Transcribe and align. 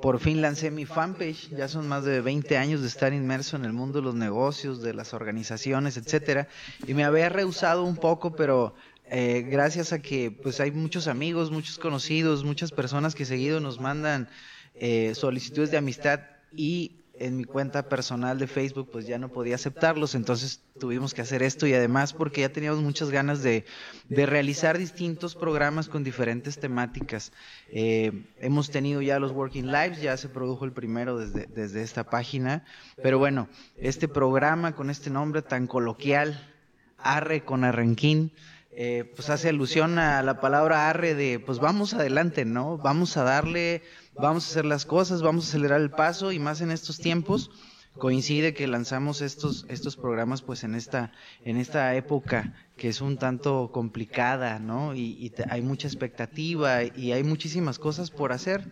Por 0.00 0.20
fin 0.20 0.40
lancé 0.42 0.70
mi 0.70 0.86
fanpage, 0.86 1.50
ya 1.50 1.68
son 1.68 1.88
más 1.88 2.04
de 2.04 2.20
20 2.20 2.56
años 2.56 2.80
de 2.80 2.88
estar 2.88 3.12
inmerso 3.12 3.56
en 3.56 3.64
el 3.64 3.72
mundo 3.72 3.98
de 3.98 4.04
los 4.04 4.14
negocios, 4.14 4.82
de 4.82 4.94
las 4.94 5.12
organizaciones, 5.14 5.96
etcétera, 5.96 6.48
y 6.86 6.94
me 6.94 7.04
había 7.04 7.28
rehusado 7.28 7.84
un 7.84 7.96
poco, 7.96 8.36
pero 8.36 8.74
eh, 9.10 9.46
gracias 9.48 9.92
a 9.92 10.00
que 10.00 10.30
pues 10.30 10.60
hay 10.60 10.70
muchos 10.70 11.08
amigos, 11.08 11.50
muchos 11.50 11.78
conocidos, 11.78 12.44
muchas 12.44 12.70
personas 12.70 13.14
que 13.14 13.24
seguido 13.24 13.60
nos 13.60 13.80
mandan 13.80 14.28
eh, 14.74 15.14
solicitudes 15.14 15.70
de 15.70 15.78
amistad 15.78 16.20
y 16.54 16.92
en 17.20 17.36
mi 17.36 17.44
cuenta 17.44 17.88
personal 17.88 18.38
de 18.38 18.46
Facebook 18.46 18.90
pues 18.92 19.06
ya 19.06 19.18
no 19.18 19.28
podía 19.28 19.54
aceptarlos, 19.54 20.14
entonces 20.14 20.60
tuvimos 20.78 21.14
que 21.14 21.22
hacer 21.22 21.42
esto 21.42 21.66
y 21.66 21.74
además 21.74 22.12
porque 22.12 22.42
ya 22.42 22.48
teníamos 22.50 22.80
muchas 22.80 23.10
ganas 23.10 23.42
de, 23.42 23.64
realizar 24.08 24.78
distintos 24.78 25.34
programas 25.34 25.88
con 25.88 26.04
diferentes 26.04 26.58
temáticas. 26.58 27.32
Eh, 27.70 28.24
hemos 28.40 28.70
tenido 28.70 29.02
ya 29.02 29.18
los 29.18 29.32
Working 29.32 29.66
Lives, 29.66 30.00
ya 30.00 30.16
se 30.16 30.28
produjo 30.28 30.64
el 30.64 30.72
primero 30.72 31.18
desde, 31.18 31.46
desde 31.46 31.82
esta 31.82 32.04
página, 32.04 32.64
pero 33.02 33.18
bueno, 33.18 33.48
este 33.76 34.08
programa 34.08 34.74
con 34.74 34.90
este 34.90 35.10
nombre 35.10 35.42
tan 35.42 35.66
coloquial, 35.66 36.54
Arre 36.98 37.44
con 37.44 37.62
Arranquín, 37.62 38.32
eh, 38.80 39.12
pues 39.16 39.28
hace 39.28 39.48
alusión 39.48 39.98
a 39.98 40.22
la 40.22 40.40
palabra 40.40 40.88
arre 40.88 41.16
de 41.16 41.40
pues 41.40 41.58
vamos 41.58 41.94
adelante, 41.94 42.44
¿no? 42.44 42.78
Vamos 42.78 43.16
a 43.16 43.24
darle 43.24 43.82
vamos 44.18 44.46
a 44.46 44.50
hacer 44.50 44.64
las 44.64 44.84
cosas, 44.84 45.22
vamos 45.22 45.46
a 45.46 45.48
acelerar 45.48 45.80
el 45.80 45.90
paso 45.90 46.32
y 46.32 46.38
más 46.38 46.60
en 46.60 46.70
estos 46.70 46.98
tiempos 46.98 47.50
coincide 47.98 48.54
que 48.54 48.66
lanzamos 48.66 49.20
estos 49.20 49.66
estos 49.68 49.96
programas 49.96 50.42
pues 50.42 50.62
en 50.62 50.74
esta 50.74 51.12
en 51.44 51.56
esta 51.56 51.94
época 51.96 52.54
que 52.76 52.88
es 52.88 53.00
un 53.00 53.18
tanto 53.18 53.70
complicada 53.72 54.60
no 54.60 54.94
y, 54.94 55.32
hay 55.50 55.62
mucha 55.62 55.88
expectativa 55.88 56.84
y 56.84 57.12
hay 57.12 57.24
muchísimas 57.24 57.78
cosas 57.78 58.10
por 58.10 58.32
hacer. 58.32 58.70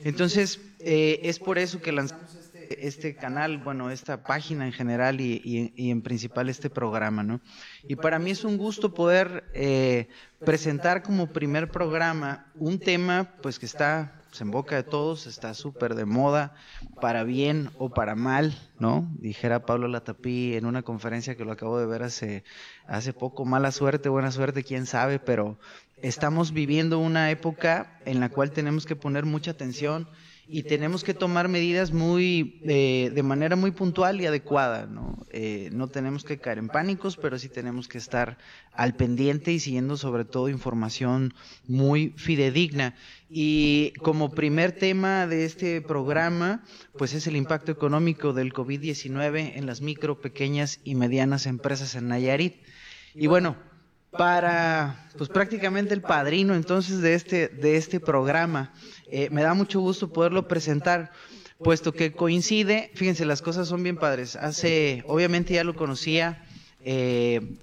Entonces 0.00 0.60
eh, 0.80 1.20
es 1.22 1.38
por 1.38 1.58
eso 1.58 1.80
que 1.80 1.92
lanzamos 1.92 2.34
este, 2.34 2.86
este 2.86 3.14
canal 3.14 3.58
bueno 3.58 3.90
esta 3.90 4.24
página 4.24 4.66
en 4.66 4.72
general 4.72 5.20
y, 5.20 5.72
y, 5.76 5.90
en 5.90 6.02
principal 6.02 6.48
este 6.48 6.68
programa 6.68 7.22
no 7.22 7.40
y 7.86 7.94
para 7.96 8.18
mí 8.18 8.32
es 8.32 8.44
un 8.44 8.58
gusto 8.58 8.92
poder 8.92 9.44
eh, 9.54 10.08
presentar 10.44 11.02
como 11.02 11.32
primer 11.32 11.70
programa 11.70 12.46
un 12.56 12.80
tema 12.80 13.36
pues 13.40 13.58
que 13.58 13.66
está 13.66 14.23
pues, 14.34 14.40
en 14.40 14.50
boca 14.50 14.74
de 14.74 14.82
todos, 14.82 15.28
está 15.28 15.54
súper 15.54 15.94
de 15.94 16.06
moda, 16.06 16.56
para 17.00 17.22
bien 17.22 17.70
o 17.78 17.90
para 17.90 18.16
mal, 18.16 18.52
¿no? 18.80 19.08
Dijera 19.20 19.64
Pablo 19.64 19.86
Latapí 19.86 20.56
en 20.56 20.66
una 20.66 20.82
conferencia 20.82 21.36
que 21.36 21.44
lo 21.44 21.52
acabo 21.52 21.78
de 21.78 21.86
ver 21.86 22.02
hace, 22.02 22.42
hace 22.88 23.12
poco, 23.12 23.44
mala 23.44 23.70
suerte, 23.70 24.08
buena 24.08 24.32
suerte, 24.32 24.64
quién 24.64 24.86
sabe, 24.86 25.20
pero 25.20 25.56
estamos 26.02 26.52
viviendo 26.52 26.98
una 26.98 27.30
época 27.30 28.00
en 28.06 28.18
la 28.18 28.28
cual 28.28 28.50
tenemos 28.50 28.86
que 28.86 28.96
poner 28.96 29.24
mucha 29.24 29.52
atención 29.52 30.08
y 30.46 30.64
tenemos 30.64 31.04
que 31.04 31.14
tomar 31.14 31.48
medidas 31.48 31.92
muy 31.92 32.60
eh, 32.64 33.10
de 33.14 33.22
manera 33.22 33.56
muy 33.56 33.70
puntual 33.70 34.20
y 34.20 34.26
adecuada 34.26 34.86
no 34.86 35.16
eh, 35.30 35.70
no 35.72 35.88
tenemos 35.88 36.24
que 36.24 36.38
caer 36.38 36.58
en 36.58 36.68
pánicos 36.68 37.16
pero 37.16 37.38
sí 37.38 37.48
tenemos 37.48 37.88
que 37.88 37.98
estar 37.98 38.36
al 38.72 38.94
pendiente 38.94 39.52
y 39.52 39.60
siguiendo 39.60 39.96
sobre 39.96 40.24
todo 40.24 40.48
información 40.48 41.32
muy 41.66 42.12
fidedigna 42.16 42.94
y 43.36 43.92
como 44.02 44.30
primer 44.30 44.72
tema 44.72 45.26
de 45.26 45.44
este 45.44 45.80
programa 45.80 46.62
pues 46.96 47.14
es 47.14 47.26
el 47.26 47.34
impacto 47.34 47.72
económico 47.72 48.32
del 48.32 48.52
COVID-19 48.52 49.52
en 49.56 49.66
las 49.66 49.80
micro 49.80 50.20
pequeñas 50.20 50.78
y 50.84 50.94
medianas 50.94 51.46
empresas 51.46 51.96
en 51.96 52.08
Nayarit 52.08 52.54
y 53.14 53.26
bueno 53.26 53.56
para 54.12 55.08
pues 55.18 55.28
prácticamente 55.30 55.94
el 55.94 56.02
padrino 56.02 56.54
entonces 56.54 57.00
de 57.00 57.14
este 57.14 57.48
de 57.48 57.76
este 57.76 57.98
programa 57.98 58.72
eh, 59.16 59.28
me 59.30 59.42
da 59.42 59.54
mucho 59.54 59.80
gusto 59.80 60.12
poderlo 60.12 60.48
presentar, 60.48 61.12
puesto 61.62 61.92
que 61.92 62.12
coincide, 62.12 62.90
fíjense, 62.94 63.24
las 63.24 63.42
cosas 63.42 63.68
son 63.68 63.82
bien 63.82 63.96
padres. 63.96 64.36
Hace, 64.36 65.04
obviamente 65.06 65.54
ya 65.54 65.64
lo 65.64 65.76
conocía, 65.76 66.44
eh, 66.84 67.56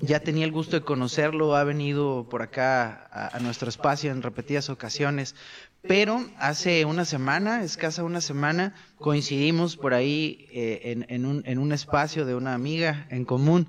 ya 0.00 0.20
tenía 0.20 0.44
el 0.44 0.52
gusto 0.52 0.76
de 0.76 0.84
conocerlo, 0.84 1.56
ha 1.56 1.64
venido 1.64 2.28
por 2.28 2.42
acá 2.42 3.08
a, 3.10 3.38
nuestro 3.40 3.68
espacio 3.68 4.10
en 4.10 4.22
repetidas 4.22 4.68
ocasiones, 4.68 5.34
pero 5.82 6.24
hace 6.38 6.84
una 6.84 7.04
semana, 7.04 7.62
escasa 7.62 8.02
una 8.02 8.20
semana, 8.20 8.74
coincidimos 8.98 9.76
por 9.76 9.94
ahí 9.94 10.46
eh, 10.50 11.04
en, 11.08 11.26
un, 11.26 11.44
un 11.46 11.72
espacio 11.72 12.24
de 12.26 12.34
una 12.34 12.54
amiga 12.54 13.06
en 13.10 13.24
común 13.24 13.68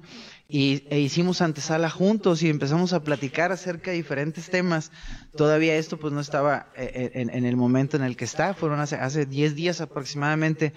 y, 0.49 0.83
e 0.89 0.99
hicimos 0.99 1.41
antesala 1.41 1.89
juntos 1.89 2.41
y 2.41 2.49
empezamos 2.49 2.93
a 2.93 3.03
platicar 3.03 3.51
acerca 3.51 3.91
de 3.91 3.97
diferentes 3.97 4.49
temas. 4.49 4.91
Todavía 5.35 5.75
esto 5.75 5.97
pues 5.97 6.13
no 6.13 6.21
estaba 6.21 6.67
eh, 6.75 7.11
en, 7.15 7.29
en 7.29 7.45
el 7.45 7.57
momento 7.57 7.97
en 7.97 8.03
el 8.03 8.15
que 8.15 8.25
está, 8.25 8.53
fueron 8.53 8.79
hace, 8.79 8.95
hace 8.95 9.25
10 9.25 9.55
días 9.55 9.81
aproximadamente 9.81 10.73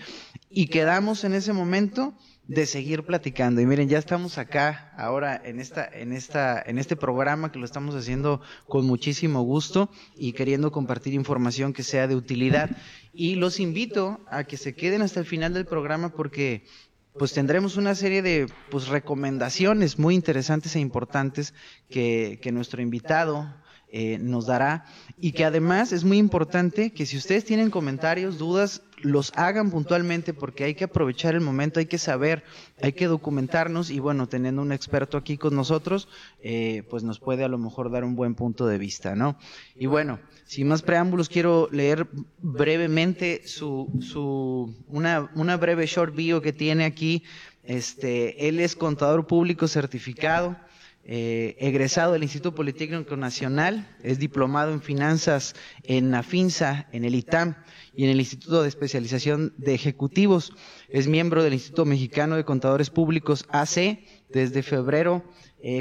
y 0.51 0.67
quedamos 0.67 1.25
en 1.25 1.35
ese 1.35 1.53
momento 1.53 2.15
de 2.51 2.67
seguir 2.67 3.05
platicando. 3.05 3.61
Y 3.61 3.67
miren, 3.67 3.89
ya 3.89 3.99
estamos 3.99 4.37
acá 4.37 4.93
ahora 4.99 5.41
en 5.45 5.61
esta, 5.61 5.89
en 5.89 6.13
esta, 6.13 6.61
en 6.61 6.81
este 6.81 6.97
programa 6.97 7.53
que 7.53 7.61
lo 7.61 7.65
estamos 7.65 7.95
haciendo 7.95 8.41
con 8.67 8.87
muchísimo 8.87 9.43
gusto 9.43 9.89
y 10.17 10.33
queriendo 10.33 10.73
compartir 10.73 11.15
información 11.15 11.73
que 11.73 11.85
sea 11.85 12.09
de 12.09 12.17
utilidad. 12.17 12.69
Y 13.13 13.37
los 13.37 13.61
invito 13.61 14.19
a 14.29 14.43
que 14.43 14.57
se 14.57 14.75
queden 14.75 15.01
hasta 15.01 15.21
el 15.21 15.27
final 15.27 15.55
del 15.55 15.65
programa 15.65 16.09
porque 16.09 16.65
pues 17.17 17.33
tendremos 17.33 17.77
una 17.77 17.95
serie 17.95 18.21
de 18.21 18.49
pues, 18.69 18.89
recomendaciones 18.89 20.01
muy 20.01 20.17
interesantes 20.17 20.75
e 20.75 20.81
importantes 20.81 21.55
que, 21.89 22.41
que 22.43 22.51
nuestro 22.51 22.83
invitado 22.83 23.55
eh, 23.93 24.19
nos 24.21 24.47
dará 24.47 24.85
y 25.21 25.33
que 25.33 25.45
además 25.45 25.93
es 25.93 26.05
muy 26.05 26.19
importante 26.19 26.93
que 26.93 27.07
si 27.07 27.17
ustedes 27.17 27.45
tienen 27.45 27.71
comentarios, 27.71 28.39
dudas, 28.39 28.83
los 29.03 29.33
hagan 29.35 29.71
puntualmente 29.71 30.33
porque 30.33 30.63
hay 30.63 30.75
que 30.75 30.85
aprovechar 30.85 31.35
el 31.35 31.41
momento, 31.41 31.81
hay 31.81 31.87
que 31.87 31.99
saber, 31.99 32.45
hay 32.81 32.93
que 32.93 33.07
documentarnos 33.07 33.91
y 33.91 33.99
bueno, 33.99 34.29
teniendo 34.29 34.63
un 34.63 34.71
experto 34.71 35.19
aquí 35.19 35.37
con 35.37 35.57
nosotros, 35.57 36.07
eh, 36.41 36.85
pues 36.89 37.03
nos 37.03 37.19
puede 37.19 37.43
a 37.43 37.49
lo 37.49 37.59
mejor 37.59 37.91
dar 37.91 38.05
un 38.05 38.15
buen 38.15 38.37
punto 38.37 38.67
de 38.67 38.79
vista, 38.79 39.17
¿no? 39.17 39.37
Y 39.75 39.87
bueno, 39.87 40.21
sin 40.47 40.69
más 40.69 40.83
preámbulos, 40.83 41.29
quiero 41.29 41.69
leer 41.73 42.07
brevemente 42.39 43.43
su, 43.45 43.91
su, 44.01 44.73
una, 44.87 45.33
una 45.35 45.57
breve 45.57 45.87
short 45.87 46.15
bio 46.15 46.41
que 46.43 46.53
tiene 46.53 46.85
aquí. 46.85 47.25
Este, 47.65 48.49
él 48.49 48.61
es 48.61 48.77
contador 48.77 49.27
público 49.27 49.67
certificado 49.67 50.57
eh, 51.05 51.57
egresado 51.59 52.13
del 52.13 52.23
Instituto 52.23 52.55
Politécnico 52.55 53.17
Nacional, 53.17 53.97
es 54.03 54.19
diplomado 54.19 54.73
en 54.73 54.83
finanzas 54.83 55.55
en 55.83 56.15
AFINSA, 56.15 56.89
en 56.93 57.05
el 57.05 57.15
ITAM 57.15 57.57
y 57.95 58.05
en 58.05 58.11
el 58.11 58.21
Instituto 58.21 58.63
de 58.63 58.69
Especialización 58.69 59.55
de 59.57 59.75
Ejecutivos. 59.75 60.53
Es 60.89 61.09
miembro 61.09 61.43
del 61.43 61.55
Instituto 61.55 61.85
Mexicano 61.85 62.37
de 62.37 62.45
Contadores 62.45 62.91
Públicos 62.91 63.47
AC 63.51 64.01
desde 64.29 64.63
febrero 64.63 65.25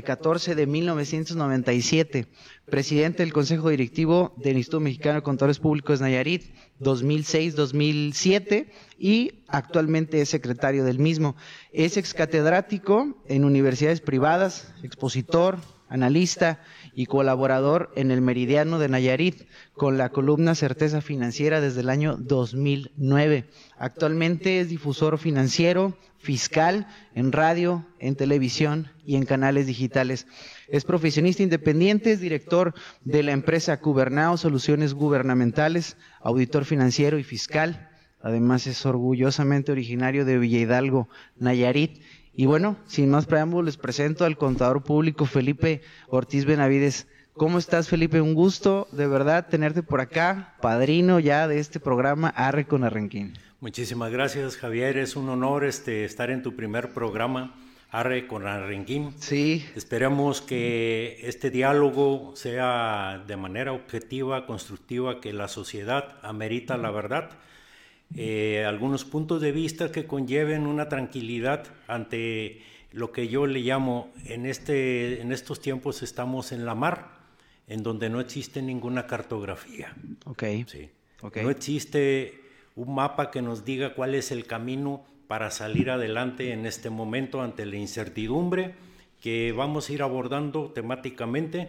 14 0.03 0.51
eh, 0.51 0.55
de 0.55 0.67
1997, 0.67 2.27
presidente 2.65 3.23
del 3.23 3.33
Consejo 3.33 3.69
Directivo 3.69 4.33
del 4.37 4.57
Instituto 4.57 4.81
Mexicano 4.81 5.15
de 5.15 5.23
Contadores 5.23 5.59
Públicos 5.59 6.01
Nayarit 6.01 6.53
2006-2007 6.79 8.67
y 8.97 9.43
actualmente 9.47 10.21
es 10.21 10.29
secretario 10.29 10.83
del 10.83 10.99
mismo. 10.99 11.35
Es 11.71 11.97
excatedrático 11.97 13.17
en 13.27 13.45
universidades 13.45 14.01
privadas, 14.01 14.73
expositor, 14.83 15.59
analista 15.89 16.61
y 16.93 17.07
colaborador 17.07 17.91
en 17.95 18.11
el 18.11 18.21
Meridiano 18.21 18.79
de 18.79 18.89
Nayarit 18.89 19.47
con 19.73 19.97
la 19.97 20.09
columna 20.09 20.55
Certeza 20.55 21.01
Financiera 21.01 21.61
desde 21.61 21.81
el 21.81 21.89
año 21.89 22.15
2009. 22.17 23.49
Actualmente 23.77 24.59
es 24.59 24.69
difusor 24.69 25.17
financiero, 25.17 25.97
fiscal, 26.19 26.87
en 27.15 27.31
radio, 27.31 27.85
en 27.99 28.15
televisión 28.15 28.91
y 29.05 29.15
en 29.15 29.25
canales 29.25 29.65
digitales. 29.65 30.27
Es 30.67 30.83
profesionista 30.83 31.41
independiente, 31.41 32.11
es 32.11 32.19
director 32.19 32.73
de 33.03 33.23
la 33.23 33.31
empresa 33.31 33.79
Cubernao 33.79 34.37
Soluciones 34.37 34.93
Gubernamentales, 34.93 35.97
auditor 36.21 36.65
financiero 36.65 37.17
y 37.17 37.23
fiscal. 37.23 37.89
Además 38.21 38.67
es 38.67 38.85
orgullosamente 38.85 39.71
originario 39.71 40.25
de 40.25 40.37
Villa 40.37 40.59
Hidalgo, 40.59 41.07
Nayarit 41.37 42.01
y 42.33 42.45
bueno, 42.45 42.77
sin 42.85 43.09
más 43.09 43.25
preámbulos, 43.25 43.65
les 43.65 43.77
presento 43.77 44.23
al 44.23 44.37
contador 44.37 44.83
público 44.83 45.25
Felipe 45.25 45.81
Ortiz 46.07 46.45
Benavides. 46.45 47.07
¿Cómo 47.33 47.57
estás, 47.57 47.87
Felipe? 47.89 48.21
Un 48.21 48.33
gusto, 48.33 48.87
de 48.91 49.07
verdad, 49.07 49.47
tenerte 49.49 49.83
por 49.83 49.99
acá, 49.99 50.55
padrino 50.61 51.19
ya 51.19 51.47
de 51.47 51.59
este 51.59 51.79
programa 51.79 52.29
Arre 52.29 52.65
con 52.65 52.83
Arranquín. 52.83 53.33
Muchísimas 53.61 54.11
gracias, 54.11 54.57
Javier. 54.57 54.97
Es 54.97 55.15
un 55.15 55.29
honor 55.29 55.65
este, 55.65 56.05
estar 56.05 56.31
en 56.31 56.43
tu 56.43 56.55
primer 56.55 56.93
programa, 56.93 57.55
Arre 57.91 58.27
con 58.27 58.47
Arranquín. 58.47 59.13
Sí. 59.19 59.65
Esperamos 59.75 60.41
que 60.41 61.19
este 61.23 61.49
diálogo 61.49 62.33
sea 62.35 63.23
de 63.27 63.35
manera 63.35 63.73
objetiva, 63.73 64.45
constructiva, 64.45 65.19
que 65.19 65.33
la 65.33 65.47
sociedad 65.47 66.17
amerita 66.23 66.77
la 66.77 66.91
verdad 66.91 67.31
eh, 68.15 68.65
algunos 68.65 69.05
puntos 69.05 69.41
de 69.41 69.51
vista 69.51 69.91
que 69.91 70.07
conlleven 70.07 70.65
una 70.65 70.89
tranquilidad 70.89 71.67
ante 71.87 72.61
lo 72.91 73.11
que 73.11 73.27
yo 73.27 73.45
le 73.45 73.59
llamo, 73.59 74.11
en, 74.25 74.47
este, 74.47 75.21
en 75.21 75.31
estos 75.31 75.61
tiempos 75.61 76.01
estamos 76.01 76.51
en 76.51 76.65
la 76.65 76.73
mar, 76.73 77.19
en 77.67 77.83
donde 77.83 78.09
no 78.09 78.19
existe 78.19 78.63
ninguna 78.63 79.05
cartografía. 79.05 79.95
Ok. 80.25 80.43
Sí. 80.65 80.89
No 81.21 81.49
existe 81.51 82.41
un 82.79 82.95
mapa 82.95 83.29
que 83.29 83.41
nos 83.41 83.65
diga 83.65 83.93
cuál 83.93 84.15
es 84.15 84.31
el 84.31 84.45
camino 84.45 85.03
para 85.27 85.51
salir 85.51 85.89
adelante 85.89 86.53
en 86.53 86.65
este 86.65 86.89
momento 86.89 87.41
ante 87.41 87.65
la 87.65 87.75
incertidumbre 87.75 88.73
que 89.21 89.51
vamos 89.51 89.89
a 89.89 89.93
ir 89.93 90.01
abordando 90.01 90.71
temáticamente, 90.73 91.67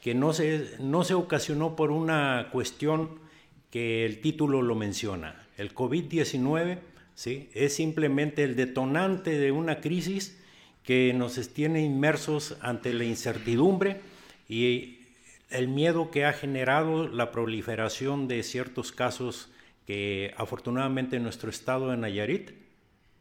que 0.00 0.14
no 0.14 0.32
se, 0.32 0.76
no 0.78 1.02
se 1.02 1.14
ocasionó 1.14 1.74
por 1.74 1.90
una 1.90 2.50
cuestión 2.52 3.18
que 3.72 4.06
el 4.06 4.20
título 4.20 4.62
lo 4.62 4.76
menciona. 4.76 5.44
El 5.56 5.74
COVID-19 5.74 6.78
¿sí? 7.16 7.50
es 7.52 7.74
simplemente 7.74 8.44
el 8.44 8.54
detonante 8.54 9.36
de 9.36 9.50
una 9.50 9.80
crisis 9.80 10.40
que 10.84 11.12
nos 11.14 11.48
tiene 11.48 11.82
inmersos 11.82 12.56
ante 12.60 12.94
la 12.94 13.02
incertidumbre 13.02 14.02
y 14.48 15.00
el 15.50 15.66
miedo 15.66 16.12
que 16.12 16.26
ha 16.26 16.32
generado 16.32 17.08
la 17.08 17.32
proliferación 17.32 18.28
de 18.28 18.44
ciertos 18.44 18.92
casos 18.92 19.50
que 19.86 20.32
afortunadamente 20.36 21.16
en 21.16 21.22
nuestro 21.22 21.50
estado 21.50 21.90
de 21.90 21.96
Nayarit 21.96 22.50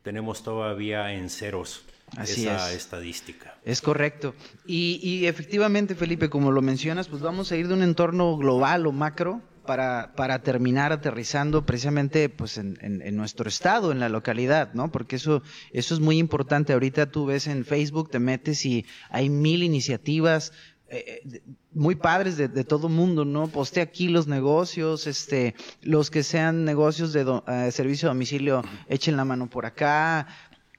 tenemos 0.02 0.44
todavía 0.44 1.14
en 1.14 1.30
ceros 1.30 1.84
esa 2.22 2.72
estadística. 2.74 3.58
Es 3.64 3.82
correcto. 3.82 4.36
Y, 4.66 5.26
efectivamente, 5.26 5.96
Felipe, 5.96 6.30
como 6.30 6.52
lo 6.52 6.62
mencionas, 6.62 7.08
pues 7.08 7.22
vamos 7.22 7.52
a 7.52 7.58
ir 7.58 7.68
de 7.68 7.74
un 7.74 7.84
entorno 7.84 8.38
global 8.38 8.86
o 8.86 8.92
macro 8.92 9.42
para, 9.66 10.14
para 10.16 10.44
terminar 10.44 10.92
aterrizando 10.92 11.66
precisamente 11.66 12.28
pues 12.28 12.58
en, 12.58 12.78
en, 12.82 13.16
nuestro 13.16 13.48
estado, 13.48 13.92
en 13.92 14.00
la 14.00 14.10
localidad, 14.10 14.74
¿no? 14.74 14.92
Porque 14.92 15.16
eso, 15.16 15.42
eso 15.72 15.94
es 15.94 16.02
muy 16.02 16.20
importante. 16.20 16.74
Ahorita 16.74 17.10
tú 17.10 17.26
ves 17.26 17.48
en 17.48 17.66
Facebook, 17.66 18.12
te 18.12 18.20
metes 18.20 18.66
y 18.66 18.86
hay 19.10 19.30
mil 19.30 19.64
iniciativas 19.64 20.52
eh, 20.96 21.24
eh, 21.34 21.42
muy 21.72 21.96
padres 21.96 22.38
de, 22.38 22.48
de 22.48 22.64
todo 22.64 22.88
mundo, 22.88 23.26
¿no? 23.26 23.48
Poste 23.48 23.82
aquí 23.82 24.10
los 24.10 24.28
negocios, 24.28 25.08
este, 25.08 25.56
los 25.82 26.12
que 26.12 26.22
sean 26.22 26.66
negocios 26.66 27.14
de 27.14 27.42
eh, 27.48 27.72
servicio 27.72 28.08
a 28.08 28.14
domicilio, 28.14 28.64
echen 28.88 29.18
la 29.18 29.26
mano 29.26 29.50
por 29.50 29.66
acá, 29.66 30.28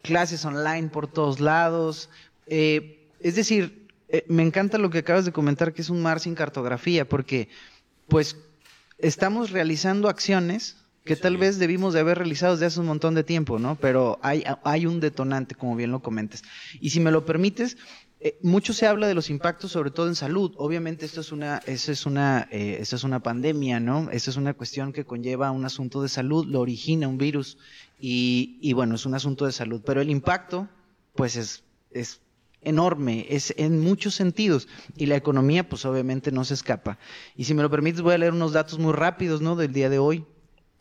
clases 0.03 0.45
online 0.45 0.89
por 0.89 1.09
todos 1.09 1.41
lados. 1.41 2.11
es 2.47 3.35
decir, 3.35 3.89
me 4.29 4.45
encanta 4.45 4.79
lo 4.79 4.91
que 4.91 4.99
acabas 4.99 5.25
de 5.25 5.33
comentar, 5.33 5.73
que 5.73 5.83
es 5.83 5.91
un 5.91 6.01
mar 6.01 6.21
sin 6.21 6.37
cartografía, 6.37 7.09
porque, 7.09 7.49
pues, 8.07 8.37
estamos 8.99 9.51
realizando 9.51 10.09
acciones 10.09 10.77
que 11.05 11.17
tal 11.17 11.39
vez 11.39 11.59
debimos 11.59 11.93
de 11.93 12.01
haber 12.01 12.19
realizado 12.19 12.53
desde 12.53 12.67
hace 12.67 12.81
un 12.81 12.87
montón 12.87 13.15
de 13.17 13.25
tiempo, 13.25 13.59
¿no? 13.59 13.75
Pero 13.75 14.21
hay, 14.23 14.45
hay 14.63 14.87
un 14.87 15.01
detonante, 15.01 15.57
como 15.57 15.75
bien 15.75 15.91
lo 15.91 16.01
comentas. 16.01 16.45
Y 16.81 16.91
si 16.91 17.01
me 17.01 17.11
lo 17.11 17.27
permites, 17.27 17.77
eh, 18.25 18.39
mucho 18.41 18.73
se 18.73 18.87
habla 18.87 19.07
de 19.07 19.15
los 19.15 19.29
impactos, 19.29 19.71
sobre 19.71 19.91
todo 19.91 20.09
en 20.09 20.15
salud. 20.15 20.55
Obviamente 20.57 21.05
esto 21.05 21.21
es 21.21 21.31
una, 21.31 21.59
esto 21.67 21.93
es 21.93 22.07
una, 22.07 22.49
eh, 22.51 22.79
esto 22.81 22.97
es 22.97 23.05
una 23.05 23.21
pandemia, 23.21 23.81
¿no? 23.81 24.11
Esto 24.11 24.31
es 24.31 24.39
una 24.39 24.55
cuestión 24.55 24.95
que 24.95 25.05
conlleva 25.05 25.51
un 25.51 25.67
asunto 25.67 26.01
de 26.01 26.09
salud, 26.09 26.47
lo 26.47 26.61
origina 26.61 27.07
un 27.07 27.19
virus 27.19 27.59
y, 28.01 28.59
y 28.63 28.73
bueno, 28.73 28.95
es 28.95 29.05
un 29.05 29.15
asunto 29.15 29.45
de 29.45 29.53
salud. 29.53 29.83
Pero 29.85 30.01
el 30.01 30.09
impacto, 30.09 30.71
pues 31.15 31.37
es, 31.37 31.65
es 31.91 32.23
enorme, 32.63 33.27
es 33.29 33.53
en 33.59 33.79
muchos 33.81 34.15
sentidos. 34.15 34.69
Y 34.97 35.05
la 35.05 35.17
economía, 35.17 35.69
pues 35.69 35.85
obviamente 35.85 36.33
no 36.33 36.47
se 36.47 36.55
escapa. 36.55 36.99
Y 37.37 37.45
si 37.45 37.53
me 37.53 37.63
lo 37.63 37.69
permites, 37.69 38.01
voy 38.01 38.15
a 38.15 38.19
leer 38.19 38.33
unos 38.33 38.55
datos 38.55 38.79
muy 38.79 38.95
rápidos, 38.95 39.43
¿no? 39.43 39.55
Del 39.55 39.75
día 39.75 39.91
de 39.91 39.99
hoy. 39.99 40.25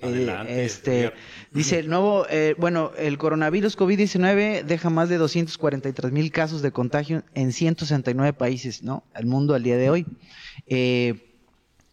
Eh, 0.03 0.65
este, 0.65 1.13
dice 1.51 1.79
el 1.79 1.89
nuevo, 1.89 2.25
eh, 2.29 2.55
bueno, 2.57 2.91
el 2.97 3.17
coronavirus 3.17 3.77
COVID-19 3.77 4.63
deja 4.63 4.89
más 4.89 5.07
de 5.07 5.17
243 5.17 6.11
mil 6.11 6.31
casos 6.31 6.61
de 6.61 6.71
contagio 6.71 7.23
en 7.33 7.53
169 7.53 8.33
países, 8.33 8.83
¿no? 8.83 9.05
El 9.15 9.27
mundo 9.27 9.55
al 9.55 9.63
día 9.63 9.77
de 9.77 9.89
hoy. 9.89 10.05
Eh, 10.67 11.29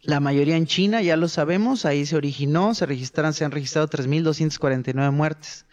la 0.03 0.19
mayoría 0.19 0.57
en 0.57 0.67
China, 0.67 1.03
ya 1.03 1.17
lo 1.17 1.29
sabemos, 1.29 1.85
ahí 1.85 2.05
se 2.05 2.17
originó, 2.17 2.75
se 2.75 2.87
registraron, 2.87 3.33
se 3.33 3.45
han 3.45 3.53
registrado 3.53 3.89
3.249 3.89 5.13
muertes. 5.13 5.67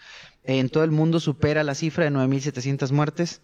En 0.44 0.69
todo 0.69 0.83
el 0.83 0.92
mundo 0.92 1.19
supera 1.19 1.63
la 1.63 1.75
cifra 1.75 2.06
de 2.06 2.12
9.700 2.12 2.92
muertes. 2.92 3.42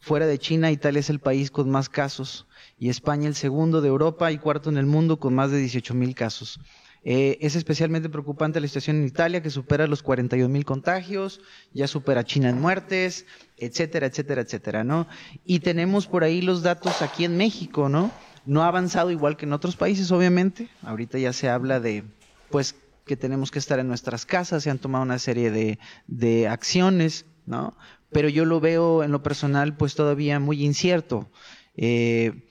fuera 0.00 0.26
de 0.26 0.38
China, 0.38 0.70
Italia 0.70 1.00
es 1.00 1.10
el 1.10 1.20
país 1.20 1.50
con 1.50 1.70
más 1.70 1.88
casos 1.88 2.46
y 2.78 2.88
España 2.88 3.28
el 3.28 3.34
segundo 3.34 3.80
de 3.80 3.88
Europa 3.88 4.32
y 4.32 4.38
cuarto 4.38 4.70
en 4.70 4.78
el 4.78 4.86
mundo 4.86 5.18
con 5.18 5.34
más 5.34 5.50
de 5.50 5.62
18.000 5.62 6.14
casos. 6.14 6.58
Eh, 7.02 7.38
es 7.40 7.56
especialmente 7.56 8.10
preocupante 8.10 8.60
la 8.60 8.66
situación 8.66 8.96
en 8.96 9.06
Italia, 9.06 9.42
que 9.42 9.50
supera 9.50 9.86
los 9.86 10.02
41 10.02 10.48
mil 10.50 10.64
contagios, 10.64 11.40
ya 11.72 11.86
supera 11.86 12.24
China 12.24 12.50
en 12.50 12.60
muertes, 12.60 13.24
etcétera, 13.56 14.06
etcétera, 14.06 14.42
etcétera, 14.42 14.84
¿no? 14.84 15.06
Y 15.44 15.60
tenemos 15.60 16.06
por 16.06 16.24
ahí 16.24 16.42
los 16.42 16.62
datos 16.62 17.00
aquí 17.00 17.24
en 17.24 17.36
México, 17.38 17.88
¿no? 17.88 18.10
No 18.44 18.62
ha 18.62 18.68
avanzado 18.68 19.10
igual 19.10 19.36
que 19.36 19.46
en 19.46 19.54
otros 19.54 19.76
países, 19.76 20.10
obviamente. 20.12 20.68
Ahorita 20.82 21.18
ya 21.18 21.32
se 21.32 21.48
habla 21.48 21.80
de, 21.80 22.04
pues, 22.50 22.74
que 23.06 23.16
tenemos 23.16 23.50
que 23.50 23.58
estar 23.58 23.78
en 23.78 23.88
nuestras 23.88 24.26
casas, 24.26 24.62
se 24.62 24.70
han 24.70 24.78
tomado 24.78 25.02
una 25.02 25.18
serie 25.18 25.50
de, 25.50 25.78
de 26.06 26.48
acciones, 26.48 27.24
¿no? 27.46 27.76
Pero 28.12 28.28
yo 28.28 28.44
lo 28.44 28.60
veo 28.60 29.02
en 29.04 29.12
lo 29.12 29.22
personal, 29.22 29.76
pues, 29.76 29.94
todavía 29.94 30.38
muy 30.38 30.64
incierto. 30.64 31.30
Eh, 31.76 32.46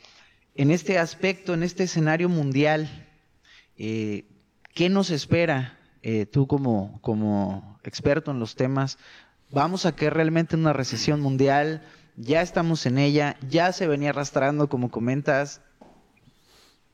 en 0.55 0.71
este 0.71 0.97
aspecto, 0.97 1.53
en 1.53 1.63
este 1.63 1.83
escenario 1.83 2.29
mundial, 2.29 3.07
eh, 3.77 4.25
¿Qué 4.73 4.89
nos 4.89 5.09
espera 5.09 5.77
eh, 6.01 6.25
tú 6.25 6.47
como, 6.47 6.99
como 7.01 7.79
experto 7.83 8.31
en 8.31 8.39
los 8.39 8.55
temas? 8.55 8.97
¿Vamos 9.51 9.85
a 9.85 9.95
caer 9.95 10.13
realmente 10.13 10.55
en 10.55 10.61
una 10.61 10.73
recesión 10.73 11.21
mundial? 11.21 11.83
Ya 12.15 12.41
estamos 12.41 12.85
en 12.85 12.97
ella, 12.97 13.37
ya 13.49 13.71
se 13.71 13.87
venía 13.87 14.09
arrastrando, 14.09 14.69
como 14.69 14.91
comentas. 14.91 15.61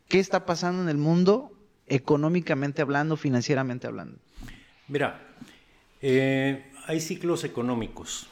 ¿Qué 0.07 0.19
está 0.19 0.45
pasando 0.45 0.83
en 0.83 0.89
el 0.89 0.97
mundo 0.97 1.51
económicamente 1.87 2.81
hablando, 2.81 3.17
financieramente 3.17 3.87
hablando? 3.87 4.17
Mira, 4.87 5.19
eh, 6.01 6.71
hay 6.85 7.01
ciclos 7.01 7.43
económicos. 7.43 8.27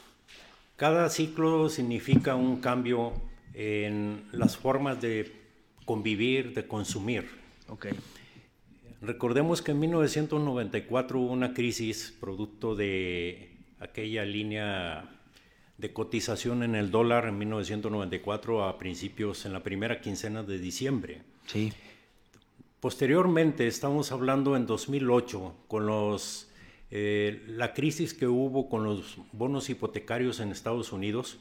Cada 0.76 1.08
ciclo 1.10 1.68
significa 1.68 2.34
un 2.34 2.60
cambio 2.60 3.12
en 3.54 4.24
las 4.32 4.56
formas 4.56 5.00
de 5.00 5.32
convivir, 5.84 6.54
de 6.54 6.66
consumir. 6.66 7.28
Okay. 7.68 7.92
Recordemos 9.02 9.62
que 9.62 9.72
en 9.72 9.80
1994 9.80 11.20
hubo 11.20 11.32
una 11.32 11.52
crisis 11.52 12.14
producto 12.20 12.74
de 12.74 13.50
aquella 13.80 14.24
línea 14.24 15.10
de 15.78 15.92
cotización 15.92 16.62
en 16.62 16.74
el 16.74 16.90
dólar 16.90 17.26
en 17.26 17.38
1994 17.38 18.64
a 18.64 18.78
principios 18.78 19.44
en 19.44 19.52
la 19.52 19.62
primera 19.62 20.00
quincena 20.00 20.42
de 20.42 20.58
diciembre. 20.58 21.22
Sí. 21.46 21.72
Posteriormente, 22.80 23.66
estamos 23.66 24.12
hablando 24.12 24.56
en 24.56 24.66
2008 24.66 25.54
con 25.68 25.86
los 25.86 26.48
eh, 26.96 27.42
la 27.48 27.74
crisis 27.74 28.14
que 28.14 28.28
hubo 28.28 28.68
con 28.68 28.84
los 28.84 29.16
bonos 29.32 29.68
hipotecarios 29.68 30.38
en 30.38 30.52
Estados 30.52 30.92
Unidos 30.92 31.38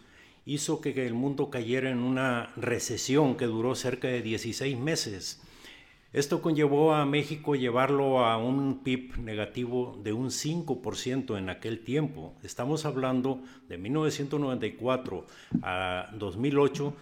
hizo 0.47 0.81
que 0.81 1.05
el 1.05 1.13
mundo 1.13 1.51
cayera 1.51 1.91
en 1.91 1.99
una 1.99 2.51
recesión 2.55 3.37
que 3.37 3.45
duró 3.45 3.75
cerca 3.75 4.07
de 4.07 4.23
16 4.23 4.79
meses 4.79 5.42
esto 6.13 6.43
conllevó 6.43 6.93
a 6.93 7.07
México 7.07 7.55
llevarlo 7.55 8.23
a 8.23 8.37
un 8.37 8.83
PIB 8.83 9.17
negativo 9.17 9.99
de 10.03 10.13
un 10.13 10.27
5% 10.27 11.39
en 11.39 11.49
aquel 11.49 11.79
tiempo. 11.83 12.35
Estamos 12.43 12.85
hablando 12.85 13.41
de 13.67 13.79
1994 13.79 15.25
a 15.63 16.09
2008, 16.13 16.93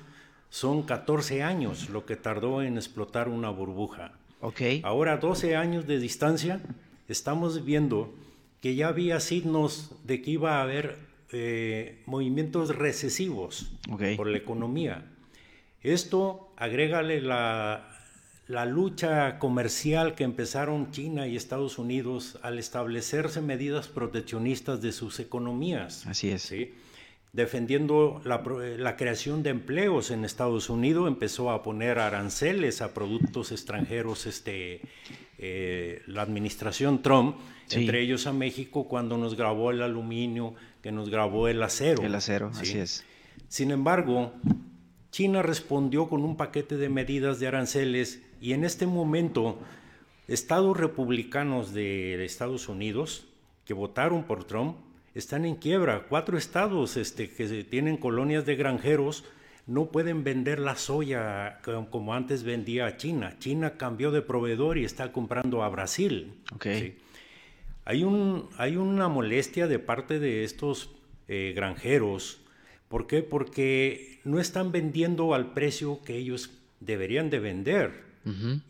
son 0.50 0.84
14 0.84 1.44
años 1.44 1.90
lo 1.90 2.06
que 2.06 2.16
tardó 2.16 2.62
en 2.62 2.78
explotar 2.78 3.28
una 3.28 3.50
burbuja. 3.50 4.14
Okay. 4.40 4.82
Ahora, 4.86 5.18
12 5.18 5.58
años 5.58 5.86
de 5.86 6.00
distancia, 6.00 6.62
estamos 7.10 7.66
viendo 7.66 8.14
que 8.62 8.76
ya 8.76 8.88
había 8.88 9.20
signos 9.20 9.92
de 10.06 10.22
que 10.22 10.32
iba 10.32 10.60
a 10.60 10.62
haber 10.62 10.98
eh, 11.34 12.02
movimientos 12.06 12.76
recesivos 12.76 13.74
por 14.16 14.28
la 14.28 14.38
economía. 14.38 15.06
Esto 15.82 16.54
agrégale 16.58 17.22
la, 17.22 17.91
la 18.52 18.66
lucha 18.66 19.40
comercial 19.40 20.14
que 20.14 20.26
empezaron 20.26 20.92
China 20.92 21.26
y 21.26 21.38
Estados 21.38 21.80
Unidos 21.80 22.38
al 22.42 22.60
establecerse 22.60 23.40
medidas 23.40 23.88
proteccionistas 23.88 24.82
de 24.82 24.92
sus 24.92 25.22
economías. 25.22 26.06
Así 26.06 26.30
es. 26.30 26.54
Defendiendo 27.32 28.22
la, 28.26 28.98
creación 28.98 29.42
de 29.42 29.52
empleos 29.52 30.12
en 30.12 30.26
Estados 30.26 30.70
Unidos, 30.70 31.08
empezó 31.08 31.50
a 31.50 31.64
poner 31.64 31.98
aranceles 31.98 32.82
a 32.82 32.94
productos 32.94 33.54
extranjeros 33.54 34.26
este, 34.26 34.82
eh, 35.38 36.02
la 36.08 36.22
administración 36.22 37.02
Trump, 37.02 37.38
entre 37.70 38.02
ellos 38.02 38.28
a 38.28 38.34
México, 38.34 38.90
cuando 38.90 39.18
nos 39.18 39.38
grabó 39.38 39.72
el 39.72 39.82
aluminio, 39.82 40.56
que 40.84 40.92
nos 40.92 41.10
grabó 41.10 41.48
el 41.48 41.64
acero. 41.64 42.04
El 42.04 42.16
acero, 42.16 42.52
así 42.54 42.80
es. 42.80 43.06
Sin 43.48 43.72
embargo, 43.72 44.34
China 45.10 45.42
respondió 45.42 46.10
con 46.10 46.26
un 46.26 46.36
paquete 46.36 46.76
de 46.76 46.90
medidas 46.90 47.40
de 47.40 47.48
aranceles 47.48 48.22
y 48.42 48.54
en 48.54 48.66
este 48.66 48.88
momento 48.88 49.60
estados 50.28 50.76
republicanos 50.76 51.74
de 51.74 52.26
Estados 52.26 52.68
Unidos 52.68 53.28
que 53.66 53.74
votaron 53.74 54.24
por 54.24 54.44
Trump 54.44 54.78
están 55.14 55.46
en 55.46 55.56
quiebra. 55.56 56.08
Cuatro 56.10 56.38
estados 56.38 56.98
este, 56.98 57.30
que 57.30 57.64
tienen 57.64 57.98
colonias 57.98 58.46
de 58.46 58.56
granjeros 58.56 59.24
no 59.68 59.92
pueden 59.92 60.24
vender 60.24 60.60
la 60.60 60.76
soya 60.76 61.60
como 61.92 62.14
antes 62.16 62.44
vendía 62.44 62.88
a 62.88 62.98
China. 62.98 63.36
China 63.40 63.78
cambió 63.78 64.12
de 64.12 64.22
proveedor 64.22 64.78
y 64.78 64.86
está 64.86 65.12
comprando 65.12 65.64
a 65.64 65.70
Brasil. 65.70 66.34
Okay. 66.56 66.98
Hay, 67.86 68.04
un, 68.04 68.50
hay 68.58 68.76
una 68.76 69.08
molestia 69.08 69.68
de 69.68 69.78
parte 69.80 70.20
de 70.20 70.44
estos 70.44 70.90
eh, 71.28 71.54
granjeros. 71.56 72.42
¿Por 72.88 73.06
qué? 73.06 73.22
Porque 73.22 74.20
no 74.24 74.40
están 74.40 74.72
vendiendo 74.72 75.34
al 75.34 75.54
precio 75.54 76.02
que 76.04 76.18
ellos 76.18 76.50
deberían 76.80 77.30
de 77.30 77.40
vender. 77.40 78.11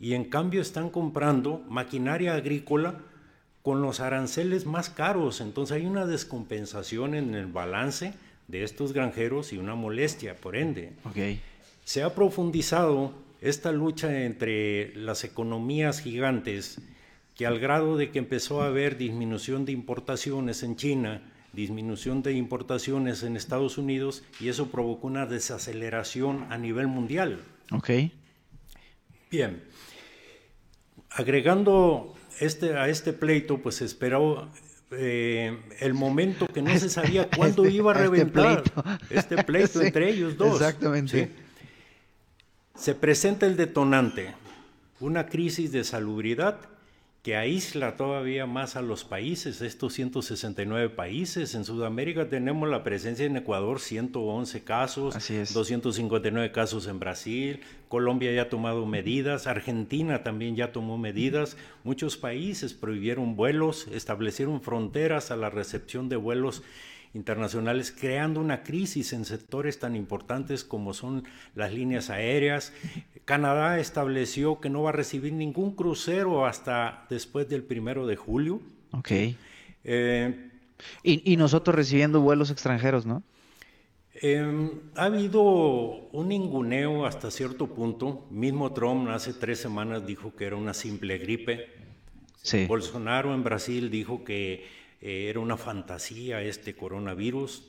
Y 0.00 0.14
en 0.14 0.24
cambio 0.24 0.62
están 0.62 0.90
comprando 0.90 1.62
maquinaria 1.68 2.34
agrícola 2.34 3.00
con 3.62 3.82
los 3.82 4.00
aranceles 4.00 4.66
más 4.66 4.90
caros. 4.90 5.40
Entonces 5.40 5.76
hay 5.76 5.86
una 5.86 6.06
descompensación 6.06 7.14
en 7.14 7.34
el 7.34 7.46
balance 7.46 8.14
de 8.48 8.64
estos 8.64 8.92
granjeros 8.92 9.52
y 9.52 9.58
una 9.58 9.74
molestia, 9.74 10.36
por 10.36 10.56
ende. 10.56 10.92
Okay. 11.04 11.40
Se 11.84 12.02
ha 12.02 12.14
profundizado 12.14 13.12
esta 13.40 13.72
lucha 13.72 14.22
entre 14.22 14.94
las 14.96 15.24
economías 15.24 16.00
gigantes 16.00 16.80
que 17.34 17.46
al 17.46 17.58
grado 17.58 17.96
de 17.96 18.10
que 18.10 18.18
empezó 18.18 18.62
a 18.62 18.66
haber 18.66 18.96
disminución 18.96 19.64
de 19.64 19.72
importaciones 19.72 20.62
en 20.62 20.76
China, 20.76 21.22
disminución 21.52 22.22
de 22.22 22.32
importaciones 22.32 23.22
en 23.22 23.36
Estados 23.36 23.78
Unidos 23.78 24.22
y 24.40 24.48
eso 24.48 24.68
provocó 24.68 25.06
una 25.06 25.26
desaceleración 25.26 26.46
a 26.50 26.58
nivel 26.58 26.86
mundial. 26.86 27.40
Ok. 27.70 27.90
Bien. 29.32 29.62
Agregando 31.08 32.14
este, 32.38 32.76
a 32.76 32.88
este 32.88 33.14
pleito, 33.14 33.58
pues 33.58 33.80
esperó 33.80 34.50
eh, 34.90 35.58
el 35.80 35.94
momento 35.94 36.46
que 36.46 36.60
no 36.60 36.78
se 36.78 36.90
sabía 36.90 37.28
cuándo 37.36 37.64
este, 37.64 37.74
iba 37.74 37.92
a 37.92 37.94
este 37.94 38.08
reventar 38.08 38.62
pleito. 38.62 38.84
este 39.08 39.42
pleito 39.42 39.68
Sí, 39.80 39.86
entre 39.86 40.10
ellos 40.10 40.36
dos. 40.36 40.60
exactamente. 40.60 41.24
Sí. 41.24 41.32
Se 42.74 42.94
presenta 42.94 43.46
el 43.46 43.56
detonante, 43.56 44.34
una 45.00 45.26
crisis 45.26 45.72
de 45.72 45.84
salubridad 45.84 46.58
que 47.22 47.36
aísla 47.36 47.96
todavía 47.96 48.46
más 48.46 48.74
a 48.74 48.82
los 48.82 49.04
países, 49.04 49.60
estos 49.60 49.92
169 49.92 50.90
países. 50.90 51.54
En 51.54 51.64
Sudamérica 51.64 52.28
tenemos 52.28 52.68
la 52.68 52.82
presencia 52.82 53.24
en 53.24 53.36
Ecuador, 53.36 53.78
111 53.78 54.64
casos, 54.64 55.14
Así 55.14 55.36
es. 55.36 55.54
259 55.54 56.50
casos 56.50 56.88
en 56.88 56.98
Brasil, 56.98 57.60
Colombia 57.88 58.32
ya 58.32 58.42
ha 58.42 58.48
tomado 58.48 58.86
medidas, 58.86 59.46
Argentina 59.46 60.24
también 60.24 60.56
ya 60.56 60.72
tomó 60.72 60.98
medidas, 60.98 61.56
muchos 61.84 62.16
países 62.16 62.74
prohibieron 62.74 63.36
vuelos, 63.36 63.86
establecieron 63.92 64.60
fronteras 64.60 65.30
a 65.30 65.36
la 65.36 65.48
recepción 65.48 66.08
de 66.08 66.16
vuelos 66.16 66.64
internacionales, 67.14 67.92
creando 67.92 68.40
una 68.40 68.62
crisis 68.62 69.12
en 69.12 69.24
sectores 69.24 69.78
tan 69.78 69.96
importantes 69.96 70.64
como 70.64 70.94
son 70.94 71.24
las 71.54 71.72
líneas 71.72 72.10
aéreas. 72.10 72.72
Canadá 73.24 73.78
estableció 73.78 74.60
que 74.60 74.70
no 74.70 74.82
va 74.82 74.90
a 74.90 74.92
recibir 74.92 75.32
ningún 75.32 75.74
crucero 75.74 76.46
hasta 76.46 77.06
después 77.10 77.48
del 77.48 77.62
primero 77.62 78.06
de 78.06 78.16
julio. 78.16 78.60
Ok. 78.92 79.10
Eh, 79.84 80.48
Y, 81.04 81.32
y 81.32 81.36
nosotros 81.36 81.76
recibiendo 81.76 82.20
vuelos 82.20 82.50
extranjeros, 82.50 83.06
¿no? 83.06 83.22
Eh, 84.14 84.70
ha 84.96 85.04
habido 85.04 85.42
un 85.42 86.28
ninguneo 86.28 87.06
hasta 87.06 87.30
cierto 87.30 87.68
punto. 87.68 88.26
Mismo 88.30 88.72
Trump 88.72 89.08
hace 89.08 89.32
tres 89.32 89.58
semanas 89.60 90.04
dijo 90.06 90.34
que 90.34 90.44
era 90.44 90.56
una 90.56 90.74
simple 90.74 91.18
gripe. 91.18 91.68
Sí. 92.42 92.66
Bolsonaro 92.66 93.32
en 93.32 93.44
Brasil 93.44 93.90
dijo 93.90 94.24
que 94.24 94.66
eh, 95.02 95.28
era 95.28 95.40
una 95.40 95.56
fantasía 95.56 96.42
este 96.42 96.74
coronavirus. 96.74 97.68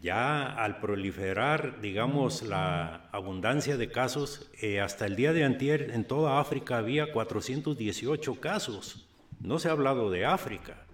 Ya 0.00 0.46
al 0.46 0.80
proliferar, 0.80 1.80
digamos, 1.80 2.42
la 2.42 3.08
abundancia 3.12 3.76
de 3.76 3.90
casos, 3.90 4.50
eh, 4.60 4.80
hasta 4.80 5.06
el 5.06 5.16
día 5.16 5.32
de 5.32 5.44
antier 5.44 5.92
en 5.92 6.04
toda 6.04 6.40
África 6.40 6.78
había 6.78 7.12
418 7.12 8.40
casos. 8.40 9.06
No 9.40 9.58
se 9.58 9.68
ha 9.68 9.72
hablado 9.72 10.10
de 10.10 10.26
África. 10.26 10.84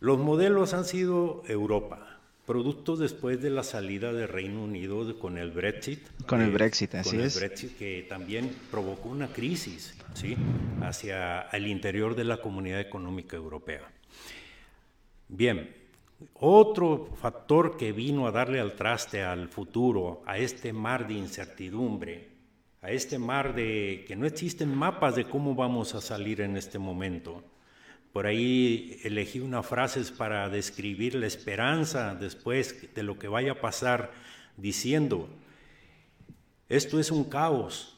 Los 0.00 0.18
modelos 0.18 0.74
han 0.74 0.84
sido 0.84 1.42
Europa, 1.46 2.11
producto 2.46 2.96
después 2.96 3.40
de 3.40 3.50
la 3.50 3.62
salida 3.62 4.12
del 4.12 4.28
Reino 4.28 4.64
Unido 4.64 5.18
con 5.18 5.38
el 5.38 5.50
Brexit. 5.50 6.00
Con 6.26 6.42
el 6.42 6.50
eh, 6.50 6.52
Brexit, 6.52 6.94
así 6.96 7.16
con 7.16 7.20
es. 7.20 7.36
el 7.36 7.40
Brexit 7.40 7.76
que 7.76 8.06
también 8.08 8.54
provocó 8.70 9.08
una 9.08 9.28
crisis 9.28 9.94
¿sí? 10.14 10.36
hacia 10.80 11.42
el 11.52 11.66
interior 11.66 12.14
de 12.14 12.24
la 12.24 12.38
Comunidad 12.38 12.80
Económica 12.80 13.36
Europea. 13.36 13.90
Bien, 15.28 15.74
otro 16.34 17.08
factor 17.20 17.76
que 17.76 17.92
vino 17.92 18.26
a 18.26 18.32
darle 18.32 18.60
al 18.60 18.74
traste 18.74 19.22
al 19.22 19.48
futuro, 19.48 20.22
a 20.26 20.38
este 20.38 20.72
mar 20.72 21.06
de 21.06 21.14
incertidumbre, 21.14 22.28
a 22.82 22.90
este 22.90 23.18
mar 23.18 23.54
de 23.54 24.04
que 24.06 24.16
no 24.16 24.26
existen 24.26 24.74
mapas 24.74 25.14
de 25.14 25.24
cómo 25.24 25.54
vamos 25.54 25.94
a 25.94 26.00
salir 26.00 26.40
en 26.40 26.56
este 26.56 26.78
momento. 26.78 27.42
Por 28.12 28.26
ahí 28.26 29.00
elegí 29.04 29.40
unas 29.40 29.66
frases 29.66 30.10
para 30.10 30.48
describir 30.48 31.14
la 31.14 31.26
esperanza 31.26 32.14
después 32.14 32.94
de 32.94 33.02
lo 33.02 33.18
que 33.18 33.28
vaya 33.28 33.52
a 33.52 33.60
pasar, 33.60 34.12
diciendo, 34.56 35.28
esto 36.68 37.00
es 37.00 37.10
un 37.10 37.24
caos, 37.24 37.96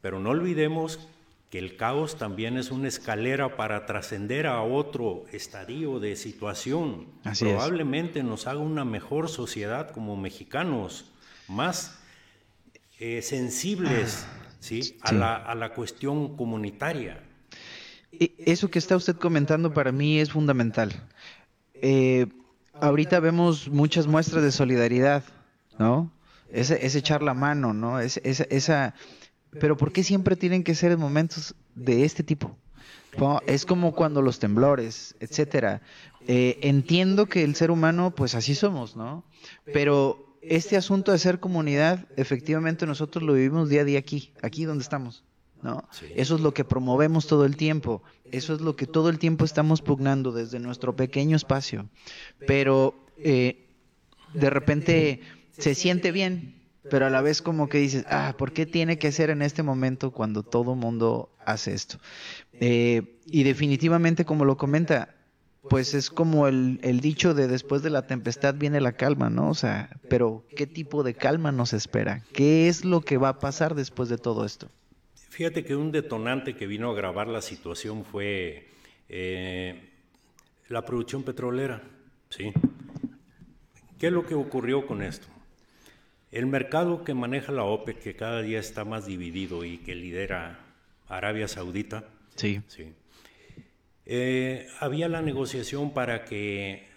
pero 0.00 0.20
no 0.20 0.30
olvidemos 0.30 1.08
que 1.50 1.58
el 1.58 1.76
caos 1.76 2.18
también 2.18 2.56
es 2.56 2.70
una 2.70 2.88
escalera 2.88 3.56
para 3.56 3.86
trascender 3.86 4.46
a 4.46 4.62
otro 4.62 5.24
estadio 5.32 5.98
de 5.98 6.14
situación. 6.14 7.06
Así 7.24 7.46
es. 7.46 7.52
Probablemente 7.52 8.22
nos 8.22 8.46
haga 8.46 8.60
una 8.60 8.84
mejor 8.84 9.28
sociedad 9.28 9.90
como 9.90 10.16
mexicanos, 10.16 11.10
más 11.48 11.98
eh, 13.00 13.22
sensibles 13.22 14.26
¿sí? 14.60 14.98
A, 15.00 15.08
Sí. 15.08 15.14
la, 15.16 15.36
a 15.36 15.54
la 15.54 15.72
cuestión 15.72 16.36
comunitaria. 16.36 17.22
E- 18.12 18.34
Eso 18.46 18.70
que 18.70 18.78
está 18.78 18.96
usted 18.96 19.16
comentando 19.16 19.72
para 19.72 19.92
mí 19.92 20.18
es 20.18 20.30
fundamental. 20.32 20.92
Eh, 21.74 22.26
ahorita 22.74 23.20
vemos 23.20 23.68
muchas 23.68 24.06
muestras 24.06 24.42
de 24.42 24.52
solidaridad, 24.52 25.24
¿no? 25.78 26.10
Ese, 26.50 26.84
ese 26.84 26.98
echar 26.98 27.22
la 27.22 27.34
mano, 27.34 27.74
¿no? 27.74 28.00
Es- 28.00 28.20
esa, 28.24 28.44
esa... 28.50 28.94
Pero 29.50 29.76
¿por 29.76 29.92
qué 29.92 30.02
siempre 30.04 30.36
tienen 30.36 30.62
que 30.64 30.74
ser 30.74 30.92
en 30.92 31.00
momentos 31.00 31.54
de 31.74 32.04
este 32.04 32.22
tipo? 32.22 32.56
Es 33.46 33.64
como 33.64 33.94
cuando 33.94 34.20
los 34.22 34.38
temblores, 34.38 35.14
etcétera. 35.20 35.80
Eh, 36.26 36.58
entiendo 36.62 37.26
que 37.26 37.42
el 37.42 37.54
ser 37.54 37.70
humano, 37.70 38.12
pues 38.14 38.34
así 38.34 38.54
somos, 38.54 38.94
¿no? 38.96 39.24
Pero 39.64 40.36
este 40.42 40.76
asunto 40.76 41.10
de 41.12 41.18
ser 41.18 41.40
comunidad, 41.40 42.06
efectivamente 42.16 42.86
nosotros 42.86 43.24
lo 43.24 43.32
vivimos 43.32 43.70
día 43.70 43.80
a 43.80 43.84
día 43.84 43.98
aquí, 43.98 44.32
aquí 44.42 44.64
donde 44.64 44.82
estamos, 44.82 45.24
¿no? 45.62 45.88
Sí. 45.90 46.06
Eso 46.14 46.34
es 46.34 46.40
lo 46.40 46.54
que 46.54 46.64
promovemos 46.64 47.26
todo 47.26 47.44
el 47.44 47.56
tiempo. 47.56 48.02
Eso 48.30 48.54
es 48.54 48.60
lo 48.60 48.76
que 48.76 48.86
todo 48.86 49.08
el 49.08 49.18
tiempo 49.18 49.44
estamos 49.44 49.82
pugnando 49.82 50.32
desde 50.32 50.58
nuestro 50.58 50.96
pequeño 50.96 51.36
espacio. 51.36 51.88
Pero 52.46 52.94
eh, 53.18 53.66
de 54.34 54.50
repente 54.50 55.20
se 55.56 55.74
siente 55.74 56.12
bien, 56.12 56.54
pero 56.90 57.06
a 57.06 57.10
la 57.10 57.20
vez 57.20 57.42
como 57.42 57.68
que 57.68 57.78
dices, 57.78 58.04
ah, 58.08 58.34
¿por 58.38 58.52
qué 58.52 58.66
tiene 58.66 58.98
que 58.98 59.12
ser 59.12 59.30
en 59.30 59.42
este 59.42 59.62
momento 59.62 60.10
cuando 60.12 60.42
todo 60.42 60.74
mundo 60.74 61.30
hace 61.44 61.74
esto? 61.74 61.98
Eh, 62.52 63.18
y 63.26 63.42
definitivamente, 63.42 64.24
como 64.24 64.44
lo 64.44 64.56
comenta, 64.56 65.14
pues 65.68 65.94
es 65.94 66.10
como 66.10 66.48
el, 66.48 66.80
el 66.82 67.00
dicho 67.00 67.34
de 67.34 67.48
después 67.48 67.82
de 67.82 67.90
la 67.90 68.06
tempestad 68.06 68.54
viene 68.54 68.80
la 68.80 68.92
calma, 68.92 69.28
¿no? 69.28 69.50
O 69.50 69.54
sea, 69.54 69.90
pero 70.08 70.44
¿qué 70.56 70.66
tipo 70.66 71.02
de 71.02 71.14
calma 71.14 71.52
nos 71.52 71.72
espera? 71.72 72.22
¿Qué 72.32 72.68
es 72.68 72.84
lo 72.84 73.02
que 73.02 73.18
va 73.18 73.30
a 73.30 73.38
pasar 73.38 73.74
después 73.74 74.08
de 74.08 74.18
todo 74.18 74.44
esto? 74.44 74.70
Fíjate 75.38 75.62
que 75.62 75.76
un 75.76 75.92
detonante 75.92 76.56
que 76.56 76.66
vino 76.66 76.88
a 76.88 76.92
agravar 76.94 77.28
la 77.28 77.40
situación 77.42 78.04
fue 78.04 78.66
eh, 79.08 79.88
la 80.66 80.84
producción 80.84 81.22
petrolera. 81.22 81.80
¿sí? 82.28 82.52
¿Qué 84.00 84.08
es 84.08 84.12
lo 84.12 84.26
que 84.26 84.34
ocurrió 84.34 84.84
con 84.84 85.00
esto? 85.00 85.28
El 86.32 86.46
mercado 86.46 87.04
que 87.04 87.14
maneja 87.14 87.52
la 87.52 87.62
OPEC, 87.62 88.00
que 88.00 88.16
cada 88.16 88.42
día 88.42 88.58
está 88.58 88.84
más 88.84 89.06
dividido 89.06 89.64
y 89.64 89.78
que 89.78 89.94
lidera 89.94 90.58
Arabia 91.06 91.46
Saudita, 91.46 92.08
Sí. 92.34 92.60
Sí. 92.66 92.92
Eh, 94.06 94.66
había 94.80 95.08
la 95.08 95.22
negociación 95.22 95.94
para 95.94 96.24
que 96.24 96.88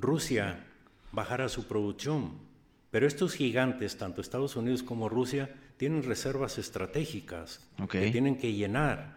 Rusia 0.00 0.64
bajara 1.12 1.48
su 1.48 1.68
producción, 1.68 2.40
pero 2.90 3.06
estos 3.06 3.34
gigantes, 3.34 3.98
tanto 3.98 4.20
Estados 4.20 4.56
Unidos 4.56 4.82
como 4.82 5.08
Rusia, 5.08 5.54
tienen 5.78 6.02
reservas 6.02 6.58
estratégicas 6.58 7.60
que 7.88 8.10
tienen 8.12 8.36
que 8.36 8.52
llenar. 8.52 9.16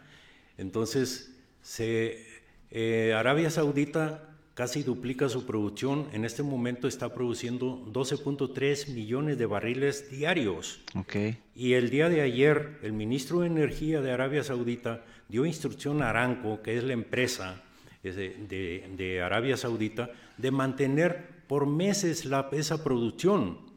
Entonces, 0.57 1.35
se, 1.61 2.25
eh, 2.69 3.13
Arabia 3.13 3.49
Saudita 3.49 4.27
casi 4.53 4.83
duplica 4.83 5.27
su 5.29 5.45
producción. 5.45 6.07
En 6.13 6.23
este 6.25 6.43
momento 6.43 6.87
está 6.87 7.13
produciendo 7.13 7.83
12.3 7.91 8.89
millones 8.93 9.37
de 9.37 9.45
barriles 9.45 10.11
diarios. 10.11 10.81
Y 11.55 11.73
el 11.73 11.89
día 11.89 12.09
de 12.09 12.21
ayer, 12.21 12.77
el 12.83 12.93
ministro 12.93 13.39
de 13.39 13.47
Energía 13.47 14.01
de 14.01 14.11
Arabia 14.11 14.43
Saudita 14.43 15.03
dio 15.29 15.45
instrucción 15.45 16.01
a 16.03 16.09
Aramco, 16.09 16.61
que 16.61 16.77
es 16.77 16.83
la 16.83 16.93
empresa 16.93 17.61
de, 18.03 18.11
de- 18.11 18.89
de 18.97 19.21
Arabia 19.21 19.57
Saudita, 19.57 20.11
de 20.37 20.51
mantener 20.51 21.41
por 21.47 21.65
meses 21.65 22.25
la, 22.25 22.49
esa 22.51 22.83
producción. 22.83 23.70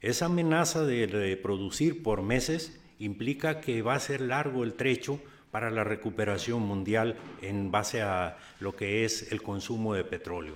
Esa 0.00 0.26
amenaza 0.26 0.84
de, 0.84 1.38
producir 1.42 2.02
por 2.02 2.22
meses 2.22 2.78
implica 2.98 3.60
que 3.60 3.82
va 3.82 3.94
a 3.94 4.00
ser 4.00 4.22
largo 4.22 4.64
el 4.64 4.74
trecho 4.74 5.20
para 5.50 5.70
la 5.70 5.84
recuperación 5.84 6.62
mundial 6.62 7.16
en 7.42 7.70
base 7.70 8.02
a 8.02 8.38
lo 8.60 8.74
que 8.74 9.04
es 9.04 9.30
el 9.32 9.42
consumo 9.42 9.94
de 9.94 10.04
petróleo. 10.04 10.54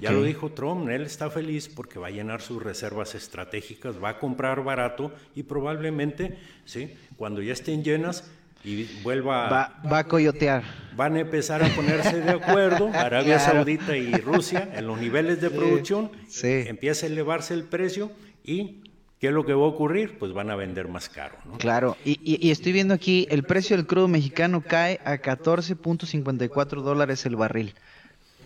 Ya 0.00 0.12
lo 0.12 0.22
dijo 0.22 0.50
Trump, 0.52 0.88
él 0.88 1.02
está 1.02 1.30
feliz 1.30 1.68
porque 1.68 1.98
va 1.98 2.08
a 2.08 2.10
llenar 2.10 2.40
sus 2.40 2.62
reservas 2.62 3.14
estratégicas, 3.14 4.02
va 4.02 4.10
a 4.10 4.18
comprar 4.18 4.62
barato 4.64 5.12
y 5.34 5.42
probablemente, 5.42 6.38
¿sí? 6.64 6.94
cuando 7.16 7.42
ya 7.42 7.52
estén 7.52 7.84
llenas, 7.84 8.30
y 8.62 8.84
vuelva 9.02 9.48
va, 9.48 9.80
va, 9.90 9.98
a 10.00 10.04
coyotear. 10.06 10.62
Van 10.94 11.16
a 11.16 11.20
empezar 11.20 11.62
a 11.62 11.68
ponerse 11.68 12.20
de 12.20 12.30
acuerdo 12.30 12.90
Arabia 12.94 13.38
Saudita 13.38 13.96
y 13.96 14.12
Rusia 14.12 14.68
en 14.74 14.86
los 14.86 15.00
niveles 15.00 15.40
de 15.40 15.50
producción, 15.50 16.10
empieza 16.42 17.06
a 17.06 17.08
elevarse 17.08 17.54
el 17.54 17.64
precio 17.64 18.10
y 18.44 18.82
¿qué 19.18 19.28
es 19.28 19.32
lo 19.32 19.44
que 19.44 19.52
va 19.52 19.64
a 19.64 19.68
ocurrir? 19.68 20.18
Pues 20.18 20.32
van 20.32 20.50
a 20.50 20.56
vender 20.56 20.88
más 20.88 21.08
caro. 21.08 21.36
¿no? 21.44 21.58
Claro, 21.58 21.96
y, 22.04 22.18
y, 22.22 22.50
estoy 22.50 22.72
viendo 22.72 22.94
aquí, 22.94 23.26
el 23.30 23.42
precio 23.44 23.76
del 23.76 23.86
crudo 23.86 24.08
mexicano 24.08 24.62
cae 24.66 25.00
a 25.04 25.18
14.54 25.18 26.82
dólares 26.82 27.26
el 27.26 27.36
barril. 27.36 27.74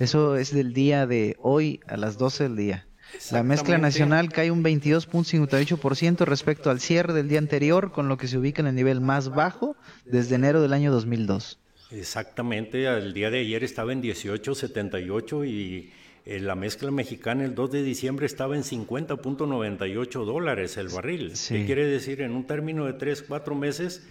Eso 0.01 0.37
es 0.37 0.53
del 0.53 0.73
día 0.73 1.07
de 1.07 1.37
hoy 1.41 1.81
a 1.87 1.97
las 1.97 2.19
12 2.19 2.45
del 2.45 2.57
día. 2.57 2.87
La 3.31 3.43
mezcla 3.43 3.79
nacional 3.79 4.31
cae 4.31 4.51
un 4.51 4.65
22.58% 4.65 6.25
respecto 6.25 6.71
al 6.71 6.81
cierre 6.81 7.13
del 7.13 7.29
día 7.29 7.39
anterior, 7.39 7.93
con 7.93 8.09
lo 8.09 8.17
que 8.17 8.27
se 8.27 8.39
ubica 8.39 8.61
en 8.61 8.69
el 8.69 8.75
nivel 8.75 9.01
más 9.01 9.29
bajo 9.31 9.77
desde 10.05 10.35
enero 10.35 10.61
del 10.61 10.73
año 10.73 10.91
2002. 10.91 11.59
Exactamente, 11.93 12.87
el 12.87 13.15
día 13.15 13.31
de 13.31 13.41
ayer 13.41 13.63
estaba 13.63 13.93
en 13.93 14.03
18.78 14.03 15.49
y 15.49 15.93
la 16.27 16.55
mezcla 16.55 16.91
mexicana 16.91 17.45
el 17.45 17.55
2 17.55 17.71
de 17.71 17.83
diciembre 17.83 18.27
estaba 18.27 18.57
en 18.57 18.63
50.98 18.63 20.25
dólares 20.25 20.77
el 20.79 20.89
barril. 20.89 21.35
¿Qué 21.49 21.67
quiere 21.67 21.87
decir? 21.87 22.23
En 22.23 22.33
un 22.33 22.47
término 22.47 22.87
de 22.87 22.95
3, 22.95 23.23
4 23.23 23.55
meses 23.55 24.07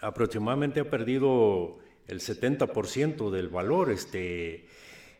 aproximadamente 0.00 0.80
ha 0.80 0.90
perdido 0.90 1.78
el 2.08 2.20
70% 2.20 3.30
del 3.30 3.48
valor. 3.48 3.90
Este, 3.90 4.66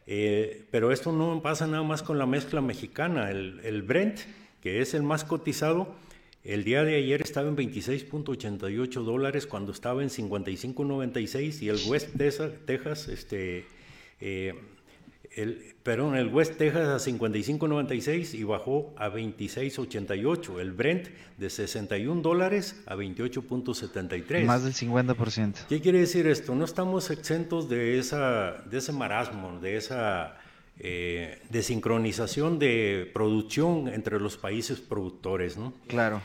eh, 0.06 0.64
pero 0.70 0.92
esto 0.92 1.12
no 1.12 1.40
pasa 1.42 1.66
nada 1.66 1.82
más 1.82 2.02
con 2.02 2.18
la 2.18 2.26
mezcla 2.26 2.60
mexicana. 2.60 3.30
El, 3.30 3.82
Brent, 3.82 4.20
que 4.62 4.80
es 4.80 4.94
el 4.94 5.02
más 5.02 5.24
cotizado, 5.24 5.94
el 6.42 6.64
día 6.64 6.84
de 6.84 6.96
ayer 6.96 7.22
estaba 7.22 7.48
en 7.48 7.56
26.88 7.56 9.02
dólares 9.02 9.46
cuando 9.46 9.72
estaba 9.72 10.02
en 10.02 10.10
55.96 10.10 11.62
y 11.62 11.68
el 11.68 11.78
West 11.86 12.16
Texas, 12.16 13.08
este, 13.08 13.64
eh, 14.20 14.54
el, 15.36 15.74
perdón, 15.82 16.16
el 16.16 16.28
West 16.28 16.58
Texas 16.58 16.88
a 16.88 17.10
55.96 17.10 18.34
y 18.34 18.44
bajó 18.44 18.94
a 18.96 19.08
26.88. 19.08 20.60
El 20.60 20.72
Brent 20.72 21.08
de 21.38 21.50
61 21.50 22.22
dólares 22.22 22.82
a 22.86 22.94
28.73. 22.94 24.44
Más 24.44 24.62
del 24.62 24.74
50%. 24.74 25.66
¿Qué 25.68 25.80
quiere 25.80 26.00
decir 26.00 26.26
esto? 26.26 26.54
No 26.54 26.64
estamos 26.64 27.10
exentos 27.10 27.68
de, 27.68 27.98
esa, 27.98 28.62
de 28.70 28.78
ese 28.78 28.92
marasmo, 28.92 29.58
de 29.60 29.76
esa 29.76 30.36
eh, 30.78 31.40
desincronización 31.50 32.58
de 32.58 33.10
producción 33.12 33.88
entre 33.88 34.20
los 34.20 34.36
países 34.36 34.80
productores, 34.80 35.56
¿no? 35.56 35.72
Claro. 35.88 36.22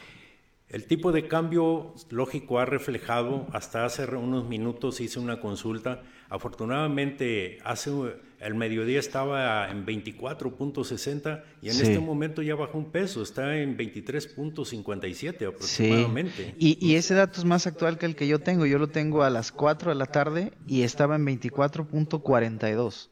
El 0.70 0.86
tipo 0.86 1.12
de 1.12 1.28
cambio 1.28 1.96
lógico 2.12 2.60
ha 2.60 2.66
reflejado, 2.66 3.48
hasta 3.54 3.86
hace 3.86 4.06
unos 4.06 4.48
minutos 4.48 5.02
hice 5.02 5.20
una 5.20 5.40
consulta, 5.40 6.04
afortunadamente 6.30 7.58
hace 7.64 7.92
el 8.40 8.56
mediodía 8.56 9.00
estaba 9.00 9.70
en 9.70 9.86
24.60 9.86 11.44
y 11.62 11.70
en 11.70 11.76
este 11.76 12.00
momento 12.00 12.42
ya 12.42 12.56
bajó 12.56 12.78
un 12.78 12.92
peso, 12.92 13.22
está 13.22 13.58
en 13.58 13.78
23.57 13.78 15.48
aproximadamente. 15.48 16.56
Sí. 16.58 16.78
Y, 16.80 16.88
y, 16.88 16.96
ese 16.96 17.16
dato 17.16 17.40
es 17.40 17.46
más 17.46 17.68
actual 17.68 17.98
que 17.98 18.06
el 18.06 18.16
que 18.16 18.28
yo 18.28 18.40
tengo, 18.40 18.66
yo 18.66 18.80
lo 18.80 18.88
tengo 18.88 19.24
a 19.24 19.30
las 19.30 19.52
4 19.52 19.92
de 19.92 19.96
la 19.96 20.06
tarde 20.06 20.54
y 20.68 20.84
estaba 20.84 21.16
en 21.16 21.26
24.42. 21.26 23.10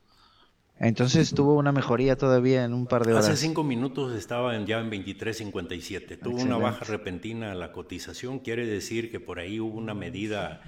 Entonces 0.79 1.33
tuvo 1.33 1.55
una 1.55 1.71
mejoría 1.71 2.17
todavía 2.17 2.63
en 2.63 2.73
un 2.73 2.85
par 2.85 3.05
de 3.05 3.13
horas. 3.13 3.27
Hace 3.27 3.47
cinco 3.47 3.63
minutos 3.63 4.15
estaba 4.15 4.53
ya 4.63 4.79
en 4.79 4.91
23.57. 4.91 6.19
Tuvo 6.19 6.41
una 6.41 6.57
baja 6.57 6.85
repentina 6.85 7.55
la 7.55 7.71
cotización. 7.71 8.39
Quiere 8.39 8.65
decir 8.65 9.09
que 9.09 9.19
por 9.19 9.39
ahí 9.39 9.59
hubo 9.59 9.75
una 9.77 9.95
medida, 9.95 10.61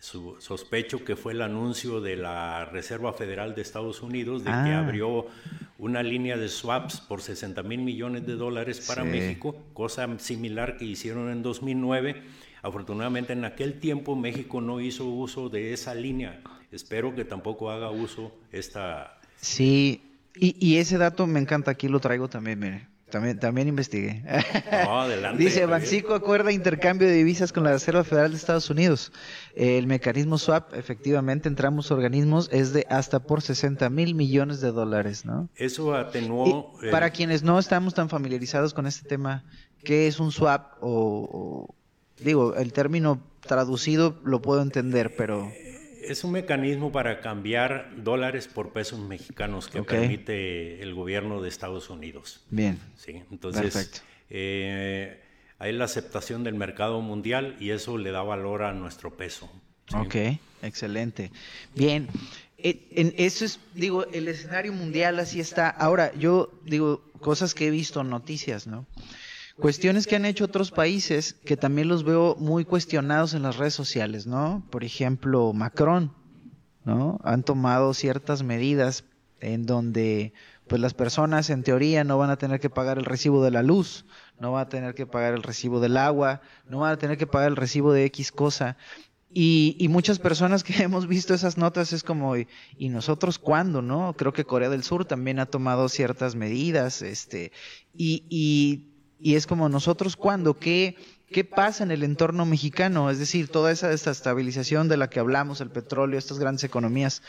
sospecho 0.00 1.04
que 1.04 1.16
fue 1.16 1.32
el 1.32 1.42
anuncio 1.42 2.00
de 2.00 2.16
la 2.16 2.64
Reserva 2.66 3.12
Federal 3.12 3.54
de 3.54 3.62
Estados 3.62 4.02
Unidos 4.02 4.44
de 4.44 4.50
que 4.50 4.56
ah. 4.56 4.80
abrió 4.80 5.26
una 5.78 6.02
línea 6.02 6.36
de 6.36 6.48
swaps 6.48 7.00
por 7.00 7.20
60 7.20 7.62
mil 7.62 7.80
millones 7.80 8.26
de 8.26 8.34
dólares 8.34 8.84
para 8.86 9.04
México, 9.04 9.56
cosa 9.74 10.08
similar 10.18 10.76
que 10.76 10.84
hicieron 10.84 11.30
en 11.30 11.42
2009. 11.42 12.22
Afortunadamente 12.62 13.32
en 13.32 13.44
aquel 13.44 13.78
tiempo 13.78 14.16
México 14.16 14.60
no 14.60 14.80
hizo 14.80 15.06
uso 15.06 15.48
de 15.48 15.72
esa 15.72 15.94
línea. 15.94 16.40
Espero 16.72 17.14
que 17.14 17.24
tampoco 17.24 17.70
haga 17.70 17.90
uso 17.90 18.32
esta 18.50 19.18
Sí, 19.40 20.02
y, 20.34 20.76
ese 20.76 20.98
dato 20.98 21.26
me 21.26 21.40
encanta, 21.40 21.72
aquí 21.72 21.88
lo 21.88 21.98
traigo 21.98 22.28
también, 22.28 22.58
mire. 22.60 22.86
También, 23.10 23.38
también 23.38 23.68
investigué. 23.68 24.22
adelante, 24.70 25.42
Dice, 25.42 25.64
Bancico 25.66 26.14
acuerda 26.14 26.52
intercambio 26.52 27.08
de 27.08 27.14
divisas 27.14 27.52
con 27.52 27.64
la 27.64 27.72
Reserva 27.72 28.04
Federal 28.04 28.30
de 28.30 28.36
Estados 28.36 28.68
Unidos. 28.68 29.12
El 29.54 29.86
mecanismo 29.86 30.36
swap, 30.36 30.74
efectivamente, 30.74 31.48
entre 31.48 31.66
ambos 31.66 31.90
organismos 31.90 32.48
es 32.52 32.72
de 32.72 32.86
hasta 32.90 33.20
por 33.20 33.40
60 33.40 33.88
mil 33.90 34.14
millones 34.14 34.60
de 34.60 34.72
dólares, 34.72 35.24
¿no? 35.24 35.48
Eso 35.56 35.94
atenuó... 35.94 36.74
Para 36.90 37.10
quienes 37.10 37.42
no 37.42 37.58
estamos 37.58 37.94
tan 37.94 38.08
familiarizados 38.08 38.74
con 38.74 38.86
este 38.86 39.08
tema, 39.08 39.44
¿qué 39.84 40.06
es 40.06 40.20
un 40.20 40.30
swap? 40.30 40.74
o, 40.80 41.74
digo, 42.18 42.54
el 42.56 42.72
término 42.72 43.22
traducido 43.40 44.20
lo 44.24 44.42
puedo 44.42 44.62
entender, 44.62 45.14
pero 45.16 45.50
es 46.02 46.24
un 46.24 46.32
mecanismo 46.32 46.92
para 46.92 47.20
cambiar 47.20 47.90
dólares 47.96 48.48
por 48.48 48.72
pesos 48.72 48.98
mexicanos 49.00 49.68
que 49.68 49.82
permite 49.82 50.82
el 50.82 50.94
gobierno 50.94 51.42
de 51.42 51.48
Estados 51.48 51.90
Unidos. 51.90 52.44
Bien. 52.50 52.78
Sí, 52.96 53.22
entonces 53.30 54.02
eh, 54.30 55.22
hay 55.58 55.72
la 55.72 55.84
aceptación 55.84 56.44
del 56.44 56.54
mercado 56.54 57.00
mundial 57.00 57.56
y 57.60 57.70
eso 57.70 57.98
le 57.98 58.10
da 58.10 58.22
valor 58.22 58.62
a 58.62 58.72
nuestro 58.72 59.16
peso. 59.16 59.50
Ok, 59.94 60.16
excelente. 60.62 61.30
Bien, 61.74 62.08
eh, 62.58 62.86
en 62.90 63.14
eso 63.16 63.44
es, 63.44 63.60
digo, 63.74 64.04
el 64.06 64.28
escenario 64.28 64.72
mundial 64.72 65.18
así 65.18 65.40
está. 65.40 65.68
Ahora, 65.68 66.12
yo 66.14 66.52
digo, 66.64 67.02
cosas 67.20 67.54
que 67.54 67.68
he 67.68 67.70
visto, 67.70 68.04
noticias, 68.04 68.66
¿no? 68.66 68.86
Cuestiones 69.60 70.06
que 70.06 70.14
han 70.14 70.24
hecho 70.24 70.44
otros 70.44 70.70
países 70.70 71.34
que 71.34 71.56
también 71.56 71.88
los 71.88 72.04
veo 72.04 72.36
muy 72.38 72.64
cuestionados 72.64 73.34
en 73.34 73.42
las 73.42 73.56
redes 73.56 73.74
sociales, 73.74 74.26
¿no? 74.26 74.62
Por 74.70 74.84
ejemplo, 74.84 75.52
Macron, 75.52 76.12
¿no? 76.84 77.18
Han 77.24 77.42
tomado 77.42 77.92
ciertas 77.92 78.44
medidas 78.44 79.04
en 79.40 79.66
donde 79.66 80.32
pues 80.68 80.80
las 80.80 80.94
personas 80.94 81.50
en 81.50 81.62
teoría 81.64 82.04
no 82.04 82.18
van 82.18 82.30
a 82.30 82.36
tener 82.36 82.60
que 82.60 82.70
pagar 82.70 82.98
el 82.98 83.04
recibo 83.04 83.42
de 83.42 83.50
la 83.50 83.62
luz, 83.62 84.04
no 84.38 84.52
van 84.52 84.66
a 84.66 84.68
tener 84.68 84.94
que 84.94 85.06
pagar 85.06 85.34
el 85.34 85.42
recibo 85.42 85.80
del 85.80 85.96
agua, 85.96 86.40
no 86.68 86.80
van 86.80 86.92
a 86.92 86.98
tener 86.98 87.18
que 87.18 87.26
pagar 87.26 87.48
el 87.48 87.56
recibo 87.56 87.92
de 87.92 88.04
X 88.04 88.30
cosa. 88.30 88.76
Y, 89.30 89.76
y 89.78 89.88
muchas 89.88 90.18
personas 90.18 90.62
que 90.62 90.74
hemos 90.82 91.06
visto 91.06 91.34
esas 91.34 91.58
notas 91.58 91.92
es 91.92 92.02
como, 92.02 92.36
¿y 92.36 92.46
nosotros 92.90 93.38
cuándo, 93.38 93.82
no? 93.82 94.14
Creo 94.16 94.32
que 94.32 94.44
Corea 94.44 94.68
del 94.68 94.84
Sur 94.84 95.04
también 95.04 95.38
ha 95.40 95.46
tomado 95.46 95.88
ciertas 95.88 96.34
medidas, 96.34 97.02
este, 97.02 97.52
y, 97.94 98.24
y 98.28 98.87
y 99.20 99.34
es 99.34 99.46
como 99.46 99.68
nosotros 99.68 100.16
cuando, 100.16 100.58
¿qué, 100.58 100.96
¿qué 101.30 101.44
pasa 101.44 101.82
en 101.84 101.90
el 101.90 102.04
entorno 102.04 102.46
mexicano? 102.46 103.10
Es 103.10 103.18
decir, 103.18 103.48
toda 103.48 103.72
esa 103.72 103.92
estabilización 103.92 104.88
de 104.88 104.96
la 104.96 105.10
que 105.10 105.20
hablamos, 105.20 105.60
el 105.60 105.70
petróleo, 105.70 106.18
estas 106.18 106.38
grandes 106.38 106.64
economías, 106.64 107.22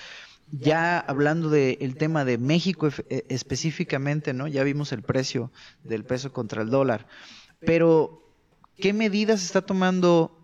ya 0.52 1.00
hablando 1.00 1.50
del 1.50 1.96
tema 1.96 2.26
de 2.26 2.38
México 2.38 2.90
e, 3.10 3.26
específicamente, 3.30 4.34
¿no? 4.34 4.48
Ya 4.48 4.64
vimos 4.64 4.92
el 4.92 5.04
precio 5.04 5.52
del 5.84 6.06
peso 6.06 6.34
contra 6.34 6.62
el 6.62 6.70
dólar. 6.70 7.08
Pero, 7.60 8.24
¿qué 8.78 8.94
medidas 8.94 9.44
está 9.44 9.62
tomando 9.62 10.38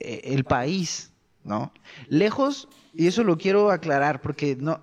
eh, 0.00 0.20
el 0.24 0.44
país, 0.44 1.12
¿no? 1.44 1.72
Lejos, 2.08 2.68
y 2.94 3.06
eso 3.06 3.24
lo 3.24 3.38
quiero 3.38 3.70
aclarar, 3.70 4.20
porque 4.20 4.56
no, 4.56 4.80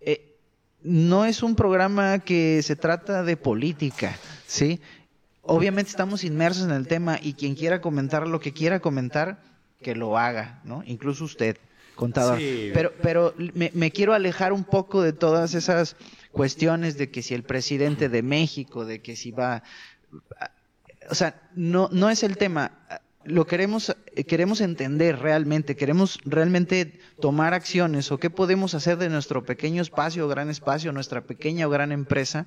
eh, 0.00 0.36
no 0.82 1.24
es 1.24 1.42
un 1.42 1.54
programa 1.54 2.18
que 2.18 2.62
se 2.62 2.76
trata 2.76 3.22
de 3.22 3.36
política, 3.36 4.18
¿sí? 4.46 4.80
Obviamente 5.48 5.90
estamos 5.90 6.24
inmersos 6.24 6.64
en 6.64 6.70
el 6.70 6.86
tema 6.86 7.18
y 7.20 7.34
quien 7.34 7.54
quiera 7.54 7.80
comentar 7.80 8.26
lo 8.28 8.38
que 8.38 8.52
quiera 8.52 8.80
comentar, 8.80 9.42
que 9.82 9.94
lo 9.94 10.18
haga, 10.18 10.60
¿no? 10.64 10.82
Incluso 10.86 11.24
usted, 11.24 11.56
contador. 11.94 12.38
Pero, 12.38 12.92
pero 13.02 13.34
me, 13.54 13.90
quiero 13.90 14.14
alejar 14.14 14.52
un 14.52 14.64
poco 14.64 15.02
de 15.02 15.12
todas 15.12 15.54
esas 15.54 15.96
cuestiones 16.32 16.98
de 16.98 17.10
que 17.10 17.22
si 17.22 17.34
el 17.34 17.42
presidente 17.42 18.08
de 18.08 18.22
México, 18.22 18.84
de 18.84 19.00
que 19.00 19.16
si 19.16 19.30
va, 19.30 19.62
o 21.10 21.14
sea, 21.14 21.40
no, 21.54 21.88
no 21.92 22.10
es 22.10 22.22
el 22.22 22.36
tema. 22.36 22.72
Lo 23.24 23.46
queremos, 23.46 23.94
queremos 24.26 24.60
entender 24.60 25.18
realmente, 25.18 25.76
queremos 25.76 26.18
realmente 26.24 26.98
tomar 27.20 27.52
acciones 27.52 28.10
o 28.10 28.18
qué 28.18 28.30
podemos 28.30 28.74
hacer 28.74 28.96
de 28.96 29.08
nuestro 29.08 29.44
pequeño 29.44 29.82
espacio 29.82 30.24
o 30.24 30.28
gran 30.28 30.48
espacio, 30.50 30.92
nuestra 30.92 31.22
pequeña 31.22 31.66
o 31.66 31.70
gran 31.70 31.92
empresa, 31.92 32.46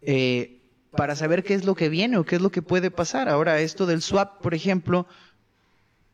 eh, 0.00 0.55
para 0.96 1.16
saber 1.16 1.44
qué 1.44 1.54
es 1.54 1.64
lo 1.64 1.74
que 1.74 1.88
viene 1.88 2.18
o 2.18 2.24
qué 2.24 2.36
es 2.36 2.42
lo 2.42 2.50
que 2.50 2.62
puede 2.62 2.90
pasar. 2.90 3.28
Ahora, 3.28 3.60
esto 3.60 3.86
del 3.86 4.02
swap, 4.02 4.40
por 4.42 4.54
ejemplo, 4.54 5.06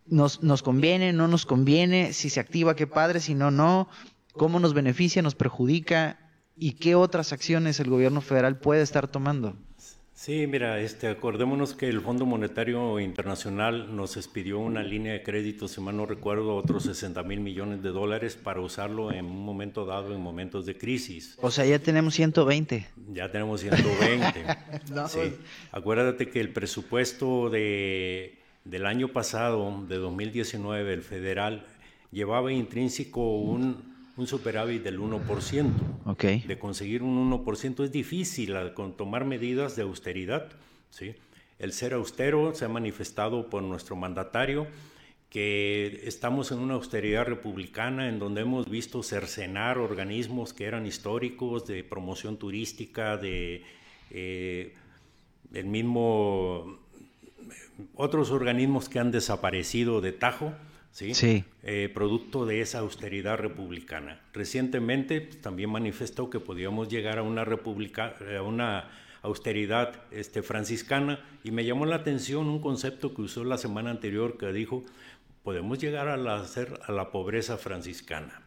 nos, 0.06 0.42
nos 0.42 0.62
conviene, 0.62 1.12
no 1.12 1.28
nos 1.28 1.46
conviene, 1.46 2.12
si 2.12 2.28
se 2.28 2.40
activa, 2.40 2.76
qué 2.76 2.86
padre, 2.86 3.20
si 3.20 3.34
no, 3.34 3.50
no, 3.50 3.88
cómo 4.32 4.60
nos 4.60 4.74
beneficia, 4.74 5.22
nos 5.22 5.34
perjudica 5.34 6.18
y 6.56 6.72
qué 6.72 6.94
otras 6.94 7.32
acciones 7.32 7.80
el 7.80 7.90
gobierno 7.90 8.20
federal 8.20 8.58
puede 8.58 8.82
estar 8.82 9.08
tomando. 9.08 9.56
Sí, 10.22 10.46
mira, 10.46 10.78
este, 10.78 11.08
acordémonos 11.08 11.74
que 11.74 11.88
el 11.88 12.00
Fondo 12.00 12.26
Monetario 12.26 13.00
Internacional 13.00 13.96
nos 13.96 14.16
expidió 14.16 14.60
una 14.60 14.80
línea 14.84 15.14
de 15.14 15.24
crédito, 15.24 15.66
si 15.66 15.80
mal 15.80 15.96
no 15.96 16.06
recuerdo, 16.06 16.54
otros 16.54 16.84
60 16.84 17.24
mil 17.24 17.40
millones 17.40 17.82
de 17.82 17.88
dólares 17.88 18.36
para 18.36 18.60
usarlo 18.60 19.10
en 19.10 19.24
un 19.24 19.44
momento 19.44 19.84
dado, 19.84 20.14
en 20.14 20.20
momentos 20.20 20.64
de 20.64 20.78
crisis. 20.78 21.36
O 21.42 21.50
sea, 21.50 21.66
ya 21.66 21.80
tenemos 21.80 22.14
120. 22.14 22.86
Ya 23.12 23.32
tenemos 23.32 23.62
120. 23.62 24.44
sí. 25.08 25.34
Acuérdate 25.72 26.28
que 26.28 26.40
el 26.40 26.50
presupuesto 26.50 27.50
de, 27.50 28.38
del 28.64 28.86
año 28.86 29.08
pasado, 29.08 29.84
de 29.88 29.96
2019, 29.96 30.92
el 30.94 31.02
federal, 31.02 31.66
llevaba 32.12 32.52
intrínseco 32.52 33.38
un 33.38 33.91
un 34.16 34.26
superávit 34.26 34.82
del 34.82 35.00
1%. 35.00 35.70
Okay. 36.04 36.40
De 36.40 36.58
conseguir 36.58 37.02
un 37.02 37.30
1% 37.30 37.84
es 37.84 37.92
difícil 37.92 38.54
con 38.74 38.96
tomar 38.96 39.24
medidas 39.24 39.76
de 39.76 39.82
austeridad. 39.82 40.50
¿sí? 40.90 41.14
El 41.58 41.72
ser 41.72 41.94
austero 41.94 42.54
se 42.54 42.64
ha 42.64 42.68
manifestado 42.68 43.48
por 43.48 43.62
nuestro 43.62 43.96
mandatario 43.96 44.66
que 45.30 46.02
estamos 46.04 46.52
en 46.52 46.58
una 46.58 46.74
austeridad 46.74 47.24
republicana 47.24 48.10
en 48.10 48.18
donde 48.18 48.42
hemos 48.42 48.68
visto 48.68 49.02
cercenar 49.02 49.78
organismos 49.78 50.52
que 50.52 50.66
eran 50.66 50.84
históricos 50.84 51.66
de 51.66 51.82
promoción 51.84 52.36
turística, 52.36 53.16
de 53.16 53.62
eh, 54.10 54.74
el 55.54 55.64
mismo 55.64 56.78
otros 57.94 58.30
organismos 58.30 58.90
que 58.90 58.98
han 58.98 59.10
desaparecido 59.10 60.02
de 60.02 60.12
Tajo 60.12 60.52
¿sí? 60.92 61.44
Eh, 61.62 61.90
producto 61.92 62.46
de 62.46 62.60
esa 62.60 62.80
austeridad 62.80 63.38
republicana. 63.38 64.20
Recientemente 64.32 65.20
pues, 65.22 65.40
también 65.40 65.70
manifestó 65.70 66.30
que 66.30 66.38
podíamos 66.38 66.88
llegar 66.88 67.18
a 67.18 67.22
una, 67.22 67.44
republica, 67.44 68.14
a 68.38 68.42
una 68.42 68.90
austeridad 69.22 70.02
este, 70.10 70.42
franciscana 70.42 71.24
y 71.42 71.50
me 71.50 71.64
llamó 71.64 71.86
la 71.86 71.96
atención 71.96 72.48
un 72.48 72.60
concepto 72.60 73.14
que 73.14 73.22
usó 73.22 73.44
la 73.44 73.58
semana 73.58 73.90
anterior 73.90 74.36
que 74.36 74.52
dijo, 74.52 74.84
podemos 75.42 75.78
llegar 75.78 76.08
a 76.08 76.16
la, 76.16 76.44
a 76.86 76.92
la 76.92 77.10
pobreza 77.10 77.56
franciscana. 77.56 78.42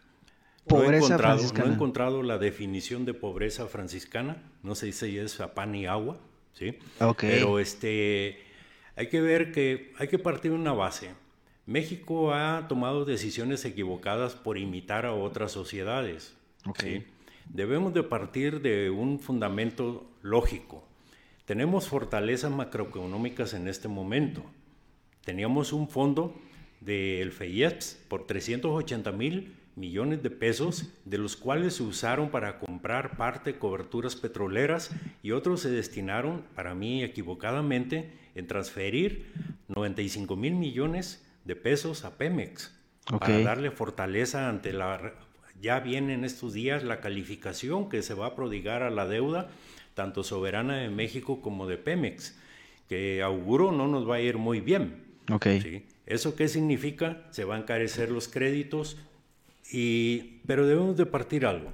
Pobreza 0.67 0.89
no 0.89 0.93
he, 0.93 0.97
encontrado, 0.97 1.37
franciscana. 1.37 1.65
no 1.65 1.71
he 1.71 1.75
encontrado 1.75 2.23
la 2.23 2.37
definición 2.37 3.05
de 3.05 3.13
pobreza 3.13 3.67
franciscana, 3.67 4.41
no 4.63 4.73
sé 4.75 4.91
si 4.91 5.17
es 5.17 5.39
a 5.39 5.53
pan 5.53 5.75
y 5.75 5.85
agua, 5.85 6.17
¿sí? 6.53 6.77
Pero 7.19 7.59
este, 7.59 8.39
hay 8.95 9.07
que 9.09 9.21
ver 9.21 9.51
que 9.51 9.93
hay 9.99 10.07
que 10.07 10.17
partir 10.17 10.51
de 10.51 10.57
una 10.57 10.73
base 10.73 11.11
México 11.65 12.33
ha 12.33 12.67
tomado 12.67 13.05
decisiones 13.05 13.65
equivocadas 13.65 14.35
por 14.35 14.57
imitar 14.57 15.05
a 15.05 15.13
otras 15.13 15.51
sociedades. 15.51 16.35
Debemos 17.49 17.93
de 17.93 18.03
partir 18.03 18.61
de 18.61 18.91
un 18.91 19.19
fundamento 19.19 20.07
lógico. 20.21 20.87
Tenemos 21.45 21.87
fortalezas 21.87 22.51
macroeconómicas 22.51 23.53
en 23.53 23.67
este 23.67 23.87
momento. 23.87 24.43
Teníamos 25.23 25.73
un 25.73 25.89
fondo 25.89 26.35
del 26.81 27.31
FEIEPS 27.31 27.99
por 28.07 28.27
380 28.27 29.11
mil 29.11 29.55
millones 29.75 30.21
de 30.21 30.29
pesos, 30.29 30.93
de 31.03 31.17
los 31.17 31.35
cuales 31.35 31.75
se 31.75 31.83
usaron 31.83 32.29
para 32.29 32.59
comprar 32.59 33.17
parte 33.17 33.53
de 33.53 33.59
coberturas 33.59 34.15
petroleras 34.15 34.91
y 35.23 35.31
otros 35.31 35.61
se 35.61 35.69
destinaron, 35.69 36.43
para 36.55 36.75
mí 36.75 37.03
equivocadamente, 37.03 38.11
en 38.35 38.47
transferir 38.47 39.31
95 39.67 40.35
mil 40.35 40.53
millones 40.53 41.25
de 41.45 41.55
pesos 41.55 42.03
a 42.03 42.17
Pemex 42.17 42.73
para 43.05 43.39
darle 43.39 43.71
fortaleza 43.71 44.49
ante 44.49 44.73
la... 44.73 45.13
Ya 45.61 45.79
viene 45.79 46.13
en 46.13 46.25
estos 46.25 46.53
días 46.53 46.83
la 46.83 46.99
calificación 46.99 47.87
que 47.87 48.01
se 48.01 48.13
va 48.13 48.27
a 48.27 48.35
prodigar 48.35 48.83
a 48.83 48.89
la 48.89 49.07
deuda, 49.07 49.49
tanto 49.93 50.23
soberana 50.23 50.77
de 50.77 50.89
México 50.89 51.41
como 51.41 51.65
de 51.65 51.77
Pemex, 51.77 52.37
que 52.89 53.23
auguro 53.23 53.71
no 53.71 53.87
nos 53.87 54.09
va 54.09 54.15
a 54.15 54.21
ir 54.21 54.37
muy 54.37 54.59
bien. 54.59 55.05
Okay. 55.31 55.85
¿Eso 56.05 56.35
qué 56.35 56.49
significa? 56.49 57.25
Se 57.31 57.45
van 57.45 57.59
a 57.59 57.63
encarecer 57.63 58.11
los 58.11 58.27
créditos, 58.27 58.97
y, 59.71 60.39
pero 60.45 60.67
debemos 60.67 60.97
de 60.97 61.05
partir 61.05 61.45
algo. 61.45 61.71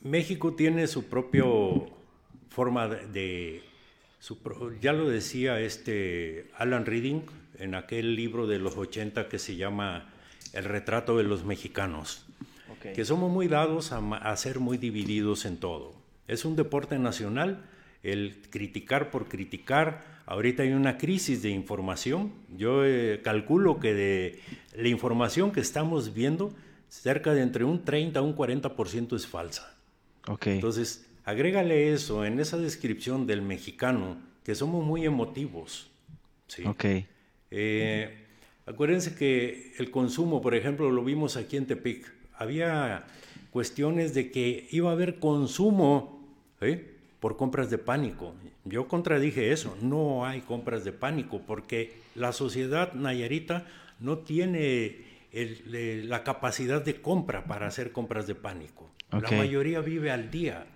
México 0.00 0.54
tiene 0.54 0.86
su 0.86 1.04
propia 1.04 1.44
forma 2.48 2.88
de, 2.88 3.62
ya 4.80 4.92
lo 4.92 5.08
decía 5.08 5.60
este 5.60 6.50
Alan 6.56 6.86
Reading, 6.86 7.22
en 7.60 7.74
aquel 7.74 8.16
libro 8.16 8.46
de 8.46 8.58
los 8.58 8.76
80 8.76 9.28
que 9.28 9.38
se 9.38 9.56
llama 9.56 10.10
El 10.52 10.64
retrato 10.64 11.16
de 11.16 11.24
los 11.24 11.44
mexicanos, 11.44 12.26
que 12.94 13.04
somos 13.04 13.30
muy 13.30 13.46
dados 13.46 13.92
a, 13.92 14.36
ser 14.36 14.58
muy 14.58 14.78
divididos 14.78 15.44
en 15.44 15.58
todo. 15.58 15.94
Es 16.26 16.44
un 16.44 16.56
deporte 16.56 16.98
nacional 16.98 17.64
el 18.02 18.40
criticar 18.48 19.10
por 19.10 19.28
criticar. 19.28 20.22
Ahorita 20.24 20.62
hay 20.62 20.72
una 20.72 20.96
crisis 20.96 21.42
de 21.42 21.50
información. 21.50 22.32
Yo 22.56 22.84
eh, 22.86 23.20
calculo 23.22 23.78
que 23.78 23.92
de 23.92 24.40
la 24.74 24.88
información 24.88 25.52
que 25.52 25.60
estamos 25.60 26.14
viendo, 26.14 26.54
cerca 26.88 27.34
de 27.34 27.42
entre 27.42 27.64
un 27.64 27.84
30 27.84 28.18
a 28.18 28.22
un 28.22 28.34
40% 28.34 29.14
es 29.14 29.26
falsa. 29.26 29.76
Okay. 30.26 30.54
Entonces, 30.54 31.06
agrégale 31.24 31.92
eso 31.92 32.24
en 32.24 32.40
esa 32.40 32.56
descripción 32.56 33.26
del 33.26 33.42
mexicano, 33.42 34.16
que 34.44 34.54
somos 34.54 34.84
muy 34.84 35.04
emotivos. 35.04 35.90
¿sí? 36.46 36.64
Okay. 36.64 37.06
Eh, 37.50 38.26
acuérdense 38.66 39.14
que 39.14 39.72
el 39.78 39.90
consumo, 39.90 40.40
por 40.40 40.54
ejemplo, 40.54 40.90
lo 40.90 41.04
vimos 41.04 41.36
aquí 41.36 41.56
en 41.56 41.66
Tepic, 41.66 42.10
había 42.34 43.04
cuestiones 43.50 44.14
de 44.14 44.30
que 44.30 44.68
iba 44.70 44.90
a 44.90 44.92
haber 44.92 45.18
consumo 45.18 46.26
¿eh? 46.60 46.94
por 47.18 47.36
compras 47.36 47.70
de 47.70 47.78
pánico. 47.78 48.34
Yo 48.64 48.88
contradije 48.88 49.52
eso, 49.52 49.76
no 49.82 50.24
hay 50.24 50.40
compras 50.40 50.84
de 50.84 50.92
pánico 50.92 51.42
porque 51.46 51.94
la 52.14 52.32
sociedad 52.32 52.92
nayarita 52.92 53.66
no 53.98 54.18
tiene 54.18 54.96
la 55.32 56.24
capacidad 56.24 56.82
de 56.84 57.00
compra 57.00 57.44
para 57.44 57.66
hacer 57.66 57.92
compras 57.92 58.26
de 58.26 58.34
pánico. 58.34 58.90
La 59.10 59.30
mayoría 59.30 59.80
vive 59.80 60.10
al 60.10 60.30
día. 60.30 60.66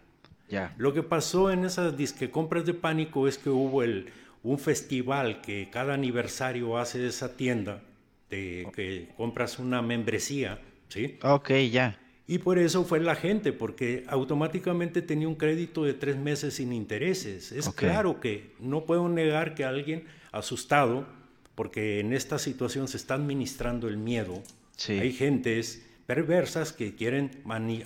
Lo 0.77 0.93
que 0.93 1.03
pasó 1.03 1.51
en 1.51 1.65
esas 1.65 1.97
disque 1.97 2.31
compras 2.31 2.67
de 2.67 2.75
pánico 2.75 3.27
es 3.27 3.39
que 3.39 3.51
hubo 3.51 3.83
el, 3.83 4.13
un 4.45 4.59
festival 4.59 5.41
que 5.41 5.69
cada 5.71 5.95
aniversario 5.95 6.79
hace 6.79 7.07
esa 7.07 7.37
tienda, 7.37 7.83
de 8.31 8.69
que 8.75 9.09
compras 9.17 9.59
una 9.59 9.83
membresía, 9.83 10.61
¿sí? 10.89 11.19
Ok, 11.23 11.51
ya. 11.71 11.99
Y 12.27 12.39
por 12.39 12.59
eso 12.59 12.85
fue 12.85 13.01
la 13.01 13.17
gente, 13.17 13.53
porque 13.53 14.05
automáticamente 14.07 15.03
tenía 15.03 15.29
un 15.29 15.35
crédito 15.35 15.85
de 15.85 15.95
tres 15.95 16.17
meses 16.17 16.55
sin 16.55 16.73
intereses. 16.73 17.53
Es 17.53 17.69
claro 17.71 18.21
que 18.21 18.53
no 18.61 18.85
puedo 18.85 19.09
negar 19.09 19.55
que 19.55 19.65
alguien 19.65 20.05
asustado, 20.33 21.07
porque 21.55 22.01
en 22.01 22.13
esta 22.13 22.39
situación 22.39 22.89
se 22.89 22.97
está 22.97 23.15
administrando 23.15 23.89
el 23.89 23.97
miedo, 23.97 24.43
hay 24.89 25.13
gentes 25.13 25.87
perversas 26.07 26.73
que 26.73 26.95
quieren 26.95 27.31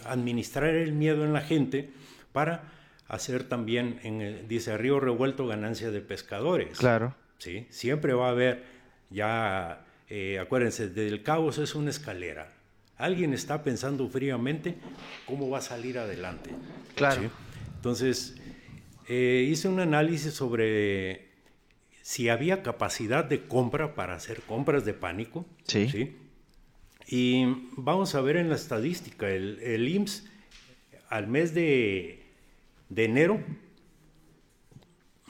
administrar 0.05 0.75
el 0.75 0.92
miedo 0.92 1.25
en 1.25 1.33
la 1.33 1.40
gente 1.40 1.90
para 2.33 2.73
hacer 3.09 3.44
también, 3.44 3.99
en 4.03 4.47
dice, 4.49 4.77
río 4.77 5.01
revuelto 5.01 5.47
ganancia 5.47 5.90
de 5.90 6.01
pescadores. 6.01 6.79
Claro. 6.79 7.14
¿sí? 7.38 7.66
Siempre 7.71 8.12
va 8.12 8.29
a 8.29 8.31
haber, 8.31 8.64
ya, 9.11 9.87
eh, 10.09 10.38
acuérdense, 10.38 10.88
del 10.88 11.23
caos 11.23 11.59
es 11.59 11.75
una 11.75 11.90
escalera. 11.90 12.53
Alguien 12.97 13.33
está 13.33 13.62
pensando 13.62 14.09
fríamente 14.09 14.77
cómo 15.25 15.49
va 15.49 15.59
a 15.59 15.62
salir 15.62 15.99
adelante. 15.99 16.51
Claro. 16.94 17.31
Entonces, 17.77 18.37
eh, 19.09 19.47
hice 19.49 19.68
un 19.68 19.81
análisis 19.81 20.35
sobre 20.35 21.29
si 22.03 22.29
había 22.29 22.62
capacidad 22.62 23.25
de 23.25 23.44
compra 23.47 23.94
para 23.94 24.14
hacer 24.14 24.42
compras 24.42 24.85
de 24.85 24.94
pánico. 24.94 25.47
Sí. 25.64 25.88
¿sí? 25.88 26.16
Y 27.07 27.44
vamos 27.77 28.14
a 28.14 28.21
ver 28.21 28.37
en 28.37 28.51
la 28.51 28.57
estadística, 28.57 29.31
el, 29.31 29.61
el 29.62 29.88
IMSS 29.88 30.25
al 31.09 31.27
mes 31.27 31.55
de 31.55 32.28
de 32.88 33.05
enero, 33.05 33.40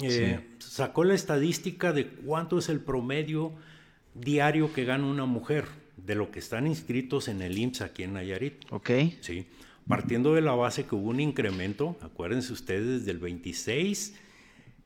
eh, 0.00 0.40
sacó 0.58 1.04
la 1.04 1.14
estadística 1.14 1.92
de 1.92 2.08
cuánto 2.08 2.58
es 2.58 2.68
el 2.68 2.80
promedio 2.80 3.52
diario 4.14 4.72
que 4.72 4.84
gana 4.84 5.06
una 5.06 5.26
mujer 5.26 5.66
de 5.96 6.14
lo 6.14 6.30
que 6.30 6.38
están 6.38 6.66
inscritos 6.66 7.28
en 7.28 7.42
el 7.42 7.58
IMSS 7.58 7.82
aquí 7.82 8.04
en 8.04 8.14
Nayarit. 8.14 8.64
Ok. 8.70 8.90
Sí. 9.20 9.46
Partiendo 9.86 10.34
de 10.34 10.40
la 10.42 10.54
base 10.54 10.84
que 10.84 10.94
hubo 10.94 11.08
un 11.08 11.20
incremento, 11.20 11.96
acuérdense 12.02 12.52
ustedes, 12.52 13.06
del 13.06 13.20
26% 13.20 14.12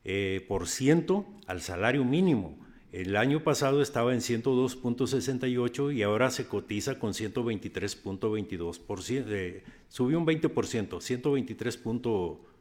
eh, 0.05 0.43
por 0.47 0.67
ciento 0.67 1.25
al 1.47 1.61
salario 1.61 2.03
mínimo. 2.03 2.57
El 2.91 3.15
año 3.15 3.43
pasado 3.43 3.81
estaba 3.81 4.13
en 4.13 4.19
102.68 4.19 5.95
y 5.95 6.03
ahora 6.03 6.29
se 6.29 6.47
cotiza 6.47 6.99
con 6.99 7.13
123.22%. 7.13 9.25
Eh, 9.29 9.63
subió 9.89 10.19
un 10.19 10.27
20%, 10.27 11.01
123. 11.01 11.77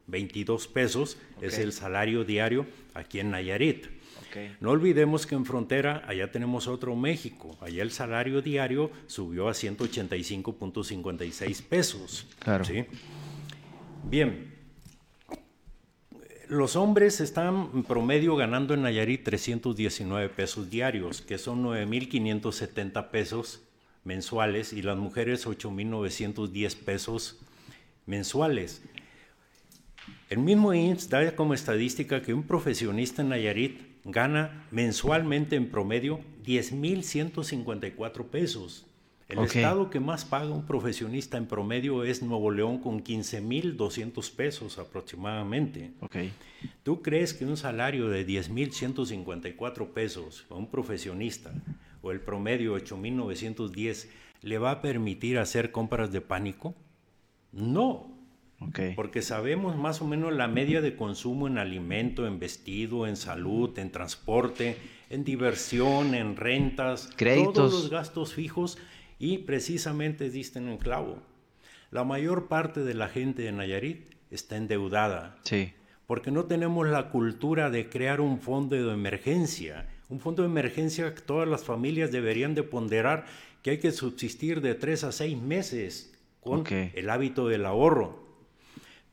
22 0.07 0.69
pesos 0.69 1.17
es 1.41 1.59
el 1.59 1.73
salario 1.73 2.25
diario 2.25 2.67
aquí 2.95 3.21
en 3.21 3.31
Nayarit. 3.31 3.87
No 4.61 4.71
olvidemos 4.71 5.27
que 5.27 5.35
en 5.35 5.45
frontera 5.45 6.03
allá 6.07 6.31
tenemos 6.31 6.67
otro 6.67 6.97
México. 6.97 7.59
Allá 7.61 7.83
el 7.83 7.91
salario 7.91 8.41
diario 8.41 8.91
subió 9.07 9.49
a 9.49 9.53
185.56 9.53 11.63
pesos. 11.63 12.27
Claro. 12.39 12.65
Bien. 14.05 14.51
Los 16.49 16.77
hombres 16.77 17.21
están 17.21 17.69
en 17.73 17.83
promedio 17.83 18.37
ganando 18.37 18.75
en 18.75 18.83
Nayarit 18.83 19.25
319 19.25 20.29
pesos 20.31 20.71
diarios, 20.71 21.23
que 21.23 21.39
son 21.39 21.65
9.570 21.65 23.11
pesos 23.11 23.63
mensuales, 24.05 24.75
y 24.75 24.83
las 24.83 24.99
mujeres 24.99 25.47
8.910 25.47 26.77
pesos 26.77 27.41
mensuales. 28.05 28.83
El 30.33 30.39
mismo 30.39 30.73
INSS 30.73 31.11
da 31.11 31.37
como 31.37 31.53
estadística 31.53 32.23
que 32.23 32.33
un 32.33 32.45
profesionista 32.45 33.21
en 33.21 33.29
Nayarit 33.29 33.83
gana 34.03 34.67
mensualmente 34.71 35.57
en 35.57 35.69
promedio 35.69 36.21
10.154 36.47 38.25
pesos. 38.31 38.87
El 39.29 39.41
estado 39.41 39.91
que 39.91 40.01
más 40.01 40.25
paga 40.25 40.49
un 40.49 40.65
profesionista 40.65 41.37
en 41.37 41.45
promedio 41.45 42.03
es 42.03 42.23
Nuevo 42.23 42.51
León 42.51 42.79
con 42.79 43.05
15.200 43.05 44.35
pesos 44.35 44.79
aproximadamente. 44.79 45.91
Okay. 46.01 46.33
¿Tú 46.83 47.03
crees 47.03 47.35
que 47.35 47.45
un 47.45 47.59
salario 47.59 48.09
de 48.09 48.27
10.154 48.27 49.89
pesos 49.89 50.47
a 50.49 50.55
un 50.55 50.71
profesionista 50.71 51.53
o 52.01 52.11
el 52.11 52.23
promedio 52.23 52.75
8.910 52.79 54.07
le 54.41 54.57
va 54.57 54.71
a 54.71 54.81
permitir 54.81 55.37
hacer 55.37 55.73
compras 55.73 56.11
de 56.11 56.23
pánico? 56.23 56.75
No, 57.53 58.12
porque 58.97 59.23
sabemos 59.23 59.77
más 59.77 60.03
o 60.03 60.07
menos 60.07 60.33
la 60.33 60.49
media 60.49 60.81
de 60.81 60.97
consumo 60.97 61.47
en 61.47 61.59
alimento, 61.59 62.27
en 62.27 62.39
vestido, 62.39 63.07
en 63.07 63.17
salud, 63.17 63.79
en 63.79 63.91
transporte, 63.91 64.77
en 65.11 65.25
diversión, 65.25 66.15
en 66.15 66.37
rentas, 66.37 67.11
Créditos. 67.17 67.55
todos 67.55 67.73
los 67.73 67.91
gastos 67.91 68.35
fijos 68.35 68.79
y 69.19 69.39
precisamente 69.39 70.31
disten 70.31 70.69
en 70.69 70.79
clavo. 70.79 71.23
La 71.91 72.05
mayor 72.05 72.49
parte 72.49 72.81
de 72.81 72.95
la 72.95 73.09
gente 73.09 73.43
de 73.43 73.53
Nayarit 73.53 74.11
está 74.31 74.57
endeudada. 74.57 75.37
Sí. 75.43 75.75
Porque 76.07 76.31
no 76.31 76.47
tenemos 76.47 76.89
la 76.89 77.11
cultura 77.11 77.71
de 77.71 77.89
crear 77.89 78.21
un 78.21 78.41
fondo 78.41 78.77
de 78.77 78.93
emergencia. 78.93 79.89
Un 80.09 80.19
fondo 80.19 80.43
de 80.43 80.49
emergencia 80.49 81.15
que 81.15 81.21
todas 81.21 81.49
las 81.49 81.65
familias 81.65 82.11
deberían 82.11 82.55
de 82.55 82.63
ponderar 82.63 83.27
que 83.63 83.71
hay 83.71 83.79
que 83.79 83.93
subsistir 83.93 84.61
de 84.61 84.75
tres 84.75 85.05
a 85.05 85.13
seis 85.13 85.41
meses 85.41 86.13
con 86.41 86.65
el 86.69 87.11
hábito 87.11 87.47
del 87.49 87.65
ahorro. 87.67 88.22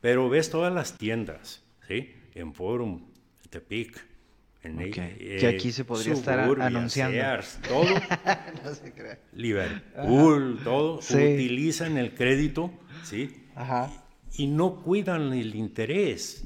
Pero 0.01 0.29
ves 0.29 0.49
todas 0.49 0.73
las 0.73 0.97
tiendas, 0.97 1.63
¿sí? 1.87 2.13
En 2.33 2.53
Forum, 2.53 3.01
Tepic, 3.49 4.05
en 4.63 4.75
okay. 4.75 5.37
que 5.39 5.47
aquí 5.47 5.71
se 5.71 5.85
podría 5.85 6.13
estar 6.13 6.39
anunciando. 6.39 7.13
Sears, 7.13 7.59
todo. 7.67 7.83
no 8.63 8.73
se 8.73 8.93
cree. 8.93 9.19
Liverpool, 9.33 10.59
todo. 10.63 10.99
Utilizan 10.99 11.97
el 11.97 12.13
crédito, 12.13 12.71
¿sí? 13.03 13.47
Ajá. 13.55 13.91
Y 14.37 14.47
no 14.47 14.81
cuidan 14.81 15.33
el 15.33 15.55
interés. 15.55 16.45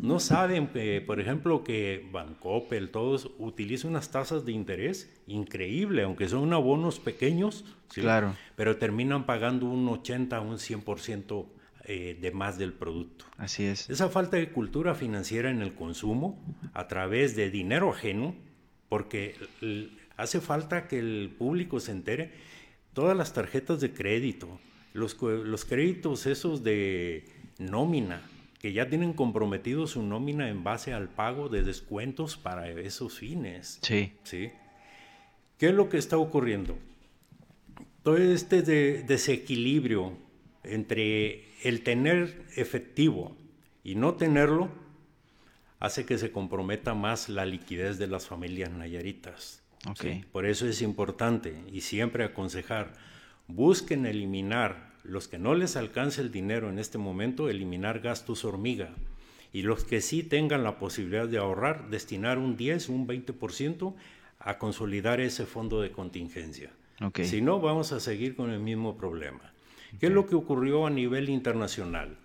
No 0.00 0.20
saben, 0.20 0.68
que, 0.68 1.00
por 1.00 1.20
ejemplo, 1.20 1.64
que 1.64 2.08
Bancoppel, 2.12 2.90
todos 2.90 3.30
utilizan 3.38 3.92
unas 3.92 4.10
tasas 4.10 4.44
de 4.44 4.52
interés 4.52 5.10
increíble, 5.26 6.02
aunque 6.02 6.28
son 6.28 6.52
abonos 6.52 7.00
pequeños, 7.00 7.64
¿sí? 7.88 8.00
claro. 8.00 8.34
pero 8.56 8.76
terminan 8.76 9.26
pagando 9.26 9.66
un 9.66 9.88
80, 9.88 10.40
un 10.40 10.56
100% 10.56 11.46
eh, 11.84 12.18
de 12.20 12.30
más 12.30 12.58
del 12.58 12.72
producto. 12.72 13.24
Así 13.38 13.64
es. 13.64 13.88
Esa 13.88 14.08
falta 14.08 14.36
de 14.36 14.50
cultura 14.50 14.94
financiera 14.94 15.50
en 15.50 15.62
el 15.62 15.74
consumo 15.74 16.38
a 16.74 16.88
través 16.88 17.36
de 17.36 17.50
dinero 17.50 17.90
ajeno, 17.90 18.34
porque 18.88 19.34
hace 20.16 20.40
falta 20.40 20.88
que 20.88 20.98
el 20.98 21.34
público 21.38 21.80
se 21.80 21.92
entere, 21.92 22.32
todas 22.92 23.16
las 23.16 23.32
tarjetas 23.32 23.80
de 23.80 23.92
crédito, 23.92 24.60
los, 24.92 25.20
los 25.22 25.64
créditos 25.64 26.26
esos 26.26 26.62
de 26.62 27.24
nómina, 27.58 28.22
que 28.58 28.74
ya 28.74 28.88
tienen 28.88 29.14
comprometido 29.14 29.86
su 29.86 30.02
nómina 30.02 30.50
en 30.50 30.62
base 30.62 30.92
al 30.92 31.08
pago 31.08 31.48
de 31.48 31.62
descuentos 31.62 32.36
para 32.36 32.68
esos 32.68 33.18
fines. 33.18 33.78
Sí. 33.80 34.12
¿Sí? 34.22 34.50
¿Qué 35.56 35.68
es 35.68 35.74
lo 35.74 35.88
que 35.88 35.96
está 35.96 36.18
ocurriendo? 36.18 36.78
Todo 38.02 38.18
este 38.18 38.62
desequilibrio 38.62 40.12
entre 40.62 41.49
el 41.62 41.82
tener 41.82 42.44
efectivo 42.56 43.36
y 43.82 43.94
no 43.94 44.14
tenerlo 44.14 44.70
hace 45.78 46.04
que 46.04 46.18
se 46.18 46.30
comprometa 46.30 46.94
más 46.94 47.28
la 47.28 47.46
liquidez 47.46 47.98
de 47.98 48.06
las 48.06 48.26
familias 48.26 48.70
nayaritas. 48.70 49.62
Okay. 49.88 50.24
Por 50.30 50.44
eso 50.44 50.66
es 50.66 50.82
importante 50.82 51.64
y 51.72 51.80
siempre 51.80 52.24
aconsejar, 52.24 52.92
busquen 53.48 54.04
eliminar 54.04 54.90
los 55.02 55.26
que 55.26 55.38
no 55.38 55.54
les 55.54 55.76
alcance 55.76 56.20
el 56.20 56.30
dinero 56.30 56.68
en 56.68 56.78
este 56.78 56.98
momento, 56.98 57.48
eliminar 57.48 58.00
gastos 58.00 58.44
hormiga. 58.44 58.90
Y 59.52 59.62
los 59.62 59.84
que 59.84 60.00
sí 60.00 60.22
tengan 60.22 60.62
la 60.62 60.78
posibilidad 60.78 61.26
de 61.26 61.38
ahorrar, 61.38 61.88
destinar 61.88 62.38
un 62.38 62.56
10, 62.56 62.90
un 62.90 63.08
20% 63.08 63.94
a 64.38 64.58
consolidar 64.58 65.20
ese 65.20 65.46
fondo 65.46 65.80
de 65.80 65.90
contingencia. 65.90 66.70
Okay. 67.02 67.24
Si 67.24 67.40
no, 67.40 67.60
vamos 67.60 67.92
a 67.92 68.00
seguir 68.00 68.36
con 68.36 68.50
el 68.50 68.60
mismo 68.60 68.96
problema. 68.96 69.52
¿Qué 69.98 70.06
es 70.06 70.12
lo 70.12 70.26
que 70.26 70.34
ocurrió 70.34 70.86
a 70.86 70.90
nivel 70.90 71.28
internacional? 71.28 72.16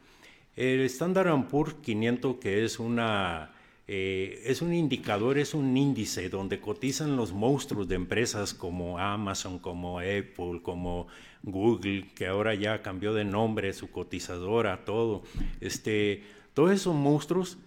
El 0.56 0.82
Standard 0.82 1.48
Poor's 1.48 1.76
500, 1.76 2.38
que 2.38 2.64
es 2.64 2.80
una 2.80 3.52
eh, 3.88 4.42
es 4.46 4.64
un 4.64 4.74
indicador, 4.74 5.38
es 5.38 5.54
un 5.54 5.78
índice 5.78 6.30
donde 6.30 6.60
cotizan 6.60 7.16
los 7.16 7.34
monstruos 7.34 7.88
de 7.88 7.96
empresas 7.96 8.56
como 8.56 8.98
Amazon, 8.98 9.60
como 9.60 10.00
Apple, 10.00 10.62
como 10.64 11.08
Google, 11.44 12.08
que 12.16 12.26
ahora 12.26 12.56
ya 12.56 12.82
cambió 12.82 13.14
de 13.14 13.26
nombre, 13.26 13.74
su 13.74 13.92
cotizadora, 13.92 14.86
todo. 14.86 15.22
Este, 15.62 16.24
todos 16.56 16.72
esos 16.72 16.96
monstruos 16.96 17.60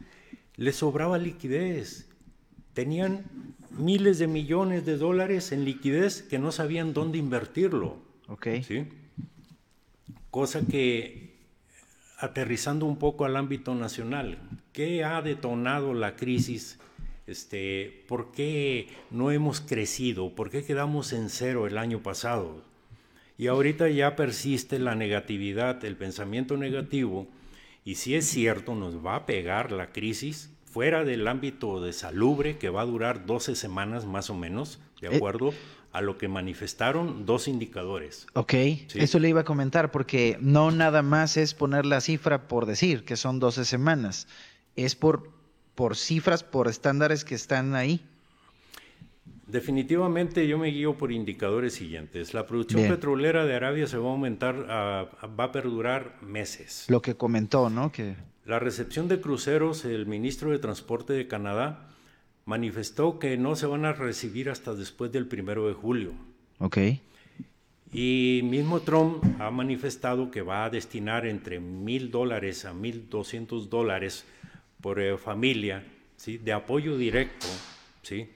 les 0.56 0.76
sobraba 0.76 1.18
liquidez. 1.18 2.08
Tenían 2.74 3.24
miles 3.70 4.18
de 4.18 4.26
millones 4.26 4.84
de 4.84 4.96
dólares 4.96 5.52
en 5.52 5.64
liquidez 5.64 6.22
que 6.22 6.40
no 6.40 6.50
sabían 6.50 6.94
dónde 6.94 7.18
invertirlo. 7.18 7.96
Okay. 8.26 8.64
¿sí? 8.64 8.86
Cosa 10.30 10.60
que, 10.66 11.36
aterrizando 12.18 12.84
un 12.84 12.98
poco 12.98 13.24
al 13.24 13.36
ámbito 13.36 13.74
nacional, 13.74 14.38
¿qué 14.72 15.02
ha 15.02 15.22
detonado 15.22 15.94
la 15.94 16.16
crisis? 16.16 16.78
Este, 17.26 18.04
¿Por 18.08 18.30
qué 18.32 18.88
no 19.10 19.30
hemos 19.30 19.60
crecido? 19.62 20.34
¿Por 20.34 20.50
qué 20.50 20.64
quedamos 20.64 21.14
en 21.14 21.30
cero 21.30 21.66
el 21.66 21.78
año 21.78 22.02
pasado? 22.02 22.62
Y 23.38 23.46
ahorita 23.46 23.88
ya 23.88 24.16
persiste 24.16 24.78
la 24.78 24.94
negatividad, 24.94 25.82
el 25.84 25.96
pensamiento 25.96 26.58
negativo, 26.58 27.26
y 27.84 27.94
si 27.94 28.14
es 28.14 28.26
cierto, 28.26 28.74
nos 28.74 29.04
va 29.04 29.16
a 29.16 29.26
pegar 29.26 29.72
la 29.72 29.92
crisis 29.92 30.50
fuera 30.66 31.04
del 31.04 31.26
ámbito 31.26 31.80
de 31.80 31.94
salubre, 31.94 32.58
que 32.58 32.68
va 32.68 32.82
a 32.82 32.86
durar 32.86 33.24
12 33.24 33.54
semanas 33.54 34.04
más 34.04 34.28
o 34.28 34.34
menos, 34.34 34.78
de 35.00 35.08
eh, 35.08 35.16
acuerdo 35.16 35.54
a 35.98 36.00
lo 36.00 36.16
que 36.16 36.28
manifestaron 36.28 37.26
dos 37.26 37.48
indicadores. 37.48 38.28
Ok, 38.34 38.54
eso 38.94 39.18
le 39.18 39.30
iba 39.30 39.40
a 39.40 39.44
comentar 39.44 39.90
porque 39.90 40.38
no 40.40 40.70
nada 40.70 41.02
más 41.02 41.36
es 41.36 41.54
poner 41.54 41.86
la 41.86 42.00
cifra 42.00 42.46
por 42.46 42.66
decir 42.66 43.04
que 43.04 43.16
son 43.16 43.40
12 43.40 43.64
semanas, 43.64 44.28
es 44.76 44.94
por, 44.94 45.32
por 45.74 45.96
cifras, 45.96 46.44
por 46.44 46.68
estándares 46.68 47.24
que 47.24 47.34
están 47.34 47.74
ahí. 47.74 48.00
Definitivamente 49.48 50.46
yo 50.46 50.56
me 50.56 50.68
guío 50.68 50.96
por 50.96 51.10
indicadores 51.10 51.74
siguientes. 51.74 52.32
La 52.32 52.46
producción 52.46 52.88
petrolera 52.88 53.44
de 53.44 53.56
Arabia 53.56 53.88
se 53.88 53.96
va 53.96 54.06
a 54.06 54.12
aumentar, 54.12 54.54
va 54.70 55.44
a 55.44 55.52
perdurar 55.52 56.22
meses. 56.22 56.84
Lo 56.86 57.02
que 57.02 57.16
comentó, 57.16 57.70
¿no? 57.70 57.90
Que... 57.90 58.14
La 58.44 58.60
recepción 58.60 59.08
de 59.08 59.20
cruceros, 59.20 59.84
el 59.84 60.06
ministro 60.06 60.52
de 60.52 60.60
Transporte 60.60 61.12
de 61.12 61.26
Canadá 61.26 61.88
manifestó 62.48 63.18
que 63.18 63.36
no 63.36 63.56
se 63.56 63.66
van 63.66 63.84
a 63.84 63.92
recibir 63.92 64.48
hasta 64.48 64.74
después 64.74 65.12
del 65.12 65.26
primero 65.26 65.68
de 65.68 65.74
julio. 65.74 66.14
Ok. 66.60 66.78
Y 67.92 68.40
mismo 68.42 68.80
Trump 68.80 69.22
ha 69.38 69.50
manifestado 69.50 70.30
que 70.30 70.40
va 70.40 70.64
a 70.64 70.70
destinar 70.70 71.26
entre 71.26 71.60
mil 71.60 72.10
dólares 72.10 72.64
a 72.64 72.72
mil 72.72 73.10
doscientos 73.10 73.68
dólares 73.68 74.24
por 74.80 74.98
eh, 74.98 75.18
familia, 75.18 75.84
¿sí? 76.16 76.38
de 76.38 76.54
apoyo 76.54 76.96
directo, 76.96 77.46
¿sí? 78.00 78.30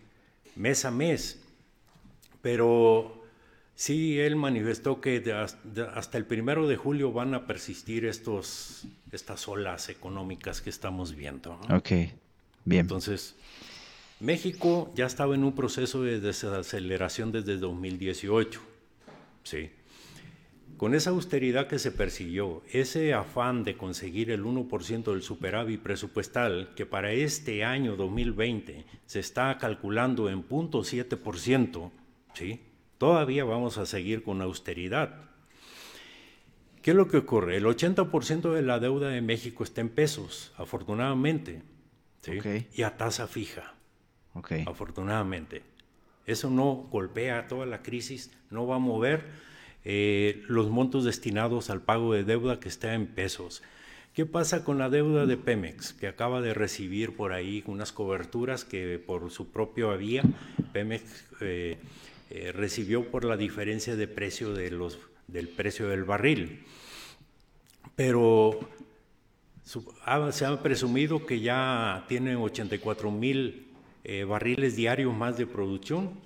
mes 0.56 0.84
a 0.84 0.90
mes. 0.90 1.42
Pero 2.42 3.24
sí, 3.74 4.20
él 4.20 4.36
manifestó 4.36 5.00
que 5.00 5.24
hasta 5.94 6.18
el 6.18 6.26
primero 6.26 6.68
de 6.68 6.76
julio 6.76 7.12
van 7.12 7.32
a 7.32 7.46
persistir 7.46 8.04
estos, 8.04 8.84
estas 9.10 9.48
olas 9.48 9.88
económicas 9.88 10.60
que 10.60 10.68
estamos 10.68 11.16
viendo. 11.16 11.58
Ok, 11.70 11.92
bien. 12.66 12.80
Entonces, 12.82 13.36
México 14.22 14.92
ya 14.94 15.06
estaba 15.06 15.34
en 15.34 15.42
un 15.42 15.52
proceso 15.52 16.04
de 16.04 16.20
desaceleración 16.20 17.32
desde 17.32 17.56
2018. 17.56 18.60
Sí. 19.42 19.70
Con 20.76 20.94
esa 20.94 21.10
austeridad 21.10 21.66
que 21.66 21.80
se 21.80 21.90
persiguió, 21.90 22.62
ese 22.70 23.14
afán 23.14 23.64
de 23.64 23.76
conseguir 23.76 24.30
el 24.30 24.44
1% 24.44 25.10
del 25.10 25.22
superávit 25.22 25.82
presupuestal, 25.82 26.70
que 26.76 26.86
para 26.86 27.10
este 27.10 27.64
año 27.64 27.96
2020 27.96 28.84
se 29.06 29.18
está 29.18 29.58
calculando 29.58 30.30
en 30.30 30.48
0.7%, 30.48 31.90
¿sí? 32.34 32.60
todavía 32.98 33.42
vamos 33.42 33.76
a 33.76 33.86
seguir 33.86 34.22
con 34.22 34.40
austeridad. 34.40 35.30
¿Qué 36.80 36.92
es 36.92 36.96
lo 36.96 37.08
que 37.08 37.16
ocurre? 37.16 37.56
El 37.56 37.64
80% 37.64 38.52
de 38.52 38.62
la 38.62 38.78
deuda 38.78 39.08
de 39.08 39.20
México 39.20 39.64
está 39.64 39.80
en 39.80 39.88
pesos, 39.88 40.52
afortunadamente, 40.56 41.62
¿sí? 42.20 42.38
y 42.72 42.82
a 42.82 42.96
tasa 42.96 43.26
fija, 43.26 43.74
afortunadamente. 44.66 45.62
Eso 46.26 46.50
no 46.50 46.88
golpea 46.90 47.48
toda 47.48 47.66
la 47.66 47.82
crisis, 47.82 48.30
no 48.50 48.66
va 48.66 48.76
a 48.76 48.78
mover 48.78 49.24
eh, 49.84 50.42
los 50.46 50.70
montos 50.70 51.04
destinados 51.04 51.70
al 51.70 51.82
pago 51.82 52.14
de 52.14 52.24
deuda 52.24 52.60
que 52.60 52.68
está 52.68 52.94
en 52.94 53.06
pesos. 53.06 53.62
¿Qué 54.14 54.26
pasa 54.26 54.62
con 54.62 54.78
la 54.78 54.90
deuda 54.90 55.26
de 55.26 55.36
Pemex, 55.36 55.94
que 55.94 56.06
acaba 56.06 56.42
de 56.42 56.54
recibir 56.54 57.16
por 57.16 57.32
ahí 57.32 57.64
unas 57.66 57.92
coberturas 57.92 58.64
que 58.64 58.98
por 58.98 59.30
su 59.30 59.50
propia 59.50 59.88
vía 59.96 60.22
Pemex 60.72 61.24
eh, 61.40 61.78
eh, 62.30 62.52
recibió 62.52 63.10
por 63.10 63.24
la 63.24 63.36
diferencia 63.36 63.96
de 63.96 64.06
precio 64.06 64.52
de 64.52 64.70
los, 64.70 64.98
del 65.28 65.48
precio 65.48 65.88
del 65.88 66.04
barril? 66.04 66.62
Pero 67.96 68.60
se 69.64 70.44
ha 70.44 70.62
presumido 70.62 71.24
que 71.24 71.40
ya 71.40 72.04
tienen 72.06 72.36
84 72.36 73.10
mil 73.10 73.71
barriles 74.26 74.76
diarios 74.76 75.14
más 75.14 75.36
de 75.36 75.46
producción 75.46 76.20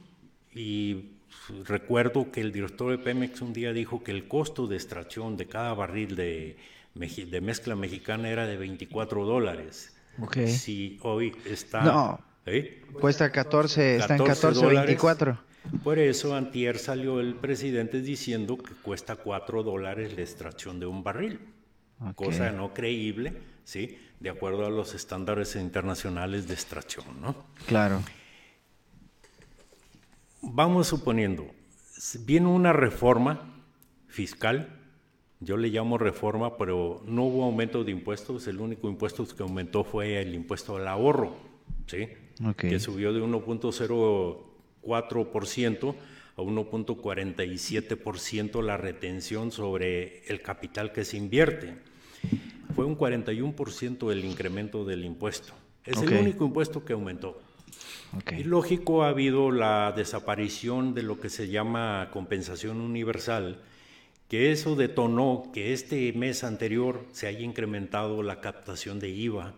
y 0.54 1.16
recuerdo 1.64 2.30
que 2.30 2.40
el 2.40 2.52
director 2.52 2.90
de 2.90 2.98
Pemex 2.98 3.40
un 3.40 3.52
día 3.52 3.72
dijo 3.72 4.02
que 4.02 4.10
el 4.10 4.28
costo 4.28 4.66
de 4.66 4.76
extracción 4.76 5.36
de 5.36 5.46
cada 5.46 5.74
barril 5.74 6.16
de, 6.16 6.56
de 6.94 7.40
mezcla 7.40 7.76
mexicana 7.76 8.28
era 8.30 8.46
de 8.46 8.56
24 8.56 9.24
dólares. 9.24 9.94
Okay. 10.18 10.48
Si 10.48 10.98
hoy 11.02 11.34
está... 11.44 11.82
No, 11.82 12.20
¿eh? 12.46 12.82
cuesta 13.00 13.30
14, 13.30 13.96
está 13.96 14.16
en 14.16 14.24
14, 14.24 14.66
24. 14.66 15.38
Por 15.82 15.98
eso 15.98 16.34
antier 16.34 16.78
salió 16.78 17.20
el 17.20 17.34
presidente 17.34 18.00
diciendo 18.00 18.56
que 18.56 18.72
cuesta 18.74 19.16
4 19.16 19.62
dólares 19.62 20.14
la 20.16 20.22
extracción 20.22 20.80
de 20.80 20.86
un 20.86 21.02
barril. 21.02 21.40
Cosa 22.14 22.52
no 22.52 22.74
creíble, 22.74 23.32
¿sí? 23.64 23.98
De 24.20 24.30
acuerdo 24.30 24.66
a 24.66 24.70
los 24.70 24.94
estándares 24.94 25.56
internacionales 25.56 26.48
de 26.48 26.54
extracción, 26.54 27.04
¿no? 27.20 27.34
Claro 27.66 28.02
vamos 30.52 30.88
suponiendo, 30.88 31.46
viene 32.24 32.48
una 32.48 32.72
reforma 32.72 33.52
fiscal, 34.08 34.80
yo 35.40 35.56
le 35.56 35.68
llamo 35.68 35.98
reforma, 35.98 36.56
pero 36.56 37.02
no 37.04 37.24
hubo 37.24 37.44
aumento 37.44 37.84
de 37.84 37.92
impuestos, 37.92 38.46
el 38.46 38.60
único 38.60 38.88
impuesto 38.88 39.26
que 39.26 39.42
aumentó 39.42 39.84
fue 39.84 40.22
el 40.22 40.34
impuesto 40.34 40.76
al 40.76 40.88
ahorro, 40.88 41.36
¿sí? 41.86 42.08
que 42.56 42.80
subió 42.80 43.12
de 43.12 43.20
1.04% 43.22 45.94
a 46.36 46.42
1.47% 46.42 48.62
la 48.62 48.76
retención 48.76 49.50
sobre 49.50 50.22
el 50.26 50.42
capital 50.42 50.92
que 50.92 51.04
se 51.04 51.16
invierte. 51.16 51.78
Fue 52.76 52.84
un 52.84 52.98
41% 52.98 54.12
el 54.12 54.22
incremento 54.26 54.84
del 54.84 55.06
impuesto. 55.06 55.54
Es 55.86 56.02
el 56.02 56.12
único 56.12 56.44
impuesto 56.44 56.84
que 56.84 56.92
aumentó. 56.92 57.40
Y 58.36 58.44
lógico, 58.44 59.02
ha 59.02 59.08
habido 59.08 59.50
la 59.50 59.94
desaparición 59.96 60.92
de 60.92 61.02
lo 61.02 61.18
que 61.18 61.30
se 61.30 61.48
llama 61.48 62.10
compensación 62.12 62.82
universal, 62.82 63.62
que 64.28 64.52
eso 64.52 64.76
detonó 64.76 65.50
que 65.54 65.72
este 65.72 66.12
mes 66.12 66.44
anterior 66.44 67.06
se 67.12 67.26
haya 67.28 67.40
incrementado 67.40 68.22
la 68.22 68.42
captación 68.42 69.00
de 69.00 69.08
IVA 69.08 69.54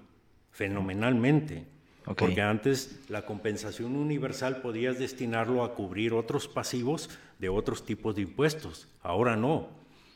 fenomenalmente. 0.52 1.64
Porque 2.04 2.40
antes 2.40 3.00
la 3.08 3.26
compensación 3.26 3.96
universal 3.96 4.62
podías 4.62 5.00
destinarlo 5.00 5.64
a 5.64 5.74
cubrir 5.74 6.14
otros 6.14 6.46
pasivos 6.46 7.10
de 7.40 7.48
otros 7.48 7.84
tipos 7.84 8.14
de 8.14 8.22
impuestos. 8.22 8.86
Ahora 9.02 9.34
no. 9.34 9.70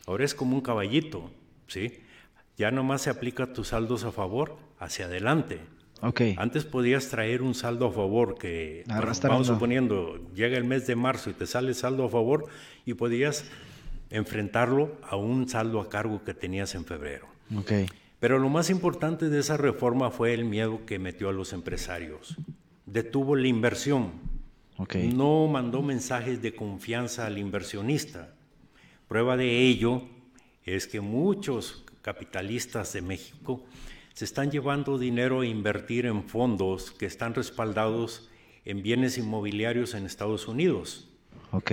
Ahora 0.06 0.24
es 0.24 0.34
como 0.36 0.54
un 0.54 0.62
caballito, 0.62 1.32
¿sí? 1.66 1.98
Ya 2.56 2.70
nomás 2.70 3.02
se 3.02 3.10
aplica 3.10 3.52
tus 3.52 3.68
saldos 3.68 4.04
a 4.04 4.12
favor 4.12 4.56
hacia 4.78 5.06
adelante. 5.06 5.60
Antes 6.36 6.64
podías 6.64 7.08
traer 7.08 7.42
un 7.42 7.54
saldo 7.54 7.86
a 7.86 7.92
favor 7.92 8.36
que, 8.36 8.84
vamos 9.22 9.46
suponiendo, 9.46 10.20
llega 10.34 10.58
el 10.58 10.64
mes 10.64 10.86
de 10.86 10.96
marzo 10.96 11.30
y 11.30 11.32
te 11.32 11.46
sale 11.46 11.74
saldo 11.74 12.04
a 12.04 12.08
favor 12.08 12.46
y 12.84 12.94
podías 12.94 13.44
enfrentarlo 14.10 14.96
a 15.08 15.16
un 15.16 15.48
saldo 15.48 15.80
a 15.80 15.88
cargo 15.88 16.24
que 16.24 16.34
tenías 16.34 16.74
en 16.74 16.84
febrero. 16.84 17.28
Pero 18.18 18.38
lo 18.38 18.48
más 18.48 18.68
importante 18.68 19.28
de 19.28 19.40
esa 19.40 19.56
reforma 19.56 20.10
fue 20.10 20.34
el 20.34 20.44
miedo 20.44 20.84
que 20.86 20.98
metió 20.98 21.28
a 21.28 21.32
los 21.32 21.52
empresarios. 21.52 22.36
Detuvo 22.84 23.36
la 23.36 23.46
inversión. 23.46 24.12
No 25.14 25.46
mandó 25.46 25.82
mensajes 25.82 26.42
de 26.42 26.54
confianza 26.54 27.26
al 27.26 27.38
inversionista. 27.38 28.34
Prueba 29.06 29.36
de 29.36 29.60
ello 29.60 30.02
es 30.64 30.88
que 30.88 31.00
muchos 31.00 31.84
capitalistas 32.02 32.92
de 32.92 33.02
México 33.02 33.64
se 34.14 34.24
están 34.24 34.50
llevando 34.50 34.98
dinero 34.98 35.40
a 35.40 35.46
invertir 35.46 36.06
en 36.06 36.24
fondos 36.28 36.90
que 36.90 37.06
están 37.06 37.34
respaldados 37.34 38.28
en 38.64 38.82
bienes 38.82 39.16
inmobiliarios 39.18 39.94
en 39.94 40.04
Estados 40.04 40.48
Unidos. 40.48 41.08
Ok. 41.50 41.72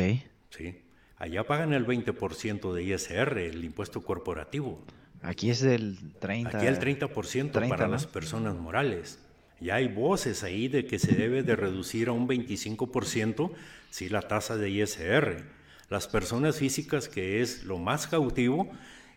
Sí. 0.50 0.82
Allá 1.18 1.44
pagan 1.44 1.74
el 1.74 1.86
20% 1.86 2.74
de 2.74 2.84
ISR, 2.84 3.38
el 3.40 3.66
impuesto 3.66 4.02
corporativo. 4.04 4.82
Aquí 5.22 5.50
es 5.50 5.60
del 5.60 5.98
30%. 6.22 6.56
Aquí 6.56 6.66
el 6.66 6.80
30%, 6.80 7.68
para 7.68 7.88
las 7.90 8.08
personas 8.08 8.56
morales. 8.56 9.20
Ya 9.60 9.76
hay 9.76 9.90
voces 9.90 10.44
ahí 10.44 10.70
de 10.70 10.86
que 10.86 10.98
se 10.98 11.14
debe 11.14 11.44
de 11.44 11.58
reducir 11.58 12.08
a 12.08 12.14
un 12.14 12.28
25% 12.28 13.52
sí, 13.90 14.08
la 14.08 14.22
tasa 14.22 14.56
de 14.56 14.70
ISR. 14.70 15.44
Las 15.90 16.08
personas 16.08 16.58
físicas, 16.58 17.10
que 17.10 17.42
es 17.42 17.66
lo 17.66 17.78
más 17.78 18.08
cautivo, 18.08 18.72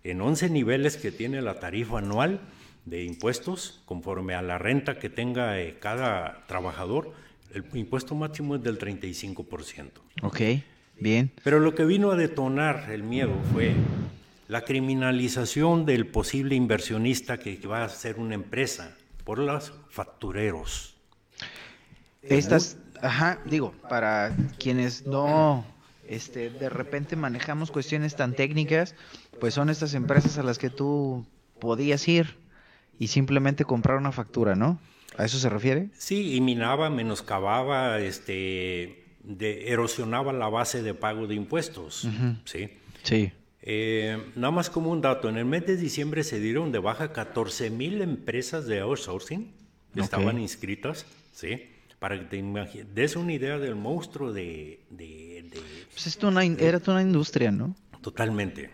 en 0.04 0.20
11 0.20 0.50
niveles 0.50 0.96
que 0.96 1.12
tiene 1.12 1.42
la 1.42 1.60
tarifa 1.60 1.98
anual, 1.98 2.40
de 2.84 3.04
impuestos 3.04 3.80
conforme 3.84 4.34
a 4.34 4.42
la 4.42 4.58
renta 4.58 4.98
que 4.98 5.08
tenga 5.08 5.60
eh, 5.60 5.76
cada 5.78 6.44
trabajador. 6.46 7.12
El 7.54 7.64
impuesto 7.74 8.14
máximo 8.14 8.56
es 8.56 8.62
del 8.62 8.78
35%. 8.78 9.90
Ok, 10.22 10.40
bien. 10.98 11.30
Pero 11.44 11.60
lo 11.60 11.74
que 11.74 11.84
vino 11.84 12.10
a 12.10 12.16
detonar 12.16 12.90
el 12.90 13.02
miedo 13.02 13.38
fue 13.52 13.74
la 14.48 14.62
criminalización 14.62 15.86
del 15.86 16.06
posible 16.06 16.54
inversionista 16.54 17.38
que 17.38 17.56
va 17.66 17.84
a 17.84 17.88
ser 17.88 18.18
una 18.18 18.34
empresa 18.34 18.96
por 19.24 19.38
los 19.38 19.72
factureros. 19.88 20.96
Estas, 22.22 22.78
ajá, 23.00 23.40
digo, 23.44 23.72
para 23.88 24.34
quienes 24.58 25.06
no 25.06 25.64
este, 26.12 26.50
de 26.50 26.68
repente 26.68 27.16
manejamos 27.16 27.70
cuestiones 27.70 28.16
tan 28.16 28.34
técnicas, 28.34 28.94
pues 29.40 29.54
son 29.54 29.70
estas 29.70 29.94
empresas 29.94 30.38
a 30.38 30.42
las 30.42 30.58
que 30.58 30.70
tú 30.70 31.26
podías 31.58 32.06
ir 32.08 32.36
y 32.98 33.08
simplemente 33.08 33.64
comprar 33.64 33.96
una 33.96 34.12
factura, 34.12 34.54
¿no? 34.54 34.78
¿A 35.16 35.24
eso 35.24 35.38
se 35.38 35.48
refiere? 35.48 35.90
Sí, 35.96 36.34
y 36.34 36.40
minaba, 36.40 36.90
menoscababa, 36.90 37.98
este, 38.00 39.04
de, 39.22 39.70
erosionaba 39.72 40.32
la 40.32 40.48
base 40.48 40.82
de 40.82 40.94
pago 40.94 41.26
de 41.26 41.34
impuestos, 41.34 42.08
¿sí? 42.44 42.70
Sí. 43.02 43.32
Eh, 43.62 44.18
nada 44.34 44.50
más 44.50 44.70
como 44.70 44.90
un 44.90 45.00
dato, 45.00 45.28
en 45.28 45.36
el 45.36 45.44
mes 45.44 45.66
de 45.66 45.76
diciembre 45.76 46.24
se 46.24 46.40
dieron 46.40 46.72
de 46.72 46.78
baja 46.78 47.12
14 47.12 47.70
mil 47.70 48.02
empresas 48.02 48.66
de 48.66 48.80
outsourcing 48.80 49.52
que 49.94 50.00
estaban 50.00 50.38
inscritas, 50.38 51.06
¿sí? 51.32 51.71
Para 52.02 52.18
que 52.18 52.24
te 52.24 52.84
des 52.92 53.14
una 53.14 53.32
idea 53.32 53.60
del 53.60 53.76
monstruo 53.76 54.32
de... 54.32 54.80
de, 54.90 55.44
Pues 55.92 56.08
esto 56.08 56.26
una, 56.26 56.44
era 56.44 56.80
una 56.88 57.00
industria, 57.00 57.52
¿no? 57.52 57.76
Totalmente. 58.00 58.70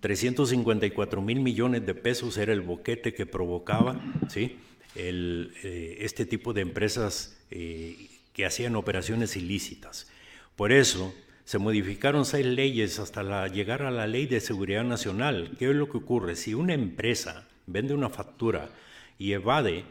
354 0.00 1.20
mil 1.20 1.40
millones 1.40 1.84
de 1.84 1.94
pesos 1.94 2.38
era 2.38 2.54
el 2.54 2.62
boquete 2.62 3.12
que 3.12 3.26
provocaba 3.26 4.00
¿sí? 4.30 4.56
el, 4.94 5.52
eh, 5.62 5.98
este 6.00 6.24
tipo 6.24 6.54
de 6.54 6.62
empresas 6.62 7.36
eh, 7.50 8.08
que 8.32 8.46
hacían 8.46 8.76
operaciones 8.76 9.36
ilícitas. 9.36 10.10
Por 10.56 10.72
eso 10.72 11.14
se 11.44 11.58
modificaron 11.58 12.24
seis 12.24 12.46
leyes 12.46 12.98
hasta 12.98 13.22
la, 13.22 13.46
llegar 13.48 13.82
a 13.82 13.90
la 13.90 14.06
ley 14.06 14.24
de 14.24 14.40
seguridad 14.40 14.84
nacional. 14.84 15.54
¿Qué 15.58 15.68
es 15.68 15.76
lo 15.76 15.90
que 15.90 15.98
ocurre? 15.98 16.34
Si 16.34 16.54
una 16.54 16.72
empresa 16.72 17.46
vende 17.66 17.92
una 17.92 18.08
factura 18.08 18.70
y 19.18 19.32
evade 19.32 19.84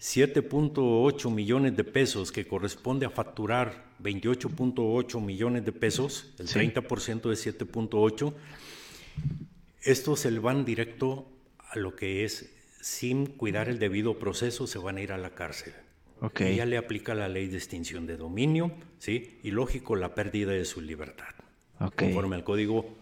7.8 0.00 1.30
millones 1.30 1.76
de 1.76 1.84
pesos 1.84 2.30
que 2.30 2.46
corresponde 2.46 3.06
a 3.06 3.10
facturar 3.10 3.86
28.8 4.02 5.20
millones 5.20 5.64
de 5.64 5.72
pesos, 5.72 6.34
el 6.38 6.48
30% 6.48 7.22
de 7.22 7.34
7.8, 7.34 8.34
estos 9.82 10.20
se 10.20 10.38
van 10.38 10.64
directo 10.64 11.26
a 11.58 11.78
lo 11.78 11.96
que 11.96 12.24
es 12.24 12.52
sin 12.80 13.26
cuidar 13.26 13.68
el 13.68 13.78
debido 13.78 14.18
proceso, 14.18 14.66
se 14.66 14.78
van 14.78 14.98
a 14.98 15.02
ir 15.02 15.12
a 15.12 15.18
la 15.18 15.30
cárcel. 15.30 15.72
Okay. 16.18 16.56
ya 16.56 16.64
le 16.64 16.78
aplica 16.78 17.14
la 17.14 17.28
ley 17.28 17.46
de 17.48 17.58
extinción 17.58 18.06
de 18.06 18.16
dominio, 18.16 18.72
¿sí? 18.98 19.38
Y 19.42 19.50
lógico, 19.50 19.96
la 19.96 20.14
pérdida 20.14 20.52
de 20.52 20.64
su 20.64 20.80
libertad. 20.80 21.34
Conforme 21.94 22.36
al 22.36 22.44
código 22.44 22.96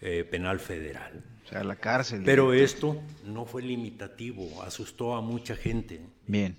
eh, 0.00 0.24
penal 0.30 0.60
federal. 0.60 1.24
O 1.44 1.48
sea, 1.48 1.62
la 1.62 1.76
cárcel. 1.76 2.22
Pero 2.24 2.52
esto 2.54 3.02
no 3.24 3.44
fue 3.44 3.62
limitativo, 3.62 4.62
asustó 4.62 5.14
a 5.14 5.20
mucha 5.20 5.56
gente. 5.56 6.00
Bien. 6.26 6.56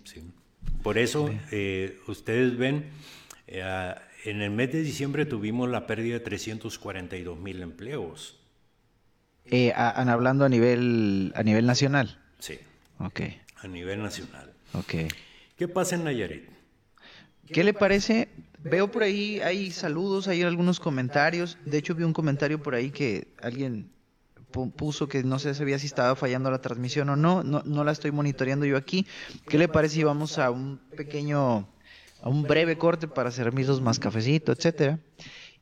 Por 0.84 0.98
eso, 0.98 1.34
eh, 1.52 2.00
ustedes 2.08 2.58
ven, 2.58 2.86
eh, 3.48 3.96
en 4.26 4.42
el 4.42 4.52
mes 4.52 4.72
de 4.72 4.82
diciembre 4.82 5.26
tuvimos 5.26 5.70
la 5.70 5.88
pérdida 5.88 6.16
de 6.16 6.20
342 6.20 7.40
mil 7.40 7.62
empleos. 7.62 8.40
Eh, 9.46 9.74
hablando 9.74 10.46
a 10.46 10.50
nivel, 10.50 11.32
a 11.36 11.44
nivel 11.44 11.66
nacional. 11.66 12.20
Sí. 12.40 12.60
Ok. 13.00 13.22
A 13.58 13.68
nivel 13.68 14.02
nacional. 14.02 14.54
Ok. 14.74 14.94
¿Qué 15.58 15.68
pasa 15.68 15.96
en 15.96 16.04
Nayarit? 16.04 16.50
¿Qué 17.48 17.64
le 17.64 17.74
parece? 17.74 18.30
Veo 18.60 18.90
por 18.92 19.04
ahí, 19.04 19.40
hay 19.42 19.72
saludos, 19.72 20.28
hay 20.28 20.42
algunos 20.42 20.80
comentarios. 20.80 21.58
De 21.66 21.78
hecho, 21.78 21.94
vi 21.94 22.04
un 22.04 22.14
comentario 22.14 22.62
por 22.62 22.74
ahí 22.74 22.90
que 22.90 23.28
alguien 23.42 23.92
puso 24.76 25.08
que 25.08 25.24
no 25.24 25.40
sé 25.40 25.54
sabía 25.54 25.80
si 25.80 25.88
estaba 25.88 26.16
fallando 26.16 26.50
la 26.50 26.62
transmisión 26.62 27.10
o 27.10 27.16
no, 27.16 27.44
no, 27.44 27.62
no 27.66 27.84
la 27.84 27.92
estoy 27.92 28.12
monitoreando 28.12 28.66
yo 28.66 28.78
aquí. 28.78 29.06
¿Qué 29.48 29.58
le 29.58 29.68
parece 29.68 29.96
si 29.96 30.04
vamos 30.04 30.38
a 30.38 30.50
un 30.52 30.80
pequeño, 30.96 31.68
a 32.22 32.30
un 32.30 32.44
breve 32.44 32.78
corte 32.78 33.08
para 33.08 33.32
servicios 33.32 33.82
más 33.82 34.00
cafecito, 34.00 34.52
etcétera? 34.52 35.00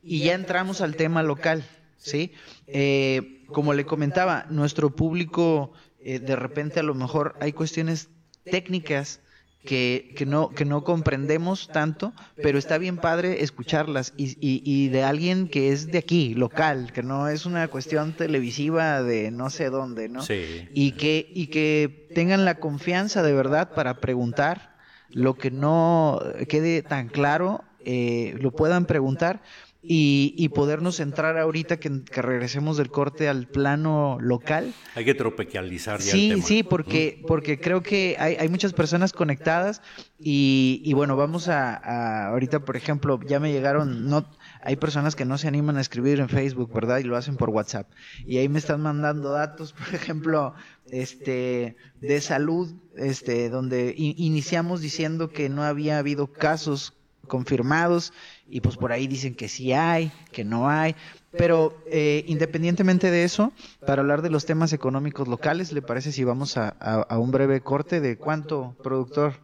Y 0.02 0.20
ya 0.20 0.34
entramos 0.34 0.80
al 0.80 0.96
tema 0.96 1.22
local, 1.22 1.64
¿sí? 1.96 2.32
Eh, 2.66 3.44
como 3.48 3.74
le 3.74 3.84
comentaba, 3.84 4.46
nuestro 4.50 4.94
público 4.94 5.72
eh, 6.00 6.18
de 6.18 6.36
repente 6.36 6.80
a 6.80 6.82
lo 6.82 6.94
mejor 6.94 7.36
hay 7.40 7.52
cuestiones 7.52 8.10
técnicas 8.44 9.20
que, 9.64 10.12
que, 10.16 10.26
no, 10.26 10.50
que 10.50 10.64
no 10.64 10.84
comprendemos 10.84 11.68
tanto, 11.68 12.12
pero 12.42 12.58
está 12.58 12.78
bien 12.78 12.98
padre 12.98 13.42
escucharlas 13.42 14.12
y, 14.16 14.36
y, 14.40 14.88
de 14.88 15.02
alguien 15.02 15.48
que 15.48 15.72
es 15.72 15.90
de 15.90 15.98
aquí, 15.98 16.34
local, 16.34 16.92
que 16.92 17.02
no 17.02 17.28
es 17.28 17.46
una 17.46 17.68
cuestión 17.68 18.12
televisiva 18.12 19.02
de 19.02 19.30
no 19.30 19.50
sé 19.50 19.70
dónde, 19.70 20.08
¿no? 20.08 20.22
Sí. 20.22 20.68
Y 20.74 20.92
que, 20.92 21.30
y 21.34 21.46
que 21.48 22.08
tengan 22.14 22.44
la 22.44 22.56
confianza 22.56 23.22
de 23.22 23.32
verdad 23.32 23.72
para 23.74 24.00
preguntar 24.00 24.74
lo 25.08 25.34
que 25.34 25.50
no 25.50 26.20
quede 26.48 26.82
tan 26.82 27.08
claro, 27.08 27.64
eh, 27.84 28.36
lo 28.40 28.50
puedan 28.50 28.86
preguntar 28.86 29.42
y, 29.86 30.48
podernos 30.50 31.00
entrar 31.00 31.38
ahorita 31.38 31.78
que, 31.78 31.90
regresemos 32.14 32.76
del 32.76 32.90
corte 32.90 33.28
al 33.28 33.46
plano 33.46 34.18
local. 34.20 34.72
Hay 34.94 35.04
que 35.04 35.14
tropicalizar 35.14 36.00
ya 36.00 36.12
sí, 36.12 36.30
el 36.30 36.36
tema. 36.36 36.46
Sí, 36.46 36.62
porque, 36.62 37.22
porque 37.26 37.60
creo 37.60 37.82
que 37.82 38.16
hay, 38.18 38.36
hay 38.36 38.48
muchas 38.48 38.72
personas 38.72 39.12
conectadas 39.12 39.82
y, 40.18 40.80
y 40.84 40.92
bueno, 40.94 41.16
vamos 41.16 41.48
a, 41.48 42.28
ahorita, 42.28 42.60
por 42.60 42.76
ejemplo, 42.76 43.20
ya 43.26 43.40
me 43.40 43.52
llegaron, 43.52 44.08
no, 44.08 44.26
hay 44.62 44.76
personas 44.76 45.14
que 45.14 45.24
no 45.24 45.36
se 45.36 45.48
animan 45.48 45.76
a 45.76 45.80
escribir 45.80 46.20
en 46.20 46.28
Facebook, 46.28 46.72
¿verdad? 46.72 46.98
Y 46.98 47.02
lo 47.02 47.16
hacen 47.16 47.36
por 47.36 47.50
WhatsApp. 47.50 47.90
Y 48.26 48.38
ahí 48.38 48.48
me 48.48 48.58
están 48.58 48.80
mandando 48.80 49.30
datos, 49.30 49.72
por 49.72 49.94
ejemplo, 49.94 50.54
este, 50.90 51.76
de 52.00 52.20
salud, 52.20 52.72
este, 52.96 53.50
donde 53.50 53.94
iniciamos 53.96 54.80
diciendo 54.80 55.30
que 55.30 55.48
no 55.48 55.62
había 55.62 55.98
habido 55.98 56.28
casos 56.28 56.94
confirmados 57.26 58.12
y 58.48 58.60
pues 58.60 58.76
por 58.76 58.92
ahí 58.92 59.06
dicen 59.06 59.34
que 59.34 59.48
sí 59.48 59.72
hay, 59.72 60.12
que 60.32 60.44
no 60.44 60.68
hay. 60.68 60.94
Pero 61.32 61.76
eh, 61.86 62.24
independientemente 62.28 63.10
de 63.10 63.24
eso, 63.24 63.52
para 63.86 64.02
hablar 64.02 64.22
de 64.22 64.30
los 64.30 64.44
temas 64.44 64.72
económicos 64.72 65.26
locales, 65.26 65.72
¿le 65.72 65.82
parece 65.82 66.12
si 66.12 66.24
vamos 66.24 66.56
a, 66.56 66.68
a, 66.68 67.18
un 67.18 67.30
breve 67.30 67.60
corte 67.60 68.00
de 68.00 68.16
cuánto, 68.16 68.76
productor? 68.82 69.34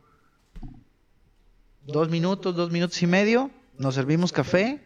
Dos 1.86 2.10
minutos, 2.10 2.54
dos 2.54 2.70
minutos 2.70 3.02
y 3.02 3.06
medio, 3.06 3.50
nos 3.78 3.94
servimos 3.94 4.32
café 4.32 4.80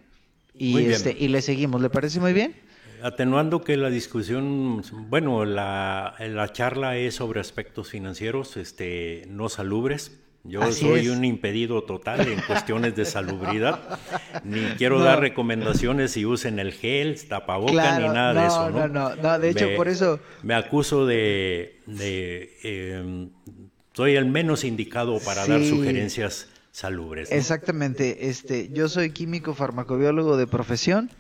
y, 0.55 0.79
este, 0.87 1.15
y 1.19 1.29
le 1.29 1.43
seguimos. 1.43 1.83
¿Le 1.83 1.91
parece 1.91 2.21
muy 2.21 2.33
bien? 2.33 2.55
Atenuando 3.03 3.63
que 3.63 3.77
la 3.77 3.91
discusión, 3.91 4.83
bueno, 5.11 5.45
la, 5.45 6.15
la 6.19 6.53
charla 6.53 6.97
es 6.97 7.17
sobre 7.17 7.41
aspectos 7.41 7.91
financieros 7.91 8.57
este, 8.57 9.25
no 9.29 9.51
salubres 9.51 10.24
yo 10.45 10.73
soy 10.73 11.09
un 11.09 11.25
impedido 11.25 11.85
total 11.85 12.29
en 12.29 12.41
cuestiones 12.43 12.95
de 12.95 13.07
salubridad. 13.07 13.99
Ni 14.45 14.61
quiero 14.77 15.01
dar 15.01 15.21
recomendaciones 15.21 16.13
si 16.13 16.27
usen 16.27 16.59
el 16.59 16.73
gel, 16.73 17.19
tapaboca, 17.27 17.99
ni 17.99 18.09
nada 18.09 18.35
de 18.35 18.47
eso. 18.47 18.71
No, 18.71 18.87
no, 18.89 19.17
no, 19.17 19.39
de 19.39 19.51
hecho, 19.51 19.69
por 19.77 19.89
eso. 19.89 20.21
Me 20.43 20.55
acuso 20.55 21.07
de. 21.07 21.81
Em, 22.63 23.31
soy 23.95 24.17
el 24.17 24.27
menos 24.27 24.65
indicado 24.65 25.19
para 25.21 25.47
dar 25.47 25.65
sugerencias 25.65 26.49
salubres. 26.73 27.33
Exactamente. 27.33 28.29
Este, 28.29 28.69
yo 28.71 28.89
soy 28.89 29.11
químico 29.11 29.55
farmacobiólogo 29.55 30.37
de 30.37 30.47
profesión 30.47 31.11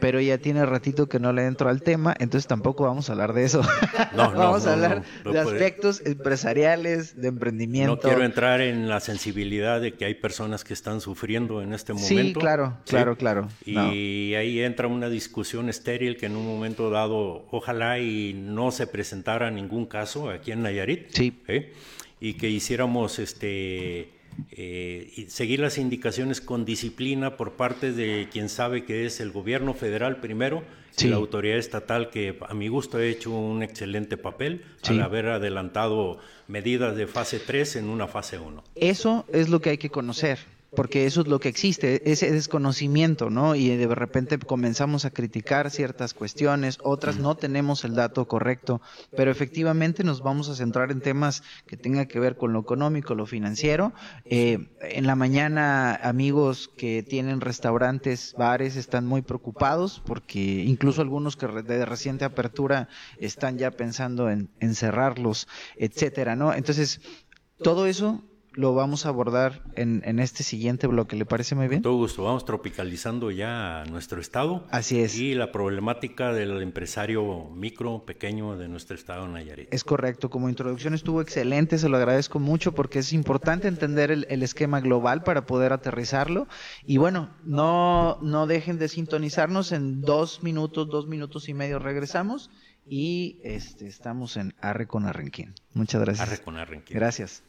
pero 0.00 0.20
ya 0.20 0.38
tiene 0.38 0.64
ratito 0.66 1.08
que 1.08 1.18
no 1.18 1.32
le 1.32 1.46
entro 1.46 1.68
al 1.68 1.82
tema, 1.82 2.14
entonces 2.18 2.46
tampoco 2.46 2.84
vamos 2.84 3.08
a 3.08 3.12
hablar 3.12 3.32
de 3.32 3.44
eso. 3.44 3.62
No, 4.14 4.30
no, 4.32 4.38
vamos 4.38 4.66
a 4.66 4.72
hablar 4.72 5.02
de 5.24 5.38
aspectos 5.38 6.02
empresariales, 6.04 7.20
de 7.20 7.28
emprendimiento. 7.28 7.96
No 7.96 8.00
quiero 8.00 8.24
entrar 8.24 8.60
en 8.60 8.88
la 8.88 9.00
sensibilidad 9.00 9.80
de 9.80 9.94
que 9.94 10.04
hay 10.04 10.14
personas 10.14 10.64
que 10.64 10.72
están 10.72 11.00
sufriendo 11.00 11.62
en 11.62 11.72
este 11.72 11.92
momento. 11.92 12.14
Sí, 12.14 12.32
claro, 12.32 12.78
claro, 12.86 13.16
claro. 13.16 13.48
Y 13.64 14.34
ahí 14.34 14.60
entra 14.60 14.86
una 14.86 15.08
discusión 15.08 15.68
estéril 15.68 16.16
que 16.16 16.26
en 16.26 16.36
un 16.36 16.46
momento 16.46 16.90
dado, 16.90 17.46
ojalá 17.50 17.98
y 17.98 18.34
no 18.34 18.70
se 18.70 18.86
presentara 18.86 19.50
ningún 19.50 19.86
caso 19.86 20.30
aquí 20.30 20.52
en 20.52 20.62
Nayarit. 20.62 21.10
Sí. 21.10 21.42
¿eh? 21.48 21.72
Y 22.20 22.34
que 22.34 22.48
hiciéramos 22.48 23.18
este 23.18 24.15
eh, 24.50 25.12
y 25.16 25.26
seguir 25.26 25.60
las 25.60 25.78
indicaciones 25.78 26.40
con 26.40 26.64
disciplina 26.64 27.36
por 27.36 27.52
parte 27.52 27.92
de 27.92 28.28
quien 28.30 28.48
sabe 28.48 28.84
que 28.84 29.06
es 29.06 29.20
el 29.20 29.30
gobierno 29.30 29.74
federal 29.74 30.20
primero 30.20 30.62
y 30.98 31.08
la 31.08 31.16
autoridad 31.16 31.58
estatal 31.58 32.10
que 32.10 32.38
a 32.48 32.54
mi 32.54 32.68
gusto 32.68 32.98
ha 32.98 33.04
hecho 33.04 33.30
un 33.30 33.62
excelente 33.62 34.16
papel 34.16 34.64
al 34.84 35.02
haber 35.02 35.26
adelantado 35.28 36.18
medidas 36.48 36.96
de 36.96 37.06
fase 37.06 37.38
3 37.38 37.76
en 37.76 37.88
una 37.90 38.06
fase 38.06 38.38
1. 38.38 38.64
Eso 38.74 39.26
es 39.32 39.48
lo 39.48 39.60
que 39.60 39.70
hay 39.70 39.78
que 39.78 39.90
conocer 39.90 40.38
porque 40.74 41.06
eso 41.06 41.20
es 41.20 41.28
lo 41.28 41.40
que 41.40 41.48
existe, 41.48 42.10
ese 42.10 42.30
desconocimiento, 42.30 43.30
¿no? 43.30 43.54
Y 43.54 43.68
de 43.68 43.94
repente 43.94 44.38
comenzamos 44.38 45.04
a 45.04 45.10
criticar 45.10 45.70
ciertas 45.70 46.14
cuestiones, 46.14 46.78
otras 46.82 47.18
no 47.18 47.36
tenemos 47.36 47.84
el 47.84 47.94
dato 47.94 48.26
correcto, 48.26 48.80
pero 49.16 49.30
efectivamente 49.30 50.04
nos 50.04 50.22
vamos 50.22 50.48
a 50.48 50.54
centrar 50.54 50.90
en 50.90 51.00
temas 51.00 51.42
que 51.66 51.76
tengan 51.76 52.06
que 52.06 52.20
ver 52.20 52.36
con 52.36 52.52
lo 52.52 52.60
económico, 52.60 53.14
lo 53.14 53.26
financiero. 53.26 53.92
Eh, 54.24 54.68
en 54.80 55.06
la 55.06 55.14
mañana, 55.14 55.94
amigos 55.94 56.70
que 56.76 57.02
tienen 57.02 57.40
restaurantes, 57.40 58.34
bares, 58.36 58.76
están 58.76 59.06
muy 59.06 59.22
preocupados 59.22 60.02
porque 60.04 60.40
incluso 60.40 61.00
algunos 61.02 61.36
que 61.36 61.46
de 61.46 61.84
reciente 61.84 62.24
apertura 62.24 62.88
están 63.18 63.58
ya 63.58 63.70
pensando 63.70 64.30
en, 64.30 64.50
en 64.60 64.74
cerrarlos, 64.74 65.48
etcétera, 65.76 66.36
¿no? 66.36 66.52
Entonces, 66.52 67.00
todo 67.62 67.86
eso 67.86 68.22
lo 68.56 68.74
vamos 68.74 69.06
a 69.06 69.10
abordar 69.10 69.62
en, 69.74 70.02
en, 70.04 70.18
este 70.18 70.42
siguiente 70.42 70.86
bloque. 70.86 71.14
¿Le 71.14 71.26
parece 71.26 71.54
muy 71.54 71.68
bien? 71.68 71.82
Con 71.82 71.92
todo 71.92 71.96
gusto. 71.98 72.24
Vamos 72.24 72.44
tropicalizando 72.44 73.30
ya 73.30 73.84
nuestro 73.90 74.20
estado. 74.20 74.66
Así 74.70 75.00
es. 75.00 75.16
Y 75.18 75.34
la 75.34 75.52
problemática 75.52 76.32
del 76.32 76.62
empresario 76.62 77.50
micro, 77.50 78.04
pequeño 78.04 78.56
de 78.56 78.68
nuestro 78.68 78.96
estado 78.96 79.28
Nayarit. 79.28 79.72
Es 79.72 79.84
correcto. 79.84 80.30
Como 80.30 80.48
introducción 80.48 80.94
estuvo 80.94 81.20
excelente. 81.20 81.78
Se 81.78 81.88
lo 81.88 81.98
agradezco 81.98 82.38
mucho 82.38 82.72
porque 82.72 83.00
es 83.00 83.12
importante 83.12 83.68
entender 83.68 84.10
el, 84.10 84.26
el 84.30 84.42
esquema 84.42 84.80
global 84.80 85.22
para 85.22 85.46
poder 85.46 85.72
aterrizarlo. 85.72 86.48
Y 86.86 86.96
bueno, 86.96 87.30
no, 87.44 88.18
no 88.22 88.46
dejen 88.46 88.78
de 88.78 88.88
sintonizarnos 88.88 89.72
en 89.72 90.00
dos 90.00 90.42
minutos, 90.42 90.88
dos 90.88 91.06
minutos 91.06 91.48
y 91.48 91.54
medio 91.54 91.78
regresamos. 91.78 92.50
Y 92.88 93.40
este, 93.42 93.88
estamos 93.88 94.36
en 94.36 94.54
Arre 94.60 94.86
con 94.86 95.06
Arrenquín. 95.06 95.54
Muchas 95.74 96.00
gracias. 96.00 96.28
Arre 96.28 96.42
con 96.42 96.56
Arrenquín. 96.56 96.96
Gracias. 96.96 97.42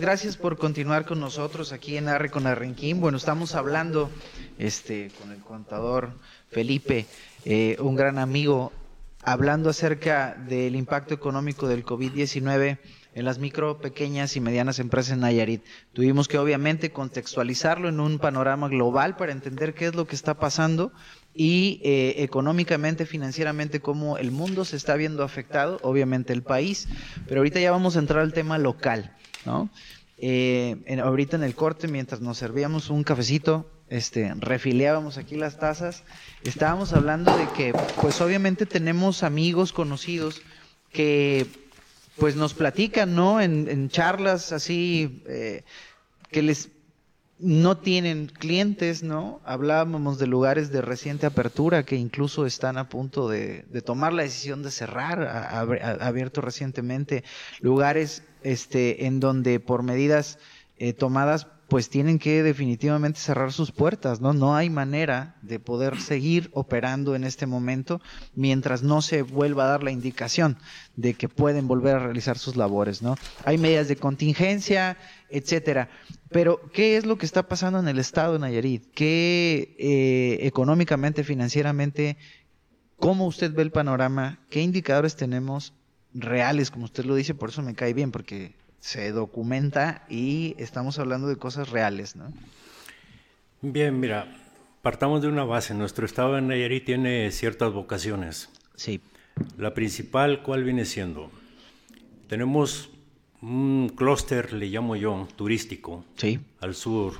Gracias 0.00 0.36
por 0.36 0.58
continuar 0.58 1.06
con 1.06 1.20
nosotros 1.20 1.72
aquí 1.72 1.96
en 1.96 2.08
Arre 2.08 2.30
con 2.30 2.46
Arrenquín. 2.46 3.00
Bueno, 3.00 3.16
estamos 3.16 3.54
hablando 3.54 4.10
este, 4.58 5.10
con 5.18 5.32
el 5.32 5.40
contador 5.40 6.12
Felipe, 6.50 7.06
eh, 7.44 7.76
un 7.80 7.96
gran 7.96 8.18
amigo, 8.18 8.72
hablando 9.22 9.70
acerca 9.70 10.34
del 10.34 10.76
impacto 10.76 11.14
económico 11.14 11.66
del 11.68 11.84
COVID-19 11.84 12.78
en 13.14 13.24
las 13.24 13.38
micro, 13.38 13.78
pequeñas 13.78 14.36
y 14.36 14.40
medianas 14.40 14.78
empresas 14.78 15.14
en 15.14 15.20
Nayarit. 15.20 15.62
Tuvimos 15.94 16.28
que 16.28 16.36
obviamente 16.36 16.90
contextualizarlo 16.92 17.88
en 17.88 17.98
un 17.98 18.18
panorama 18.18 18.68
global 18.68 19.16
para 19.16 19.32
entender 19.32 19.72
qué 19.72 19.86
es 19.86 19.94
lo 19.94 20.06
que 20.06 20.14
está 20.14 20.34
pasando 20.34 20.92
y 21.32 21.80
eh, 21.82 22.16
económicamente, 22.18 23.06
financieramente, 23.06 23.80
cómo 23.80 24.18
el 24.18 24.32
mundo 24.32 24.66
se 24.66 24.76
está 24.76 24.96
viendo 24.96 25.22
afectado, 25.22 25.78
obviamente 25.82 26.34
el 26.34 26.42
país, 26.42 26.88
pero 27.26 27.40
ahorita 27.40 27.58
ya 27.60 27.70
vamos 27.70 27.96
a 27.96 28.00
entrar 28.00 28.20
al 28.20 28.34
tema 28.34 28.58
local. 28.58 29.16
¿No? 29.46 29.70
Eh, 30.18 30.76
ahorita 31.02 31.36
en 31.36 31.44
el 31.44 31.54
corte, 31.54 31.88
mientras 31.88 32.20
nos 32.20 32.38
servíamos 32.38 32.90
un 32.90 33.04
cafecito, 33.04 33.70
este, 33.88 34.34
refileábamos 34.38 35.16
aquí 35.16 35.36
las 35.36 35.58
tazas, 35.58 36.02
estábamos 36.42 36.92
hablando 36.92 37.36
de 37.36 37.48
que, 37.56 37.72
pues 38.00 38.20
obviamente 38.20 38.66
tenemos 38.66 39.22
amigos 39.22 39.72
conocidos 39.72 40.42
que, 40.92 41.46
pues 42.16 42.34
nos 42.34 42.54
platican, 42.54 43.14
¿no? 43.14 43.40
En, 43.40 43.88
charlas 43.90 44.52
así, 44.52 45.22
eh, 45.26 45.62
que 46.30 46.42
les 46.42 46.70
no 47.38 47.76
tienen 47.76 48.28
clientes, 48.28 49.02
¿no? 49.02 49.40
Hablábamos 49.44 50.18
de 50.18 50.26
lugares 50.26 50.72
de 50.72 50.80
reciente 50.80 51.26
apertura 51.26 51.84
que 51.84 51.96
incluso 51.96 52.46
están 52.46 52.78
a 52.78 52.88
punto 52.88 53.28
de, 53.28 53.64
tomar 53.84 54.14
la 54.14 54.22
decisión 54.22 54.62
de 54.62 54.70
cerrar, 54.70 55.20
abierto 56.00 56.40
recientemente, 56.40 57.24
lugares 57.60 58.22
este, 58.46 59.06
en 59.06 59.18
donde 59.18 59.58
por 59.60 59.82
medidas 59.82 60.38
eh, 60.78 60.92
tomadas 60.92 61.48
pues 61.68 61.88
tienen 61.88 62.20
que 62.20 62.44
definitivamente 62.44 63.18
cerrar 63.18 63.52
sus 63.52 63.72
puertas, 63.72 64.20
¿no? 64.20 64.32
No 64.32 64.54
hay 64.54 64.70
manera 64.70 65.34
de 65.42 65.58
poder 65.58 66.00
seguir 66.00 66.48
operando 66.52 67.16
en 67.16 67.24
este 67.24 67.46
momento 67.46 68.00
mientras 68.36 68.84
no 68.84 69.02
se 69.02 69.22
vuelva 69.22 69.64
a 69.64 69.70
dar 69.70 69.82
la 69.82 69.90
indicación 69.90 70.58
de 70.94 71.14
que 71.14 71.28
pueden 71.28 71.66
volver 71.66 71.96
a 71.96 71.98
realizar 71.98 72.38
sus 72.38 72.54
labores, 72.54 73.02
¿no? 73.02 73.16
Hay 73.44 73.58
medidas 73.58 73.88
de 73.88 73.96
contingencia, 73.96 74.96
etcétera. 75.28 75.88
Pero, 76.30 76.60
¿qué 76.72 76.96
es 76.96 77.04
lo 77.04 77.18
que 77.18 77.26
está 77.26 77.48
pasando 77.48 77.80
en 77.80 77.88
el 77.88 77.98
estado 77.98 78.34
de 78.34 78.38
Nayarit? 78.38 78.84
¿Qué 78.94 79.74
eh, 79.80 80.46
económicamente, 80.46 81.24
financieramente, 81.24 82.16
cómo 82.96 83.26
usted 83.26 83.52
ve 83.52 83.62
el 83.62 83.72
panorama? 83.72 84.38
¿Qué 84.50 84.62
indicadores 84.62 85.16
tenemos 85.16 85.72
reales, 86.16 86.70
como 86.70 86.84
usted 86.84 87.04
lo 87.04 87.14
dice? 87.14 87.34
Por 87.34 87.50
eso 87.50 87.62
me 87.62 87.74
cae 87.74 87.92
bien, 87.94 88.10
porque 88.10 88.54
se 88.80 89.10
documenta 89.12 90.04
y 90.08 90.54
estamos 90.58 90.98
hablando 90.98 91.28
de 91.28 91.36
cosas 91.36 91.70
reales, 91.70 92.16
¿no? 92.16 92.32
Bien, 93.60 93.98
mira, 93.98 94.26
partamos 94.82 95.22
de 95.22 95.28
una 95.28 95.44
base. 95.44 95.74
Nuestro 95.74 96.06
estado 96.06 96.34
de 96.34 96.42
Nayarit 96.42 96.84
tiene 96.84 97.30
ciertas 97.30 97.72
vocaciones. 97.72 98.48
Sí. 98.76 99.00
La 99.58 99.74
principal, 99.74 100.42
¿cuál 100.42 100.64
viene 100.64 100.84
siendo? 100.84 101.30
Tenemos 102.28 102.90
un 103.42 103.92
clúster, 103.94 104.52
le 104.52 104.66
llamo 104.66 104.96
yo, 104.96 105.28
turístico, 105.36 106.04
sí. 106.16 106.40
al 106.60 106.74
sur, 106.74 107.14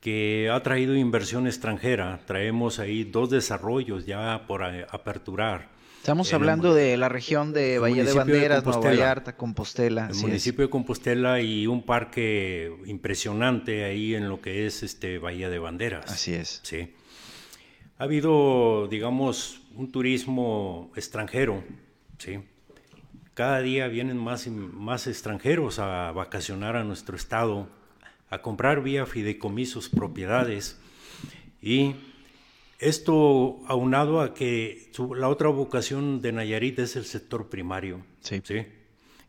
que 0.00 0.50
ha 0.52 0.62
traído 0.62 0.94
inversión 0.94 1.46
extranjera. 1.46 2.20
Traemos 2.26 2.78
ahí 2.78 3.04
dos 3.04 3.30
desarrollos 3.30 4.06
ya 4.06 4.44
por 4.46 4.62
aperturar. 4.62 5.73
Estamos 6.04 6.34
hablando 6.34 6.74
de 6.74 6.98
la 6.98 7.08
región 7.08 7.54
de 7.54 7.78
Bahía 7.78 8.04
de 8.04 8.12
Banderas, 8.12 8.62
Nueva 8.62 8.78
Vallarta, 8.78 9.38
Compostela. 9.38 10.10
El 10.10 10.16
municipio 10.16 10.66
de 10.66 10.68
Compostela 10.70 11.40
y 11.40 11.66
un 11.66 11.82
parque 11.82 12.70
impresionante 12.84 13.84
ahí 13.84 14.14
en 14.14 14.28
lo 14.28 14.42
que 14.42 14.66
es 14.66 14.82
este 14.82 15.16
Bahía 15.16 15.48
de 15.48 15.58
Banderas. 15.58 16.12
Así 16.12 16.34
es. 16.34 16.60
Sí. 16.62 16.92
Ha 17.96 18.04
habido, 18.04 18.86
digamos, 18.88 19.62
un 19.76 19.90
turismo 19.90 20.92
extranjero, 20.94 21.64
¿sí? 22.18 22.38
Cada 23.32 23.62
día 23.62 23.88
vienen 23.88 24.18
más 24.18 24.46
y 24.46 24.50
más 24.50 25.06
extranjeros 25.06 25.78
a 25.78 26.12
vacacionar 26.12 26.76
a 26.76 26.84
nuestro 26.84 27.16
estado, 27.16 27.70
a 28.28 28.42
comprar 28.42 28.82
vía 28.82 29.06
fideicomisos 29.06 29.88
propiedades 29.88 30.78
y 31.62 31.94
esto 32.84 33.60
aunado 33.66 34.20
a 34.20 34.34
que 34.34 34.90
la 35.16 35.28
otra 35.28 35.48
vocación 35.48 36.20
de 36.20 36.32
Nayarit 36.32 36.78
es 36.78 36.96
el 36.96 37.06
sector 37.06 37.48
primario. 37.48 38.04
Sí. 38.20 38.42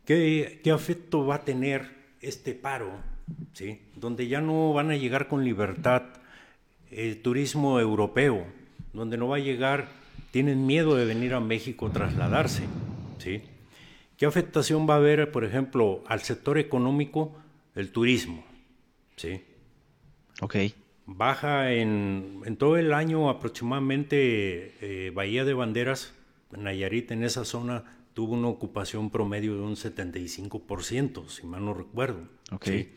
¿Qué, 0.06 0.60
¿Qué, 0.64 0.72
afecto 0.72 1.26
va 1.26 1.36
a 1.36 1.46
tener 1.46 1.90
este 2.22 2.54
paro? 2.54 2.92
¿sí? 3.54 3.82
Donde 3.96 4.28
ya 4.28 4.42
no 4.42 4.74
van 4.74 4.92
a 4.92 4.98
llegar 4.98 5.28
con 5.28 5.46
libertad 5.46 6.04
el 6.92 7.22
turismo 7.22 7.80
europeo, 7.80 8.46
donde 8.94 9.18
no 9.18 9.30
va 9.30 9.38
a 9.38 9.40
llegar, 9.40 9.88
tienen 10.32 10.66
miedo 10.66 10.96
de 10.96 11.06
venir 11.06 11.34
a 11.34 11.40
México 11.40 11.88
a 11.88 11.94
trasladarse. 11.94 12.64
¿sí? 13.20 13.42
¿Qué 14.18 14.26
afectación 14.26 14.88
va 14.88 14.96
a 14.96 14.98
haber, 14.98 15.32
por 15.32 15.46
ejemplo, 15.46 16.04
al 16.08 16.22
sector 16.22 16.58
económico, 16.58 17.36
el 17.74 17.92
turismo? 17.92 18.44
¿sí? 19.16 19.42
Ok 20.42 20.56
baja 21.06 21.72
en, 21.72 22.56
todo 22.58 22.78
el 22.78 22.94
año 22.94 23.30
aproximadamente 23.30 24.76
eh, 24.82 25.12
Bahía 25.12 25.46
de 25.46 25.54
Banderas, 25.54 26.14
Nayarit 26.52 27.12
en 27.12 27.24
esa 27.24 27.46
zona 27.46 27.84
tuvo 28.14 28.34
una 28.34 28.48
ocupación 28.48 29.10
promedio 29.10 29.56
de 29.56 29.62
un 29.62 29.76
75%, 29.76 31.28
si 31.28 31.46
mal 31.46 31.66
no 31.66 31.74
recuerdo. 31.74 32.28
Okay. 32.52 32.94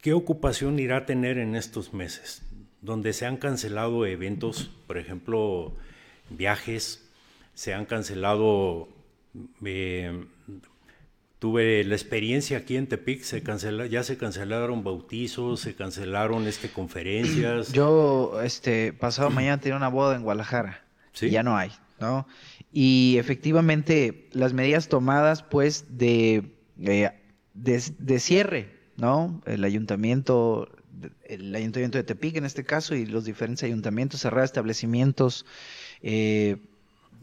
¿Qué 0.00 0.12
ocupación 0.12 0.78
irá 0.78 0.98
a 0.98 1.06
tener 1.06 1.38
en 1.38 1.56
estos 1.56 1.92
meses? 1.92 2.42
Donde 2.80 3.12
se 3.12 3.26
han 3.26 3.36
cancelado 3.36 4.06
eventos, 4.06 4.70
por 4.86 4.98
ejemplo, 4.98 5.74
viajes, 6.30 7.10
se 7.54 7.74
han 7.74 7.86
cancelado 7.86 8.88
eh, 9.64 10.24
tuve 11.38 11.84
la 11.84 11.94
experiencia 11.94 12.58
aquí 12.58 12.76
en 12.76 12.86
Tepic, 12.86 13.22
se 13.22 13.42
cancela, 13.42 13.86
ya 13.86 14.02
se 14.02 14.16
cancelaron 14.16 14.82
bautizos, 14.84 15.60
se 15.60 15.74
cancelaron 15.74 16.46
este, 16.46 16.70
conferencias. 16.70 17.72
Yo, 17.72 18.40
este, 18.42 18.92
pasado 18.92 19.30
mañana 19.30 19.60
tenía 19.60 19.76
una 19.76 19.88
boda 19.88 20.16
en 20.16 20.22
Guadalajara. 20.22 20.82
¿Sí? 21.12 21.30
ya 21.30 21.42
no 21.42 21.56
hay, 21.56 21.72
¿no? 21.98 22.26
Y 22.72 23.16
efectivamente, 23.18 24.28
las 24.32 24.52
medidas 24.52 24.88
tomadas, 24.88 25.42
pues, 25.42 25.96
de, 25.96 26.52
eh, 26.82 27.10
de, 27.54 28.20
cierre, 28.20 28.74
¿no? 28.98 29.40
El 29.46 29.64
ayuntamiento, 29.64 30.68
el 31.24 31.54
ayuntamiento 31.54 31.96
de 31.96 32.04
Tepic 32.04 32.36
en 32.36 32.44
este 32.44 32.64
caso 32.64 32.94
y 32.94 33.06
los 33.06 33.24
diferentes 33.24 33.62
ayuntamientos, 33.62 34.20
cerrar 34.20 34.44
establecimientos, 34.44 35.46
eh, 36.02 36.58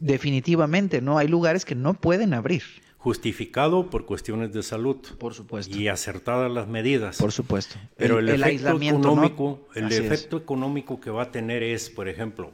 definitivamente, 0.00 1.00
¿no? 1.00 1.18
Hay 1.18 1.28
lugares 1.28 1.64
que 1.64 1.76
no 1.76 1.94
pueden 1.94 2.34
abrir 2.34 2.64
justificado 3.04 3.90
por 3.90 4.06
cuestiones 4.06 4.54
de 4.54 4.62
salud. 4.62 4.96
Por 5.18 5.34
supuesto. 5.34 5.76
Y 5.76 5.88
acertadas 5.88 6.50
las 6.50 6.68
medidas. 6.68 7.18
Por 7.18 7.32
supuesto. 7.32 7.76
Pero 7.98 8.18
el, 8.18 8.30
efecto 8.30 8.80
económico, 8.80 9.68
el 9.74 9.92
efecto 9.92 10.38
económico 10.38 10.98
que 11.02 11.10
va 11.10 11.24
a 11.24 11.30
tener 11.30 11.62
es, 11.62 11.90
por 11.90 12.08
ejemplo, 12.08 12.50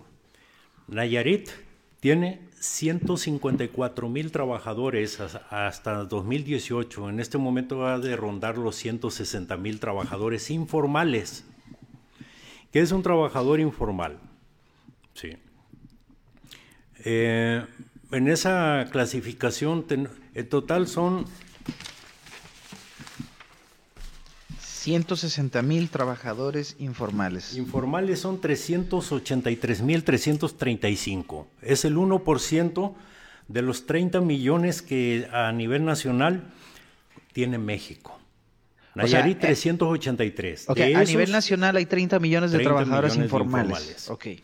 Nayarit 0.89 1.51
tiene 2.01 2.41
154 2.59 4.09
mil 4.09 4.33
trabajadores 4.33 5.21
hasta 5.21 6.03
2018. 6.03 7.11
En 7.11 7.21
este 7.21 7.39
momento 7.39 7.79
va 7.79 7.95
a 7.95 8.17
rondar 8.17 8.59
los 8.59 8.75
160 8.75 9.57
mil 9.57 9.79
trabajadores 9.79 10.51
informales. 10.51 11.45
¿Qué 12.73 12.81
es 12.81 12.91
un 12.91 13.05
trabajador 13.05 13.61
informal? 13.61 14.19
Sí. 15.15 15.37
Eh, 17.05 17.65
en 18.13 18.27
esa 18.27 18.89
clasificación, 18.91 19.85
el 20.35 20.49
total 20.49 20.87
son 20.89 21.27
160 24.61 25.61
mil 25.63 25.91
trabajadores 25.91 26.77
informales. 26.79 27.57
Informales 27.57 28.21
son 28.21 28.41
383 28.41 29.83
mil 29.83 30.05
335. 30.05 31.47
Es 31.61 31.85
el 31.85 31.97
1% 31.97 32.95
de 33.49 33.63
los 33.63 33.87
30 33.87 34.21
millones 34.21 34.81
que 34.81 35.29
a 35.33 35.53
nivel 35.53 35.85
nacional 35.85 36.45
tiene 37.33 37.59
México. 37.59 38.19
Nayarit 38.95 39.39
383. 39.39 40.67
Eh, 40.77 40.95
a 40.97 41.05
nivel 41.05 41.31
nacional 41.31 41.77
hay 41.77 41.87
30 41.87 42.19
millones 42.19 42.51
de 42.51 42.61
trabajadores 42.61 43.17
informales. 43.17 44.09
informales. 44.09 44.41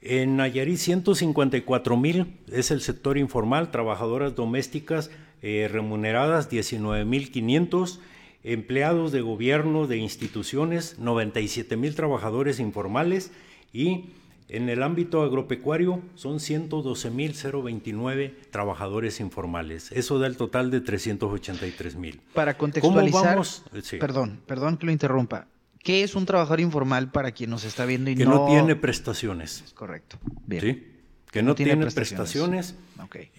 En 0.00 0.36
Nayarit 0.36 0.76
154 0.76 1.96
mil 1.96 2.38
es 2.52 2.70
el 2.70 2.80
sector 2.80 3.18
informal, 3.18 3.70
trabajadoras 3.70 4.36
domésticas 4.36 5.10
eh, 5.42 5.68
remuneradas 5.70 6.48
19 6.48 7.04
mil 7.04 7.30
500, 7.32 8.00
empleados 8.44 9.10
de 9.10 9.20
gobierno 9.22 9.88
de 9.88 9.96
instituciones 9.98 10.98
97 10.98 11.76
mil 11.76 11.94
trabajadores 11.94 12.60
informales 12.60 13.32
y 13.72 14.04
En 14.48 14.70
el 14.70 14.82
ámbito 14.82 15.22
agropecuario 15.22 16.00
son 16.14 16.38
112.029 16.38 18.32
trabajadores 18.50 19.20
informales. 19.20 19.92
Eso 19.92 20.18
da 20.18 20.26
el 20.26 20.38
total 20.38 20.70
de 20.70 20.82
383.000. 20.82 22.18
Para 22.32 22.56
contextualizar, 22.56 23.38
perdón, 24.00 24.40
perdón 24.46 24.78
que 24.78 24.86
lo 24.86 24.92
interrumpa. 24.92 25.48
¿Qué 25.88 26.02
es 26.02 26.14
un 26.14 26.26
trabajador 26.26 26.60
informal 26.60 27.10
para 27.10 27.32
quien 27.32 27.48
nos 27.48 27.64
está 27.64 27.86
viendo 27.86 28.10
y 28.10 28.14
que 28.14 28.26
no... 28.26 28.44
tiene 28.44 28.76
prestaciones? 28.76 29.64
correcto. 29.72 30.18
Bien. 30.44 30.60
¿Sí? 30.60 30.86
Que 31.30 31.42
no, 31.42 31.54
tiene, 31.54 31.78
prestaciones. 31.86 32.74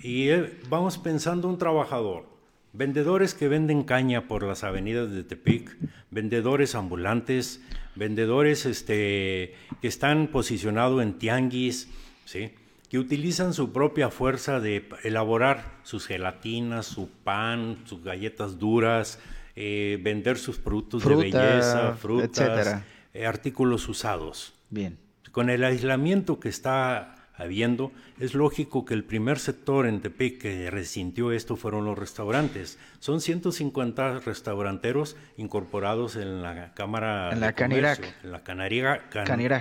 Y 0.02 0.30
eh, 0.30 0.58
vamos 0.68 0.98
pensando 0.98 1.48
un 1.48 1.60
trabajador. 1.60 2.26
Vendedores 2.74 3.36
que 3.36 3.48
venden 3.48 3.84
caña 3.84 4.28
por 4.28 4.42
las 4.42 4.64
avenidas 4.64 5.12
de 5.12 5.24
Tepic, 5.24 5.78
vendedores 6.10 6.74
ambulantes, 6.74 7.62
vendedores 7.94 8.66
este, 8.66 9.54
que 9.80 9.88
están 9.88 10.30
posicionados 10.30 11.04
en 11.04 11.20
tianguis, 11.20 11.88
¿sí? 12.26 12.54
que 12.90 12.98
utilizan 12.98 13.54
su 13.54 13.72
propia 13.72 14.10
fuerza 14.10 14.60
de 14.60 14.90
elaborar 15.04 15.78
sus 15.84 16.08
gelatinas, 16.08 16.88
su 16.88 17.10
pan, 17.10 17.78
sus 17.86 18.04
galletas 18.04 18.58
duras, 18.58 19.20
eh, 19.62 20.00
vender 20.02 20.38
sus 20.38 20.58
productos 20.58 21.04
de 21.04 21.16
belleza, 21.16 21.94
frutas, 22.00 22.82
eh, 23.14 23.26
artículos 23.26 23.90
usados. 23.90 24.54
Bien. 24.70 24.98
Con 25.34 25.50
el 25.50 25.66
aislamiento 25.66 26.40
que 26.40 26.48
está 26.48 27.28
habiendo, 27.36 27.92
es 28.22 28.36
lógico 28.36 28.86
que 28.86 28.94
el 28.94 29.04
primer 29.04 29.38
sector 29.38 29.86
en 29.86 30.00
Tepic 30.00 30.42
que 30.42 30.72
resintió 30.72 31.34
esto 31.34 31.58
fueron 31.58 31.84
los 31.84 32.00
restaurantes. 32.00 32.80
Son 33.00 33.20
150 33.20 34.20
restauranteros 34.20 35.18
incorporados 35.36 36.16
en 36.16 36.42
la 36.42 36.74
Cámara 36.74 37.34
en 37.34 37.42
la 37.42 37.52
Canirac. 37.52 38.16
En 38.24 38.32
la 38.32 38.44
Canirac. 38.46 39.10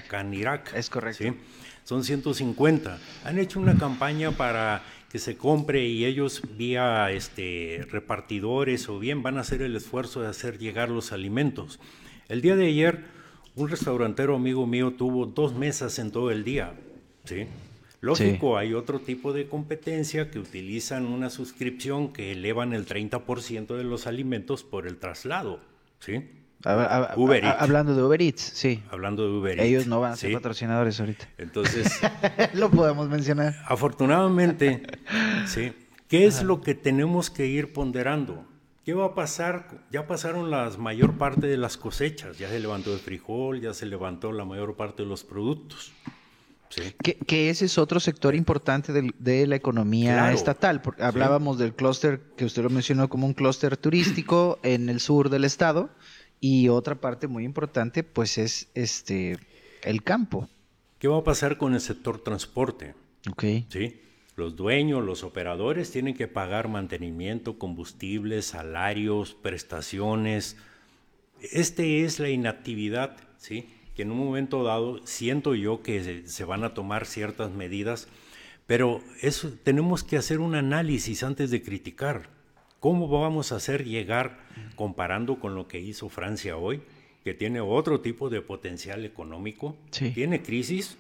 Canirac. 0.07 0.74
Es 0.74 0.90
correcto. 0.90 1.24
¿sí? 1.24 1.34
Son 1.82 2.05
150. 2.05 2.99
Han 3.24 3.38
hecho 3.40 3.59
una 3.59 3.76
campaña 3.76 4.30
para 4.30 4.82
que 5.11 5.18
se 5.18 5.36
compre 5.36 5.86
y 5.86 6.04
ellos 6.04 6.42
vía 6.56 7.11
este, 7.11 7.86
repartidores 7.90 8.88
o 8.88 8.98
bien 8.98 9.22
van 9.22 9.38
a 9.38 9.40
hacer 9.40 9.62
el 9.62 9.74
esfuerzo 9.74 10.20
de 10.20 10.28
hacer 10.28 10.59
llegar 10.59 10.90
los 10.90 11.12
alimentos. 11.12 11.80
El 12.28 12.42
día 12.42 12.56
de 12.56 12.66
ayer, 12.66 13.04
un 13.56 13.68
restaurantero 13.68 14.36
amigo 14.36 14.66
mío 14.66 14.92
tuvo 14.92 15.26
dos 15.26 15.54
mesas 15.54 15.98
en 15.98 16.11
todo 16.11 16.30
el 16.30 16.44
día. 16.44 16.74
¿sí? 17.24 17.46
Lógico, 18.00 18.59
hay 18.59 18.74
otro 18.74 19.00
tipo 19.00 19.32
de 19.32 19.48
competencia 19.48 20.30
que 20.30 20.38
utilizan 20.38 21.06
una 21.06 21.30
suscripción 21.30 22.12
que 22.12 22.32
elevan 22.32 22.74
el 22.74 22.86
30% 22.86 23.76
de 23.76 23.84
los 23.84 24.06
alimentos 24.06 24.62
por 24.62 24.86
el 24.86 24.98
traslado. 24.98 25.61
¿sí? 26.00 26.22
Hablando 26.64 27.94
de 27.94 28.02
Uber 28.02 28.22
Eats, 28.22 28.40
sí. 28.40 28.82
Hablando 28.90 29.24
de 29.24 29.38
Uber 29.38 29.59
Eats. 29.59 29.68
Ellos 29.68 29.86
no 29.86 30.00
van 30.00 30.12
a 30.12 30.16
ser 30.16 30.32
patrocinadores 30.32 30.98
ahorita. 31.00 31.28
Entonces. 31.38 32.00
lo 32.54 32.70
podemos 32.70 33.09
mencionar. 33.09 33.54
Afortunadamente, 33.66 34.82
sí. 35.46 35.72
¿Qué 36.09 36.26
es 36.26 36.42
lo 36.42 36.61
que 36.62 36.74
tenemos 36.74 37.30
que 37.30 37.46
ir 37.46 37.72
ponderando? 37.72 38.44
¿Qué 38.84 38.94
va 38.94 39.06
a 39.06 39.14
pasar? 39.14 39.82
Ya 39.92 40.06
pasaron 40.06 40.50
la 40.50 40.70
mayor 40.78 41.18
parte 41.18 41.46
de 41.46 41.59
las 41.59 41.76
cosechas. 41.76 42.38
Ya 42.38 42.48
se 42.48 42.59
levantó 42.59 42.92
el 42.94 42.98
frijol, 42.98 43.61
ya 43.61 43.74
se 43.74 43.84
levantó 43.84 44.32
la 44.32 44.46
mayor 44.46 44.76
parte 44.76 45.02
de 45.02 45.09
los 45.11 45.24
productos. 45.24 45.92
Sí. 46.70 46.94
Que, 47.26 47.50
ese 47.50 47.66
es 47.66 47.76
otro 47.76 48.00
sector 48.00 48.34
importante 48.34 48.92
de, 48.92 49.46
la 49.46 49.56
economía 49.56 50.32
estatal. 50.32 50.80
Porque 50.80 51.02
hablábamos 51.02 51.59
del 51.59 51.74
clúster, 51.74 52.20
que 52.36 52.46
usted 52.46 52.62
lo 52.62 52.70
mencionó 52.70 53.11
como 53.11 53.26
un 53.26 53.34
clúster 53.34 53.76
turístico 53.76 54.59
en 54.62 54.88
el 54.88 55.00
sur 55.00 55.28
del 55.28 55.44
estado 55.44 55.90
y 56.41 56.68
otra 56.68 57.01
parte 57.01 57.26
muy 57.26 57.45
importante, 57.45 58.03
pues 58.03 58.39
es 58.39 58.68
este 58.74 59.39
el 59.82 60.03
campo. 60.03 60.49
¿Qué 60.99 61.09
va 61.09 61.18
a 61.18 61.24
pasar 61.24 61.59
con 61.59 61.74
el 61.74 61.80
sector 61.80 62.18
transporte? 62.18 62.95
Ok. 63.30 63.45
Sí. 63.68 64.01
Los 64.36 64.55
dueños, 64.55 65.05
los 65.05 65.24
operadores 65.24 65.91
tienen 65.91 66.14
que 66.14 66.28
pagar 66.28 66.68
mantenimiento, 66.68 67.59
combustibles, 67.59 68.47
salarios, 68.47 69.34
prestaciones. 69.34 70.57
Este 71.41 72.05
es 72.05 72.20
la 72.20 72.30
inactividad, 72.30 73.16
¿sí? 73.36 73.68
Que 73.97 74.03
en 74.03 74.12
un 74.12 74.18
momento 74.18 74.62
dado 74.62 75.05
siento 75.07 75.57
yo 75.57 75.82
que 75.82 76.22
se, 76.26 76.45
van 76.45 76.62
a 76.62 76.72
tomar 76.72 77.07
ciertas 77.07 77.51
medidas, 77.51 78.07
pero 78.68 79.01
eso 79.22 79.51
tenemos 79.64 80.05
que 80.05 80.16
hacer 80.16 80.39
un 80.39 80.55
análisis 80.55 81.24
antes 81.24 81.51
de 81.51 81.62
criticar. 81.62 82.28
¿Cómo 82.81 83.09
vamos 83.09 83.51
a 83.51 83.57
hacer 83.57 83.85
llegar, 83.85 84.39
comparando 84.76 85.41
con 85.41 85.55
lo 85.55 85.66
que 85.66 85.81
hizo 85.81 86.09
Francia 86.09 86.57
hoy, 86.57 86.81
que 87.24 87.35
tiene 87.35 87.61
otro 87.61 88.01
tipo 88.01 88.31
de 88.31 88.41
potencial 88.41 89.05
económico? 89.05 89.76
Tiene 90.14 90.43
crisis, 90.43 90.97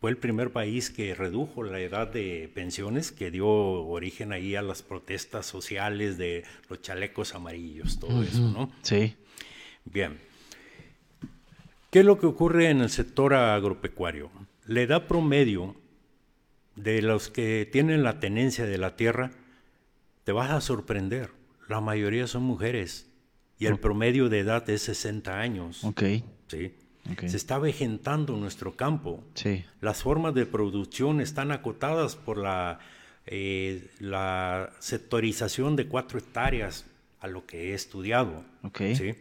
fue 0.00 0.10
el 0.10 0.18
primer 0.18 0.52
país 0.52 0.90
que 0.90 1.14
redujo 1.14 1.62
la 1.62 1.80
edad 1.80 2.08
de 2.08 2.50
pensiones, 2.54 3.10
que 3.10 3.30
dio 3.30 3.48
origen 3.48 4.32
ahí 4.32 4.54
a 4.54 4.62
las 4.62 4.82
protestas 4.82 5.46
sociales 5.46 6.18
de 6.18 6.44
los 6.68 6.82
chalecos 6.82 7.34
amarillos, 7.34 7.98
todo 7.98 8.22
eso, 8.22 8.42
¿no? 8.42 8.70
Sí. 8.82 9.16
Bien. 9.86 10.18
¿Qué 11.90 12.00
es 12.00 12.04
lo 12.04 12.18
que 12.18 12.26
ocurre 12.26 12.68
en 12.68 12.82
el 12.82 12.90
sector 12.90 13.32
agropecuario? 13.32 14.30
La 14.66 14.82
edad 14.82 15.06
promedio 15.06 15.74
de 16.76 17.00
los 17.00 17.30
que 17.30 17.66
tienen 17.72 18.04
la 18.04 18.20
tenencia 18.20 18.66
de 18.66 18.76
la 18.76 18.94
tierra 18.94 19.30
te 20.28 20.32
vas 20.32 20.50
a 20.50 20.60
sorprender. 20.60 21.30
La 21.68 21.80
mayoría 21.80 22.26
son 22.26 22.42
mujeres 22.42 23.10
y 23.58 23.64
el 23.64 23.78
promedio 23.78 24.28
de 24.28 24.40
edad 24.40 24.68
es 24.68 24.82
60 24.82 25.40
años. 25.40 25.82
Ok. 25.84 26.02
Sí. 26.48 26.74
Se 27.26 27.36
está 27.38 27.58
vejentando 27.58 28.36
nuestro 28.36 28.76
campo. 28.76 29.24
Sí. 29.32 29.64
Las 29.80 30.02
formas 30.02 30.34
de 30.34 30.44
producción 30.44 31.22
están 31.22 31.50
acotadas 31.50 32.14
por 32.14 32.36
la, 32.36 32.78
eh, 33.24 33.90
la 34.00 34.68
sectorización 34.80 35.76
de 35.76 35.86
cuatro 35.86 36.18
hectáreas 36.18 36.84
a 37.20 37.26
lo 37.26 37.46
que 37.46 37.70
he 37.70 37.72
estudiado. 37.72 38.44
Okay. 38.64 38.96
¿sí? 38.96 39.14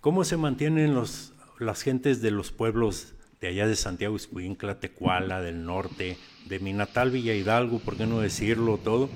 ¿Cómo 0.00 0.24
se 0.24 0.36
mantienen 0.36 0.92
los, 0.92 1.34
las 1.60 1.82
gentes 1.82 2.20
de 2.20 2.32
los 2.32 2.50
pueblos 2.50 3.14
de 3.40 3.46
allá 3.46 3.68
de 3.68 3.76
Santiago 3.76 4.16
Escuincla, 4.16 4.80
Tecuala, 4.80 5.40
del 5.40 5.64
norte, 5.64 6.18
de 6.48 6.58
mi 6.58 6.72
natal 6.72 7.12
Villa 7.12 7.34
Hidalgo, 7.34 7.78
por 7.78 7.96
qué 7.96 8.06
no 8.06 8.18
decirlo 8.18 8.78
todo? 8.78 9.08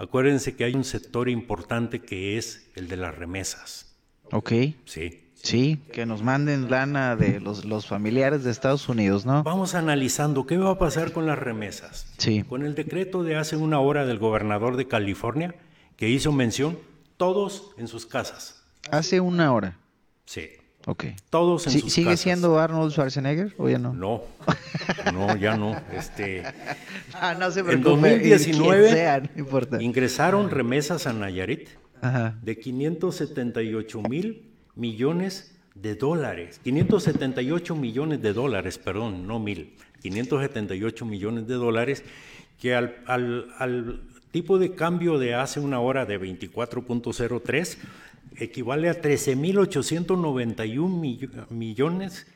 Acuérdense 0.00 0.56
que 0.56 0.64
hay 0.64 0.74
un 0.74 0.84
sector 0.84 1.28
importante 1.28 2.00
que 2.00 2.38
es 2.38 2.70
el 2.74 2.88
de 2.88 2.96
las 2.96 3.14
remesas. 3.14 3.94
Ok. 4.32 4.50
Sí. 4.86 5.26
Sí, 5.34 5.78
que 5.92 6.06
nos 6.06 6.22
manden 6.22 6.70
lana 6.70 7.16
de 7.16 7.38
los, 7.38 7.66
los, 7.66 7.86
familiares 7.86 8.42
de 8.42 8.50
Estados 8.50 8.88
Unidos, 8.88 9.26
¿no? 9.26 9.42
Vamos 9.42 9.74
analizando 9.74 10.46
qué 10.46 10.56
va 10.56 10.70
a 10.70 10.78
pasar 10.78 11.12
con 11.12 11.26
las 11.26 11.38
remesas. 11.38 12.12
Sí. 12.16 12.44
Con 12.44 12.64
el 12.64 12.74
decreto 12.74 13.22
de 13.22 13.36
hace 13.36 13.56
una 13.56 13.78
hora 13.78 14.06
del 14.06 14.18
gobernador 14.18 14.76
de 14.76 14.88
California, 14.88 15.54
que 15.96 16.08
hizo 16.08 16.32
mención, 16.32 16.78
todos 17.16 17.72
en 17.76 17.86
sus 17.86 18.06
casas. 18.06 18.64
Hace 18.90 19.20
una 19.20 19.52
hora. 19.52 19.78
Sí. 20.24 20.48
Ok. 20.86 21.04
Todos 21.28 21.66
en 21.66 21.80
sus 21.80 21.92
¿Sigue 21.92 22.16
siendo 22.16 22.58
Arnold 22.58 22.92
Schwarzenegger 22.92 23.54
o 23.58 23.68
ya 23.68 23.78
no? 23.78 23.92
No, 23.92 24.22
no, 25.12 25.36
ya 25.36 25.56
no. 25.56 25.76
Este, 25.92 26.42
ah, 27.14 27.34
no 27.38 27.50
se 27.50 27.60
en 27.60 27.82
2019 27.82 29.22
ingresaron 29.80 30.50
remesas 30.50 31.06
a 31.06 31.12
Nayarit 31.12 31.68
de 32.42 32.58
578 32.58 34.02
mil 34.02 34.50
millones 34.74 35.54
de 35.74 35.94
dólares. 35.94 36.60
578 36.64 37.76
millones 37.76 38.22
de 38.22 38.32
dólares, 38.32 38.78
perdón, 38.78 39.26
no 39.26 39.38
mil. 39.38 39.74
578 40.00 41.04
millones 41.04 41.46
de 41.46 41.54
dólares 41.54 42.04
que 42.58 42.74
al, 42.74 42.96
al, 43.06 43.48
al 43.58 44.00
tipo 44.30 44.58
de 44.58 44.74
cambio 44.74 45.18
de 45.18 45.34
hace 45.34 45.60
una 45.60 45.80
hora 45.80 46.06
de 46.06 46.20
24.03 46.20 47.76
equivale 48.40 48.88
a 48.88 49.00
13.891 49.00 51.48
millones, 51.50 52.26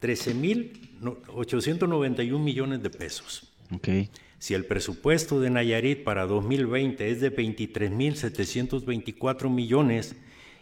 13.891 0.00 2.38
millones 2.38 2.82
de 2.82 2.90
pesos. 2.90 3.54
Okay. 3.70 4.10
Si 4.38 4.52
el 4.52 4.66
presupuesto 4.66 5.40
de 5.40 5.48
Nayarit 5.48 6.04
para 6.04 6.26
2020 6.26 7.10
es 7.10 7.22
de 7.22 7.34
23.724 7.34 9.48
millones, 9.48 10.16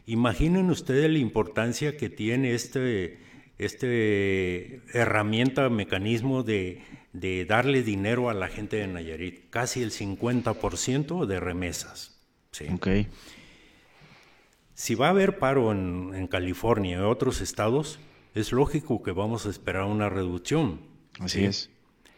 imaginen 0.07 0.71
ustedes 0.71 1.11
la 1.11 1.19
importancia 1.19 1.97
que 1.97 2.09
tiene 2.09 2.55
este, 2.55 3.19
este 3.59 4.83
herramienta, 4.93 5.69
mecanismo 5.69 6.45
de, 6.45 6.83
de 7.13 7.45
darle 7.45 7.83
dinero 7.83 8.31
a 8.31 8.35
la 8.35 8.47
gente 8.47 8.77
de 8.77 8.87
Nayarit, 8.87 9.51
casi 9.51 9.83
el 9.83 9.91
50% 9.91 11.27
de 11.27 11.41
remesas. 11.41 12.13
¿sí? 12.53 12.67
Okay. 12.75 13.09
Si 14.75 14.95
va 14.95 15.09
a 15.09 15.11
haber 15.11 15.39
paro 15.39 15.73
en, 15.73 16.27
California 16.29 16.99
y 16.99 17.01
otros 17.01 17.41
estados, 17.41 17.99
es 18.35 18.53
lógico 18.53 19.03
que 19.03 19.13
vamos 19.13 19.47
a 19.47 19.51
esperar 19.51 19.85
una 19.85 20.09
reducción. 20.09 20.81
Así 21.21 21.45
es. 21.45 21.71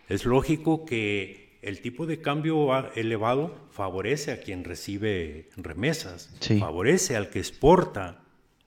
Es 0.08 0.24
lógico 0.24 0.84
que 0.84 1.58
el 1.62 1.80
tipo 1.80 2.06
de 2.06 2.20
cambio 2.20 2.68
elevado 2.94 3.56
favorece 3.70 4.30
a 4.32 4.40
quien 4.40 4.64
recibe 4.64 5.48
remesas, 5.56 6.34
favorece 6.60 7.16
al 7.16 7.30
que 7.30 7.38
exporta, 7.38 8.22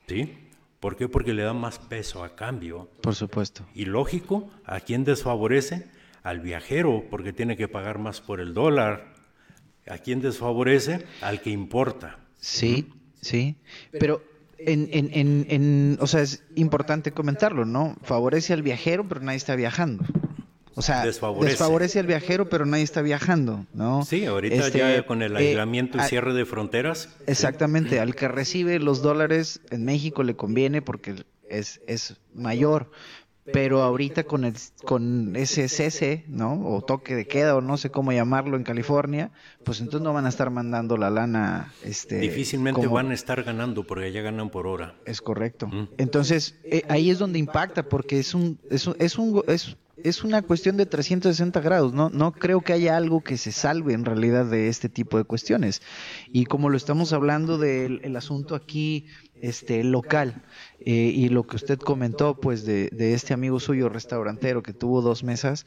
¿sí? 0.08 0.34
¿Por 0.80 0.96
qué? 0.96 1.08
Porque 1.08 1.34
le 1.34 1.44
dan 1.44 1.60
más 1.60 1.80
peso 1.80 2.24
a 2.24 2.36
cambio. 2.36 2.90
Por 3.02 3.16
supuesto. 3.16 3.66
Y 3.74 3.86
lógico, 3.86 4.50
¿a 4.66 4.80
quién 4.80 5.04
desfavorece? 5.04 5.88
Al 6.24 6.40
viajero, 6.40 7.06
porque 7.10 7.34
tiene 7.34 7.56
que 7.56 7.68
pagar 7.68 8.00
más 8.00 8.22
por 8.22 8.40
el 8.40 8.54
dólar. 8.54 9.14
¿A 9.88 9.98
quién 10.00 10.22
desfavorece? 10.22 11.06
Al 11.22 11.42
que 11.42 11.50
importa. 11.50 12.20
Sí, 12.40 12.90
sí. 13.28 13.56
Pero 13.92 14.22
en, 14.58 14.90
en, 14.92 15.10
en, 15.14 15.46
en, 15.50 15.98
o 16.02 16.08
sea, 16.08 16.22
es 16.22 16.44
importante 16.56 17.12
comentarlo, 17.12 17.66
¿no? 17.66 17.96
Favorece 18.04 18.54
al 18.54 18.64
viajero, 18.64 19.08
pero 19.08 19.22
nadie 19.22 19.38
está 19.38 19.56
viajando. 19.56 20.06
O 20.76 20.84
sea, 20.84 21.04
desfavorece. 21.04 22.00
al 22.00 22.06
viajero, 22.06 22.50
pero 22.50 22.66
nadie 22.68 22.84
está 22.84 23.02
viajando, 23.02 23.66
¿no? 23.74 24.06
Sí, 24.06 24.26
ahorita 24.26 24.68
este, 24.68 24.78
ya 24.78 25.06
con 25.08 25.24
el 25.24 25.34
eh, 25.36 25.50
aislamiento 25.50 25.98
y 25.98 26.02
cierre 26.02 26.36
de 26.36 26.46
fronteras. 26.46 27.10
Exactamente, 27.26 28.00
al 28.00 28.14
que 28.14 28.28
recibe 28.28 28.78
los 28.78 29.02
dólares 29.02 29.60
en 29.72 29.86
México 29.86 30.22
le 30.22 30.36
conviene 30.36 30.84
porque 30.84 31.16
es, 31.50 31.82
es 31.88 32.18
mayor, 32.36 32.92
pero 33.54 33.84
ahorita 33.84 34.24
con 34.24 34.44
el, 34.46 34.54
con 34.84 35.36
ese 35.36 35.68
cese, 35.70 36.26
¿no? 36.28 36.68
O 36.68 36.82
toque 36.82 37.16
de 37.16 37.28
queda 37.28 37.56
o 37.56 37.62
no 37.62 37.78
sé 37.78 37.90
cómo 37.90 38.12
llamarlo 38.12 38.58
en 38.58 38.64
California, 38.64 39.32
pues 39.64 39.80
entonces 39.80 40.02
no 40.02 40.14
van 40.14 40.26
a 40.26 40.30
estar 40.30 40.50
mandando 40.50 40.98
la 40.98 41.10
lana 41.10 41.74
este 41.84 42.20
difícilmente 42.20 42.86
van 42.88 43.12
a 43.12 43.14
estar 43.14 43.44
ganando 43.44 43.86
porque 43.86 44.12
ya 44.12 44.22
ganan 44.22 44.50
por 44.50 44.68
hora. 44.68 44.96
Es 45.06 45.22
correcto. 45.22 45.70
Entonces, 45.98 46.56
eh, 46.64 46.84
ahí 46.90 47.10
es 47.10 47.20
donde 47.20 47.40
impacta 47.40 47.84
porque 47.84 48.20
es 48.20 48.34
un 48.34 48.60
es 48.70 48.88
un, 48.88 48.96
es 49.00 49.18
un 49.18 49.44
es 49.48 49.78
es 50.04 50.24
una 50.24 50.42
cuestión 50.42 50.78
de 50.78 50.86
360 50.86 51.60
grados, 51.62 51.94
¿no? 51.94 52.10
No 52.10 52.32
creo 52.32 52.62
que 52.62 52.74
haya 52.74 52.98
algo 52.98 53.22
que 53.22 53.38
se 53.38 53.52
salve 53.52 53.94
en 53.94 54.06
realidad 54.06 54.46
de 54.46 54.68
este 54.68 54.90
tipo 54.90 55.18
de 55.18 55.24
cuestiones. 55.24 55.82
Y 56.32 56.46
como 56.46 56.70
lo 56.70 56.78
estamos 56.78 57.14
hablando 57.14 57.58
del 57.58 58.16
asunto 58.16 58.56
aquí 58.56 59.06
este 59.42 59.84
local 59.84 60.44
eh, 60.80 60.92
y 60.92 61.30
lo 61.30 61.46
que 61.46 61.58
usted 61.58 61.78
comentó 61.78 62.40
pues 62.40 62.66
de, 62.66 62.90
de 62.92 63.14
este 63.14 63.34
amigo 63.34 63.60
suyo 63.60 63.88
restaurantero 63.88 64.64
que 64.64 64.74
tuvo 64.74 65.02
dos 65.02 65.24
mesas, 65.24 65.66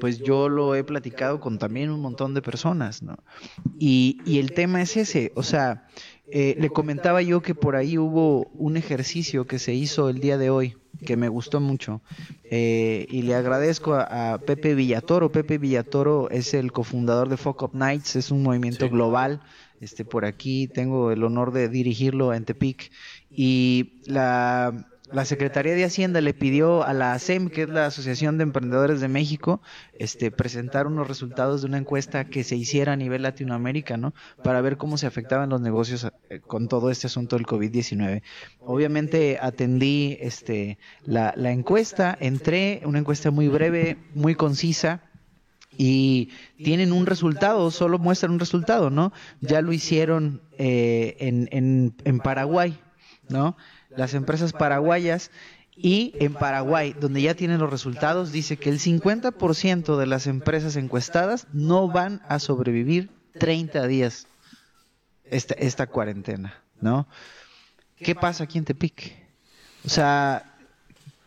pues 0.00 0.18
yo 0.18 0.48
lo 0.48 0.74
he 0.74 0.84
platicado 0.84 1.40
con 1.40 1.58
también 1.58 1.90
un 1.90 2.00
montón 2.00 2.34
de 2.34 2.42
personas, 2.42 3.02
¿no? 3.02 3.18
Y, 3.78 4.18
y 4.24 4.38
el 4.38 4.52
tema 4.52 4.80
es 4.80 4.96
ese, 4.96 5.32
o 5.34 5.42
sea, 5.42 5.86
eh, 6.28 6.56
le 6.58 6.70
comentaba 6.70 7.20
yo 7.20 7.42
que 7.42 7.54
por 7.54 7.76
ahí 7.76 7.98
hubo 7.98 8.46
un 8.54 8.76
ejercicio 8.76 9.46
que 9.46 9.58
se 9.58 9.74
hizo 9.74 10.08
el 10.08 10.20
día 10.20 10.38
de 10.38 10.50
hoy 10.50 10.76
que 11.04 11.16
me 11.16 11.28
gustó 11.28 11.60
mucho 11.60 12.00
eh, 12.44 13.06
y 13.10 13.22
le 13.22 13.34
agradezco 13.34 13.94
a, 13.94 14.40
Pepe 14.46 14.74
Villatoro. 14.74 15.32
Pepe 15.32 15.58
Villatoro 15.58 16.30
es 16.30 16.54
el 16.54 16.72
cofundador 16.72 17.28
de 17.28 17.36
Fuck 17.36 17.62
Up 17.62 17.74
Nights, 17.74 18.16
es 18.16 18.30
un 18.30 18.42
movimiento 18.42 18.88
global. 18.88 19.40
Este 19.80 20.04
por 20.04 20.24
aquí 20.24 20.68
tengo 20.68 21.10
el 21.10 21.24
honor 21.24 21.52
de 21.52 21.68
dirigirlo 21.68 22.32
en 22.34 22.44
Tepic 22.44 22.92
y 23.28 24.00
la 24.06 24.91
la 25.12 25.26
Secretaría 25.26 25.74
de 25.74 25.84
Hacienda 25.84 26.20
le 26.20 26.32
pidió 26.32 26.84
a 26.84 26.94
la 26.94 27.12
ASEM, 27.12 27.50
que 27.50 27.62
es 27.62 27.68
la 27.68 27.86
Asociación 27.86 28.38
de 28.38 28.44
Emprendedores 28.44 29.00
de 29.00 29.08
México, 29.08 29.60
este, 29.98 30.30
presentar 30.30 30.86
unos 30.86 31.06
resultados 31.06 31.60
de 31.60 31.68
una 31.68 31.78
encuesta 31.78 32.24
que 32.24 32.44
se 32.44 32.56
hiciera 32.56 32.94
a 32.94 32.96
nivel 32.96 33.22
Latinoamérica, 33.22 33.96
¿no? 33.98 34.14
Para 34.42 34.62
ver 34.62 34.78
cómo 34.78 34.96
se 34.96 35.06
afectaban 35.06 35.50
los 35.50 35.60
negocios 35.60 36.06
eh, 36.30 36.40
con 36.40 36.66
todo 36.68 36.90
este 36.90 37.08
asunto 37.08 37.36
del 37.36 37.46
COVID-19. 37.46 38.22
Obviamente 38.60 39.38
atendí 39.40 40.16
este, 40.20 40.78
la, 41.04 41.34
encuesta, 41.36 42.16
entré, 42.18 42.80
una 42.84 42.98
encuesta 42.98 43.30
muy 43.30 43.48
breve, 43.48 43.98
muy 44.14 44.34
concisa, 44.34 45.02
y 45.76 46.30
tienen 46.62 46.92
un 46.92 47.06
resultado, 47.06 47.70
solo 47.70 47.98
muestran 47.98 48.32
un 48.32 48.38
resultado, 48.38 48.90
¿no? 48.90 49.12
Ya 49.40 49.62
lo 49.62 49.72
hicieron 49.72 50.42
eh, 50.58 51.16
en 51.18 52.18
Paraguay, 52.18 52.78
¿no? 53.28 53.56
Las 53.96 54.14
empresas 54.14 54.52
paraguayas 54.52 55.30
y 55.74 56.14
en 56.20 56.34
Paraguay, 56.34 56.94
donde 56.98 57.22
ya 57.22 57.34
tienen 57.34 57.58
los 57.58 57.70
resultados, 57.70 58.30
dice 58.30 58.56
que 58.56 58.68
el 58.68 58.78
50% 58.78 59.96
de 59.96 60.06
las 60.06 60.26
empresas 60.26 60.76
encuestadas 60.76 61.46
no 61.52 61.88
van 61.88 62.20
a 62.28 62.38
sobrevivir 62.38 63.10
30 63.38 63.86
días 63.86 64.26
esta, 65.24 65.54
esta 65.54 65.86
cuarentena, 65.86 66.62
¿no? 66.80 67.06
¿Qué 67.96 68.14
pasa 68.14 68.44
aquí 68.44 68.58
en 68.58 68.64
Tepic? 68.64 69.16
O 69.84 69.88
sea, 69.88 70.52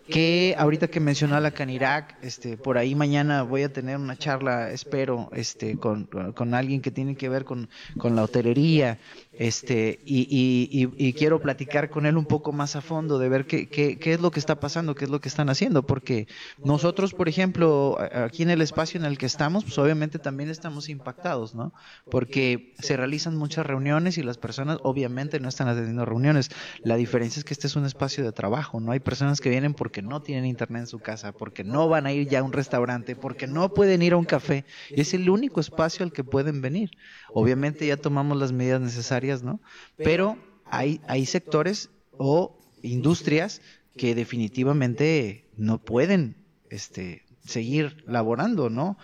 que 0.08 0.56
ahorita 0.58 0.88
que 0.88 1.00
mencionó 1.00 1.36
a 1.36 1.40
la 1.40 1.52
Canirac, 1.52 2.16
este, 2.22 2.58
por 2.58 2.78
ahí 2.78 2.94
mañana 2.94 3.42
voy 3.42 3.64
a 3.64 3.74
tener 3.74 3.98
una 3.98 4.16
charla, 4.16 4.70
espero, 4.70 5.30
este, 5.34 5.78
con, 5.78 6.06
con 6.06 6.54
alguien 6.54 6.82
que 6.82 6.92
tiene 6.92 7.16
que 7.16 7.30
ver 7.30 7.44
con, 7.44 7.70
con 7.98 8.16
la 8.16 8.24
hotelería, 8.24 9.00
este, 9.38 10.00
y, 10.06 10.28
y, 10.30 10.90
y, 10.98 11.14
quiero 11.14 11.42
platicar 11.42 11.90
con 11.90 12.06
él 12.06 12.18
un 12.18 12.26
poco 12.26 12.52
más 12.52 12.76
a 12.76 12.82
fondo 12.82 13.20
de 13.20 13.30
ver 13.30 13.46
qué, 13.46 13.68
qué, 13.68 13.98
qué, 14.00 14.14
es 14.14 14.22
lo 14.22 14.32
que 14.32 14.40
está 14.40 14.60
pasando, 14.60 14.96
qué 14.96 15.06
es 15.06 15.12
lo 15.12 15.20
que 15.20 15.30
están 15.30 15.50
haciendo, 15.50 15.86
porque 15.86 16.28
nosotros, 16.64 17.14
por 17.14 17.28
ejemplo, 17.28 17.98
aquí 18.00 18.44
en 18.44 18.50
el 18.50 18.62
espacio 18.62 19.00
en 19.00 19.06
el 19.06 19.18
que 19.18 19.26
estamos, 19.26 19.64
pues 19.64 19.78
obviamente 19.78 20.20
también 20.20 20.50
estamos 20.50 20.90
impactados, 20.90 21.56
¿no? 21.56 21.74
Porque 22.10 22.74
se 22.80 22.96
realizan 22.98 23.36
muchas 23.36 23.66
reuniones 23.66 24.18
y 24.18 24.24
las 24.24 24.38
personas 24.38 24.80
obviamente 24.84 25.40
no 25.40 25.50
están 25.50 25.68
atendiendo 25.68 26.06
reuniones. 26.06 26.50
La 26.84 26.96
diferencia 26.96 27.40
es 27.40 27.46
que 27.46 27.54
este 27.54 27.68
es 27.68 27.76
un 27.76 27.86
espacio 27.86 28.24
de 28.24 28.32
trabajo, 28.32 28.80
¿no? 28.80 28.92
Hay 28.92 29.00
personas 29.00 29.42
que 29.42 29.50
vienen 29.50 29.74
porque 29.74 30.02
no 30.02 30.22
tienen 30.22 30.46
internet 30.46 30.82
en 30.82 30.88
su 30.88 31.00
casa, 31.00 31.32
porque 31.32 31.64
no 31.64 31.88
van 31.90 32.06
a 32.06 32.14
ir 32.14 32.28
ya 32.28 32.40
a 32.40 32.44
un 32.44 32.54
restaurante, 32.54 33.16
porque 33.16 33.48
no 33.48 33.74
pueden 33.74 34.02
ir 34.02 34.14
a 34.14 34.18
un 34.18 34.26
café, 34.26 34.66
y 34.90 35.02
es 35.02 35.14
el 35.14 35.30
único 35.30 35.60
espacio 35.60 36.06
al 36.06 36.12
que 36.12 36.24
pueden 36.24 36.62
venir. 36.62 36.92
Obviamente 37.38 37.86
ya 37.86 37.98
tomamos 37.98 38.38
las 38.38 38.54
medidas 38.54 38.80
necesarias, 38.80 39.44
¿no? 39.44 39.60
Pero 39.98 40.38
hay, 40.64 41.02
hay 41.06 41.26
sectores 41.26 41.90
o 42.18 42.58
industrias 42.82 43.62
que 43.98 44.16
definitivamente 44.16 45.44
no 45.58 45.78
pueden 45.80 46.38
este, 46.70 47.26
seguir 47.46 48.06
laborando, 48.08 48.70
¿no? 48.70 48.98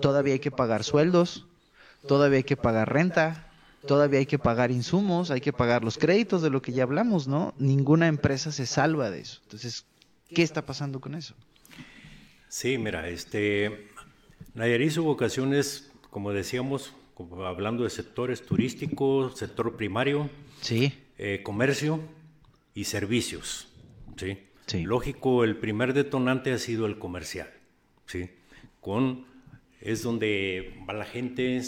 Todavía 0.00 0.32
hay 0.32 0.38
que 0.38 0.50
pagar 0.50 0.84
sueldos, 0.84 1.46
todavía 2.08 2.38
hay 2.38 2.44
que 2.44 2.56
pagar 2.56 2.90
renta, 2.90 3.46
todavía 3.86 4.20
hay 4.20 4.26
que 4.26 4.38
pagar 4.38 4.70
insumos, 4.70 5.30
hay 5.30 5.42
que 5.42 5.52
pagar 5.52 5.84
los 5.84 5.98
créditos 5.98 6.40
de 6.40 6.48
lo 6.48 6.62
que 6.62 6.72
ya 6.72 6.84
hablamos, 6.84 7.28
¿no? 7.28 7.52
Ninguna 7.58 8.08
empresa 8.08 8.52
se 8.52 8.64
salva 8.64 9.10
de 9.10 9.20
eso. 9.20 9.40
Entonces, 9.42 9.84
¿qué 10.34 10.42
está 10.42 10.64
pasando 10.64 10.98
con 10.98 11.14
eso? 11.14 11.34
Sí, 12.48 12.78
mira, 12.78 13.06
este, 13.10 13.90
Nayarit 14.54 14.92
su 14.92 15.04
vocación 15.04 15.52
es 15.52 15.92
como 16.12 16.34
decíamos, 16.34 16.92
hablando 17.44 17.84
de 17.84 17.90
sectores 17.90 18.44
turísticos, 18.44 19.38
sector 19.38 19.76
primario, 19.76 20.30
sí. 20.60 20.92
Eh, 21.18 21.42
comercio 21.42 22.00
y 22.74 22.84
servicios. 22.84 23.68
¿sí? 24.16 24.38
Lógico, 24.84 25.44
el 25.44 25.56
primer 25.56 25.92
detonante 25.92 26.52
ha 26.52 26.58
sido 26.58 26.86
el 26.86 26.98
comercial. 26.98 27.48
¿sí? 28.06 28.30
Con, 28.80 29.26
es 29.80 30.02
donde 30.02 30.74
va 30.88 30.94
la 30.94 31.04
gente, 31.04 31.58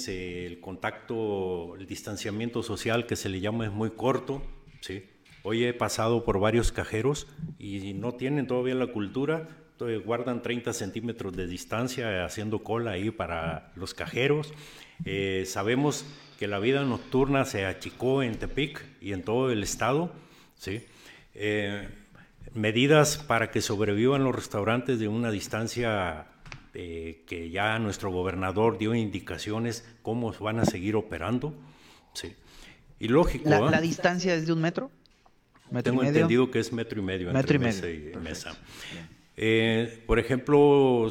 el 0.46 0.60
contacto, 0.60 1.76
el 1.76 1.86
distanciamiento 1.86 2.62
social 2.62 3.06
que 3.06 3.16
se 3.16 3.28
le 3.28 3.40
llama 3.40 3.66
es 3.66 3.72
muy 3.72 3.90
corto. 3.90 4.42
¿sí? 4.80 5.04
Hoy 5.42 5.64
he 5.64 5.74
pasado 5.74 6.24
por 6.24 6.40
varios 6.40 6.72
cajeros 6.72 7.26
y 7.58 7.92
no 7.92 8.14
tienen 8.14 8.46
todavía 8.46 8.74
la 8.74 8.86
cultura 8.86 9.48
guardan 10.04 10.42
30 10.42 10.72
centímetros 10.72 11.34
de 11.36 11.46
distancia 11.46 12.24
haciendo 12.24 12.60
cola 12.60 12.92
ahí 12.92 13.10
para 13.10 13.72
los 13.76 13.94
cajeros. 13.94 14.52
Eh, 15.04 15.44
sabemos 15.46 16.04
que 16.38 16.48
la 16.48 16.58
vida 16.58 16.84
nocturna 16.84 17.44
se 17.44 17.64
achicó 17.64 18.22
en 18.22 18.36
Tepic 18.36 18.84
y 19.00 19.12
en 19.12 19.22
todo 19.22 19.50
el 19.50 19.62
estado. 19.62 20.12
¿sí? 20.56 20.84
Eh, 21.34 21.88
medidas 22.54 23.18
para 23.18 23.50
que 23.50 23.60
sobrevivan 23.60 24.24
los 24.24 24.34
restaurantes 24.34 24.98
de 24.98 25.08
una 25.08 25.30
distancia 25.30 26.26
eh, 26.72 27.22
que 27.26 27.50
ya 27.50 27.78
nuestro 27.78 28.10
gobernador 28.10 28.78
dio 28.78 28.94
indicaciones 28.94 29.88
cómo 30.02 30.32
van 30.32 30.60
a 30.60 30.64
seguir 30.64 30.96
operando. 30.96 31.54
Sí. 32.12 32.34
Y 32.98 33.08
lógico. 33.08 33.48
¿La, 33.48 33.80
distancia 33.80 34.34
es 34.34 34.46
de 34.46 34.52
un 34.52 34.60
metro? 34.60 34.90
Tengo 35.82 36.02
entendido 36.02 36.50
que 36.50 36.60
es 36.60 36.72
metro 36.72 37.00
y 37.00 37.04
medio 37.04 37.32
metro 37.32 37.56
entre 37.56 37.94
y 37.94 38.16
mesa. 38.18 38.56
Eh, 39.36 40.02
por 40.06 40.18
ejemplo, 40.18 41.08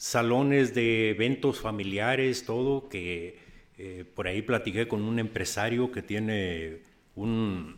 salones 0.00 0.74
de 0.74 1.10
eventos 1.10 1.60
familiares, 1.60 2.46
todo, 2.46 2.88
que 2.88 3.38
eh, 3.76 4.06
por 4.14 4.28
ahí 4.28 4.40
platiqué 4.40 4.88
con 4.88 5.02
un 5.02 5.18
empresario 5.18 5.92
que 5.92 6.00
tiene 6.00 6.78
un, 7.14 7.76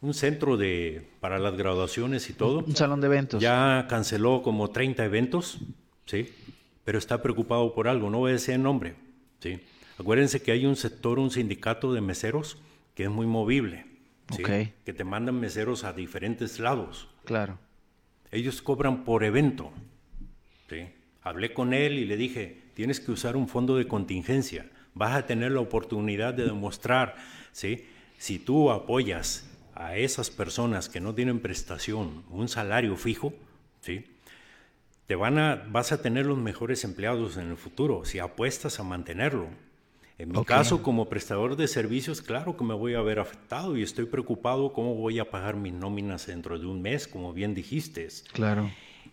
un 0.00 0.14
centro 0.14 0.56
de, 0.56 1.08
para 1.20 1.38
las 1.38 1.56
graduaciones 1.56 2.28
y 2.28 2.32
todo. 2.32 2.64
Un 2.66 2.74
salón 2.74 3.00
de 3.00 3.06
eventos. 3.06 3.40
Ya 3.40 3.86
canceló 3.88 4.42
como 4.42 4.70
30 4.70 5.04
eventos, 5.04 5.60
¿sí? 6.06 6.28
Pero 6.84 6.98
está 6.98 7.22
preocupado 7.22 7.72
por 7.72 7.86
algo, 7.86 8.10
no 8.10 8.18
voy 8.18 8.30
a 8.30 8.32
decir 8.32 8.54
el 8.54 8.64
nombre, 8.64 8.96
¿sí? 9.38 9.60
Acuérdense 9.96 10.42
que 10.42 10.50
hay 10.50 10.66
un 10.66 10.74
sector, 10.74 11.20
un 11.20 11.30
sindicato 11.30 11.92
de 11.92 12.00
meseros 12.00 12.58
que 12.96 13.04
es 13.04 13.10
muy 13.10 13.28
movible, 13.28 13.86
¿sí? 14.34 14.42
Que 14.42 14.92
te 14.92 15.04
mandan 15.04 15.38
meseros 15.38 15.84
a 15.84 15.92
diferentes 15.92 16.58
lados. 16.58 17.06
Claro. 17.24 17.60
Ellos 18.32 18.60
cobran 18.60 19.04
por 19.04 19.22
evento. 19.22 19.70
¿sí? 20.68 20.88
Hablé 21.28 21.52
con 21.52 21.74
él 21.74 21.98
y 21.98 22.04
le 22.04 22.16
dije, 22.16 22.62
tienes 22.74 23.00
que 23.00 23.12
usar 23.12 23.36
un 23.36 23.48
fondo 23.48 23.76
de 23.76 23.86
contingencia. 23.86 24.66
Vas 24.94 25.14
a 25.14 25.26
tener 25.26 25.52
la 25.52 25.60
oportunidad 25.60 26.34
de 26.34 26.44
demostrar, 26.44 27.16
¿sí? 27.52 27.84
si 28.18 28.38
tú 28.38 28.70
apoyas 28.70 29.48
a 29.74 29.96
esas 29.96 30.30
personas 30.30 30.88
que 30.88 31.00
no 31.00 31.14
tienen 31.14 31.38
prestación 31.38 32.24
un 32.30 32.48
salario 32.48 32.96
fijo, 32.96 33.32
¿sí? 33.80 34.04
Te 35.06 35.14
van 35.14 35.38
a, 35.38 35.64
vas 35.68 35.92
a 35.92 36.02
tener 36.02 36.26
los 36.26 36.36
mejores 36.36 36.84
empleados 36.84 37.36
en 37.38 37.48
el 37.48 37.56
futuro 37.56 38.04
si 38.04 38.18
apuestas 38.18 38.78
a 38.80 38.82
mantenerlo. 38.82 39.48
En 40.18 40.32
mi 40.32 40.44
caso, 40.44 40.82
como 40.82 41.08
prestador 41.08 41.54
de 41.54 41.68
servicios, 41.68 42.20
claro 42.20 42.56
que 42.56 42.64
me 42.64 42.74
voy 42.74 42.94
a 42.94 43.00
ver 43.00 43.20
afectado 43.20 43.76
y 43.76 43.84
estoy 43.84 44.06
preocupado 44.06 44.72
cómo 44.72 44.96
voy 44.96 45.20
a 45.20 45.30
pagar 45.30 45.54
mis 45.54 45.72
nóminas 45.72 46.26
dentro 46.26 46.58
de 46.58 46.66
un 46.66 46.82
mes, 46.82 47.06
como 47.06 47.32
bien 47.32 47.54
dijiste. 47.54 48.08
Claro. 48.32 48.68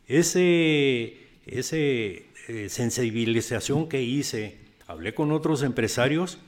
Ese, 0.07 1.24
ese 1.45 2.25
eh, 2.47 2.69
sensibilización 2.69 3.87
que 3.87 4.01
hice, 4.01 4.57
hablé 4.87 5.13
con 5.13 5.31
otros 5.31 5.63
empresarios 5.63 6.39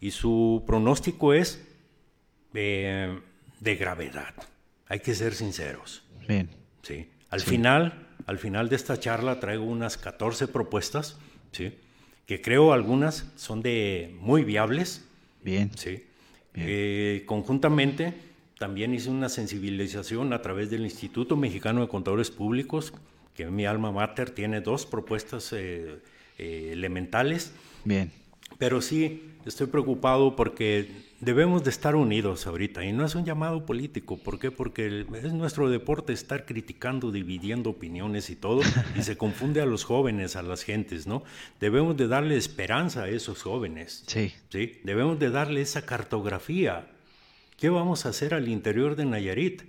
y 0.00 0.10
su 0.10 0.64
pronóstico 0.66 1.34
es 1.34 1.64
eh, 2.54 3.18
de 3.60 3.76
gravedad. 3.76 4.34
Hay 4.88 5.00
que 5.00 5.14
ser 5.14 5.34
sinceros. 5.34 6.04
Bien. 6.28 6.50
Sí. 6.82 7.08
Al 7.30 7.40
final, 7.40 8.06
al 8.26 8.38
final 8.38 8.68
de 8.68 8.76
esta 8.76 8.98
charla 8.98 9.40
traigo 9.40 9.64
unas 9.64 9.96
14 9.96 10.48
propuestas, 10.48 11.18
¿sí? 11.52 11.74
que 12.26 12.40
creo 12.40 12.72
algunas 12.72 13.26
son 13.36 13.62
de 13.62 14.14
muy 14.20 14.44
viables. 14.44 15.04
Bien. 15.42 15.70
Sí. 15.76 16.04
Eh, 16.54 17.24
conjuntamente 17.26 18.14
también 18.58 18.94
hice 18.94 19.10
una 19.10 19.28
sensibilización 19.28 20.32
a 20.32 20.40
través 20.40 20.70
del 20.70 20.82
Instituto 20.82 21.36
Mexicano 21.36 21.82
de 21.82 21.88
Contadores 21.88 22.30
Públicos, 22.30 22.94
que 23.36 23.46
mi 23.46 23.66
alma 23.66 23.92
mater 23.92 24.30
tiene 24.30 24.60
dos 24.60 24.86
propuestas 24.86 25.52
eh, 25.52 25.98
eh, 26.38 26.70
elementales. 26.72 27.52
Bien. 27.84 28.10
Pero 28.58 28.80
sí, 28.80 29.22
estoy 29.44 29.66
preocupado 29.66 30.34
porque 30.34 30.88
debemos 31.20 31.64
de 31.64 31.70
estar 31.70 31.96
unidos 31.96 32.46
ahorita 32.46 32.84
y 32.84 32.92
no 32.92 33.04
es 33.04 33.14
un 33.14 33.24
llamado 33.24 33.64
político. 33.66 34.16
¿Por 34.16 34.38
qué? 34.38 34.50
Porque 34.50 35.06
es 35.14 35.32
nuestro 35.32 35.68
deporte 35.68 36.12
estar 36.12 36.46
criticando, 36.46 37.10
dividiendo 37.12 37.70
opiniones 37.70 38.30
y 38.30 38.36
todo 38.36 38.62
y 38.96 39.02
se 39.02 39.16
confunde 39.18 39.60
a 39.60 39.66
los 39.66 39.84
jóvenes, 39.84 40.36
a 40.36 40.42
las 40.42 40.62
gentes, 40.62 41.06
¿no? 41.06 41.22
Debemos 41.60 41.96
de 41.96 42.08
darle 42.08 42.36
esperanza 42.36 43.04
a 43.04 43.08
esos 43.08 43.42
jóvenes. 43.42 44.04
Sí. 44.06 44.32
¿sí? 44.50 44.80
Debemos 44.84 45.18
de 45.18 45.30
darle 45.30 45.60
esa 45.60 45.84
cartografía. 45.84 46.88
¿Qué 47.58 47.68
vamos 47.68 48.06
a 48.06 48.10
hacer 48.10 48.34
al 48.34 48.48
interior 48.48 48.96
de 48.96 49.06
Nayarit? 49.06 49.62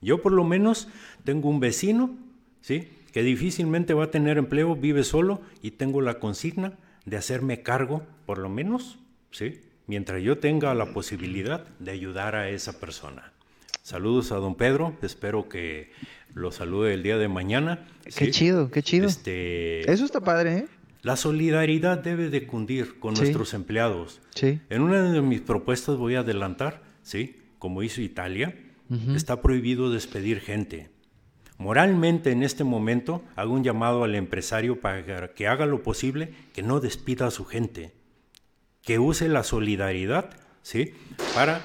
Yo 0.00 0.22
por 0.22 0.32
lo 0.32 0.44
menos 0.44 0.88
tengo 1.24 1.48
un 1.48 1.60
vecino, 1.60 2.16
¿sí? 2.60 2.88
Que 3.16 3.22
difícilmente 3.22 3.94
va 3.94 4.04
a 4.04 4.10
tener 4.10 4.36
empleo, 4.36 4.76
vive 4.76 5.02
solo 5.02 5.40
y 5.62 5.70
tengo 5.70 6.02
la 6.02 6.18
consigna 6.18 6.74
de 7.06 7.16
hacerme 7.16 7.62
cargo, 7.62 8.02
por 8.26 8.36
lo 8.36 8.50
menos, 8.50 8.98
¿sí? 9.30 9.62
mientras 9.86 10.22
yo 10.22 10.36
tenga 10.36 10.74
la 10.74 10.92
posibilidad 10.92 11.66
de 11.78 11.92
ayudar 11.92 12.34
a 12.36 12.50
esa 12.50 12.78
persona. 12.78 13.32
Saludos 13.80 14.32
a 14.32 14.34
don 14.34 14.54
Pedro, 14.54 14.98
espero 15.00 15.48
que 15.48 15.92
lo 16.34 16.52
salude 16.52 16.92
el 16.92 17.02
día 17.02 17.16
de 17.16 17.28
mañana. 17.28 17.88
Qué 18.14 18.30
chido, 18.30 18.70
qué 18.70 18.82
chido. 18.82 19.06
Este, 19.06 19.90
Eso 19.90 20.04
está 20.04 20.20
padre, 20.20 20.54
¿eh? 20.58 20.66
La 21.00 21.16
solidaridad 21.16 21.96
debe 21.96 22.28
de 22.28 22.46
cundir 22.46 22.98
con 22.98 23.14
nuestros 23.14 23.54
empleados. 23.54 24.20
Sí. 24.34 24.60
En 24.68 24.82
una 24.82 25.10
de 25.10 25.22
mis 25.22 25.40
propuestas 25.40 25.96
voy 25.96 26.16
a 26.16 26.20
adelantar, 26.20 26.82
¿sí? 27.02 27.40
Como 27.58 27.82
hizo 27.82 28.02
Italia, 28.02 28.54
está 29.14 29.40
prohibido 29.40 29.90
despedir 29.90 30.40
gente. 30.40 30.90
Moralmente 31.58 32.32
en 32.32 32.42
este 32.42 32.64
momento 32.64 33.22
hago 33.34 33.54
un 33.54 33.64
llamado 33.64 34.04
al 34.04 34.14
empresario 34.14 34.80
para 34.80 35.34
que 35.34 35.46
haga 35.46 35.66
lo 35.66 35.82
posible 35.82 36.34
que 36.52 36.62
no 36.62 36.80
despida 36.80 37.26
a 37.26 37.30
su 37.30 37.44
gente 37.44 37.92
que 38.86 39.00
use 39.00 39.28
la 39.28 39.42
solidaridad, 39.42 40.30
¿sí? 40.62 40.94
Para, 41.34 41.60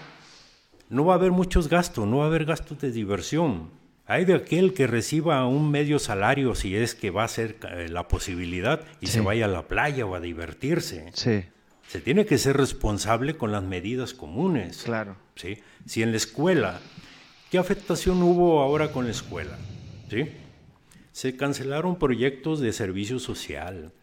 no 0.90 1.06
va 1.06 1.14
a 1.14 1.18
haber 1.18 1.32
muchos 1.32 1.70
gastos, 1.70 2.08
no 2.08 2.18
va 2.18 2.24
a 2.24 2.28
haber 2.28 2.46
gastos 2.46 2.80
de 2.80 2.92
diversión. 2.92 3.70
Hay 4.08 4.26
de 4.26 4.34
aquel 4.34 4.74
que 4.74 4.88
reciba 4.88 5.46
un 5.46 5.70
medio 5.70 6.00
salario 6.00 6.56
si 6.56 6.76
es 6.76 6.96
que 6.96 7.12
va 7.12 7.24
a 7.24 7.28
ser 7.28 7.58
eh, 7.70 7.88
la 7.90 8.08
posibilidad 8.08 8.82
y 9.00 9.08
se 9.08 9.22
vaya 9.22 9.46
a 9.46 9.48
la 9.48 9.68
playa 9.68 10.06
o 10.08 10.16
a 10.16 10.20
divertirse. 10.20 11.12
Sí. 11.14 11.46
Se 11.88 12.02
tiene 12.02 12.26
que 12.26 12.40
ser 12.40 12.58
responsable 12.58 13.38
con 13.38 13.52
las 13.52 13.64
medidas 13.64 14.16
comunes. 14.16 14.82
Claro. 14.84 15.16
¿sí? 15.36 15.60
Si 15.86 16.02
en 16.02 16.10
la 16.10 16.18
escuela, 16.18 16.80
¿qué 17.52 17.60
afectación 17.60 18.22
hubo 18.24 18.62
ahora 18.62 18.92
con 18.92 19.06
la 19.06 19.12
escuela? 19.12 19.58
¿Sí? 20.12 20.26
Se 21.14 21.38
cancelaron 21.38 21.98
proyectos 21.98 22.60
de 22.60 22.74
servicio 22.74 23.18
social, 23.18 23.94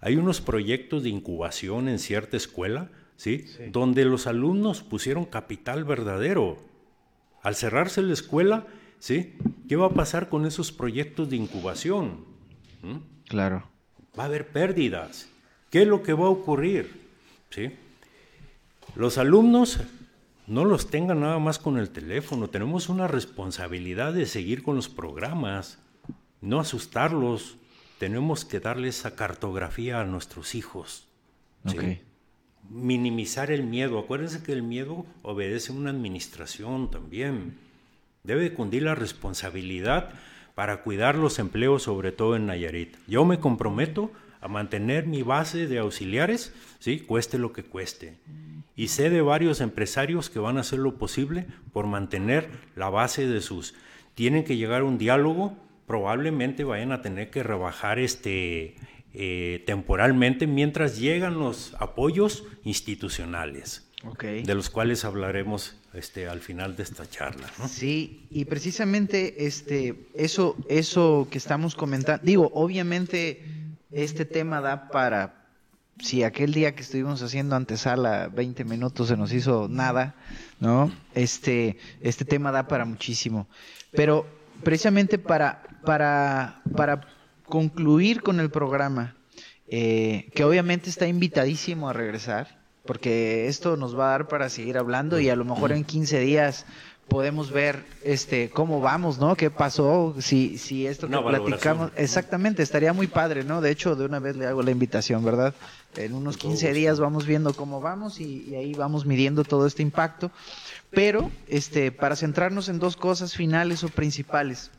hay 0.00 0.14
unos 0.14 0.40
proyectos 0.40 1.02
de 1.02 1.08
incubación 1.08 1.88
en 1.88 1.98
cierta 1.98 2.36
escuela, 2.36 2.88
¿sí? 3.16 3.46
Donde 3.72 4.04
los 4.04 4.28
alumnos 4.28 4.84
pusieron 4.84 5.24
capital 5.24 5.84
verdadero. 5.84 6.58
Al 7.42 7.56
cerrarse 7.56 8.00
la 8.02 8.12
escuela, 8.12 8.68
¿sí? 9.00 9.34
¿Qué 9.68 9.74
va 9.74 9.86
a 9.86 9.94
pasar 9.94 10.28
con 10.28 10.46
esos 10.46 10.70
proyectos 10.70 11.30
de 11.30 11.36
incubación? 11.36 12.24
¿Mm? 12.82 12.98
Claro. 13.28 13.68
Va 14.16 14.22
a 14.22 14.26
haber 14.26 14.46
pérdidas. 14.46 15.28
¿Qué 15.70 15.82
es 15.82 15.88
lo 15.88 16.04
que 16.04 16.12
va 16.12 16.26
a 16.26 16.30
ocurrir? 16.30 16.92
¿Sí? 17.50 17.72
Los 18.94 19.18
alumnos 19.18 19.80
no 20.46 20.64
los 20.64 20.88
tengan 20.90 21.20
nada 21.20 21.38
más 21.38 21.58
con 21.58 21.78
el 21.78 21.90
teléfono. 21.90 22.48
Tenemos 22.48 22.88
una 22.88 23.08
responsabilidad 23.08 24.12
de 24.12 24.26
seguir 24.26 24.62
con 24.62 24.76
los 24.76 24.88
programas, 24.88 25.78
no 26.40 26.60
asustarlos, 26.60 27.56
tenemos 27.98 28.44
que 28.44 28.60
darle 28.60 28.88
esa 28.88 29.16
cartografía 29.16 30.00
a 30.00 30.04
nuestros 30.04 30.54
hijos. 30.54 31.08
Minimizar 32.68 33.50
el 33.50 33.64
miedo. 33.64 33.98
Acuérdense 33.98 34.42
que 34.42 34.52
el 34.52 34.62
miedo 34.62 35.06
obedece 35.22 35.72
a 35.72 35.76
una 35.76 35.90
administración 35.90 36.90
también. 36.90 37.58
Debe 38.22 38.52
cundir 38.52 38.82
la 38.82 38.94
responsabilidad 38.94 40.10
para 40.54 40.82
cuidar 40.82 41.16
los 41.16 41.38
empleos, 41.38 41.82
sobre 41.82 42.12
todo 42.12 42.36
en 42.36 42.46
Nayarit. 42.46 42.96
Yo 43.06 43.24
me 43.24 43.40
comprometo 43.40 44.10
a 44.40 44.48
mantener 44.48 45.06
mi 45.06 45.22
base 45.22 45.66
de 45.66 45.78
auxiliares, 45.78 46.52
¿sí? 46.78 47.00
cueste 47.00 47.38
lo 47.38 47.52
que 47.52 47.64
cueste. 47.64 48.18
Y 48.76 48.88
sé 48.88 49.10
de 49.10 49.22
varios 49.22 49.60
empresarios 49.60 50.30
que 50.30 50.38
van 50.38 50.58
a 50.58 50.60
hacer 50.60 50.78
lo 50.78 50.98
posible 50.98 51.46
por 51.72 51.86
mantener 51.86 52.48
la 52.76 52.90
base 52.90 53.26
de 53.26 53.40
sus. 53.40 53.74
Tienen 54.14 54.44
que 54.44 54.56
llegar 54.56 54.82
a 54.82 54.84
un 54.84 54.98
diálogo 54.98 55.56
probablemente 55.86 56.64
vayan 56.64 56.92
a 56.92 57.00
tener 57.00 57.30
que 57.30 57.42
rebajar 57.42 57.98
este 57.98 58.74
eh, 59.14 59.62
temporalmente 59.66 60.46
mientras 60.46 60.98
llegan 60.98 61.38
los 61.38 61.74
apoyos 61.78 62.44
institucionales. 62.64 63.82
De 64.22 64.54
los 64.54 64.70
cuales 64.70 65.04
hablaremos 65.04 65.76
este, 65.92 66.28
al 66.28 66.40
final 66.40 66.76
de 66.76 66.84
esta 66.84 67.10
charla. 67.10 67.50
Sí, 67.66 68.24
y 68.30 68.44
precisamente 68.44 69.46
este, 69.46 69.96
eso, 70.14 70.54
eso 70.68 71.26
que 71.28 71.38
estamos 71.38 71.74
comentando, 71.74 72.22
digo, 72.22 72.52
obviamente 72.54 73.42
este 73.90 74.24
tema 74.24 74.60
da 74.60 74.88
para, 74.90 75.45
si 75.98 76.22
aquel 76.22 76.52
día 76.52 76.74
que 76.74 76.82
estuvimos 76.82 77.22
haciendo 77.22 77.56
antesala 77.56 78.28
20 78.28 78.64
minutos 78.64 79.08
se 79.08 79.16
nos 79.16 79.32
hizo 79.32 79.68
nada, 79.68 80.14
¿no? 80.60 80.92
Este, 81.14 81.78
este 82.00 82.24
tema 82.24 82.52
da 82.52 82.68
para 82.68 82.84
muchísimo. 82.84 83.46
Pero 83.92 84.26
precisamente 84.62 85.18
para, 85.18 85.62
para, 85.84 86.60
para 86.76 87.00
concluir 87.44 88.22
con 88.22 88.40
el 88.40 88.50
programa, 88.50 89.16
eh, 89.68 90.30
que 90.34 90.44
obviamente 90.44 90.90
está 90.90 91.06
invitadísimo 91.06 91.88
a 91.88 91.92
regresar, 91.92 92.58
porque 92.84 93.48
esto 93.48 93.76
nos 93.76 93.98
va 93.98 94.08
a 94.08 94.10
dar 94.10 94.28
para 94.28 94.48
seguir 94.48 94.78
hablando 94.78 95.18
y 95.18 95.28
a 95.28 95.36
lo 95.36 95.44
mejor 95.44 95.72
en 95.72 95.84
15 95.84 96.20
días 96.20 96.66
podemos 97.08 97.50
ver 97.50 97.84
este 98.02 98.50
cómo 98.50 98.80
vamos, 98.80 99.18
¿no? 99.18 99.36
¿Qué 99.36 99.50
pasó? 99.50 100.14
Si, 100.18 100.58
si 100.58 100.86
esto 100.86 101.08
que 101.08 101.16
platicamos, 101.16 101.92
exactamente, 101.96 102.62
estaría 102.62 102.92
muy 102.92 103.06
padre, 103.06 103.44
¿no? 103.44 103.60
De 103.60 103.70
hecho, 103.70 103.96
de 103.96 104.04
una 104.04 104.18
vez 104.18 104.36
le 104.36 104.46
hago 104.46 104.62
la 104.62 104.70
invitación, 104.70 105.24
¿verdad? 105.24 105.54
En 105.96 106.14
unos 106.14 106.36
15 106.36 106.72
días 106.72 107.00
vamos 107.00 107.26
viendo 107.26 107.54
cómo 107.54 107.80
vamos 107.80 108.20
y, 108.20 108.44
y 108.48 108.54
ahí 108.54 108.74
vamos 108.74 109.06
midiendo 109.06 109.44
todo 109.44 109.66
este 109.66 109.82
impacto. 109.82 110.30
Pero, 110.90 111.30
este, 111.48 111.92
para 111.92 112.16
centrarnos 112.16 112.68
en 112.68 112.78
dos 112.78 112.96
cosas 112.96 113.34
finales 113.34 113.84
o 113.84 113.88
principales, 113.88 114.70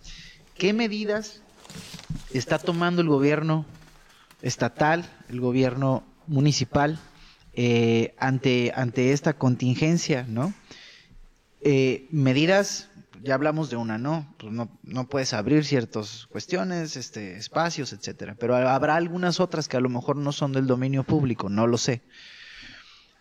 ¿qué 0.56 0.74
medidas 0.74 1.42
está 2.34 2.60
tomando 2.60 3.02
el 3.02 3.08
gobierno 3.08 3.66
estatal, 4.42 5.10
el 5.30 5.42
gobierno 5.42 6.04
municipal, 6.28 7.00
eh, 7.54 8.14
ante, 8.20 8.72
ante 8.76 9.14
esta 9.14 9.34
contingencia, 9.34 10.26
¿no? 10.28 10.54
Eh, 11.62 12.08
medidas, 12.12 12.90
ya 13.24 13.34
hablamos 13.34 13.70
de 13.70 13.78
una, 13.78 13.98
¿no? 13.98 14.34
Pues 14.38 14.54
no, 14.54 14.70
no 14.84 15.08
puedes 15.08 15.34
abrir 15.34 15.66
ciertas 15.66 16.28
cuestiones, 16.28 16.96
este, 16.96 17.38
espacios, 17.38 17.94
etcétera. 17.94 18.36
Pero 18.40 18.56
habrá 18.56 18.96
algunas 18.96 19.40
otras 19.40 19.68
que 19.68 19.78
a 19.78 19.82
lo 19.82 19.90
mejor 19.90 20.18
no 20.18 20.32
son 20.32 20.54
del 20.54 20.68
dominio 20.68 21.04
público, 21.04 21.50
no 21.50 21.68
lo 21.68 21.78
sé. 21.78 22.02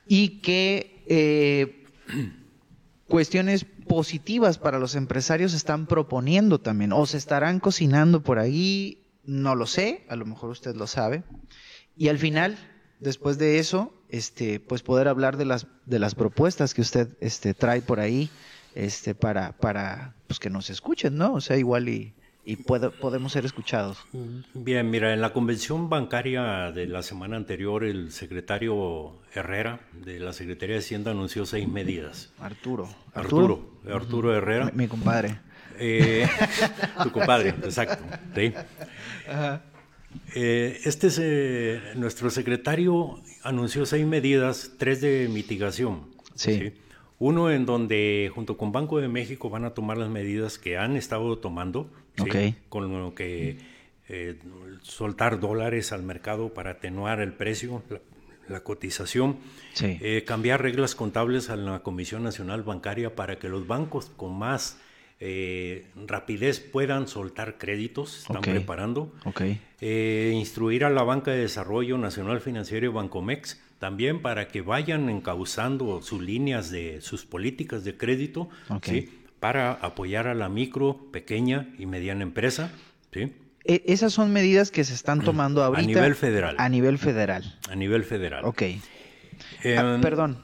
Y 0.06 0.40
que 0.40 1.02
eh, 1.08 1.84
cuestiones 3.08 3.64
positivas 3.88 4.58
para 4.58 4.78
los 4.78 4.94
empresarios 4.94 5.54
están 5.54 5.86
proponiendo 5.86 6.60
también 6.60 6.92
o 6.92 7.06
se 7.06 7.16
estarán 7.16 7.60
cocinando 7.60 8.22
por 8.22 8.38
ahí, 8.38 9.02
no 9.24 9.54
lo 9.54 9.66
sé, 9.66 10.04
a 10.08 10.16
lo 10.16 10.26
mejor 10.26 10.50
usted 10.50 10.74
lo 10.76 10.86
sabe. 10.86 11.24
Y 11.96 12.08
al 12.08 12.18
final, 12.18 12.58
después 13.00 13.38
de 13.38 13.58
eso, 13.58 13.92
este, 14.10 14.60
pues 14.60 14.82
poder 14.82 15.08
hablar 15.08 15.36
de 15.36 15.44
las, 15.44 15.66
de 15.84 15.98
las 15.98 16.14
propuestas 16.14 16.74
que 16.74 16.80
usted 16.80 17.08
este, 17.20 17.54
trae 17.54 17.82
por 17.82 18.00
ahí 18.00 18.30
este, 18.74 19.14
para, 19.14 19.52
para 19.52 20.14
pues 20.26 20.38
que 20.38 20.50
nos 20.50 20.70
escuchen, 20.70 21.16
¿no? 21.16 21.34
O 21.34 21.40
sea, 21.40 21.56
igual 21.56 21.88
y, 21.88 22.14
y 22.46 22.56
podemos 22.56 23.32
ser 23.32 23.44
escuchados. 23.44 23.98
Bien, 24.54 24.88
mira, 24.88 25.12
en 25.12 25.20
la 25.20 25.32
convención 25.32 25.90
bancaria 25.90 26.70
de 26.70 26.86
la 26.86 27.02
semana 27.02 27.36
anterior, 27.36 27.82
el 27.82 28.12
secretario 28.12 29.16
Herrera 29.34 29.80
de 29.92 30.20
la 30.20 30.32
Secretaría 30.32 30.76
de 30.76 30.80
Hacienda 30.80 31.10
anunció 31.10 31.44
seis 31.44 31.66
medidas. 31.68 32.32
Arturo. 32.38 32.88
Arturo, 33.14 33.68
Arturo, 33.90 34.34
Herrera. 34.34 34.70
Mi, 34.72 34.86
compadre. 34.86 35.40
Eh, 35.78 36.28
tu 37.02 37.10
compadre, 37.10 37.48
exacto. 37.48 38.02
Eh, 40.34 40.80
este 40.84 41.08
es, 41.08 41.18
eh, 41.22 41.80
nuestro 41.94 42.30
secretario 42.30 43.20
anunció 43.42 43.86
seis 43.86 44.06
medidas, 44.06 44.72
tres 44.78 45.00
de 45.00 45.28
mitigación. 45.28 46.08
¿sí? 46.34 46.72
Uno 47.18 47.50
en 47.50 47.64
donde 47.64 48.30
junto 48.34 48.56
con 48.56 48.72
Banco 48.72 48.98
de 49.00 49.08
México 49.08 49.48
van 49.48 49.64
a 49.64 49.70
tomar 49.70 49.96
las 49.96 50.10
medidas 50.10 50.58
que 50.58 50.76
han 50.76 50.96
estado 50.96 51.38
tomando, 51.38 51.90
con 52.68 52.92
lo 52.92 53.14
que 53.14 53.58
eh, 54.08 54.38
soltar 54.82 55.40
dólares 55.40 55.90
al 55.90 56.04
mercado 56.04 56.54
para 56.54 56.72
atenuar 56.72 57.20
el 57.20 57.32
precio, 57.32 57.82
la, 58.48 58.60
cotización, 58.60 59.38
eh, 59.82 60.22
cambiar 60.24 60.62
reglas 60.62 60.94
contables 60.94 61.50
a 61.50 61.56
la 61.56 61.82
Comisión 61.82 62.22
Nacional 62.22 62.62
Bancaria 62.62 63.16
para 63.16 63.40
que 63.40 63.48
los 63.48 63.66
bancos 63.66 64.12
con 64.16 64.38
más 64.38 64.78
eh, 65.18 65.86
rapidez 66.06 66.60
puedan 66.60 67.08
soltar 67.08 67.58
créditos, 67.58 68.18
están 68.18 68.42
preparando, 68.42 69.12
instruir 69.80 70.84
a 70.84 70.90
la 70.90 71.02
Banca 71.02 71.30
de 71.30 71.38
Desarrollo 71.38 71.98
Nacional 71.98 72.40
Financiero 72.40 72.86
y 72.86 72.88
Bancomex 72.90 73.60
también 73.78 74.22
para 74.22 74.48
que 74.48 74.62
vayan 74.62 75.08
encauzando 75.08 76.00
sus 76.02 76.22
líneas 76.22 76.70
de 76.70 77.00
sus 77.00 77.24
políticas 77.24 77.84
de 77.84 77.96
crédito 77.96 78.48
para 79.40 79.72
apoyar 79.72 80.28
a 80.28 80.34
la 80.34 80.48
micro, 80.48 81.10
pequeña 81.12 81.68
y 81.78 81.86
mediana 81.86 82.22
empresa. 82.22 82.70
¿sí? 83.12 83.34
E, 83.64 83.82
esas 83.86 84.12
son 84.12 84.32
medidas 84.32 84.70
que 84.70 84.84
se 84.84 84.94
están 84.94 85.20
tomando 85.20 85.62
ahorita. 85.64 85.82
A 85.82 85.86
nivel 85.86 86.14
federal. 86.14 86.56
A 86.58 86.68
nivel 86.68 86.98
federal. 86.98 87.58
A 87.68 87.74
nivel 87.74 88.04
federal. 88.04 88.44
Ok. 88.44 88.62
Ah, 89.76 89.98
perdón. 90.00 90.42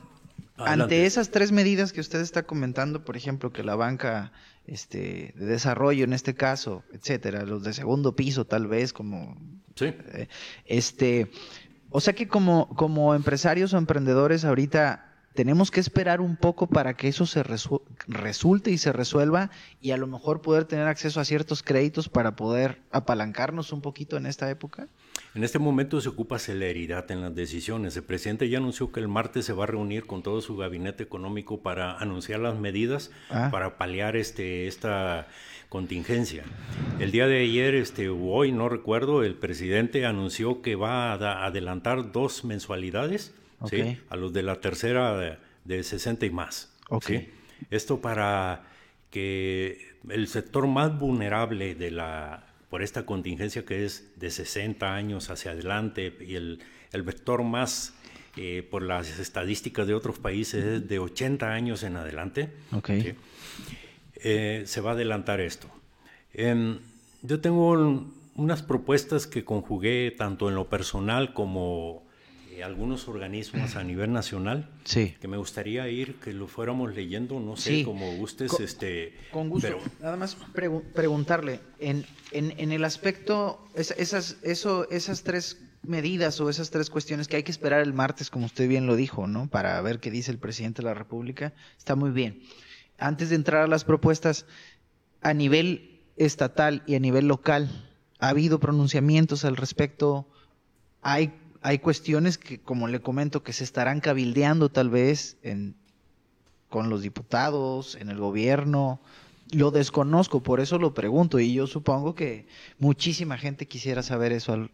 Ante 0.58 1.06
esas 1.06 1.30
tres 1.30 1.50
medidas 1.50 1.92
que 1.92 2.00
usted 2.00 2.20
está 2.20 2.44
comentando, 2.44 3.04
por 3.04 3.16
ejemplo, 3.16 3.52
que 3.52 3.64
la 3.64 3.74
banca 3.74 4.32
este, 4.66 5.32
de 5.36 5.46
desarrollo 5.46 6.04
en 6.04 6.12
este 6.12 6.34
caso, 6.34 6.84
etcétera, 6.92 7.44
los 7.44 7.62
de 7.62 7.72
segundo 7.72 8.14
piso 8.14 8.44
tal 8.44 8.66
vez, 8.66 8.92
como... 8.92 9.36
Sí. 9.74 9.86
Eh, 9.86 10.28
este, 10.66 11.30
o 11.90 12.00
sea 12.00 12.14
que 12.14 12.28
como, 12.28 12.68
como 12.76 13.14
empresarios 13.14 13.72
o 13.72 13.78
emprendedores 13.78 14.44
ahorita 14.44 15.12
tenemos 15.34 15.70
que 15.70 15.80
esperar 15.80 16.20
un 16.20 16.36
poco 16.36 16.66
para 16.66 16.94
que 16.94 17.08
eso 17.08 17.26
se 17.26 17.42
resulte 17.42 18.70
y 18.70 18.78
se 18.78 18.92
resuelva 18.92 19.50
y 19.80 19.92
a 19.92 19.96
lo 19.96 20.06
mejor 20.06 20.42
poder 20.42 20.66
tener 20.66 20.86
acceso 20.86 21.20
a 21.20 21.24
ciertos 21.24 21.62
créditos 21.62 22.08
para 22.08 22.36
poder 22.36 22.82
apalancarnos 22.90 23.72
un 23.72 23.80
poquito 23.80 24.16
en 24.16 24.26
esta 24.26 24.50
época? 24.50 24.88
En 25.34 25.44
este 25.44 25.58
momento 25.58 25.98
se 26.02 26.10
ocupa 26.10 26.38
celeridad 26.38 27.10
en 27.10 27.22
las 27.22 27.34
decisiones. 27.34 27.96
El 27.96 28.02
presidente 28.02 28.50
ya 28.50 28.58
anunció 28.58 28.92
que 28.92 29.00
el 29.00 29.08
martes 29.08 29.46
se 29.46 29.54
va 29.54 29.64
a 29.64 29.66
reunir 29.66 30.04
con 30.04 30.22
todo 30.22 30.42
su 30.42 30.56
gabinete 30.58 31.02
económico 31.02 31.62
para 31.62 31.96
anunciar 31.96 32.40
las 32.40 32.58
medidas 32.58 33.10
ah. 33.30 33.48
para 33.50 33.78
paliar 33.78 34.14
este, 34.16 34.66
esta 34.66 35.28
contingencia. 35.70 36.44
El 37.00 37.12
día 37.12 37.26
de 37.26 37.40
ayer, 37.40 37.74
este, 37.74 38.10
hoy 38.10 38.52
no 38.52 38.68
recuerdo, 38.68 39.24
el 39.24 39.34
presidente 39.34 40.04
anunció 40.04 40.60
que 40.60 40.76
va 40.76 41.14
a 41.14 41.46
adelantar 41.46 42.12
dos 42.12 42.44
mensualidades 42.44 43.34
a 44.10 44.16
los 44.16 44.34
de 44.34 44.42
la 44.42 44.60
tercera 44.60 45.38
de, 45.64 45.82
60 45.82 46.26
y 46.26 46.30
más. 46.30 46.76
Esto 47.70 48.02
para 48.02 48.64
que 49.08 49.96
el 50.10 50.28
sector 50.28 50.66
más 50.66 50.98
vulnerable 50.98 51.74
de 51.74 51.90
la, 51.90 52.51
por 52.72 52.82
esta 52.82 53.04
contingencia 53.04 53.66
que 53.66 53.84
es 53.84 54.08
de 54.16 54.30
60 54.30 54.94
años 54.94 55.28
hacia 55.28 55.50
adelante 55.50 56.16
y 56.26 56.36
el, 56.36 56.60
el 56.92 57.02
vector 57.02 57.42
más 57.42 57.92
eh, 58.38 58.66
por 58.70 58.82
las 58.82 59.18
estadísticas 59.18 59.86
de 59.86 59.92
otros 59.92 60.18
países 60.18 60.64
es 60.64 60.88
de 60.88 60.98
80 60.98 61.52
años 61.52 61.82
en 61.82 61.96
adelante. 61.96 62.48
Eh, 64.14 64.62
se 64.64 64.80
va 64.80 64.92
a 64.92 64.94
adelantar 64.94 65.42
esto. 65.42 65.68
Em, 66.32 66.78
yo 67.20 67.40
tengo 67.42 68.08
unas 68.36 68.62
propuestas 68.62 69.26
que 69.26 69.44
conjugué 69.44 70.10
tanto 70.10 70.48
en 70.48 70.54
lo 70.54 70.70
personal 70.70 71.34
como 71.34 72.02
eh, 72.52 72.62
algunos 72.62 73.08
organismos 73.08 73.76
a 73.76 73.82
nivel 73.82 74.12
nacional 74.12 74.68
sí. 74.84 75.14
que 75.20 75.26
me 75.26 75.38
gustaría 75.38 75.88
ir, 75.88 76.16
que 76.16 76.34
lo 76.34 76.46
fuéramos 76.46 76.94
leyendo, 76.94 77.40
no 77.40 77.56
sé, 77.56 77.82
como 77.82 78.14
gustes. 78.16 78.50
Con, 78.50 78.62
este, 78.62 79.14
con 79.30 79.48
gusto. 79.48 79.78
Nada 80.00 80.16
más 80.18 80.36
preguntarle, 80.92 81.60
en, 81.78 82.04
en, 82.30 82.52
en, 82.58 82.72
el 82.72 82.84
aspecto, 82.84 83.66
esas, 83.74 84.36
eso, 84.42 84.88
esas 84.90 85.22
tres 85.22 85.62
medidas 85.82 86.40
o 86.40 86.50
esas 86.50 86.70
tres 86.70 86.90
cuestiones 86.90 87.26
que 87.26 87.36
hay 87.36 87.42
que 87.42 87.50
esperar 87.50 87.80
el 87.80 87.94
martes, 87.94 88.28
como 88.28 88.46
usted 88.46 88.68
bien 88.68 88.86
lo 88.86 88.96
dijo, 88.96 89.26
¿no? 89.26 89.48
Para 89.48 89.80
ver 89.80 89.98
qué 89.98 90.10
dice 90.10 90.30
el 90.30 90.38
presidente 90.38 90.82
de 90.82 90.88
la 90.88 90.94
República, 90.94 91.54
está 91.78 91.96
muy 91.96 92.10
bien. 92.10 92.42
Antes 92.98 93.30
de 93.30 93.36
entrar 93.36 93.62
a 93.62 93.66
las 93.66 93.84
propuestas, 93.84 94.46
a 95.22 95.32
nivel 95.32 96.00
estatal 96.16 96.82
y 96.86 96.96
a 96.96 97.00
nivel 97.00 97.28
local, 97.28 97.88
¿ha 98.18 98.28
habido 98.28 98.60
pronunciamientos 98.60 99.44
al 99.44 99.56
respecto? 99.56 100.28
¿Hay, 101.00 101.32
hay 101.62 101.78
cuestiones 101.78 102.38
que, 102.38 102.58
como 102.58 102.88
le 102.88 103.00
comento, 103.00 103.42
que 103.42 103.52
se 103.52 103.64
estarán 103.64 104.00
cabildeando 104.00 104.68
tal 104.68 104.90
vez 104.90 105.36
en, 105.42 105.74
con 106.68 106.90
los 106.90 107.02
diputados, 107.02 107.96
en 107.96 108.08
el 108.08 108.18
gobierno? 108.18 109.00
Lo 109.50 109.70
desconozco, 109.70 110.42
por 110.42 110.60
eso 110.60 110.78
lo 110.78 110.94
pregunto 110.94 111.38
y 111.38 111.52
yo 111.52 111.66
supongo 111.66 112.14
que 112.14 112.46
muchísima 112.78 113.36
gente 113.36 113.66
quisiera 113.66 114.02
saber 114.02 114.32
eso 114.32 114.68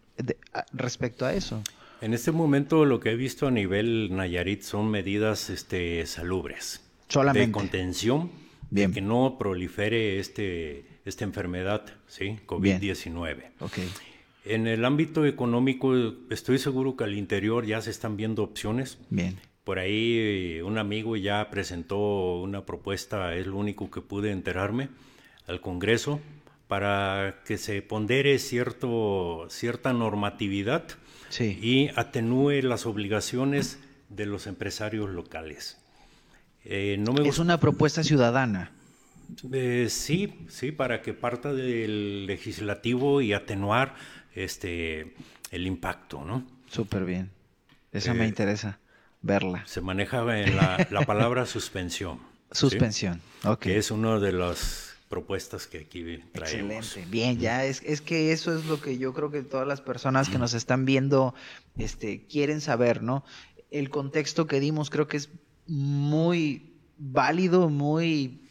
respecto 0.72 1.26
a 1.26 1.34
eso. 1.34 1.62
En 2.00 2.14
este 2.14 2.30
momento 2.30 2.84
lo 2.84 3.00
que 3.00 3.10
he 3.10 3.16
visto 3.16 3.48
a 3.48 3.50
nivel 3.50 4.14
Nayarit 4.14 4.62
son 4.62 4.88
medidas 4.88 5.50
este, 5.50 6.06
salubres. 6.06 6.80
Solamente. 7.08 7.48
De 7.48 7.52
contención, 7.52 8.30
Bien. 8.70 8.90
de 8.90 8.94
que 8.94 9.00
no 9.00 9.36
prolifere 9.36 10.20
este, 10.20 10.84
esta 11.04 11.24
enfermedad, 11.24 11.86
¿sí? 12.06 12.38
COVID-19. 12.46 13.50
Okay. 13.60 13.88
En 14.48 14.66
el 14.66 14.86
ámbito 14.86 15.26
económico, 15.26 15.94
estoy 16.30 16.58
seguro 16.58 16.96
que 16.96 17.04
al 17.04 17.14
interior 17.14 17.66
ya 17.66 17.82
se 17.82 17.90
están 17.90 18.16
viendo 18.16 18.42
opciones. 18.42 18.98
Bien. 19.10 19.36
Por 19.62 19.78
ahí 19.78 20.62
un 20.64 20.78
amigo 20.78 21.16
ya 21.16 21.50
presentó 21.50 22.40
una 22.40 22.64
propuesta, 22.64 23.34
es 23.34 23.46
lo 23.46 23.58
único 23.58 23.90
que 23.90 24.00
pude 24.00 24.30
enterarme, 24.30 24.88
al 25.46 25.60
Congreso, 25.60 26.20
para 26.66 27.42
que 27.44 27.58
se 27.58 27.82
pondere 27.82 28.38
cierto, 28.38 29.46
cierta 29.50 29.92
normatividad 29.92 30.84
y 31.38 31.90
atenúe 31.94 32.62
las 32.62 32.86
obligaciones 32.86 33.78
de 34.08 34.24
los 34.24 34.46
empresarios 34.46 35.10
locales. 35.10 35.76
Eh, 36.64 36.96
no 36.98 37.12
me 37.12 37.28
es 37.28 37.38
una 37.38 37.60
propuesta 37.60 38.02
ciudadana. 38.02 38.72
Eh, 39.52 39.88
sí, 39.90 40.46
sí, 40.48 40.72
para 40.72 41.02
que 41.02 41.12
parta 41.12 41.52
del 41.52 42.26
legislativo 42.26 43.20
y 43.20 43.34
atenuar 43.34 43.94
este 44.44 45.14
el 45.50 45.66
impacto, 45.66 46.24
¿no? 46.24 46.44
Súper 46.68 47.04
bien. 47.04 47.30
Esa 47.92 48.14
me 48.14 48.24
eh, 48.24 48.28
interesa 48.28 48.78
verla. 49.22 49.62
Se 49.66 49.80
maneja 49.80 50.18
en 50.38 50.56
la, 50.56 51.04
palabra 51.06 51.46
suspensión. 51.46 52.20
Suspensión, 52.50 53.20
ok. 53.44 53.58
Que 53.58 53.78
es 53.78 53.90
una 53.90 54.18
de 54.18 54.32
las 54.32 54.96
propuestas 55.08 55.66
que 55.66 55.78
aquí 55.78 56.18
traemos. 56.32 56.86
Excelente, 56.86 57.10
bien, 57.10 57.38
ya 57.38 57.64
es, 57.64 57.82
es 57.84 58.00
que 58.00 58.32
eso 58.32 58.56
es 58.56 58.66
lo 58.66 58.80
que 58.80 58.98
yo 58.98 59.14
creo 59.14 59.30
que 59.30 59.42
todas 59.42 59.66
las 59.66 59.80
personas 59.80 60.28
que 60.28 60.38
nos 60.38 60.54
están 60.54 60.84
viendo 60.84 61.34
este, 61.78 62.26
quieren 62.26 62.60
saber, 62.60 63.02
¿no? 63.02 63.24
El 63.70 63.90
contexto 63.90 64.46
que 64.46 64.60
dimos 64.60 64.90
creo 64.90 65.08
que 65.08 65.16
es 65.16 65.30
muy 65.66 66.74
válido, 66.98 67.68
muy 67.68 68.42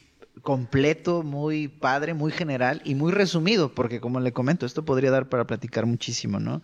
completo, 0.48 1.24
muy 1.24 1.68
padre, 1.68 2.14
muy 2.14 2.32
general 2.32 2.82
y 2.86 2.96
muy 2.96 3.12
resumido, 3.12 3.76
porque 3.76 4.00
como 4.00 4.22
le 4.22 4.32
comento, 4.32 4.66
esto 4.66 4.86
podría 4.86 5.12
dar 5.12 5.28
para 5.28 5.46
platicar 5.46 5.86
muchísimo, 5.86 6.40
¿no? 6.40 6.62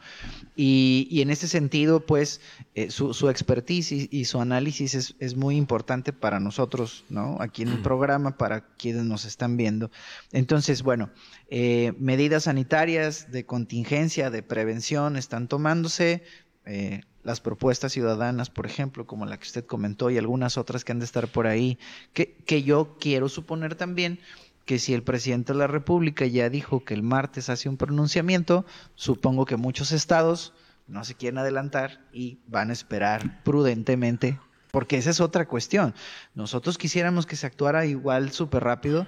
Y, 0.56 1.20
en 1.22 1.30
ese 1.30 1.50
sentido, 1.50 2.06
pues, 2.06 2.40
eh, 2.76 2.90
su, 2.92 3.14
su, 3.14 3.28
expertise 3.28 3.92
y, 4.10 4.24
su 4.24 4.40
análisis 4.40 4.96
es, 4.96 5.16
es, 5.20 5.36
muy 5.36 5.58
importante 5.58 6.14
para 6.14 6.40
nosotros, 6.40 7.04
¿no? 7.10 7.36
Aquí 7.42 7.64
en 7.64 7.74
el 7.74 7.82
programa, 7.82 8.38
para 8.38 8.62
quienes 8.62 9.04
nos 9.04 9.26
están 9.26 9.58
viendo. 9.58 9.92
Entonces, 10.32 10.82
bueno, 10.82 11.10
eh, 11.50 11.92
medidas 12.00 12.44
sanitarias 12.44 13.34
de 13.34 13.46
contingencia, 13.46 14.30
de 14.30 14.44
prevención 14.44 15.18
están 15.18 15.50
tomándose. 15.50 16.24
Eh, 16.66 17.02
las 17.24 17.42
propuestas 17.42 17.92
ciudadanas, 17.92 18.50
por 18.50 18.66
ejemplo, 18.66 19.08
como 19.08 19.26
la 19.26 19.38
que 19.38 19.48
usted 19.48 19.66
comentó 19.66 20.10
y 20.10 20.18
algunas 20.18 20.58
otras 20.58 20.84
que 20.84 20.92
han 20.92 21.00
de 21.00 21.06
estar 21.06 21.28
por 21.28 21.48
ahí, 21.48 21.78
que, 22.14 22.36
que 22.46 22.64
yo 22.64 22.98
quiero 23.00 23.30
suponer 23.30 23.76
también 23.76 24.20
que 24.66 24.80
si 24.80 24.94
el 24.94 25.04
presidente 25.04 25.54
de 25.54 25.60
la 25.60 25.68
República 25.68 26.26
ya 26.26 26.50
dijo 26.50 26.86
que 26.86 26.94
el 26.94 27.04
martes 27.04 27.50
hace 27.50 27.70
un 27.70 27.78
pronunciamiento, 27.78 28.66
supongo 28.96 29.46
que 29.46 29.58
muchos 29.58 29.92
estados 29.92 30.54
no 30.88 31.04
se 31.04 31.16
quieren 31.16 31.38
adelantar 31.38 32.06
y 32.14 32.40
van 32.48 32.70
a 32.70 32.74
esperar 32.74 33.44
prudentemente 33.44 34.40
porque 34.74 34.98
esa 34.98 35.12
es 35.12 35.22
otra 35.22 35.48
cuestión. 35.48 35.94
Nosotros 36.34 36.80
quisiéramos 36.80 37.28
que 37.28 37.36
se 37.36 37.46
actuara 37.46 37.86
igual 37.86 38.32
súper 38.32 38.64
rápido, 38.64 39.06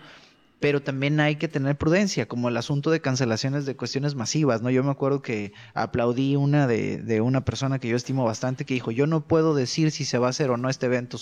pero 0.60 0.82
también 0.82 1.20
hay 1.20 1.36
que 1.36 1.48
tener 1.48 1.78
prudencia, 1.78 2.28
como 2.28 2.50
el 2.50 2.58
asunto 2.58 2.92
de 2.92 3.02
cancelaciones 3.02 3.66
de 3.66 3.76
cuestiones 3.76 4.16
masivas, 4.16 4.62
¿no? 4.62 4.70
Yo 4.70 4.84
me 4.84 4.92
acuerdo 4.92 5.22
que 5.22 5.54
aplaudí 5.74 6.36
una 6.36 6.68
de, 6.68 6.98
de 6.98 7.22
una 7.22 7.46
persona 7.46 7.80
que 7.80 7.88
yo 7.88 7.96
estimo 7.96 8.24
bastante 8.24 8.66
que 8.66 8.74
dijo, 8.74 8.92
yo 8.92 9.08
no 9.08 9.22
puedo 9.28 9.54
decir 9.54 9.92
si 9.92 10.06
se 10.06 10.18
va 10.18 10.28
a 10.28 10.30
hacer 10.32 10.50
o 10.50 10.58
no 10.58 10.70
este 10.70 10.86
evento, 10.86 11.18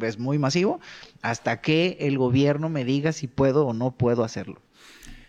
es 0.00 0.18
muy 0.18 0.38
masivo, 0.38 0.80
hasta 1.22 1.60
que 1.60 1.96
el 2.00 2.18
gobierno 2.18 2.68
me 2.68 2.84
diga 2.84 3.12
si 3.12 3.26
puedo 3.26 3.66
o 3.66 3.72
no 3.72 3.92
puedo 3.92 4.24
hacerlo. 4.24 4.60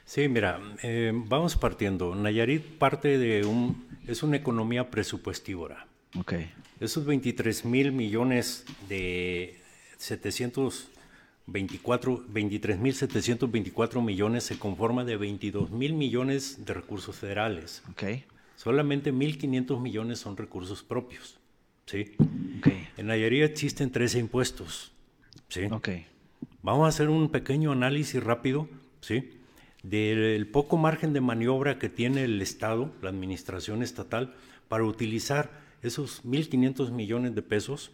Sí, 0.05 0.29
mira, 0.29 0.61
eh, 0.83 1.11
vamos 1.13 1.57
partiendo. 1.57 2.15
Nayarit 2.15 2.63
parte 2.77 3.17
de 3.17 3.45
un, 3.45 3.87
es 4.07 4.23
una 4.23 4.37
economía 4.37 4.89
presupuestívora. 4.89 5.85
Ok. 6.17 6.33
Esos 6.79 7.05
23 7.05 7.65
mil 7.65 7.91
millones 7.91 8.65
de 8.87 9.57
700 9.97 10.89
23.724 11.47 14.03
millones 14.03 14.43
se 14.43 14.59
conforma 14.59 15.05
de 15.05 15.17
22 15.17 15.71
mil 15.71 15.93
millones 15.93 16.65
de 16.65 16.73
recursos 16.73 17.15
federales. 17.15 17.83
Okay. 17.91 18.25
Solamente 18.55 19.13
1.500 19.13 19.79
millones 19.79 20.19
son 20.19 20.35
recursos 20.35 20.83
propios. 20.83 21.39
¿sí? 21.85 22.15
Okay. 22.59 22.89
En 22.97 23.07
Nayarit 23.07 23.43
existen 23.43 23.91
13 23.91 24.19
impuestos. 24.19 24.91
¿sí? 25.47 25.67
Okay. 25.71 26.05
Vamos 26.61 26.85
a 26.85 26.89
hacer 26.89 27.07
un 27.09 27.29
pequeño 27.29 27.71
análisis 27.71 28.21
rápido 28.21 28.67
¿sí? 28.99 29.29
del 29.83 30.47
poco 30.47 30.75
margen 30.75 31.13
de 31.13 31.21
maniobra 31.21 31.79
que 31.79 31.87
tiene 31.87 32.25
el 32.25 32.41
Estado, 32.41 32.91
la 33.01 33.09
administración 33.09 33.83
estatal, 33.83 34.35
para 34.67 34.83
utilizar 34.83 35.65
esos 35.81 36.25
1.500 36.25 36.91
millones 36.91 37.35
de 37.35 37.41
pesos 37.41 37.91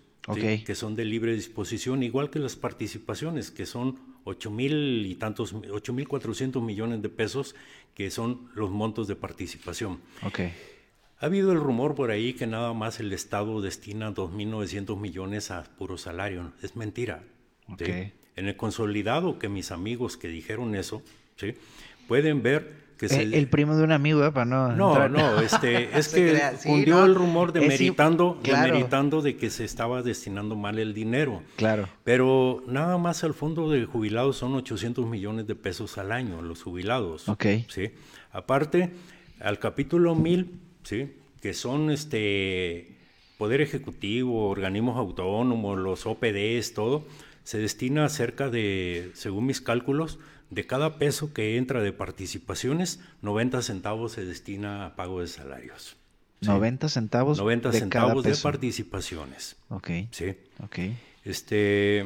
que 0.65 0.75
son 0.75 0.95
de 0.95 1.05
libre 1.05 1.33
disposición, 1.33 2.03
igual 2.03 2.29
que 2.29 2.39
las 2.39 2.55
participaciones, 2.55 3.51
que 3.51 3.65
son 3.65 3.99
ocho 4.23 4.51
mil 4.51 5.05
y 5.05 5.15
tantos, 5.15 5.53
ocho 5.71 5.93
mil 5.93 6.07
cuatrocientos 6.07 6.63
millones 6.63 7.01
de 7.01 7.09
pesos, 7.09 7.55
que 7.93 8.09
son 8.09 8.49
los 8.55 8.71
montos 8.71 9.07
de 9.07 9.15
participación. 9.15 9.99
Okay. 10.25 10.53
Ha 11.19 11.27
habido 11.27 11.51
el 11.51 11.59
rumor 11.59 11.95
por 11.95 12.11
ahí 12.11 12.33
que 12.33 12.47
nada 12.47 12.73
más 12.73 12.99
el 12.99 13.13
Estado 13.13 13.61
destina 13.61 14.13
2.900 14.13 14.99
millones 14.99 15.51
a 15.51 15.63
puro 15.63 15.97
salario. 15.97 16.51
Es 16.61 16.75
mentira. 16.75 17.23
En 17.79 18.47
el 18.47 18.57
consolidado 18.57 19.39
que 19.39 19.47
mis 19.47 19.71
amigos 19.71 20.17
que 20.17 20.27
dijeron 20.27 20.75
eso, 20.75 21.01
¿sí? 21.37 21.53
pueden 22.09 22.43
ver 22.43 22.82
el, 23.07 23.47
primo 23.47 23.75
de 23.75 23.83
un 23.83 23.91
amigo, 23.91 24.25
¿eh? 24.25 24.31
para 24.31 24.45
no. 24.45 24.71
No, 24.73 25.09
no, 25.09 25.39
este, 25.41 25.89
es 25.97 26.09
que 26.09 26.39
cundió 26.63 27.05
el 27.05 27.15
rumor 27.15 27.51
de 27.51 27.61
meritando, 27.61 28.39
de 29.21 29.37
que 29.37 29.49
se 29.49 29.65
estaba 29.65 30.01
destinando 30.01 30.55
mal 30.55 30.79
el 30.79 30.93
dinero. 30.93 31.41
Claro. 31.55 31.87
Pero 32.03 32.63
nada 32.67 32.97
más 32.97 33.23
al 33.23 33.33
fondo 33.33 33.69
de 33.69 33.85
jubilados 33.85 34.37
son 34.37 34.55
800 34.55 35.05
millones 35.05 35.47
de 35.47 35.55
pesos 35.55 35.97
al 35.97 36.11
año, 36.11 36.41
los 36.41 36.63
jubilados. 36.63 37.29
Ok. 37.29 37.45
¿sí? 37.69 37.91
Aparte, 38.31 38.91
al 39.39 39.59
capítulo 39.59 40.15
1000, 40.15 40.59
¿sí? 40.83 41.13
que 41.41 41.53
son 41.53 41.91
este 41.91 42.97
Poder 43.37 43.61
Ejecutivo, 43.61 44.49
organismos 44.49 44.97
autónomos, 44.97 45.77
los 45.77 46.05
OPDs, 46.05 46.73
todo, 46.73 47.05
se 47.43 47.57
destina 47.57 48.07
cerca 48.09 48.49
de, 48.49 49.11
según 49.13 49.47
mis 49.47 49.59
cálculos, 49.59 50.19
de 50.53 50.65
cada 50.65 50.97
peso 50.97 51.33
que 51.33 51.57
entra 51.57 51.81
de 51.81 51.93
participaciones, 51.93 52.99
90 53.21 53.61
centavos 53.61 54.13
se 54.13 54.25
destina 54.25 54.85
a 54.85 54.95
pago 54.95 55.21
de 55.21 55.27
salarios. 55.27 55.97
90 56.41 56.89
centavos 56.89 57.37
90 57.37 57.71
de 57.71 57.79
centavos 57.79 58.23
de 58.23 58.35
participaciones. 58.35 59.55
Ok. 59.69 59.89
Sí. 60.11 60.35
Ok. 60.61 60.79
Este, 61.23 62.01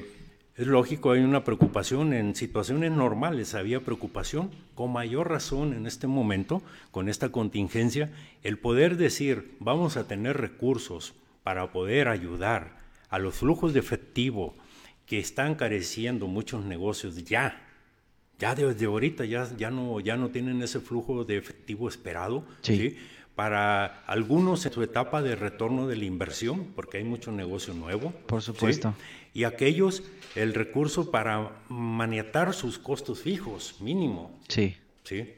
es 0.55 0.67
lógico, 0.67 1.11
hay 1.11 1.21
una 1.21 1.43
preocupación. 1.43 2.13
En 2.13 2.35
situaciones 2.35 2.91
normales 2.91 3.55
había 3.55 3.81
preocupación, 3.81 4.51
con 4.75 4.93
mayor 4.93 5.29
razón 5.29 5.73
en 5.73 5.87
este 5.87 6.07
momento, 6.07 6.61
con 6.91 7.09
esta 7.09 7.29
contingencia, 7.29 8.11
el 8.43 8.59
poder 8.59 8.97
decir, 8.97 9.55
vamos 9.59 9.97
a 9.97 10.07
tener 10.07 10.37
recursos 10.37 11.15
para 11.43 11.71
poder 11.71 12.07
ayudar 12.07 12.77
a 13.09 13.19
los 13.19 13.35
flujos 13.35 13.73
de 13.73 13.79
efectivo 13.79 14.55
que 15.05 15.19
están 15.19 15.55
careciendo 15.55 16.27
muchos 16.27 16.63
negocios 16.63 17.23
ya 17.23 17.66
ya 18.39 18.55
desde 18.55 18.85
ahorita 18.85 19.25
ya, 19.25 19.49
ya, 19.57 19.71
no, 19.71 19.99
ya 19.99 20.15
no 20.15 20.29
tienen 20.29 20.61
ese 20.61 20.79
flujo 20.79 21.23
de 21.25 21.37
efectivo 21.37 21.89
esperado. 21.89 22.45
Sí. 22.61 22.97
Para 23.35 24.03
algunos 24.05 24.65
en 24.65 24.73
su 24.73 24.81
etapa 24.81 25.21
de 25.21 25.35
retorno 25.35 25.87
de 25.87 25.95
la 25.95 26.05
inversión, 26.05 26.71
porque 26.75 26.97
hay 26.97 27.03
mucho 27.03 27.31
negocio 27.31 27.73
nuevo. 27.75 28.11
Por 28.25 28.41
supuesto. 28.41 28.95
Y 29.33 29.43
aquellos, 29.43 30.01
el 30.33 30.55
recurso 30.55 31.11
para 31.11 31.51
maniatar 31.69 32.55
sus 32.55 32.79
costos 32.79 33.21
fijos, 33.21 33.75
mínimo. 33.79 34.39
Sí. 34.47 34.75
Sí. 35.03 35.33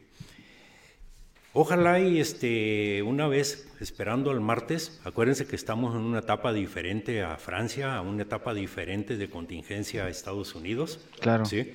Ojalá 1.51 1.99
y 1.99 2.19
este, 2.19 3.01
una 3.03 3.27
vez 3.27 3.67
esperando 3.81 4.31
al 4.31 4.39
martes, 4.39 5.01
acuérdense 5.03 5.47
que 5.47 5.55
estamos 5.55 5.95
en 5.95 6.01
una 6.01 6.19
etapa 6.19 6.53
diferente 6.53 7.23
a 7.23 7.37
Francia, 7.37 7.97
a 7.97 8.01
una 8.01 8.23
etapa 8.23 8.53
diferente 8.53 9.17
de 9.17 9.29
contingencia 9.29 10.05
a 10.05 10.09
Estados 10.09 10.55
Unidos. 10.55 11.05
Claro. 11.19 11.45
¿sí? 11.45 11.73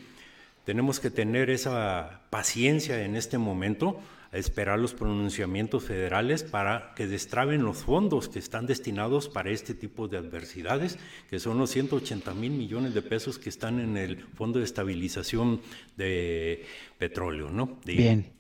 Tenemos 0.64 0.98
que 1.00 1.10
tener 1.10 1.50
esa 1.50 2.20
paciencia 2.30 3.04
en 3.04 3.16
este 3.16 3.38
momento 3.38 4.00
a 4.32 4.38
esperar 4.38 4.78
los 4.78 4.94
pronunciamientos 4.94 5.84
federales 5.84 6.42
para 6.42 6.92
que 6.96 7.06
destraben 7.06 7.62
los 7.62 7.84
fondos 7.84 8.28
que 8.28 8.40
están 8.40 8.66
destinados 8.66 9.28
para 9.28 9.50
este 9.50 9.74
tipo 9.74 10.08
de 10.08 10.18
adversidades, 10.18 10.98
que 11.30 11.38
son 11.38 11.58
los 11.58 11.70
180 11.70 12.34
mil 12.34 12.50
millones 12.50 12.94
de 12.94 13.02
pesos 13.02 13.38
que 13.38 13.48
están 13.48 13.78
en 13.78 13.96
el 13.96 14.24
Fondo 14.34 14.58
de 14.58 14.64
Estabilización 14.64 15.60
de 15.96 16.64
Petróleo, 16.98 17.50
¿no? 17.50 17.78
bien, 17.84 18.32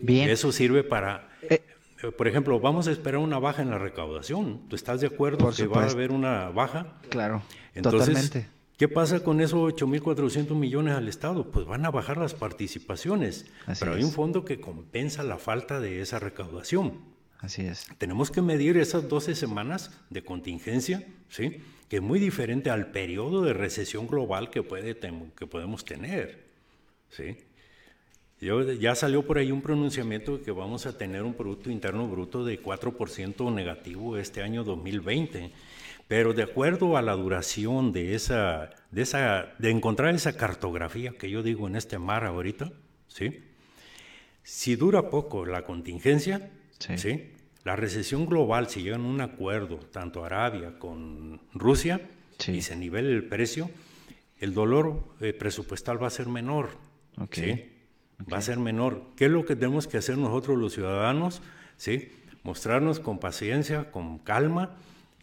bien. 0.00 0.30
Eso 0.30 0.50
sirve 0.50 0.82
para... 0.82 1.28
Eh, 1.42 1.62
por 2.16 2.28
ejemplo, 2.28 2.58
vamos 2.58 2.88
a 2.88 2.92
esperar 2.92 3.20
una 3.20 3.38
baja 3.38 3.62
en 3.62 3.70
la 3.70 3.78
recaudación. 3.78 4.68
¿Tú 4.68 4.76
estás 4.76 5.00
de 5.00 5.06
acuerdo 5.06 5.50
que 5.52 5.66
va 5.66 5.84
a 5.84 5.90
haber 5.90 6.10
una 6.10 6.50
baja? 6.50 6.98
Claro, 7.08 7.42
totalmente. 7.80 8.55
¿Qué 8.76 8.88
pasa 8.88 9.24
con 9.24 9.40
esos 9.40 9.72
8.400 9.72 10.54
millones 10.54 10.94
al 10.94 11.08
Estado? 11.08 11.50
Pues 11.50 11.64
van 11.64 11.86
a 11.86 11.90
bajar 11.90 12.18
las 12.18 12.34
participaciones, 12.34 13.46
pero 13.78 13.94
hay 13.94 14.04
un 14.04 14.12
fondo 14.12 14.44
que 14.44 14.60
compensa 14.60 15.22
la 15.22 15.38
falta 15.38 15.80
de 15.80 16.02
esa 16.02 16.18
recaudación. 16.18 17.00
Así 17.38 17.62
es. 17.62 17.86
Tenemos 17.96 18.30
que 18.30 18.42
medir 18.42 18.76
esas 18.76 19.08
12 19.08 19.34
semanas 19.34 19.92
de 20.10 20.22
contingencia, 20.22 21.06
¿sí? 21.30 21.62
que 21.88 21.96
es 21.96 22.02
muy 22.02 22.18
diferente 22.18 22.68
al 22.68 22.90
periodo 22.90 23.42
de 23.42 23.54
recesión 23.54 24.06
global 24.06 24.50
que, 24.50 24.62
puede 24.62 24.98
que 24.98 25.46
podemos 25.46 25.84
tener. 25.84 26.44
¿sí? 27.08 27.38
ya 28.40 28.94
salió 28.94 29.26
por 29.26 29.38
ahí 29.38 29.50
un 29.50 29.62
pronunciamiento 29.62 30.36
de 30.36 30.44
que 30.44 30.50
vamos 30.50 30.84
a 30.84 30.98
tener 30.98 31.22
un 31.22 31.32
Producto 31.32 31.70
Interno 31.70 32.06
Bruto 32.06 32.44
de 32.44 32.62
4% 32.62 33.54
negativo 33.54 34.18
este 34.18 34.42
año 34.42 34.62
2020. 34.64 35.50
Pero 36.08 36.34
de 36.34 36.44
acuerdo 36.44 36.96
a 36.96 37.02
la 37.02 37.14
duración 37.14 37.92
de 37.92 38.14
esa, 38.14 38.70
de 38.90 39.02
esa, 39.02 39.54
de 39.58 39.70
encontrar 39.70 40.14
esa 40.14 40.36
cartografía 40.36 41.12
que 41.18 41.30
yo 41.30 41.42
digo 41.42 41.66
en 41.66 41.74
este 41.74 41.98
mar 41.98 42.24
ahorita, 42.24 42.72
¿sí? 43.08 43.42
Si 44.44 44.76
dura 44.76 45.10
poco 45.10 45.44
la 45.44 45.64
contingencia, 45.64 46.50
sí. 46.78 47.32
La 47.64 47.74
recesión 47.74 48.26
global, 48.26 48.68
si 48.68 48.82
llegan 48.82 49.00
a 49.00 49.08
un 49.08 49.20
acuerdo, 49.20 49.78
tanto 49.78 50.24
Arabia 50.24 50.78
con 50.78 51.40
Rusia, 51.52 52.00
y 52.46 52.62
se 52.62 52.76
nivele 52.76 53.12
el 53.12 53.24
precio, 53.24 53.68
el 54.38 54.54
dolor 54.54 55.02
eh, 55.20 55.32
presupuestal 55.32 56.00
va 56.00 56.06
a 56.06 56.10
ser 56.10 56.28
menor. 56.28 56.70
¿sí? 57.32 57.72
Va 58.32 58.38
a 58.38 58.42
ser 58.42 58.58
menor. 58.58 59.02
¿Qué 59.16 59.24
es 59.24 59.30
lo 59.32 59.44
que 59.44 59.56
tenemos 59.56 59.88
que 59.88 59.96
hacer 59.96 60.16
nosotros 60.16 60.56
los 60.56 60.74
ciudadanos? 60.74 61.42
¿Sí? 61.76 62.12
Mostrarnos 62.44 63.00
con 63.00 63.18
paciencia, 63.18 63.90
con 63.90 64.18
calma, 64.18 64.76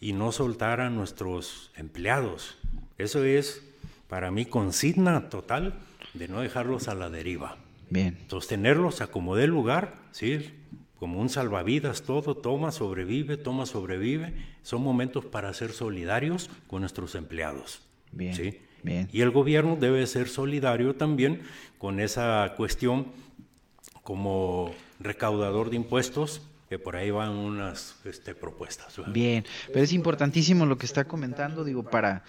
y 0.04 0.12
no 0.12 0.32
soltar 0.32 0.82
a 0.82 0.90
nuestros 0.90 1.70
empleados. 1.76 2.58
Eso 2.98 3.24
es 3.24 3.64
para 4.06 4.30
mí 4.30 4.44
consigna 4.44 5.30
total 5.30 5.80
de 6.12 6.28
no 6.28 6.42
dejarlos 6.42 6.88
a 6.88 6.94
la 6.94 7.08
deriva. 7.08 7.56
Bien. 7.88 8.18
Sostenerlos, 8.28 9.00
acomodar 9.00 9.44
el 9.44 9.50
lugar, 9.50 9.94
¿sí? 10.10 10.50
como 10.98 11.22
un 11.22 11.30
salvavidas, 11.30 12.02
todo, 12.02 12.36
toma, 12.36 12.70
sobrevive, 12.70 13.38
toma, 13.38 13.64
sobrevive. 13.64 14.34
Son 14.62 14.82
momentos 14.82 15.24
para 15.24 15.54
ser 15.54 15.72
solidarios 15.72 16.50
con 16.66 16.82
nuestros 16.82 17.14
empleados. 17.14 17.80
Bien. 18.12 18.34
¿sí? 18.34 18.60
Bien. 18.82 19.08
Y 19.10 19.22
el 19.22 19.30
gobierno 19.30 19.74
debe 19.74 20.06
ser 20.06 20.28
solidario 20.28 20.96
también 20.96 21.40
con 21.78 21.98
esa 21.98 22.52
cuestión 22.58 23.06
como 24.02 24.74
recaudador 25.00 25.70
de 25.70 25.76
impuestos, 25.76 26.42
por 26.78 26.96
ahí 26.96 27.10
van 27.10 27.30
unas 27.30 27.96
este, 28.04 28.34
propuestas. 28.34 28.94
Bien, 29.08 29.44
pero 29.68 29.84
es 29.84 29.92
importantísimo 29.92 30.66
lo 30.66 30.78
que 30.78 30.86
está 30.86 31.04
comentando, 31.04 31.64
digo, 31.64 31.82
para, 31.82 32.24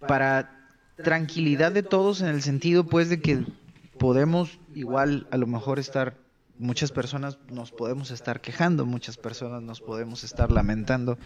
para 0.00 0.68
tranquilidad 0.96 1.72
de 1.72 1.82
todos 1.82 2.20
en 2.20 2.28
el 2.28 2.42
sentido 2.42 2.84
pues 2.84 3.08
de 3.08 3.20
que 3.20 3.44
podemos 3.98 4.58
igual 4.74 5.26
a 5.30 5.36
lo 5.36 5.46
mejor 5.46 5.78
estar, 5.78 6.16
muchas 6.58 6.92
personas 6.92 7.38
nos 7.50 7.72
podemos 7.72 8.10
estar 8.10 8.40
quejando, 8.40 8.86
muchas 8.86 9.16
personas 9.16 9.62
nos 9.62 9.80
podemos 9.80 10.24
estar 10.24 10.50
lamentando, 10.52 11.18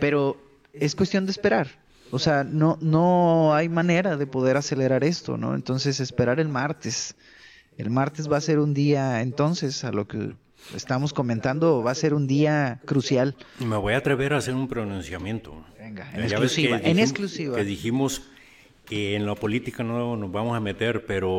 pero 0.00 0.36
es 0.72 0.94
cuestión 0.94 1.26
de 1.26 1.32
esperar. 1.32 1.68
O 2.10 2.18
sea, 2.18 2.44
no, 2.44 2.78
no 2.82 3.54
hay 3.54 3.70
manera 3.70 4.18
de 4.18 4.26
poder 4.26 4.58
acelerar 4.58 5.02
esto, 5.02 5.38
¿no? 5.38 5.54
Entonces, 5.54 5.98
esperar 5.98 6.40
el 6.40 6.48
martes. 6.48 7.16
El 7.78 7.88
martes 7.88 8.30
va 8.30 8.36
a 8.36 8.42
ser 8.42 8.58
un 8.58 8.74
día, 8.74 9.22
entonces, 9.22 9.82
a 9.82 9.92
lo 9.92 10.06
que 10.06 10.34
estamos 10.74 11.12
comentando, 11.12 11.82
va 11.82 11.90
a 11.90 11.94
ser 11.94 12.14
un 12.14 12.26
día 12.26 12.80
crucial. 12.84 13.34
Me 13.58 13.76
voy 13.76 13.94
a 13.94 13.98
atrever 13.98 14.32
a 14.34 14.38
hacer 14.38 14.54
un 14.54 14.68
pronunciamiento. 14.68 15.64
Venga, 15.78 16.10
en 16.14 16.22
exclusiva, 16.22 16.78
en 16.82 16.98
exclusiva. 16.98 17.56
Que 17.56 17.64
dijimos 17.64 18.22
que 18.84 19.16
en 19.16 19.26
la 19.26 19.34
política 19.34 19.82
no 19.82 20.16
nos 20.16 20.32
vamos 20.32 20.56
a 20.56 20.60
meter, 20.60 21.06
pero 21.06 21.38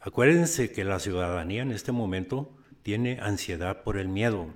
acuérdense 0.00 0.72
que 0.72 0.84
la 0.84 0.98
ciudadanía 0.98 1.62
en 1.62 1.72
este 1.72 1.92
momento 1.92 2.50
tiene 2.82 3.18
ansiedad 3.20 3.82
por 3.82 3.96
el 3.96 4.08
miedo. 4.08 4.48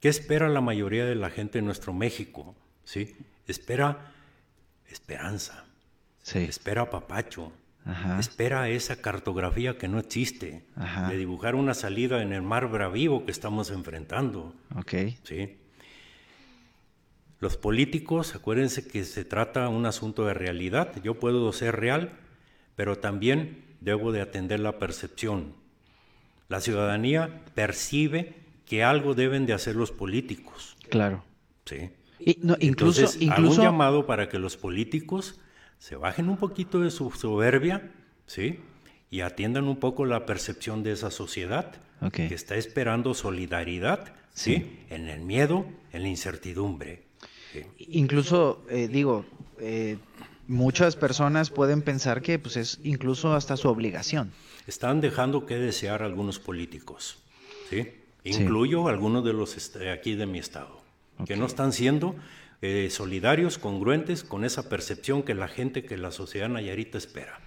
¿Qué 0.00 0.08
espera 0.08 0.48
la 0.48 0.60
mayoría 0.60 1.04
de 1.04 1.14
la 1.14 1.30
gente 1.30 1.58
en 1.58 1.64
nuestro 1.64 1.92
México? 1.92 2.54
¿Sí? 2.84 3.16
Espera 3.46 4.12
esperanza. 4.88 5.64
Sí. 6.22 6.38
Espera 6.40 6.88
papacho. 6.90 7.52
Espera 8.18 8.68
esa 8.68 9.00
cartografía 9.00 9.78
que 9.78 9.88
no 9.88 9.98
existe, 9.98 10.62
de 11.08 11.16
dibujar 11.16 11.54
una 11.54 11.72
salida 11.72 12.22
en 12.22 12.32
el 12.32 12.42
mar 12.42 12.68
bravío 12.68 13.24
que 13.24 13.30
estamos 13.30 13.70
enfrentando. 13.70 14.54
Okay. 14.76 15.16
¿sí? 15.22 15.56
Los 17.40 17.56
políticos, 17.56 18.34
acuérdense 18.34 18.86
que 18.86 19.04
se 19.04 19.24
trata 19.24 19.68
un 19.68 19.86
asunto 19.86 20.26
de 20.26 20.34
realidad. 20.34 20.92
Yo 21.02 21.14
puedo 21.14 21.50
ser 21.52 21.76
real, 21.76 22.12
pero 22.76 22.98
también 22.98 23.64
debo 23.80 24.12
de 24.12 24.20
atender 24.20 24.60
la 24.60 24.78
percepción. 24.78 25.54
La 26.48 26.60
ciudadanía 26.60 27.42
percibe 27.54 28.34
que 28.66 28.82
algo 28.82 29.14
deben 29.14 29.46
de 29.46 29.54
hacer 29.54 29.76
los 29.76 29.92
políticos. 29.92 30.76
Claro. 30.90 31.24
Sí. 31.64 31.90
Y, 32.18 32.38
no, 32.42 32.56
incluso, 32.60 33.00
Entonces, 33.00 33.22
incluso... 33.22 33.60
un 33.60 33.66
llamado 33.66 34.04
para 34.06 34.28
que 34.28 34.38
los 34.38 34.56
políticos 34.56 35.40
se 35.78 35.96
bajen 35.96 36.28
un 36.28 36.36
poquito 36.36 36.80
de 36.80 36.90
su 36.90 37.10
soberbia, 37.10 37.90
¿sí? 38.26 38.60
Y 39.10 39.20
atiendan 39.20 39.64
un 39.64 39.76
poco 39.76 40.04
la 40.04 40.26
percepción 40.26 40.82
de 40.82 40.92
esa 40.92 41.10
sociedad 41.10 41.74
que 42.12 42.34
está 42.34 42.56
esperando 42.56 43.14
solidaridad, 43.14 44.12
¿sí? 44.32 44.84
En 44.90 45.08
el 45.08 45.20
miedo, 45.20 45.66
en 45.92 46.02
la 46.02 46.08
incertidumbre. 46.08 47.04
Incluso, 47.78 48.64
eh, 48.68 48.88
digo, 48.88 49.24
eh, 49.58 49.98
muchas 50.46 50.96
personas 50.96 51.50
pueden 51.50 51.82
pensar 51.82 52.22
que 52.22 52.38
pues, 52.38 52.56
es 52.56 52.80
incluso 52.82 53.34
hasta 53.34 53.56
su 53.56 53.68
obligación. 53.68 54.32
Están 54.66 55.00
dejando 55.00 55.46
que 55.46 55.56
desear 55.56 56.02
algunos 56.02 56.38
políticos, 56.38 57.18
¿sí? 57.70 57.94
Incluyo 58.24 58.88
algunos 58.88 59.24
de 59.24 59.32
los 59.32 59.72
aquí 59.92 60.14
de 60.14 60.26
mi 60.26 60.38
estado, 60.38 60.82
que 61.24 61.36
no 61.36 61.46
están 61.46 61.72
siendo 61.72 62.14
eh, 62.60 62.88
solidarios, 62.90 63.58
congruentes 63.58 64.24
con 64.24 64.44
esa 64.44 64.68
percepción 64.68 65.22
que 65.22 65.34
la 65.34 65.48
gente, 65.48 65.84
que 65.84 65.96
la 65.96 66.10
sociedad 66.10 66.48
nayarita 66.48 66.98
espera. 66.98 67.40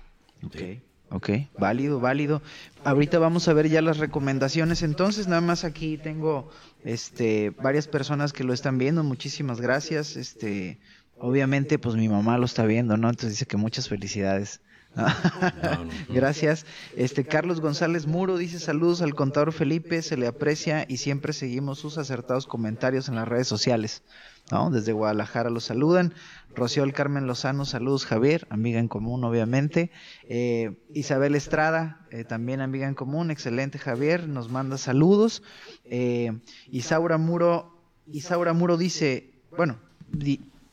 Ok, 1.09 1.29
válido, 1.59 1.99
válido. 1.99 2.41
Ahorita 2.85 3.19
vamos 3.19 3.49
a 3.49 3.53
ver 3.53 3.67
ya 3.67 3.81
las 3.81 3.97
recomendaciones. 3.97 4.81
Entonces, 4.81 5.27
nada 5.27 5.41
más 5.41 5.65
aquí 5.65 5.97
tengo 5.97 6.49
este 6.85 7.49
varias 7.49 7.89
personas 7.89 8.31
que 8.31 8.45
lo 8.45 8.53
están 8.53 8.77
viendo. 8.77 9.03
Muchísimas 9.03 9.59
gracias. 9.59 10.15
Este, 10.15 10.79
obviamente, 11.17 11.77
pues 11.77 11.97
mi 11.97 12.07
mamá 12.07 12.38
lo 12.38 12.45
está 12.45 12.65
viendo, 12.65 12.95
¿no? 12.95 13.09
Entonces 13.09 13.31
dice 13.31 13.45
que 13.45 13.57
muchas 13.57 13.89
felicidades. 13.89 14.61
Gracias. 16.09 16.65
Este 16.95 17.23
Carlos 17.23 17.61
González 17.61 18.07
Muro 18.07 18.38
dice 18.38 18.59
saludos 18.59 19.01
al 19.01 19.15
contador 19.15 19.53
Felipe, 19.53 20.01
se 20.01 20.17
le 20.17 20.27
aprecia 20.27 20.85
y 20.88 20.97
siempre 20.97 21.33
seguimos 21.33 21.79
sus 21.79 21.97
acertados 21.97 22.45
comentarios 22.45 23.07
en 23.07 23.15
las 23.15 23.27
redes 23.27 23.47
sociales. 23.47 24.03
¿No? 24.51 24.69
Desde 24.69 24.91
Guadalajara 24.91 25.49
los 25.49 25.63
saludan. 25.63 26.13
Rocío 26.55 26.83
Carmen 26.93 27.27
Lozano, 27.27 27.65
saludos 27.65 28.05
Javier, 28.05 28.45
amiga 28.49 28.79
en 28.79 28.89
común 28.89 29.23
obviamente. 29.23 29.91
Eh, 30.27 30.77
Isabel 30.93 31.35
Estrada, 31.35 32.05
eh, 32.11 32.25
también 32.25 32.59
amiga 32.59 32.87
en 32.87 32.93
común, 32.93 33.31
excelente 33.31 33.79
Javier, 33.79 34.27
nos 34.27 34.49
manda 34.49 34.77
saludos. 34.77 35.43
Eh, 35.85 36.33
Isaura 36.69 37.17
Muro, 37.17 37.81
Isaura 38.05 38.53
Muro 38.53 38.75
dice, 38.77 39.31
bueno, 39.55 39.77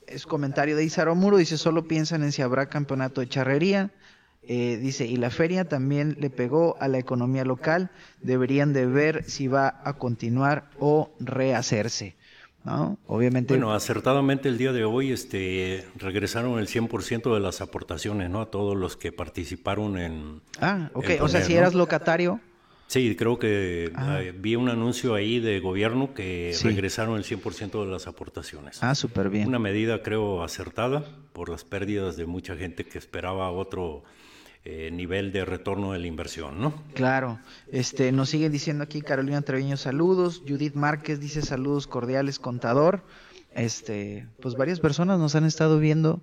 es 0.07 0.27
comentario 0.27 0.77
de 0.77 0.85
Isaura 0.85 1.15
Muro, 1.15 1.37
dice, 1.37 1.57
solo 1.57 1.87
piensan 1.87 2.25
en 2.25 2.33
si 2.33 2.43
habrá 2.43 2.69
campeonato 2.69 3.21
de 3.21 3.29
charrería. 3.29 3.93
Dice, 4.41 5.05
y 5.05 5.17
la 5.19 5.29
feria 5.29 5.69
también 5.69 6.17
le 6.21 6.31
pegó 6.31 6.79
a 6.81 6.89
la 6.89 6.97
economía 6.97 7.45
local, 7.45 7.91
deberían 8.23 8.73
de 8.73 8.87
ver 8.87 9.25
si 9.25 9.47
va 9.47 9.83
a 9.85 9.99
continuar 9.99 10.71
o 10.79 11.13
rehacerse. 11.21 12.17
Obviamente. 13.07 13.55
Bueno, 13.55 13.73
acertadamente 13.73 14.49
el 14.49 14.59
día 14.59 14.73
de 14.73 14.85
hoy 14.85 15.13
este, 15.13 15.87
regresaron 15.97 16.59
el 16.59 16.67
100% 16.67 17.33
de 17.33 17.41
las 17.41 17.61
aportaciones, 17.61 18.31
¿no? 18.31 18.41
A 18.41 18.51
todos 18.51 18.77
los 18.77 18.97
que 18.97 19.13
participaron 19.13 19.99
en. 19.99 20.41
Ah, 20.61 20.91
ok. 20.95 21.11
o 21.21 21.29
sea, 21.29 21.43
si 21.43 21.55
eras 21.55 21.75
locatario. 21.75 22.41
Sí, 22.89 23.15
creo 23.17 23.39
que 23.39 23.93
ah. 23.95 24.21
vi 24.35 24.57
un 24.57 24.71
anuncio 24.71 25.15
ahí 25.15 25.41
de 25.41 25.61
gobierno 25.61 26.15
que 26.15 26.57
regresaron 26.63 27.19
el 27.19 27.25
100% 27.25 27.85
de 27.85 27.91
las 27.91 28.07
aportaciones. 28.07 28.83
Ah, 28.83 28.95
súper 28.95 29.29
bien. 29.29 29.47
Una 29.47 29.59
medida, 29.59 30.03
creo, 30.03 30.43
acertada 30.43 31.05
por 31.35 31.51
las 31.51 31.65
pérdidas 31.65 32.17
de 32.17 32.25
mucha 32.25 32.57
gente 32.57 32.85
que 32.85 32.97
esperaba 32.97 33.51
otro 33.51 34.05
eh, 34.65 34.91
nivel 34.91 35.33
de 35.33 35.45
retorno 35.45 35.93
de 35.93 35.99
la 35.99 36.07
inversión, 36.07 36.61
¿no? 36.61 36.75
Claro. 36.95 37.39
Este, 37.73 38.13
nos 38.13 38.29
sigue 38.29 38.51
diciendo 38.51 38.85
aquí 38.85 39.01
Carolina 39.01 39.43
Treviño, 39.43 39.77
saludos. 39.77 40.43
Judith 40.47 40.75
Márquez 40.75 41.21
dice 41.21 41.43
saludos 41.43 41.87
cordiales, 41.87 42.39
contador. 42.39 43.03
Este, 43.55 44.27
pues 44.41 44.55
varias 44.57 44.81
personas 44.81 45.19
nos 45.19 45.35
han 45.35 45.45
estado 45.45 45.79
viendo 45.79 46.23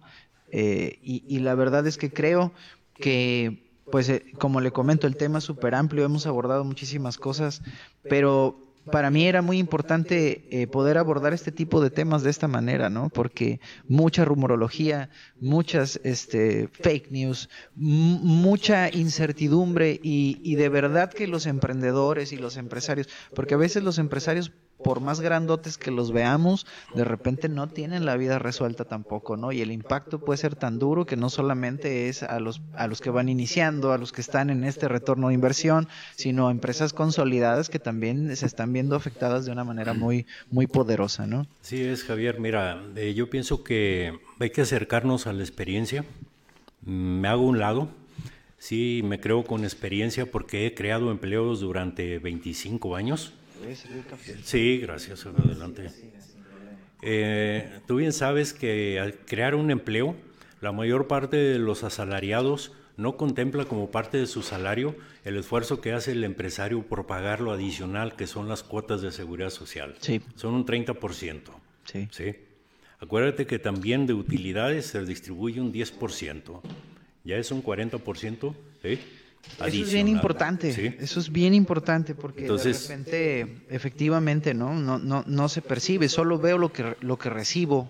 eh, 0.52 0.99
y, 1.02 1.40
la 1.40 1.56
verdad 1.56 1.86
es 1.88 1.98
que 1.98 2.12
creo 2.12 2.53
que, 2.94 3.74
pues 3.91 4.07
eh, 4.10 4.24
como 4.38 4.62
le 4.62 4.72
comento, 4.72 5.07
el 5.07 5.18
tema 5.18 5.40
es 5.40 5.44
súper 5.44 5.76
amplio, 5.76 6.06
hemos 6.06 6.28
abordado 6.28 6.64
muchísimas 6.64 7.18
cosas, 7.18 7.62
pero 8.03 8.57
para 8.91 9.10
mí 9.10 9.26
era 9.28 9.41
muy 9.41 9.57
importante 9.57 10.48
eh, 10.49 10.68
poder 10.68 10.98
abordar 10.98 11.34
este 11.34 11.52
tipo 11.52 11.82
de 11.82 11.90
temas 11.90 12.24
de 12.24 12.30
esta 12.30 12.48
manera, 12.48 12.90
¿no? 12.90 13.10
Porque 13.10 13.60
mucha 13.88 14.26
rumorología, 14.26 15.10
muchas 15.40 15.99
este, 16.03 16.70
fake 16.72 17.12
news, 17.12 17.49
mucha 17.76 18.90
incertidumbre 18.90 19.99
y, 20.02 20.40
y 20.44 20.56
de 20.56 20.70
verdad 20.70 21.12
que 21.12 21.28
los 21.28 21.45
emprendedores 21.45 22.32
y 22.32 22.38
los 22.38 22.57
empresarios, 22.57 23.10
porque 23.34 23.56
a 23.56 23.57
veces 23.57 23.84
los 23.84 23.98
empresarios 23.98 24.52
por 24.84 25.00
más 25.00 25.22
grandotes 25.22 25.78
que 25.78 25.92
los 25.92 26.12
veamos, 26.12 26.66
de 26.94 27.04
repente 27.04 27.50
no 27.50 27.68
tienen 27.68 28.06
la 28.06 28.18
vida 28.18 28.40
resuelta 28.40 28.86
tampoco, 28.86 29.38
¿no? 29.38 29.52
Y 29.52 29.62
el 29.62 29.72
impacto 29.72 30.20
puede 30.20 30.38
ser 30.38 30.56
tan 30.56 30.80
duro 30.80 31.06
que 31.06 31.16
no 31.16 31.30
solamente 31.30 32.10
es 32.10 32.24
a 32.24 32.40
los, 32.40 32.62
a 32.74 32.88
los 32.88 33.02
que 33.02 33.10
van 33.10 33.30
iniciando, 33.30 33.94
a 33.94 33.98
los 33.98 34.12
que 34.12 34.22
están 34.22 34.50
en 34.50 34.64
este 34.64 34.88
retorno 34.88 35.30
de 35.30 35.34
inversión, 35.34 35.88
sino 36.16 36.48
a 36.48 36.52
empresas 36.52 36.94
consolidadas 36.94 37.70
que 37.70 37.80
también 37.80 38.36
se 38.36 38.46
están 38.46 38.74
viendo 38.74 38.96
afectadas 38.96 39.46
de 39.46 39.52
una 39.52 39.64
manera 39.64 39.94
muy, 39.94 40.26
muy 40.52 40.68
poderosa, 40.68 41.26
¿no? 41.26 41.48
Sí, 41.62 41.82
es 41.82 42.04
Javier, 42.04 42.40
mira, 42.40 42.82
eh, 42.96 43.14
yo 43.14 43.30
pienso 43.30 43.64
que 43.64 44.20
hay 44.40 44.50
que 44.50 44.62
acercarnos 44.62 45.28
a 45.28 45.34
la 45.34 45.44
experiencia. 45.44 46.06
Me 46.84 47.28
hago 47.28 47.44
un 47.44 47.60
lado, 47.60 47.88
sí, 48.60 49.02
me 49.04 49.20
creo 49.20 49.44
con 49.44 49.64
experiencia 49.64 50.30
porque 50.30 50.68
he 50.68 50.76
creado 50.76 51.10
empleos 51.12 51.62
durante 51.62 52.20
25 52.20 52.96
años 52.96 53.34
Sí, 54.44 54.80
gracias. 54.80 55.26
Adelante. 55.26 55.90
Eh, 57.02 57.80
tú 57.88 57.98
bien 57.98 58.14
sabes 58.14 58.54
que 58.54 59.00
al 59.00 59.16
crear 59.16 59.56
un 59.56 59.72
empleo, 59.72 60.16
la 60.62 60.72
mayor 60.72 61.08
parte 61.08 61.38
de 61.38 61.60
los 61.60 61.84
asalariados 61.84 62.72
no 62.98 63.18
contempla 63.18 63.66
como 63.66 63.92
parte 63.92 64.18
de 64.18 64.26
su 64.26 64.42
salario 64.42 64.96
el 65.26 65.38
esfuerzo 65.38 65.82
que 65.82 65.92
hace 65.92 66.14
el 66.14 66.24
empresario 66.24 66.84
por 66.84 67.06
pagar 67.06 67.42
lo 67.42 67.52
adicional 67.52 68.16
que 68.16 68.28
son 68.28 68.48
las 68.48 68.64
cuotas 68.64 69.02
de 69.02 69.12
seguridad 69.12 69.50
social. 69.50 69.96
Sí. 70.00 70.22
Son 70.36 70.54
un 70.54 70.66
30%. 70.66 71.42
Sí. 71.86 72.08
¿sí? 72.12 72.36
Acuérdate 73.00 73.46
que 73.46 73.60
también 73.60 74.08
de 74.08 74.14
utilidades 74.14 74.88
se 74.88 75.04
distribuye 75.06 75.60
un 75.60 75.74
10%. 75.74 76.62
Ya 77.24 77.38
es 77.38 77.52
un 77.52 77.64
40%. 77.64 78.56
¿sí? 78.82 79.00
Eso 79.58 79.84
es 79.84 79.94
bien 79.94 80.08
importante, 80.08 80.98
eso 81.00 81.20
es 81.20 81.32
bien 81.32 81.54
importante 81.54 82.14
porque 82.14 82.44
de 82.44 82.58
repente 82.58 83.66
efectivamente 83.70 84.54
¿no? 84.54 84.74
No, 84.74 85.00
no, 85.00 85.24
no 85.28 85.50
se 85.50 85.62
percibe, 85.62 86.10
solo 86.10 86.40
veo 86.40 86.58
lo 86.58 86.74
que, 86.74 86.96
lo 87.02 87.18
que 87.18 87.30
recibo, 87.30 87.90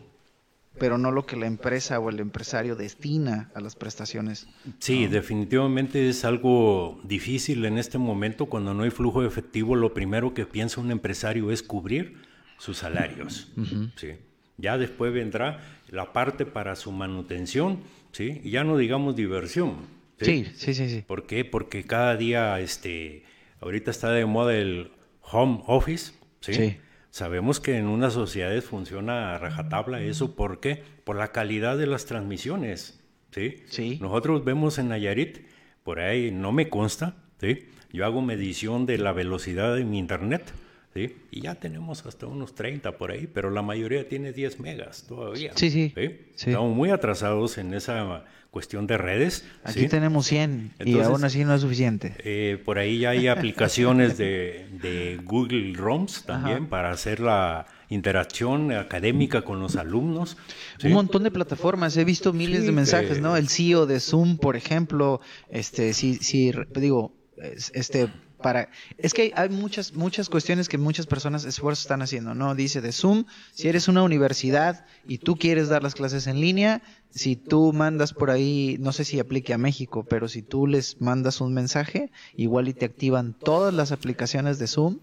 pero 0.77 0.97
no 0.97 1.11
lo 1.11 1.25
que 1.25 1.35
la 1.35 1.47
empresa 1.47 1.99
o 1.99 2.09
el 2.09 2.19
empresario 2.19 2.75
destina 2.75 3.49
a 3.55 3.61
las 3.61 3.75
prestaciones. 3.75 4.47
Sí, 4.79 5.07
definitivamente 5.07 6.09
es 6.09 6.25
algo 6.25 6.99
difícil 7.03 7.65
en 7.65 7.77
este 7.77 7.97
momento 7.97 8.47
cuando 8.47 8.73
no 8.73 8.83
hay 8.83 8.91
flujo 8.91 9.21
de 9.21 9.27
efectivo, 9.27 9.75
lo 9.75 9.93
primero 9.93 10.33
que 10.33 10.45
piensa 10.45 10.81
un 10.81 10.91
empresario 10.91 11.51
es 11.51 11.63
cubrir 11.63 12.17
sus 12.57 12.77
salarios. 12.77 13.51
¿sí? 13.95 14.11
Ya 14.57 14.77
después 14.77 15.13
vendrá 15.13 15.61
la 15.89 16.13
parte 16.13 16.45
para 16.45 16.75
su 16.75 16.91
manutención, 16.91 17.79
¿sí? 18.11 18.41
y 18.43 18.51
ya 18.51 18.63
no 18.63 18.77
digamos 18.77 19.15
diversión. 19.15 19.95
¿Sí? 20.19 20.45
sí, 20.55 20.73
sí, 20.73 20.89
sí, 20.89 21.03
¿Por 21.05 21.25
qué? 21.25 21.45
Porque 21.45 21.83
cada 21.83 22.15
día, 22.15 22.59
este, 22.59 23.23
ahorita 23.61 23.91
está 23.91 24.11
de 24.11 24.25
moda 24.25 24.55
el 24.55 24.91
home 25.21 25.63
office, 25.67 26.13
¿sí? 26.41 26.77
Sabemos 27.09 27.61
que 27.61 27.77
en 27.77 27.85
unas 27.85 28.13
sociedades 28.13 28.65
funciona 28.65 29.35
a 29.35 29.37
rajatabla 29.37 30.01
eso, 30.01 30.35
¿por 30.35 30.59
qué? 30.59 30.83
Por 31.05 31.15
la 31.15 31.31
calidad 31.31 31.77
de 31.77 31.87
las 31.87 32.05
transmisiones, 32.05 32.99
¿sí? 33.31 33.63
Sí. 33.67 33.97
Nosotros 34.01 34.43
vemos 34.43 34.77
en 34.79 34.89
Nayarit, 34.89 35.39
por 35.83 35.99
ahí 35.99 36.31
no 36.31 36.51
me 36.51 36.67
consta, 36.67 37.15
¿sí? 37.39 37.67
Yo 37.93 38.05
hago 38.05 38.21
medición 38.21 38.85
de 38.85 38.97
la 38.97 39.13
velocidad 39.13 39.73
de 39.75 39.85
mi 39.85 39.97
internet, 39.97 40.51
¿sí? 40.93 41.15
Y 41.31 41.41
ya 41.41 41.55
tenemos 41.55 42.05
hasta 42.05 42.27
unos 42.27 42.53
30 42.53 42.97
por 42.97 43.11
ahí, 43.11 43.27
pero 43.27 43.49
la 43.49 43.61
mayoría 43.61 44.09
tiene 44.09 44.33
10 44.33 44.59
megas 44.59 45.05
todavía. 45.07 45.53
Sí, 45.55 45.71
sí. 45.71 45.93
¿sí? 45.95 46.49
Estamos 46.49 46.75
muy 46.75 46.89
atrasados 46.89 47.57
en 47.57 47.73
esa 47.73 48.25
cuestión 48.55 48.87
de 48.87 48.97
redes. 48.97 49.43
Aquí 49.65 49.81
¿sí? 49.81 49.87
tenemos 49.89 50.27
100 50.27 50.75
y 50.85 50.97
aún 50.99 51.25
así 51.25 51.43
no 51.43 51.53
es 51.53 51.59
suficiente. 51.59 52.15
Eh, 52.19 52.57
por 52.63 52.79
ahí 52.79 52.99
ya 52.99 53.09
hay 53.09 53.27
aplicaciones 53.37 54.17
de, 54.17 54.65
de 54.81 55.19
Google 55.21 55.73
ROMs 55.73 56.23
también 56.23 56.59
Ajá. 56.59 56.69
para 56.69 56.91
hacer 56.91 57.19
la 57.19 57.65
interacción 57.89 58.71
académica 58.71 59.41
con 59.41 59.59
los 59.59 59.75
alumnos. 59.75 60.37
¿sí? 60.79 60.87
Un 60.87 60.93
montón 60.93 61.23
de 61.23 61.31
plataformas, 61.31 61.97
he 61.97 62.05
visto 62.05 62.31
miles 62.31 62.61
Sí, 62.61 62.67
de 62.67 62.71
mensajes, 62.71 63.15
que- 63.15 63.21
¿no? 63.21 63.35
El 63.35 63.49
CEO 63.49 63.85
de 63.87 63.99
Zoom, 63.99 64.37
por 64.37 64.55
ejemplo, 64.55 65.19
este, 65.49 65.93
sí, 65.93 66.15
sí, 66.21 66.53
digo, 66.75 67.11
es- 67.37 67.73
este, 67.75 68.07
para, 68.41 68.69
es 68.97 69.13
que 69.13 69.23
hay, 69.23 69.33
hay 69.35 69.49
muchas, 69.49 69.93
muchas 69.93 70.29
cuestiones 70.29 70.69
que 70.69 70.77
muchas 70.77 71.07
personas 71.07 71.45
esfuerzos 71.45 71.85
están 71.85 72.01
haciendo, 72.01 72.35
¿no? 72.35 72.55
Dice 72.55 72.81
de 72.81 72.91
Zoom, 72.91 73.25
si 73.53 73.67
eres 73.67 73.87
una 73.87 74.03
universidad 74.03 74.85
y 75.07 75.19
tú 75.19 75.37
quieres 75.37 75.69
dar 75.69 75.83
las 75.83 75.95
clases 75.95 76.27
en 76.27 76.39
línea, 76.39 76.81
si 77.11 77.35
tú 77.35 77.71
mandas 77.73 78.13
por 78.13 78.29
ahí, 78.29 78.77
no 78.79 78.91
sé 78.91 79.05
si 79.05 79.19
aplique 79.19 79.53
a 79.53 79.57
México, 79.57 80.05
pero 80.07 80.27
si 80.27 80.41
tú 80.41 80.67
les 80.67 81.01
mandas 81.01 81.41
un 81.41 81.53
mensaje, 81.53 82.11
igual 82.35 82.67
y 82.67 82.73
te 82.73 82.85
activan 82.85 83.33
todas 83.33 83.73
las 83.73 83.91
aplicaciones 83.91 84.59
de 84.59 84.67
Zoom 84.67 84.99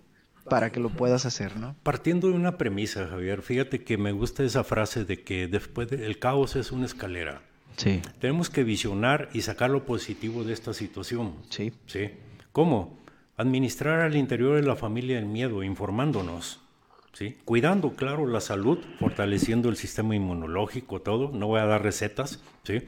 para 0.49 0.71
que 0.71 0.81
lo 0.81 0.91
puedas 0.91 1.25
hacer, 1.25 1.57
¿no? 1.57 1.77
Partiendo 1.83 2.29
de 2.29 2.35
una 2.35 2.59
premisa, 2.59 3.07
Javier, 3.09 3.43
fíjate 3.43 3.85
que 3.85 3.97
me 3.97 4.13
gusta 4.13 4.43
esa 4.43 4.65
frase 4.65 5.05
de 5.05 5.23
que 5.23 5.47
después 5.47 5.89
del 5.89 6.19
caos 6.19 6.57
es 6.57 6.73
una 6.73 6.87
escalera. 6.87 7.43
Sí, 7.77 8.03
Tenemos 8.21 8.51
que 8.51 8.65
visionar 8.65 9.31
y 9.33 9.41
sacar 9.43 9.71
lo 9.71 9.87
positivo 9.87 10.45
de 10.45 10.53
esta 10.53 10.75
situación. 10.75 11.35
sí, 11.49 11.73
¿Sí? 11.87 12.11
¿Cómo? 12.53 12.99
Administrar 13.37 14.01
al 14.01 14.17
interior 14.17 14.57
de 14.57 14.63
la 14.63 14.77
familia 14.77 15.19
el 15.19 15.27
miedo, 15.27 15.63
informándonos. 15.63 16.61
¿Sí? 17.13 17.37
Cuidando, 17.45 17.93
claro, 17.95 18.27
la 18.27 18.41
salud, 18.41 18.79
fortaleciendo 18.99 19.69
el 19.69 19.77
sistema 19.77 20.17
inmunológico, 20.17 21.03
todo. 21.03 21.31
No 21.31 21.47
voy 21.49 21.61
a 21.61 21.67
dar 21.67 21.83
recetas, 21.83 22.43
¿sí? 22.65 22.81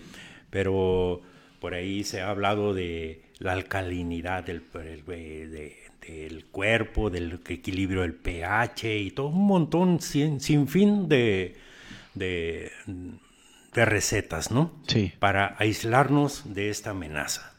Pero 0.48 1.20
por 1.60 1.74
ahí 1.74 2.04
se 2.04 2.22
ha 2.22 2.30
hablado 2.30 2.72
de 2.72 3.22
la 3.38 3.52
alcalinidad 3.52 4.44
del, 4.44 4.62
de- 4.72 5.76
del 6.06 6.44
cuerpo, 6.46 7.10
del 7.10 7.40
equilibrio 7.48 8.02
del 8.02 8.14
pH 8.14 8.98
y 8.98 9.10
todo 9.10 9.28
un 9.28 9.46
montón 9.46 10.00
sin, 10.00 10.40
sin 10.40 10.68
fin 10.68 11.08
de, 11.08 11.56
de, 12.14 12.70
de 13.74 13.84
recetas, 13.86 14.50
¿no? 14.50 14.70
sí, 14.86 15.12
para 15.18 15.56
aislarnos 15.58 16.54
de 16.54 16.68
esta 16.70 16.90
amenaza. 16.90 17.53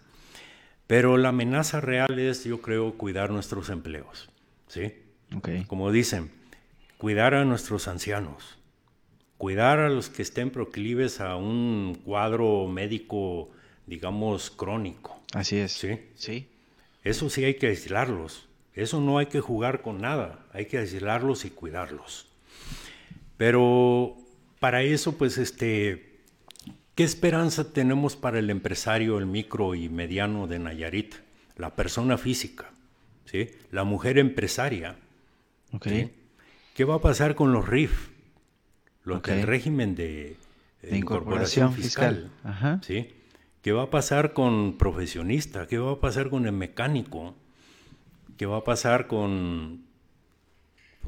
Pero 0.88 1.18
la 1.18 1.30
amenaza 1.30 1.82
real 1.82 2.20
es, 2.20 2.44
yo 2.44 2.62
creo, 2.62 2.94
cuidar 2.98 3.32
nuestros 3.32 3.70
empleos. 3.70 4.30
¿sí? 4.68 4.94
ok, 5.36 5.50
Como 5.68 5.92
dicen, 5.92 6.32
cuidar 6.98 7.34
a 7.34 7.46
nuestros 7.46 7.88
ancianos, 7.88 8.58
cuidar 9.38 9.80
a 9.80 9.90
los 9.90 10.10
que 10.10 10.22
estén 10.22 10.52
proclives 10.52 11.22
a 11.22 11.36
un 11.36 12.00
cuadro 12.04 12.68
médico, 12.68 13.50
digamos, 13.88 14.52
crónico. 14.52 15.20
así 15.34 15.58
es, 15.58 15.72
¿sí? 15.72 16.00
sí, 16.16 16.50
Eso 17.04 17.30
sí 17.30 17.44
hay 17.44 17.56
que 17.56 17.68
aislarlos. 17.68 18.48
Eso 18.74 19.00
no 19.00 19.18
hay 19.18 19.28
que 19.28 19.40
jugar 19.40 19.82
con 19.82 20.02
nada. 20.02 20.46
Hay 20.52 20.66
que 20.66 20.78
aislarlos 20.78 21.46
y 21.46 21.50
cuidarlos. 21.50 22.28
Pero 23.38 24.18
para 24.60 24.84
eso, 24.84 25.18
pues, 25.18 25.38
este, 25.38 26.05
¿qué 26.96 27.04
esperanza 27.04 27.72
tenemos 27.74 28.16
para 28.16 28.40
el 28.40 28.50
empresario, 28.50 29.18
el 29.18 29.26
micro 29.26 29.76
y 29.76 29.90
mediano 29.90 30.48
de 30.48 30.60
Nayarit? 30.60 31.16
La 31.58 31.76
persona 31.76 32.18
física, 32.18 32.72
¿sí? 33.26 33.50
La 33.72 33.84
mujer 33.84 34.18
empresaria. 34.18 34.98
ok, 35.72 35.88
¿sí? 35.88 36.12
¿Qué 36.74 36.84
va 36.84 36.96
a 36.96 37.02
pasar 37.02 37.36
con 37.36 37.54
los 37.54 37.68
RIF? 37.68 38.10
Los 39.04 39.20
Ok. 39.20 39.28
del 39.30 39.44
régimen 39.44 39.96
de, 39.96 40.32
eh, 40.32 40.38
De 40.82 40.98
incorporación 40.98 41.72
fiscal. 41.74 42.30
Ajá. 42.44 42.82
¿sí? 42.84 43.14
¿Qué 43.62 43.72
va 43.72 43.84
a 43.84 43.90
pasar 43.90 44.34
con 44.34 44.78
profesionista? 44.78 45.68
¿Qué 45.68 45.78
va 45.78 45.94
a 45.94 46.00
pasar 46.00 46.30
con 46.30 46.46
el 46.46 46.52
mecánico? 46.52 47.34
¿Qué 48.38 48.46
va 48.46 48.58
a 48.58 48.64
pasar 48.66 49.08
con 49.08 49.85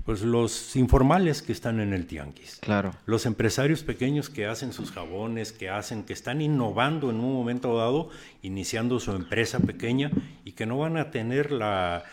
pues, 0.05 0.21
los 0.21 0.75
informales 0.75 1.41
que 1.41 1.51
están 1.51 1.79
en 1.79 1.93
el 1.93 2.05
tianguis? 2.07 2.59
claro, 2.61 2.91
Los 3.05 3.25
empresarios 3.25 3.83
pequeños 3.83 4.29
que 4.29 4.45
hacen 4.45 4.71
sus 4.73 4.91
jabones, 4.91 5.51
que 5.51 5.69
hacen, 5.69 6.03
que 6.03 6.13
están 6.13 6.41
innovando 6.41 7.09
en 7.09 7.17
un 7.19 7.33
momento 7.33 7.75
dado, 7.77 8.09
iniciando 8.41 8.99
su 8.99 9.11
empresa 9.11 9.59
pequeña 9.59 10.11
y 10.45 10.53
que 10.53 10.65
no 10.65 10.77
van 10.77 10.97
a 10.97 11.11
tener 11.11 11.51
la 11.51 12.03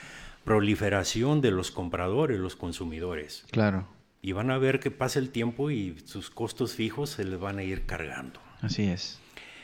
proliferación 0.45 1.41
de 1.41 1.51
los 1.51 1.71
compradores, 1.71 2.39
los 2.39 2.57
consumidores. 2.57 3.45
claro, 3.51 3.87
Y 4.21 4.33
van 4.33 4.51
a 4.51 4.59
ver 4.59 4.81
que 4.81 4.91
pasa 4.91 5.19
el 5.19 5.31
tiempo 5.31 5.71
y 5.71 5.97
sus 6.05 6.31
costos 6.31 6.75
fijos 6.75 7.11
se 7.11 7.25
les 7.25 7.39
van 7.39 7.59
a 7.59 7.63
ir 7.63 7.87
cargando. 7.87 8.41
así 8.61 8.85
es, 8.85 9.21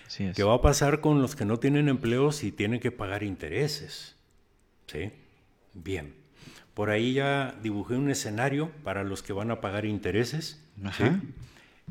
así 0.07 0.25
es. 0.25 0.37
¿Qué 0.37 0.43
va 0.43 0.55
a 0.55 0.63
pasar 0.63 1.01
con 1.01 1.21
los 1.21 1.37
que 1.37 1.45
no 1.45 1.59
tienen 1.59 1.89
empleos 1.89 2.45
y 2.45 2.53
tienen 2.53 2.81
que 2.81 2.91
pagar 2.93 3.23
intereses? 3.23 4.17
¿Sí? 4.87 5.11
Bien. 5.75 6.15
Por 6.81 6.89
ahí 6.89 7.13
ya 7.13 7.55
dibujé 7.63 7.95
un 7.95 8.09
escenario 8.09 8.71
para 8.83 9.05
los 9.05 9.23
que 9.23 9.35
van 9.35 9.51
a 9.51 9.61
pagar 9.61 9.85
intereses. 9.85 10.63
¿sí? 10.97 11.05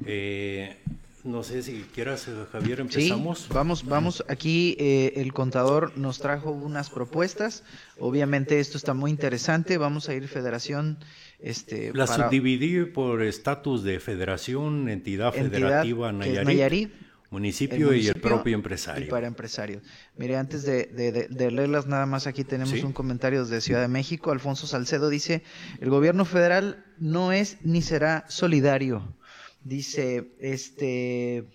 Eh, 0.04 0.78
no 1.24 1.44
sé 1.44 1.62
si 1.62 1.86
quieras, 1.94 2.28
eh, 2.28 2.32
Javier, 2.52 2.78
Sí, 2.90 3.02
empezamos. 3.02 3.48
vamos, 3.54 3.86
vamos. 3.86 4.24
Aquí 4.28 4.76
eh, 4.80 5.14
el 5.18 5.32
contador 5.32 5.96
nos 5.96 6.18
trajo 6.18 6.50
unas 6.50 6.90
propuestas. 6.90 7.64
Obviamente 8.00 8.60
esto 8.60 8.78
está 8.80 8.96
muy 8.96 9.12
interesante. 9.12 9.78
Vamos 9.78 10.10
a 10.10 10.16
ir 10.16 10.28
federación, 10.28 10.98
este, 11.40 11.92
La 11.94 12.08
para 12.08 12.26
subdividí 12.26 12.86
por 12.86 13.22
estatus 13.22 13.84
de 13.84 14.00
federación, 14.00 14.90
entidad, 14.90 15.38
entidad 15.38 15.60
federativa, 15.84 16.12
Nayarit, 16.12 16.92
municipio, 17.30 17.94
y 17.94 18.08
el 18.08 18.20
propio 18.20 18.56
empresario. 18.56 19.06
Y 19.06 19.10
para 19.10 19.28
empresarios. 19.28 19.84
Mire, 20.18 20.38
antes 20.38 20.64
de, 20.64 20.86
de- 20.86 21.12
de- 21.12 21.28
de 21.28 21.52
leerlas 21.52 21.86
nada 21.88 22.06
más, 22.06 22.26
aquí 22.28 22.44
tenemos 22.44 22.72
Sí. 22.74 22.82
un 22.84 22.94
comentario 22.94 23.46
de 23.46 23.62
Ciudad 23.62 23.82
de 23.82 23.88
México. 23.88 24.32
Alfonso 24.32 24.66
Salcedo 24.68 25.10
dice, 25.10 25.44
el 25.80 25.90
gobierno 25.90 26.26
federal 26.26 26.86
no 26.98 27.32
es 27.32 27.58
ni 27.64 27.82
será 27.82 28.26
solidario. 28.30 29.16
Dice, 29.64 30.32
este, 30.40 31.46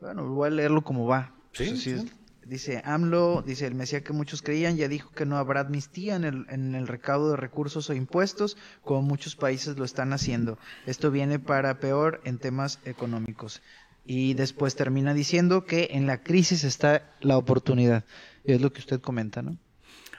bueno, 0.00 0.28
voy 0.28 0.48
a 0.48 0.50
leerlo 0.50 0.82
como 0.82 1.06
va. 1.06 1.34
Sí, 1.52 1.68
Pues, 1.68 1.82
sí. 1.82 2.10
Dice 2.44 2.80
AMLO, 2.84 3.42
dice 3.44 3.66
el 3.66 3.74
Mesías 3.74 4.02
que 4.02 4.12
muchos 4.12 4.40
creían, 4.40 4.76
ya 4.76 4.86
dijo 4.86 5.10
que 5.10 5.26
no 5.26 5.36
habrá 5.36 5.62
amnistía 5.62 6.14
en 6.14 6.22
el, 6.22 6.46
en 6.48 6.76
el 6.76 6.86
recaudo 6.86 7.30
de 7.32 7.36
recursos 7.36 7.90
o 7.90 7.92
impuestos, 7.94 8.56
como 8.84 9.02
muchos 9.02 9.34
países 9.34 9.76
lo 9.78 9.84
están 9.84 10.12
haciendo. 10.12 10.56
Esto 10.86 11.10
viene 11.10 11.40
para 11.40 11.80
peor 11.80 12.20
en 12.24 12.38
temas 12.38 12.78
económicos. 12.84 13.62
Y 14.06 14.34
después 14.34 14.76
termina 14.76 15.14
diciendo 15.14 15.64
que 15.64 15.88
en 15.92 16.06
la 16.06 16.22
crisis 16.22 16.64
está 16.64 17.14
la 17.20 17.36
oportunidad. 17.36 18.04
Y 18.44 18.52
es 18.52 18.60
lo 18.60 18.72
que 18.72 18.80
usted 18.80 19.00
comenta, 19.00 19.42
¿no? 19.42 19.56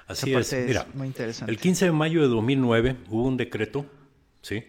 Así 0.07 0.33
es. 0.33 0.49
parte 0.49 0.65
Mira, 0.67 0.87
muy 0.93 1.07
interesante. 1.07 1.51
el 1.51 1.59
15 1.59 1.85
de 1.85 1.91
mayo 1.91 2.21
de 2.21 2.27
2009 2.27 2.95
hubo 3.09 3.27
un 3.27 3.37
decreto, 3.37 3.85
¿sí? 4.41 4.63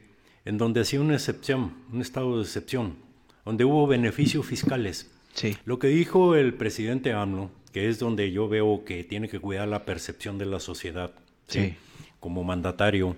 En 0.44 0.58
donde 0.58 0.80
hacía 0.80 1.00
una 1.00 1.14
excepción, 1.14 1.74
un 1.92 2.00
estado 2.00 2.36
de 2.36 2.42
excepción, 2.42 2.96
donde 3.44 3.64
hubo 3.64 3.86
beneficios 3.86 4.46
fiscales. 4.46 5.10
Sí, 5.34 5.56
Lo 5.64 5.78
que 5.78 5.88
dijo 5.88 6.34
el 6.34 6.54
presidente 6.54 7.12
AMLO, 7.12 7.50
que 7.72 7.88
es 7.88 8.00
donde 8.00 8.32
yo 8.32 8.48
veo 8.48 8.84
que 8.84 9.04
tiene 9.04 9.28
que 9.28 9.38
cuidar 9.38 9.68
la 9.68 9.84
percepción 9.84 10.38
de 10.38 10.46
la 10.46 10.58
sociedad, 10.58 11.12
¿sí? 11.46 11.60
Sí. 11.60 11.74
Como 12.18 12.42
mandatario, 12.42 13.16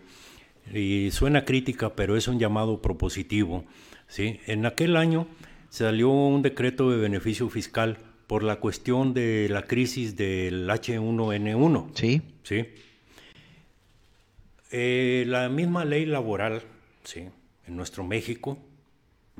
y 0.74 1.10
suena 1.10 1.44
crítica, 1.44 1.94
pero 1.94 2.16
es 2.16 2.28
un 2.28 2.38
llamado 2.38 2.82
propositivo, 2.82 3.64
¿sí? 4.08 4.40
En 4.46 4.66
aquel 4.66 4.96
año 4.96 5.26
salió 5.70 6.10
un 6.10 6.42
decreto 6.42 6.90
de 6.90 6.98
beneficio 6.98 7.48
fiscal 7.48 7.96
por 8.26 8.42
la 8.42 8.56
cuestión 8.56 9.14
de 9.14 9.48
la 9.48 9.62
crisis 9.62 10.16
del 10.16 10.68
H1N1. 10.68 11.90
sí, 11.94 12.20
¿sí? 12.44 12.66
Eh, 14.72 15.24
la 15.26 15.48
misma 15.48 15.84
ley 15.84 16.06
laboral, 16.06 16.62
¿sí? 17.02 17.24
En 17.66 17.76
nuestro 17.76 18.04
México, 18.04 18.58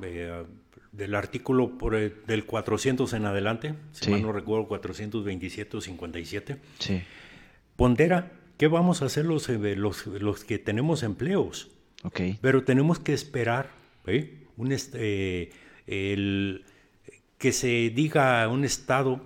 eh, 0.03 0.43
del 0.91 1.15
artículo 1.15 1.77
por 1.77 1.95
el- 1.95 2.15
del 2.27 2.45
400 2.45 3.13
en 3.13 3.25
adelante, 3.25 3.75
si 3.93 4.05
Sí. 4.05 4.11
mal 4.11 4.21
no 4.23 4.33
recuerdo, 4.33 4.67
427 4.67 5.77
o 5.77 5.81
57, 5.81 6.57
sí. 6.79 7.01
pondera 7.77 8.31
qué 8.57 8.67
vamos 8.67 9.01
a 9.01 9.05
hacer 9.05 9.25
los, 9.25 9.47
eh, 9.49 9.75
los, 9.77 10.05
los 10.07 10.43
que 10.43 10.59
tenemos 10.59 11.01
empleos. 11.03 11.69
Ok, 12.03 12.19
Pero 12.41 12.63
tenemos 12.63 12.99
que 12.99 13.13
esperar 13.13 13.69
¿eh? 14.07 14.43
un 14.57 14.71
est- 14.73 14.95
eh, 14.97 15.51
el- 15.87 16.63
que 17.37 17.51
se 17.51 17.89
diga 17.89 18.47
un 18.47 18.63
estado, 18.65 19.21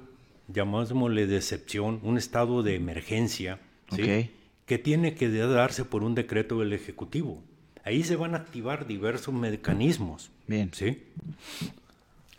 llamémosle 0.48 1.28
de 1.28 1.38
excepción, 1.38 2.00
un 2.04 2.18
estado 2.18 2.64
de 2.64 2.76
emergencia, 2.76 3.60
¿sí? 3.94 4.30
Que 4.66 4.78
tiene 4.78 5.14
que 5.16 5.30
darse 5.30 5.86
por 5.86 6.04
un 6.04 6.16
decreto 6.16 6.60
del 6.60 6.74
Ejecutivo. 6.74 7.42
ahí 7.84 8.04
se 8.04 8.16
van 8.16 8.34
a 8.34 8.38
activar 8.38 8.88
diversos 8.88 9.32
mecanismos. 9.34 10.32
Bien. 10.48 10.72
¿sí? 10.74 11.04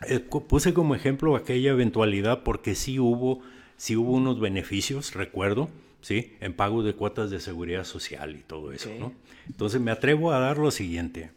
Eh, 0.07 0.19
puse 0.19 0.73
como 0.73 0.93
ejemplo 0.93 1.35
aquella 1.37 1.71
eventualidad 1.71 2.43
porque 2.43 2.75
sí 2.75 2.99
hubo, 2.99 3.41
sí 3.77 3.95
hubo 3.95 4.11
unos 4.11 4.39
beneficios, 4.41 5.13
recuerdo, 5.13 5.69
¿sí? 6.01 6.33
en 6.41 6.53
pago 6.53 6.83
de 6.83 6.93
cuotas 6.93 7.29
de 7.31 7.39
seguridad 7.39 7.83
social 7.85 8.35
y 8.35 8.39
todo 8.39 8.71
eso. 8.73 8.89
¿no? 8.99 9.13
Entonces 9.47 9.79
me 9.79 9.91
atrevo 9.91 10.31
a 10.33 10.39
dar 10.39 10.57
lo 10.57 10.69
siguiente. 10.69 11.31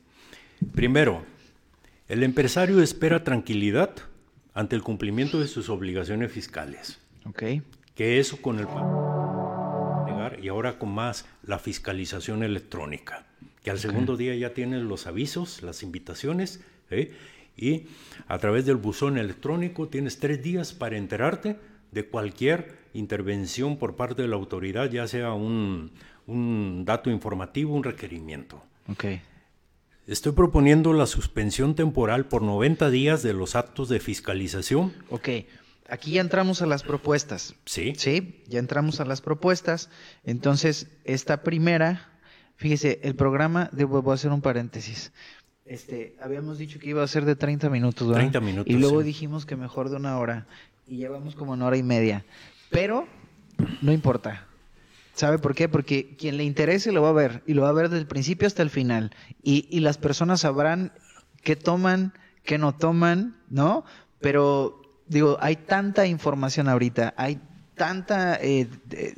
Primero, 0.74 1.22
el 2.10 2.24
empresario 2.24 2.82
espera 2.82 3.22
tranquilidad 3.22 3.90
ante 4.52 4.74
el 4.74 4.82
cumplimiento 4.82 5.38
de 5.38 5.46
sus 5.46 5.68
obligaciones 5.68 6.32
fiscales. 6.32 6.98
Ok. 7.24 7.44
Que 7.94 8.18
eso 8.18 8.42
con 8.42 8.58
el 8.58 8.66
y 10.42 10.48
ahora 10.48 10.78
con 10.78 10.90
más 10.90 11.26
la 11.44 11.58
fiscalización 11.58 12.42
electrónica, 12.42 13.26
que 13.62 13.70
al 13.70 13.78
segundo 13.78 14.16
día 14.16 14.34
ya 14.34 14.54
tienes 14.54 14.82
los 14.82 15.06
avisos, 15.06 15.62
las 15.62 15.82
invitaciones, 15.82 16.60
¿eh? 16.90 17.12
y 17.56 17.84
a 18.26 18.38
través 18.38 18.66
del 18.66 18.76
buzón 18.76 19.18
electrónico 19.18 19.88
tienes 19.88 20.18
tres 20.18 20.42
días 20.42 20.72
para 20.72 20.96
enterarte 20.96 21.58
de 21.92 22.06
cualquier 22.06 22.78
intervención 22.92 23.76
por 23.76 23.96
parte 23.96 24.22
de 24.22 24.28
la 24.28 24.36
autoridad, 24.36 24.90
ya 24.90 25.06
sea 25.06 25.32
un, 25.32 25.92
un 26.26 26.84
dato 26.84 27.10
informativo, 27.10 27.74
un 27.74 27.84
requerimiento. 27.84 28.62
Okay. 28.88 29.20
Estoy 30.10 30.32
proponiendo 30.32 30.92
la 30.92 31.06
suspensión 31.06 31.76
temporal 31.76 32.26
por 32.26 32.42
90 32.42 32.90
días 32.90 33.22
de 33.22 33.32
los 33.32 33.54
actos 33.54 33.88
de 33.88 34.00
fiscalización. 34.00 34.92
Ok, 35.08 35.28
aquí 35.88 36.10
ya 36.10 36.20
entramos 36.20 36.62
a 36.62 36.66
las 36.66 36.82
propuestas. 36.82 37.54
Sí. 37.64 37.92
Sí, 37.96 38.42
ya 38.48 38.58
entramos 38.58 38.98
a 38.98 39.04
las 39.04 39.20
propuestas. 39.20 39.88
Entonces, 40.24 40.88
esta 41.04 41.44
primera, 41.44 42.10
fíjese, 42.56 42.98
el 43.04 43.14
programa, 43.14 43.70
debo, 43.70 44.02
voy 44.02 44.10
a 44.10 44.14
hacer 44.16 44.32
un 44.32 44.40
paréntesis. 44.40 45.12
Este, 45.64 46.16
habíamos 46.20 46.58
dicho 46.58 46.80
que 46.80 46.88
iba 46.90 47.04
a 47.04 47.06
ser 47.06 47.24
de 47.24 47.36
30 47.36 47.70
minutos, 47.70 48.08
¿verdad? 48.08 48.22
30 48.22 48.40
minutos. 48.40 48.74
Y 48.74 48.78
luego 48.78 49.04
dijimos 49.04 49.46
que 49.46 49.54
mejor 49.54 49.90
de 49.90 49.96
una 49.96 50.18
hora. 50.18 50.48
Y 50.88 50.96
llevamos 50.96 51.36
como 51.36 51.52
una 51.52 51.66
hora 51.66 51.76
y 51.76 51.84
media. 51.84 52.24
Pero, 52.70 53.06
no 53.80 53.92
importa. 53.92 54.49
¿Sabe 55.14 55.38
por 55.38 55.54
qué? 55.54 55.68
Porque 55.68 56.16
quien 56.16 56.36
le 56.36 56.44
interese 56.44 56.92
lo 56.92 57.02
va 57.02 57.10
a 57.10 57.12
ver 57.12 57.42
y 57.46 57.54
lo 57.54 57.62
va 57.62 57.68
a 57.68 57.72
ver 57.72 57.88
desde 57.88 58.00
el 58.02 58.06
principio 58.06 58.46
hasta 58.46 58.62
el 58.62 58.70
final. 58.70 59.10
Y, 59.42 59.66
y 59.70 59.80
las 59.80 59.98
personas 59.98 60.40
sabrán 60.40 60.92
qué 61.42 61.56
toman, 61.56 62.14
qué 62.44 62.58
no 62.58 62.74
toman, 62.74 63.36
¿no? 63.48 63.84
Pero 64.20 64.80
digo, 65.06 65.36
hay 65.40 65.56
tanta 65.56 66.06
información 66.06 66.68
ahorita, 66.68 67.14
hay 67.16 67.40
tanta, 67.80 68.38
eh, 68.42 68.68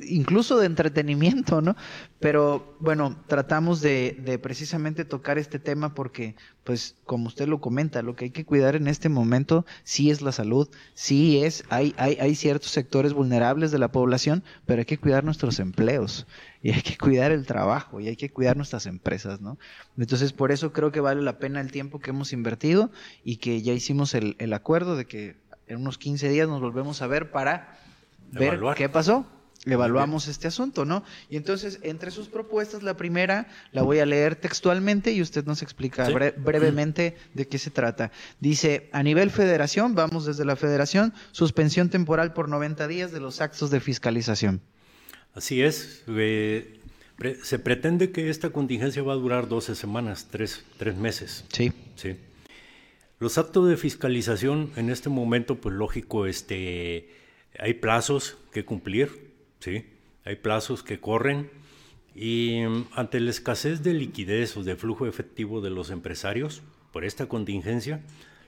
incluso 0.07 0.57
de 0.57 0.67
entretenimiento, 0.67 1.59
¿no? 1.59 1.75
Pero 2.21 2.77
bueno, 2.79 3.21
tratamos 3.27 3.81
de, 3.81 4.39
precisamente 4.41 5.03
tocar 5.03 5.37
este 5.37 5.59
tema 5.59 5.93
porque, 5.93 6.37
pues, 6.63 6.95
como 7.03 7.27
usted 7.27 7.49
lo 7.49 7.59
comenta, 7.59 8.01
lo 8.01 8.15
que 8.15 8.23
hay 8.23 8.31
que 8.31 8.45
cuidar 8.45 8.77
en 8.77 8.87
este 8.87 9.09
momento 9.09 9.65
sí 9.83 10.11
es 10.11 10.21
la 10.21 10.31
salud, 10.31 10.69
sí 10.93 11.43
es, 11.43 11.65
hay, 11.67 11.93
hay, 11.97 12.15
hay 12.21 12.35
ciertos 12.35 12.71
sectores 12.71 13.11
vulnerables 13.11 13.69
de 13.71 13.79
la 13.79 13.91
población, 13.91 14.45
pero 14.65 14.79
hay 14.79 14.85
que 14.85 14.97
cuidar 14.97 15.25
nuestros 15.25 15.59
empleos 15.59 16.25
y 16.61 16.71
hay 16.71 16.83
que 16.83 16.97
cuidar 16.97 17.33
el 17.33 17.45
trabajo 17.45 17.99
y 17.99 18.07
hay 18.07 18.15
que 18.15 18.29
cuidar 18.29 18.55
nuestras 18.55 18.85
empresas, 18.85 19.41
¿no? 19.41 19.57
Entonces, 19.97 20.31
por 20.31 20.53
eso 20.53 20.71
creo 20.71 20.93
que 20.93 21.01
vale 21.01 21.21
la 21.21 21.37
pena 21.37 21.59
el 21.59 21.69
tiempo 21.69 21.99
que 21.99 22.11
hemos 22.11 22.31
invertido 22.31 22.91
y 23.25 23.37
que 23.37 23.61
ya 23.61 23.73
hicimos 23.73 24.13
el, 24.13 24.37
el 24.39 24.53
acuerdo 24.53 24.95
de 24.95 25.03
que 25.03 25.35
en 25.67 25.81
unos 25.81 25.97
15 25.97 26.29
días 26.29 26.47
nos 26.47 26.61
volvemos 26.61 27.01
a 27.01 27.07
ver 27.07 27.29
para 27.29 27.82
ver 28.33 28.59
qué 28.75 28.89
pasó. 28.89 29.25
Evaluamos 29.65 30.27
este 30.27 30.49
asunto, 30.49 30.83
¿no? 30.83 31.05
Y 31.29 31.37
entonces, 31.37 31.79
entre 31.83 32.11
sus 32.11 32.27
propuestas, 32.27 32.83
la 32.83 32.97
primera 32.97 33.47
la 33.71 33.81
voy 33.81 33.99
a 33.99 34.05
leer 34.05 34.35
textualmente 34.35 35.13
y 35.13 35.21
usted 35.21 35.45
nos 35.45 35.61
explica 35.61 36.09
brevemente 36.09 37.15
de 37.33 37.47
qué 37.47 37.57
se 37.57 37.71
trata. 37.71 38.11
Dice, 38.41 38.89
a 38.91 39.03
nivel 39.03 39.31
federación, 39.31 39.95
vamos 39.95 40.25
desde 40.25 40.43
la 40.43 40.57
federación, 40.57 41.13
suspensión 41.31 41.89
temporal 41.89 42.33
por 42.33 42.49
90 42.49 42.89
días 42.89 43.13
de 43.13 43.21
los 43.21 43.39
actos 43.39 43.71
de 43.71 43.79
fiscalización. 43.79 44.59
Así 45.33 45.61
es. 45.61 46.03
Eh, 46.07 46.79
se 47.43 47.59
pretende 47.59 48.11
que 48.11 48.29
esta 48.29 48.49
contingencia 48.49 49.01
va 49.01 49.13
a 49.13 49.17
durar 49.17 49.47
12 49.47 49.75
semanas, 49.75 50.27
3, 50.29 50.97
meses. 50.97 51.45
Sí. 51.53 51.71
Sí. 51.95 52.17
Los 53.19 53.37
actos 53.37 53.69
de 53.69 53.77
fiscalización 53.77 54.71
en 54.75 54.89
este 54.89 55.07
momento, 55.09 55.55
pues 55.55 55.73
lógico, 55.75 56.25
este 56.25 57.22
hay 57.59 57.75
plazos 57.75 58.37
que 58.51 58.65
cumplir, 58.65 59.31
¿sí? 59.59 59.85
hay 60.25 60.35
plazos 60.37 60.83
que 60.83 60.99
corren 60.99 61.49
y 62.15 62.61
mm, 62.67 62.87
ante 62.93 63.19
la 63.19 63.29
escasez 63.29 63.83
de 63.83 63.93
liquidez 63.93 64.55
o 64.57 64.63
de 64.63 64.75
flujo 64.75 65.07
efectivo 65.07 65.61
de 65.61 65.69
los 65.69 65.89
empresarios 65.89 66.61
por 66.91 67.05
esta 67.05 67.27
contingencia, 67.27 68.01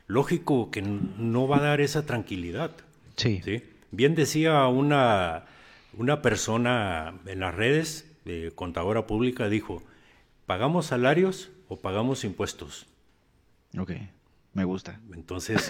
lógico 0.08 0.72
que 0.72 0.82
no 0.82 1.48
va 1.48 1.58
a 1.58 1.62
dar 1.62 1.82
esa 1.82 2.06
tranquilidad. 2.06 2.72
Sí. 3.16 3.42
¿sí? 3.44 3.64
Bien 3.92 4.14
decía 4.14 4.68
una, 4.68 5.46
una 5.98 6.22
persona 6.22 7.20
en 7.26 7.40
las 7.40 7.56
redes, 7.56 8.12
de 8.26 8.52
contadora 8.54 9.06
pública, 9.06 9.50
dijo, 9.50 9.84
¿pagamos 10.46 10.88
salarios 10.88 11.52
o 11.70 11.80
pagamos 11.80 12.24
impuestos? 12.24 12.88
Ok. 13.78 13.92
Me 14.56 14.64
gusta. 14.64 15.02
Entonces, 15.14 15.70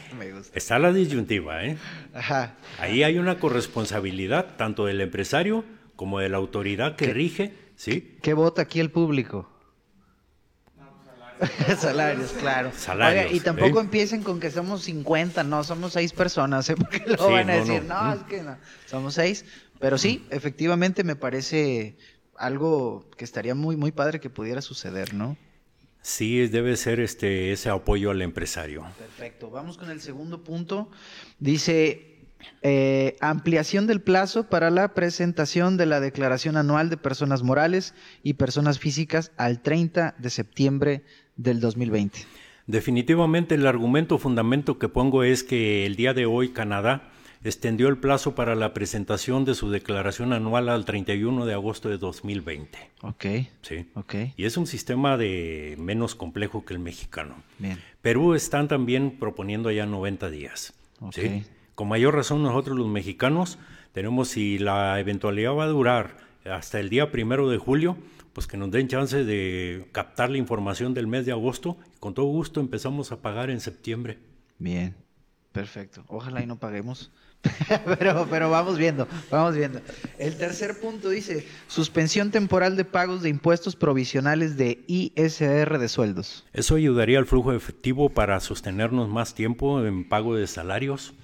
está 0.54 0.78
la 0.78 0.90
disyuntiva, 0.90 1.64
¿eh? 1.66 1.76
Ajá. 2.14 2.54
Ahí 2.78 3.02
hay 3.02 3.18
una 3.18 3.38
corresponsabilidad 3.38 4.56
tanto 4.56 4.86
del 4.86 5.02
empresario 5.02 5.66
como 5.96 6.18
de 6.18 6.30
la 6.30 6.38
autoridad 6.38 6.96
que 6.96 7.12
rige, 7.12 7.54
¿sí? 7.76 8.16
¿Qué 8.22 8.32
vota 8.32 8.62
aquí 8.62 8.80
el 8.80 8.90
público? 8.90 9.50
salarios. 11.78 12.32
claro. 12.32 12.70
Salarios. 12.74 13.34
y 13.34 13.40
tampoco 13.40 13.80
¿eh? 13.80 13.82
empiecen 13.82 14.22
con 14.22 14.40
que 14.40 14.50
somos 14.50 14.84
50, 14.84 15.44
no, 15.44 15.62
somos 15.62 15.92
seis 15.92 16.14
personas, 16.14 16.70
¿eh? 16.70 16.74
Porque 16.78 17.04
lo 17.06 17.30
van 17.30 17.50
a 17.50 17.56
decir, 17.56 17.82
no, 17.84 18.02
no, 18.02 18.14
es 18.14 18.22
que 18.22 18.42
no, 18.42 18.56
somos 18.86 19.12
seis. 19.12 19.44
Pero 19.78 19.98
sí, 19.98 20.26
efectivamente 20.30 21.04
me 21.04 21.16
parece 21.16 21.98
algo 22.38 23.10
que 23.18 23.26
estaría 23.26 23.54
muy, 23.54 23.76
muy 23.76 23.92
padre 23.92 24.20
que 24.20 24.30
pudiera 24.30 24.62
suceder, 24.62 25.12
¿no? 25.12 25.36
Sí, 26.02 26.48
debe 26.48 26.76
ser 26.76 27.00
este, 27.00 27.52
ese 27.52 27.70
apoyo 27.70 28.10
al 28.10 28.22
empresario. 28.22 28.84
Perfecto. 28.98 29.50
Vamos 29.50 29.78
con 29.78 29.88
el 29.88 30.00
segundo 30.00 30.42
punto. 30.42 30.90
Dice, 31.38 32.12
eh, 32.62 33.16
ampliación 33.20 33.86
del 33.86 34.00
plazo 34.00 34.48
para 34.48 34.70
la 34.70 34.94
presentación 34.94 35.76
de 35.76 35.86
la 35.86 36.00
declaración 36.00 36.56
anual 36.56 36.90
de 36.90 36.96
personas 36.96 37.42
morales 37.42 37.94
y 38.22 38.34
personas 38.34 38.78
físicas 38.78 39.32
al 39.36 39.62
30 39.62 40.16
de 40.18 40.30
septiembre 40.30 41.02
del 41.36 41.60
2020. 41.60 42.20
Definitivamente 42.66 43.54
el 43.54 43.66
argumento 43.66 44.18
fundamento 44.18 44.78
que 44.78 44.88
pongo 44.88 45.24
es 45.24 45.42
que 45.42 45.86
el 45.86 45.96
día 45.96 46.14
de 46.14 46.26
hoy 46.26 46.50
Canadá 46.50 47.10
extendió 47.44 47.88
el 47.88 47.98
plazo 47.98 48.34
para 48.34 48.54
la 48.54 48.72
presentación 48.72 49.44
de 49.44 49.54
su 49.54 49.70
declaración 49.70 50.32
anual 50.32 50.68
al 50.68 50.84
31 50.84 51.44
de 51.44 51.54
agosto 51.54 51.88
de 51.88 51.98
2020. 51.98 52.78
Ok. 53.02 53.24
Sí. 53.62 53.90
Ok. 53.94 54.14
Y 54.36 54.44
es 54.44 54.56
un 54.56 54.66
sistema 54.66 55.16
de 55.16 55.76
menos 55.78 56.14
complejo 56.14 56.64
que 56.64 56.74
el 56.74 56.80
mexicano. 56.80 57.42
Bien. 57.58 57.78
Perú 58.00 58.34
están 58.34 58.68
también 58.68 59.18
proponiendo 59.18 59.70
ya 59.70 59.86
90 59.86 60.30
días. 60.30 60.74
¿sí? 61.12 61.44
Con 61.74 61.88
mayor 61.88 62.14
razón 62.14 62.42
nosotros 62.42 62.76
los 62.76 62.88
mexicanos 62.88 63.58
tenemos, 63.92 64.28
si 64.28 64.58
la 64.58 64.98
eventualidad 65.00 65.52
va 65.52 65.64
a 65.64 65.68
durar 65.68 66.16
hasta 66.44 66.80
el 66.80 66.88
día 66.88 67.10
primero 67.10 67.48
de 67.48 67.58
julio, 67.58 67.96
pues 68.32 68.46
que 68.46 68.56
nos 68.56 68.70
den 68.70 68.88
chance 68.88 69.24
de 69.24 69.88
captar 69.92 70.30
la 70.30 70.38
información 70.38 70.94
del 70.94 71.06
mes 71.06 71.26
de 71.26 71.32
agosto. 71.32 71.76
Y 71.94 71.98
con 71.98 72.14
todo 72.14 72.26
gusto 72.26 72.60
empezamos 72.60 73.12
a 73.12 73.20
pagar 73.20 73.50
en 73.50 73.60
septiembre. 73.60 74.18
Bien, 74.58 74.94
perfecto. 75.52 76.04
Ojalá 76.08 76.42
y 76.42 76.46
no 76.46 76.58
paguemos 76.58 77.10
pero, 77.98 78.26
pero 78.30 78.50
vamos 78.50 78.78
viendo, 78.78 79.08
vamos 79.30 79.56
viendo. 79.56 79.80
El 80.18 80.36
tercer 80.36 80.78
punto 80.80 81.08
dice, 81.08 81.46
suspensión 81.66 82.30
temporal 82.30 82.76
de 82.76 82.84
pagos 82.84 83.22
de 83.22 83.28
impuestos 83.28 83.76
provisionales 83.76 84.56
de 84.56 84.84
ISR 84.86 85.78
de 85.78 85.88
sueldos. 85.88 86.44
Eso 86.52 86.76
ayudaría 86.76 87.18
al 87.18 87.26
flujo 87.26 87.52
efectivo 87.52 88.10
para 88.10 88.38
sostenernos 88.40 89.08
más 89.08 89.34
tiempo 89.34 89.84
en 89.84 90.08
pago 90.08 90.36
de 90.36 90.46
salarios. 90.46 91.14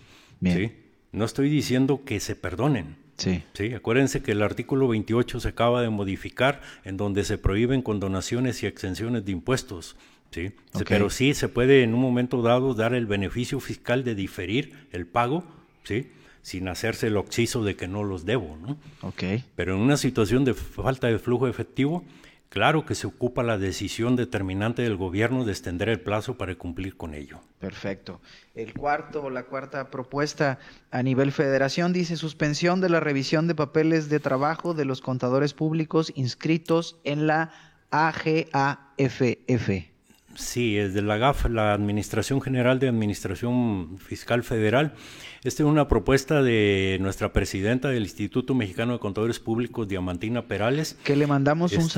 Bien. 0.40 0.76
No 1.12 1.24
estoy 1.24 1.48
diciendo 1.48 2.02
que 2.04 2.20
se 2.20 2.36
perdonen. 2.36 2.96
Sí. 3.16 3.42
sí. 3.54 3.74
Acuérdense 3.74 4.22
que 4.22 4.32
el 4.32 4.42
artículo 4.42 4.86
28 4.88 5.40
se 5.40 5.48
acaba 5.48 5.82
de 5.82 5.90
modificar 5.90 6.60
en 6.84 6.96
donde 6.96 7.24
se 7.24 7.38
prohíben 7.38 7.82
condonaciones 7.82 8.62
y 8.62 8.66
exenciones 8.66 9.24
de 9.24 9.32
impuestos. 9.32 9.96
Sí, 10.30 10.52
pero 10.86 11.08
sí 11.08 11.32
se 11.32 11.48
puede 11.48 11.82
en 11.82 11.94
un 11.94 12.02
momento 12.02 12.42
dado 12.42 12.74
dar 12.74 12.92
el 12.92 13.06
beneficio 13.06 13.60
fiscal 13.60 14.04
de 14.04 14.14
diferir 14.14 14.86
el 14.92 15.06
pago 15.06 15.57
¿sí? 15.88 16.10
sin 16.42 16.68
hacerse 16.68 17.08
el 17.08 17.16
oxiso 17.16 17.64
de 17.64 17.74
que 17.76 17.88
no 17.88 18.04
los 18.04 18.26
debo. 18.26 18.56
¿no? 18.56 18.76
Okay. 19.02 19.44
Pero 19.56 19.74
en 19.74 19.80
una 19.80 19.96
situación 19.96 20.44
de 20.44 20.54
falta 20.54 21.08
de 21.08 21.18
flujo 21.18 21.48
efectivo, 21.48 22.04
claro 22.48 22.86
que 22.86 22.94
se 22.94 23.06
ocupa 23.06 23.42
la 23.42 23.58
decisión 23.58 24.16
determinante 24.16 24.82
del 24.82 24.96
gobierno 24.96 25.44
de 25.44 25.52
extender 25.52 25.88
el 25.88 26.00
plazo 26.00 26.36
para 26.36 26.54
cumplir 26.54 26.96
con 26.96 27.14
ello. 27.14 27.40
Perfecto. 27.58 28.20
El 28.54 28.74
cuarto, 28.74 29.30
la 29.30 29.44
cuarta 29.44 29.90
propuesta 29.90 30.58
a 30.90 31.02
nivel 31.02 31.32
federación 31.32 31.92
dice 31.92 32.16
suspensión 32.16 32.80
de 32.80 32.90
la 32.90 33.00
revisión 33.00 33.48
de 33.48 33.54
papeles 33.54 34.08
de 34.08 34.20
trabajo 34.20 34.74
de 34.74 34.84
los 34.84 35.00
contadores 35.00 35.54
públicos 35.54 36.12
inscritos 36.14 36.96
en 37.04 37.26
la 37.26 37.50
A-G-A-F-F. 37.90 39.97
Sí, 40.38 40.78
es 40.78 40.94
de 40.94 41.02
la 41.02 41.16
GAF, 41.16 41.46
la 41.46 41.72
Administración 41.72 42.40
General 42.40 42.78
de 42.78 42.88
Administración 42.88 43.98
Fiscal 43.98 44.44
Federal. 44.44 44.94
Esta 45.42 45.64
es 45.64 45.68
una 45.68 45.88
propuesta 45.88 46.42
de 46.42 46.96
nuestra 47.00 47.32
presidenta 47.32 47.88
del 47.88 48.04
Instituto 48.04 48.54
Mexicano 48.54 48.92
de 48.92 48.98
Contadores 49.00 49.40
Públicos, 49.40 49.88
Diamantina 49.88 50.46
Perales. 50.46 50.96
Que 51.02 51.16
le 51.16 51.26
mandamos 51.26 51.72
un 51.72 51.80
Este, 51.80 51.90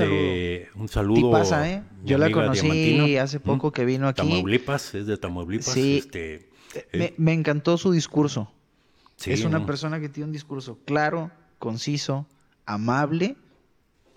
saludo. 0.73 0.81
Un 0.81 0.89
saludo. 0.89 1.15
Tipaza, 1.27 1.69
¿eh? 1.69 1.83
Yo 2.03 2.17
la 2.17 2.31
conocí 2.31 2.61
Diamantina. 2.69 3.21
hace 3.23 3.39
poco 3.39 3.71
que 3.71 3.85
vino 3.85 4.07
aquí. 4.07 4.17
Tamaulipas, 4.27 4.95
es 4.95 5.05
de 5.05 5.17
Tamaulipas. 5.17 5.65
Sí. 5.73 5.97
Este, 5.99 6.49
Me, 6.93 7.05
eh, 7.05 7.13
me 7.17 7.33
encantó 7.33 7.77
su 7.77 7.91
discurso. 7.91 8.51
sí, 9.17 9.31
es 9.33 9.45
una 9.45 9.59
¿no? 9.59 9.65
persona 9.67 9.99
que 9.99 10.09
tiene 10.09 10.25
un 10.25 10.33
discurso 10.33 10.79
claro, 10.85 11.29
conciso, 11.59 12.25
amable 12.65 13.35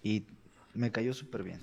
y 0.02 0.24
me 0.72 0.90
cayó 0.90 1.12
súper 1.12 1.42
bien. 1.42 1.58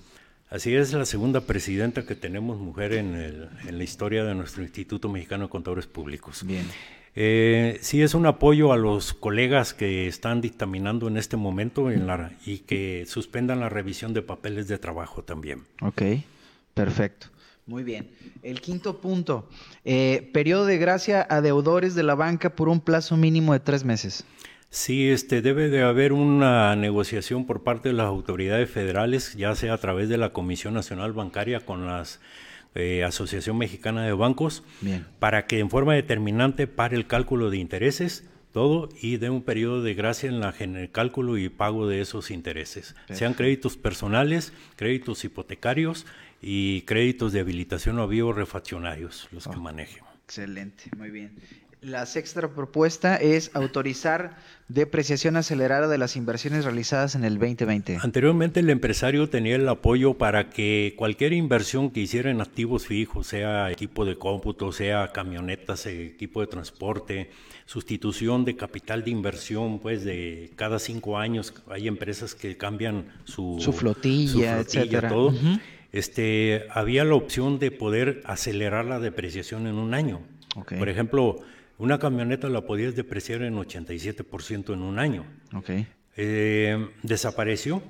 Así 0.52 0.74
es 0.74 0.92
la 0.92 1.06
segunda 1.06 1.40
presidenta 1.40 2.04
que 2.04 2.14
tenemos 2.14 2.58
mujer 2.58 2.92
en, 2.92 3.14
el- 3.14 3.48
en 3.66 3.78
la 3.78 3.84
historia 3.84 4.22
de 4.24 4.34
nuestro 4.34 4.62
Instituto 4.62 5.08
Mexicano 5.08 5.44
de 5.44 5.50
Contadores 5.50 5.86
Públicos. 5.86 6.44
Bien. 6.46 6.66
Eh, 7.14 7.78
sí 7.80 8.02
es 8.02 8.12
un 8.14 8.26
apoyo 8.26 8.70
a 8.72 8.76
los 8.76 9.14
colegas 9.14 9.72
que 9.72 10.06
están 10.08 10.42
dictaminando 10.42 11.08
en 11.08 11.16
este 11.16 11.38
momento 11.38 11.90
en 11.90 12.06
la- 12.06 12.32
y 12.44 12.58
que 12.58 13.04
suspendan 13.06 13.60
la 13.60 13.70
revisión 13.70 14.12
de 14.12 14.20
papeles 14.20 14.68
de 14.68 14.76
trabajo 14.78 15.22
también. 15.22 15.64
Ok, 15.80 16.02
perfecto. 16.74 17.28
Muy 17.64 17.82
bien. 17.82 18.10
El 18.42 18.60
quinto 18.60 19.00
punto, 19.00 19.48
eh, 19.86 20.28
periodo 20.34 20.66
de 20.66 20.76
gracia 20.76 21.26
a 21.30 21.40
deudores 21.40 21.94
de 21.94 22.02
la 22.02 22.14
banca 22.14 22.50
por 22.54 22.68
un 22.68 22.80
plazo 22.80 23.16
mínimo 23.16 23.54
de 23.54 23.60
tres 23.60 23.84
meses. 23.84 24.24
Sí, 24.72 25.10
este, 25.10 25.42
debe 25.42 25.68
de 25.68 25.82
haber 25.82 26.14
una 26.14 26.74
negociación 26.76 27.44
por 27.44 27.62
parte 27.62 27.90
de 27.90 27.94
las 27.94 28.06
autoridades 28.06 28.70
federales, 28.70 29.34
ya 29.34 29.54
sea 29.54 29.74
a 29.74 29.78
través 29.78 30.08
de 30.08 30.16
la 30.16 30.32
Comisión 30.32 30.72
Nacional 30.72 31.12
Bancaria 31.12 31.60
con 31.60 31.86
la 31.86 32.06
Asociación 33.06 33.58
Mexicana 33.58 34.02
de 34.02 34.14
Bancos, 34.14 34.64
Bien. 34.80 35.04
para 35.18 35.46
que 35.46 35.58
en 35.58 35.68
forma 35.68 35.92
determinante 35.92 36.66
pare 36.66 36.96
el 36.96 37.06
cálculo 37.06 37.50
de 37.50 37.58
intereses, 37.58 38.26
todo, 38.50 38.88
y 38.98 39.18
dé 39.18 39.28
un 39.28 39.42
periodo 39.42 39.82
de 39.82 39.92
gracia 39.92 40.30
en, 40.30 40.40
la, 40.40 40.54
en 40.58 40.76
el 40.76 40.90
cálculo 40.90 41.36
y 41.36 41.50
pago 41.50 41.86
de 41.86 42.00
esos 42.00 42.30
intereses, 42.30 42.96
sean 43.10 43.34
créditos 43.34 43.76
personales, 43.76 44.54
créditos 44.76 45.22
hipotecarios 45.22 46.06
y 46.40 46.80
créditos 46.82 47.34
de 47.34 47.40
habilitación 47.40 47.98
o 47.98 48.08
vivos 48.08 48.34
refaccionarios, 48.34 49.28
los 49.32 49.46
que 49.46 49.56
manejen. 49.58 50.02
Excelente, 50.24 50.84
muy 50.96 51.10
bien. 51.10 51.32
La 51.82 52.06
sexta 52.06 52.46
propuesta 52.46 53.16
es 53.16 53.50
autorizar 53.54 54.36
depreciación 54.68 55.36
acelerada 55.36 55.88
de 55.88 55.98
las 55.98 56.14
inversiones 56.14 56.64
realizadas 56.64 57.16
en 57.16 57.24
el 57.24 57.40
2020. 57.40 57.98
Anteriormente 58.00 58.60
el 58.60 58.70
empresario 58.70 59.28
tenía 59.28 59.56
el 59.56 59.68
apoyo 59.68 60.14
para 60.14 60.48
que 60.48 60.94
cualquier 60.96 61.32
inversión 61.32 61.90
que 61.90 61.98
hiciera 61.98 62.30
en 62.30 62.40
activos 62.40 62.86
fijos, 62.86 63.26
sea 63.26 63.68
equipo 63.72 64.04
de 64.04 64.16
cómputo, 64.16 64.70
sea 64.70 65.10
camionetas, 65.10 65.86
equipo 65.86 66.40
de 66.40 66.46
transporte, 66.46 67.30
sustitución 67.66 68.44
de 68.44 68.54
capital 68.54 69.02
de 69.02 69.10
inversión, 69.10 69.80
pues 69.80 70.04
de 70.04 70.52
cada 70.54 70.78
cinco 70.78 71.18
años 71.18 71.52
hay 71.68 71.88
empresas 71.88 72.36
que 72.36 72.56
cambian 72.56 73.06
su, 73.24 73.56
Su 73.58 73.72
flotilla, 73.72 74.60
etcétera. 74.60 75.08
todo. 75.08 75.30
Ujú. 75.30 75.58
Este, 75.90 76.64
había 76.70 77.02
la 77.04 77.16
opción 77.16 77.58
de 77.58 77.72
poder 77.72 78.22
acelerar 78.24 78.84
la 78.84 79.00
depreciación 79.00 79.66
en 79.66 79.74
un 79.74 79.94
año. 79.94 80.20
Por 80.78 80.88
ejemplo, 80.88 81.40
una 81.82 81.98
camioneta 81.98 82.48
la 82.48 82.60
podías 82.62 82.94
depreciar 82.94 83.42
en 83.42 83.56
87% 83.56 84.72
en 84.72 84.82
un 84.82 84.98
año. 84.98 85.24
Ok, 85.54 85.70
Eh, 86.16 86.88
desapareció. 87.02 87.82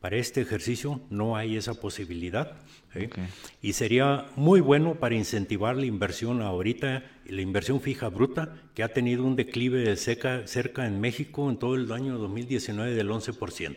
Para 0.00 0.16
este 0.18 0.42
ejercicio 0.42 1.00
no 1.08 1.34
hay 1.34 1.56
esa 1.56 1.72
posibilidad. 1.74 2.58
¿sí? 2.92 3.06
Ok. 3.06 3.18
Y 3.62 3.72
sería 3.72 4.26
muy 4.36 4.60
bueno 4.60 4.96
para 4.96 5.14
incentivar 5.14 5.76
la 5.76 5.86
inversión 5.86 6.42
ahorita, 6.42 7.02
la 7.26 7.40
inversión 7.40 7.80
fija 7.80 8.08
bruta, 8.10 8.54
que 8.74 8.82
ha 8.82 8.88
tenido 8.92 9.24
un 9.24 9.34
declive 9.34 9.80
de 9.80 9.96
seca, 9.96 10.46
cerca 10.46 10.86
en 10.86 11.00
México 11.00 11.48
en 11.48 11.56
todo 11.56 11.74
el 11.74 11.90
año 11.90 12.18
2019 12.18 12.94
del 12.94 13.08
11%. 13.08 13.76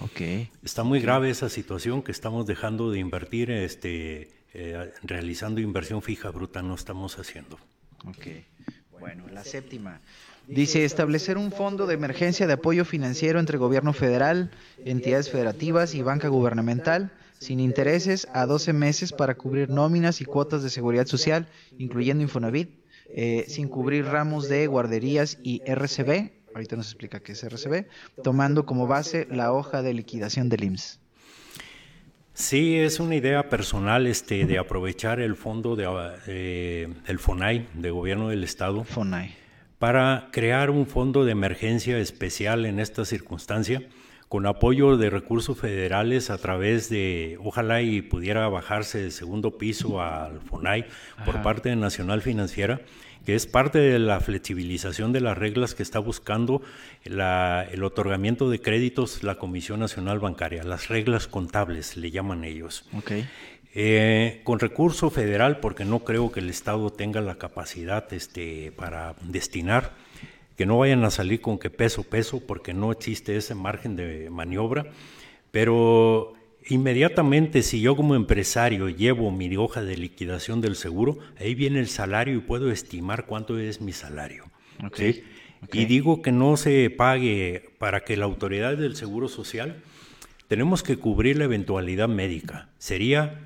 ok. 0.00 0.20
Está 0.64 0.82
muy 0.82 1.00
grave 1.00 1.30
esa 1.30 1.48
situación 1.48 2.02
que 2.02 2.10
estamos 2.10 2.44
dejando 2.46 2.90
de 2.90 2.98
invertir, 2.98 3.52
este, 3.52 4.30
eh, 4.54 4.92
realizando 5.04 5.60
inversión 5.60 6.02
fija 6.02 6.30
bruta, 6.30 6.60
no 6.60 6.74
estamos 6.74 7.18
haciendo. 7.20 7.56
Ok. 8.04 8.26
Bueno, 9.02 9.24
la 9.32 9.42
séptima. 9.42 10.00
Dice 10.46 10.84
establecer 10.84 11.36
un 11.36 11.50
fondo 11.50 11.88
de 11.88 11.94
emergencia 11.94 12.46
de 12.46 12.52
apoyo 12.52 12.84
financiero 12.84 13.40
entre 13.40 13.58
gobierno 13.58 13.92
federal, 13.92 14.52
entidades 14.84 15.28
federativas 15.28 15.96
y 15.96 16.02
banca 16.02 16.28
gubernamental, 16.28 17.10
sin 17.40 17.58
intereses, 17.58 18.28
a 18.32 18.46
12 18.46 18.72
meses 18.72 19.12
para 19.12 19.34
cubrir 19.34 19.70
nóminas 19.70 20.20
y 20.20 20.24
cuotas 20.24 20.62
de 20.62 20.70
seguridad 20.70 21.06
social, 21.06 21.48
incluyendo 21.78 22.22
Infonavit, 22.22 22.78
eh, 23.08 23.44
sin 23.48 23.66
cubrir 23.66 24.04
ramos 24.04 24.48
de 24.48 24.68
guarderías 24.68 25.36
y 25.42 25.62
RCB. 25.66 26.30
Ahorita 26.54 26.76
nos 26.76 26.86
explica 26.86 27.18
qué 27.18 27.32
es 27.32 27.42
RCB, 27.42 27.88
tomando 28.22 28.66
como 28.66 28.86
base 28.86 29.26
la 29.32 29.52
hoja 29.52 29.82
de 29.82 29.94
liquidación 29.94 30.48
del 30.48 30.62
IMSS. 30.62 31.01
Sí, 32.34 32.76
es 32.76 32.98
una 32.98 33.14
idea 33.14 33.48
personal 33.50 34.06
este, 34.06 34.46
de 34.46 34.58
aprovechar 34.58 35.20
el 35.20 35.36
fondo 35.36 35.76
de, 35.76 35.86
eh, 36.26 36.88
del 37.06 37.18
FONAI, 37.18 37.68
de 37.74 37.90
Gobierno 37.90 38.28
del 38.30 38.42
Estado, 38.42 38.84
FONAI. 38.84 39.34
para 39.78 40.28
crear 40.32 40.70
un 40.70 40.86
fondo 40.86 41.26
de 41.26 41.32
emergencia 41.32 41.98
especial 41.98 42.64
en 42.64 42.80
esta 42.80 43.04
circunstancia, 43.04 43.82
con 44.30 44.46
apoyo 44.46 44.96
de 44.96 45.10
recursos 45.10 45.58
federales 45.58 46.30
a 46.30 46.38
través 46.38 46.88
de, 46.88 47.38
ojalá 47.44 47.82
y 47.82 48.00
pudiera 48.00 48.48
bajarse 48.48 49.02
del 49.02 49.12
segundo 49.12 49.58
piso 49.58 50.00
al 50.00 50.40
FONAI 50.40 50.86
por 51.26 51.42
parte 51.42 51.68
de 51.68 51.76
Nacional 51.76 52.22
Financiera, 52.22 52.80
que 53.24 53.34
es 53.34 53.46
parte 53.46 53.78
de 53.78 53.98
la 53.98 54.20
flexibilización 54.20 55.12
de 55.12 55.20
las 55.20 55.38
reglas 55.38 55.74
que 55.74 55.82
está 55.82 55.98
buscando 55.98 56.62
la- 57.04 57.66
el 57.70 57.84
otorgamiento 57.84 58.50
de 58.50 58.60
créditos 58.60 59.22
la 59.22 59.36
Comisión 59.36 59.80
Nacional 59.80 60.18
Bancaria, 60.18 60.64
las 60.64 60.88
reglas 60.88 61.26
contables 61.28 61.96
le 61.96 62.10
llaman 62.10 62.44
ellos. 62.44 62.84
Ok. 62.96 63.12
Eh, 63.74 64.42
con 64.44 64.58
recurso 64.58 65.08
federal, 65.08 65.58
porque 65.60 65.84
no 65.86 66.00
creo 66.00 66.30
que 66.30 66.40
el 66.40 66.50
Estado 66.50 66.90
tenga 66.90 67.20
la 67.22 67.36
capacidad 67.38 68.12
este, 68.12 68.70
para 68.72 69.14
destinar, 69.22 69.92
que 70.58 70.66
no 70.66 70.76
vayan 70.78 71.02
a 71.04 71.10
salir 71.10 71.40
con 71.40 71.58
que 71.58 71.70
peso, 71.70 72.02
peso, 72.02 72.42
porque 72.46 72.74
no 72.74 72.92
existe 72.92 73.34
ese 73.36 73.54
margen 73.54 73.96
de 73.96 74.28
maniobra, 74.28 74.86
pero 75.50 76.34
inmediatamente 76.68 77.62
si 77.62 77.80
yo 77.80 77.96
como 77.96 78.14
empresario 78.14 78.88
llevo 78.88 79.30
mi 79.30 79.54
hoja 79.56 79.82
de 79.82 79.96
liquidación 79.96 80.60
del 80.60 80.76
seguro, 80.76 81.18
ahí 81.38 81.54
viene 81.54 81.80
el 81.80 81.88
salario 81.88 82.36
y 82.36 82.40
puedo 82.40 82.70
estimar 82.70 83.26
cuánto 83.26 83.58
es 83.58 83.80
mi 83.80 83.92
salario. 83.92 84.44
Ok, 84.84 84.96
¿sí? 84.96 85.24
ok. 85.62 85.74
Y 85.74 85.84
digo 85.86 86.22
que 86.22 86.32
no 86.32 86.56
se 86.56 86.90
pague 86.90 87.70
para 87.78 88.04
que 88.04 88.16
la 88.16 88.24
autoridad 88.24 88.76
del 88.76 88.96
Seguro 88.96 89.28
Social 89.28 89.82
tenemos 90.48 90.82
que 90.82 90.96
cubrir 90.96 91.38
la 91.38 91.44
eventualidad 91.44 92.08
médica. 92.08 92.68
Sería 92.78 93.40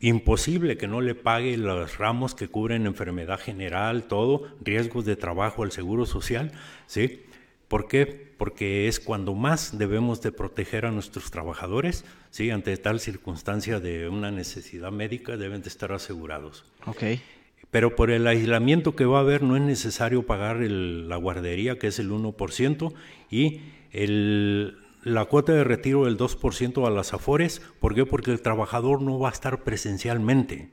imposible 0.00 0.76
que 0.76 0.88
no 0.88 1.00
le 1.00 1.14
pague 1.14 1.56
los 1.56 1.98
ramos 1.98 2.34
que 2.34 2.48
cubren 2.48 2.86
enfermedad 2.86 3.38
general, 3.38 4.04
todo, 4.04 4.48
riesgos 4.60 5.04
de 5.04 5.16
trabajo 5.16 5.62
al 5.62 5.72
Seguro 5.72 6.06
Social, 6.06 6.52
¿sí? 6.86 7.22
¿Por 7.72 7.88
qué? 7.88 8.04
Porque 8.36 8.86
es 8.86 9.00
cuando 9.00 9.32
más 9.32 9.78
debemos 9.78 10.20
de 10.20 10.30
proteger 10.30 10.84
a 10.84 10.90
nuestros 10.90 11.30
trabajadores, 11.30 12.04
¿sí? 12.28 12.50
Ante 12.50 12.76
tal 12.76 13.00
circunstancia 13.00 13.80
de 13.80 14.10
una 14.10 14.30
necesidad 14.30 14.92
médica 14.92 15.38
deben 15.38 15.62
de 15.62 15.70
estar 15.70 15.90
asegurados. 15.90 16.66
Ok. 16.84 17.02
Pero 17.70 17.96
por 17.96 18.10
el 18.10 18.26
aislamiento 18.26 18.94
que 18.94 19.06
va 19.06 19.16
a 19.16 19.20
haber 19.22 19.42
no 19.42 19.56
es 19.56 19.62
necesario 19.62 20.26
pagar 20.26 20.58
el- 20.62 21.08
la 21.08 21.16
guardería, 21.16 21.78
que 21.78 21.86
es 21.86 21.98
el 21.98 22.10
1%, 22.10 22.92
y 23.30 23.62
el- 23.90 24.76
la 25.02 25.24
cuota 25.24 25.54
de 25.54 25.64
retiro 25.64 26.04
del 26.04 26.18
2% 26.18 26.86
a 26.86 26.90
las 26.90 27.14
afores. 27.14 27.62
¿Por 27.80 27.94
qué? 27.94 28.04
Porque 28.04 28.32
el 28.32 28.42
trabajador 28.42 29.00
no 29.00 29.18
va 29.18 29.30
a 29.30 29.32
estar 29.32 29.64
presencialmente. 29.64 30.68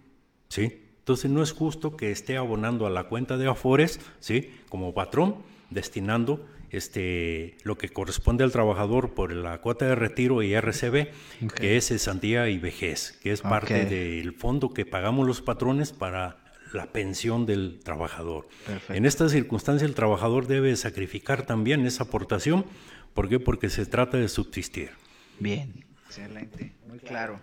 ¿sí? 0.49 0.81
Entonces 0.97 1.31
no 1.31 1.41
es 1.43 1.53
justo 1.53 1.95
que 1.95 2.11
esté 2.11 2.35
abonando 2.35 2.85
a 2.85 2.89
la 2.89 3.05
cuenta 3.05 3.37
de 3.37 3.47
afores 3.47 4.01
¿sí? 4.19 4.51
como 4.67 4.93
patrón, 4.93 5.35
destinando 5.69 6.45
este, 6.71 7.57
lo 7.63 7.77
que 7.77 7.89
corresponde 7.89 8.43
al 8.43 8.51
trabajador 8.51 9.13
por 9.13 9.31
la 9.31 9.59
cuota 9.61 9.85
de 9.85 9.95
retiro 9.95 10.43
y 10.43 10.53
RCB, 10.53 11.07
Ok. 11.45 11.53
que 11.53 11.77
es 11.77 11.87
cesantía 11.87 12.49
y 12.49 12.57
vejez, 12.57 13.17
que 13.21 13.31
es 13.31 13.41
parte 13.41 13.85
del 13.85 14.33
fondo 14.33 14.73
que 14.73 14.85
pagamos 14.85 15.27
los 15.27 15.41
patrones 15.41 15.91
para 15.91 16.37
la 16.73 16.91
pensión 16.91 17.45
del 17.45 17.79
trabajador. 17.83 18.47
Perfecto. 18.65 18.93
En 18.93 19.05
esta 19.05 19.27
circunstancia 19.29 19.87
el 19.87 19.95
trabajador 19.95 20.47
debe 20.47 20.75
sacrificar 20.75 21.45
también 21.45 21.85
esa 21.85 22.03
aportación. 22.03 22.65
¿Por 23.13 23.27
qué? 23.27 23.39
Porque 23.39 23.69
se 23.69 23.85
trata 23.85 24.17
de 24.17 24.27
subsistir. 24.27 24.91
Bien, 25.39 25.85
excelente, 26.05 26.73
muy 26.87 26.99
claro. 26.99 27.39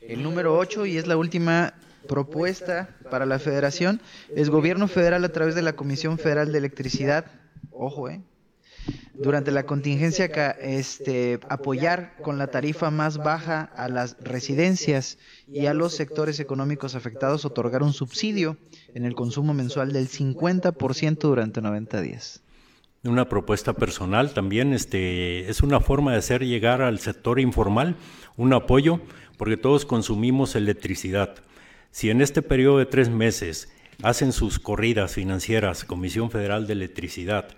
El 0.00 0.22
número 0.22 0.56
8 0.56 0.86
y 0.86 0.96
es 0.96 1.06
la 1.06 1.16
última 1.16 1.74
propuesta 2.06 2.96
para 3.10 3.26
la 3.26 3.38
federación 3.38 4.00
es 4.34 4.50
gobierno 4.50 4.88
federal 4.88 5.24
a 5.24 5.28
través 5.30 5.54
de 5.54 5.62
la 5.62 5.74
Comisión 5.74 6.18
Federal 6.18 6.52
de 6.52 6.58
Electricidad, 6.58 7.26
ojo, 7.70 8.08
eh, 8.08 8.20
durante 9.14 9.50
la 9.50 9.64
contingencia 9.64 10.26
este, 10.60 11.40
apoyar 11.48 12.14
con 12.22 12.38
la 12.38 12.48
tarifa 12.48 12.90
más 12.90 13.18
baja 13.18 13.62
a 13.76 13.88
las 13.88 14.16
residencias 14.20 15.18
y 15.48 15.66
a 15.66 15.74
los 15.74 15.94
sectores 15.94 16.40
económicos 16.40 16.94
afectados 16.94 17.44
otorgar 17.44 17.82
un 17.82 17.92
subsidio 17.92 18.56
en 18.94 19.04
el 19.04 19.14
consumo 19.14 19.54
mensual 19.54 19.92
del 19.92 20.08
50% 20.08 21.18
durante 21.18 21.60
90 21.60 22.00
días. 22.00 22.42
Una 23.04 23.28
propuesta 23.28 23.74
personal 23.74 24.34
también 24.34 24.72
este, 24.72 25.48
es 25.48 25.62
una 25.62 25.80
forma 25.80 26.12
de 26.12 26.18
hacer 26.18 26.44
llegar 26.44 26.82
al 26.82 26.98
sector 26.98 27.38
informal 27.38 27.96
un 28.36 28.52
apoyo 28.52 29.00
porque 29.36 29.56
todos 29.56 29.84
consumimos 29.84 30.56
electricidad. 30.56 31.36
Si 31.90 32.10
en 32.10 32.20
este 32.20 32.42
periodo 32.42 32.78
de 32.78 32.86
tres 32.86 33.08
meses 33.08 33.72
hacen 34.02 34.32
sus 34.32 34.58
corridas 34.58 35.14
financieras 35.14 35.84
Comisión 35.84 36.30
Federal 36.30 36.66
de 36.66 36.74
Electricidad 36.74 37.48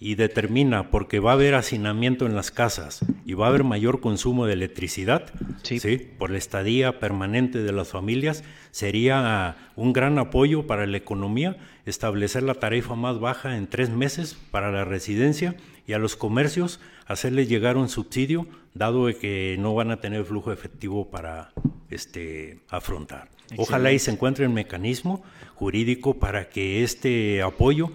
y 0.00 0.14
determina 0.14 0.90
porque 0.90 1.18
va 1.18 1.32
a 1.32 1.34
haber 1.34 1.54
hacinamiento 1.54 2.26
en 2.26 2.36
las 2.36 2.50
casas 2.50 3.00
y 3.24 3.34
va 3.34 3.46
a 3.46 3.48
haber 3.48 3.64
mayor 3.64 4.00
consumo 4.00 4.46
de 4.46 4.52
electricidad, 4.52 5.32
sí. 5.62 5.80
por 6.18 6.30
la 6.30 6.38
estadía 6.38 7.00
permanente 7.00 7.62
de 7.62 7.72
las 7.72 7.88
familias, 7.88 8.44
sería 8.70 9.56
un 9.74 9.92
gran 9.92 10.18
apoyo 10.18 10.66
para 10.66 10.86
la 10.86 10.96
economía 10.96 11.56
establecer 11.84 12.44
la 12.44 12.54
tarifa 12.54 12.94
más 12.94 13.18
baja 13.18 13.56
en 13.56 13.66
tres 13.66 13.90
meses 13.90 14.38
para 14.50 14.70
la 14.70 14.84
residencia 14.84 15.56
y 15.86 15.94
a 15.94 15.98
los 15.98 16.16
comercios 16.16 16.80
hacerles 17.06 17.48
llegar 17.48 17.76
un 17.76 17.88
subsidio, 17.88 18.46
dado 18.74 19.06
que 19.18 19.56
no 19.58 19.74
van 19.74 19.90
a 19.90 20.00
tener 20.00 20.24
flujo 20.24 20.52
efectivo 20.52 21.10
para 21.10 21.50
este, 21.90 22.60
afrontar. 22.68 23.30
Ojalá 23.56 23.92
y 23.92 23.98
se 23.98 24.10
encuentre 24.10 24.44
el 24.44 24.52
mecanismo 24.52 25.22
jurídico 25.54 26.18
para 26.18 26.50
que 26.50 26.84
este 26.84 27.42
apoyo 27.42 27.90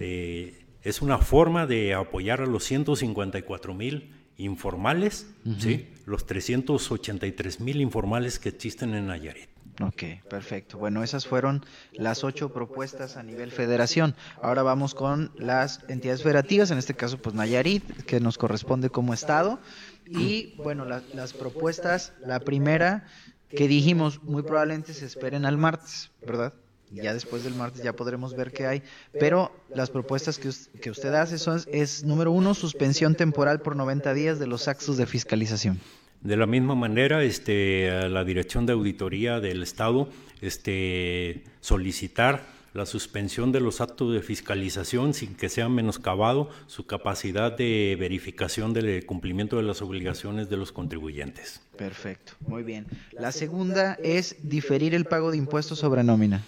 eh, 0.00 0.65
es 0.86 1.02
una 1.02 1.18
forma 1.18 1.66
de 1.66 1.94
apoyar 1.94 2.40
a 2.40 2.46
los 2.46 2.62
154 2.62 3.74
mil 3.74 4.14
informales, 4.36 5.26
¿sí? 5.58 5.88
los 6.04 6.26
383 6.26 7.58
mil 7.60 7.80
informales 7.80 8.38
que 8.38 8.50
existen 8.50 8.94
en 8.94 9.08
Nayarit. 9.08 9.48
Ok, 9.82 10.22
perfecto. 10.30 10.78
Bueno, 10.78 11.02
esas 11.02 11.26
fueron 11.26 11.66
las 11.92 12.22
ocho 12.22 12.52
propuestas 12.52 13.16
a 13.16 13.24
nivel 13.24 13.50
federación. 13.50 14.14
Ahora 14.40 14.62
vamos 14.62 14.94
con 14.94 15.32
las 15.36 15.80
entidades 15.88 16.22
federativas, 16.22 16.70
en 16.70 16.78
este 16.78 16.94
caso 16.94 17.18
pues 17.18 17.34
Nayarit, 17.34 17.82
que 18.04 18.20
nos 18.20 18.38
corresponde 18.38 18.88
como 18.88 19.12
Estado. 19.12 19.58
Y 20.06 20.54
bueno, 20.58 20.84
las 20.84 21.32
propuestas, 21.32 22.12
la 22.24 22.38
primera 22.38 23.08
que 23.50 23.66
dijimos, 23.66 24.22
muy 24.22 24.44
probablemente 24.44 24.94
se 24.94 25.06
esperen 25.06 25.46
al 25.46 25.58
martes, 25.58 26.12
¿verdad? 26.24 26.54
Ya 26.92 27.12
después 27.12 27.44
del 27.44 27.54
martes 27.54 27.82
ya 27.82 27.94
podremos 27.94 28.36
ver 28.36 28.52
qué 28.52 28.66
hay. 28.66 28.82
Pero 29.18 29.52
las 29.74 29.90
propuestas 29.90 30.38
que, 30.38 30.50
que 30.80 30.90
usted 30.90 31.14
hace 31.14 31.38
son, 31.38 31.60
es, 31.72 32.04
número 32.04 32.30
uno, 32.32 32.54
suspensión 32.54 33.14
temporal 33.14 33.60
por 33.60 33.76
90 33.76 34.14
días 34.14 34.38
de 34.38 34.46
los 34.46 34.68
actos 34.68 34.96
de 34.96 35.06
fiscalización. 35.06 35.80
De 36.22 36.36
la 36.36 36.46
misma 36.46 36.74
manera, 36.74 37.22
este, 37.22 38.08
la 38.08 38.24
Dirección 38.24 38.66
de 38.66 38.72
Auditoría 38.72 39.40
del 39.40 39.62
Estado 39.62 40.08
este, 40.40 41.44
solicitar 41.60 42.56
la 42.74 42.84
suspensión 42.84 43.52
de 43.52 43.60
los 43.60 43.80
actos 43.80 44.12
de 44.12 44.20
fiscalización 44.20 45.14
sin 45.14 45.34
que 45.34 45.48
sea 45.48 45.68
menoscabado 45.68 46.50
su 46.66 46.86
capacidad 46.86 47.56
de 47.56 47.96
verificación 47.98 48.74
del 48.74 49.06
cumplimiento 49.06 49.56
de 49.56 49.62
las 49.62 49.80
obligaciones 49.80 50.50
de 50.50 50.58
los 50.58 50.72
contribuyentes. 50.72 51.62
Perfecto, 51.78 52.32
muy 52.40 52.62
bien. 52.62 52.86
La 53.12 53.32
segunda 53.32 53.94
es 54.02 54.36
diferir 54.42 54.94
el 54.94 55.06
pago 55.06 55.30
de 55.30 55.38
impuestos 55.38 55.78
sobre 55.78 56.04
nómina. 56.04 56.44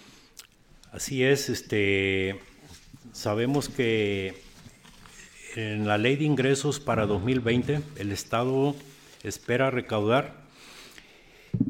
Así 0.91 1.23
es, 1.23 1.49
este, 1.49 2.39
sabemos 3.11 3.69
que 3.69 4.33
en 5.55 5.87
la 5.87 5.97
ley 5.97 6.15
de 6.15 6.25
ingresos 6.25 6.79
para 6.79 7.05
2020 7.05 7.81
el 7.97 8.11
Estado 8.11 8.75
espera 9.23 9.69
recaudar 9.69 10.41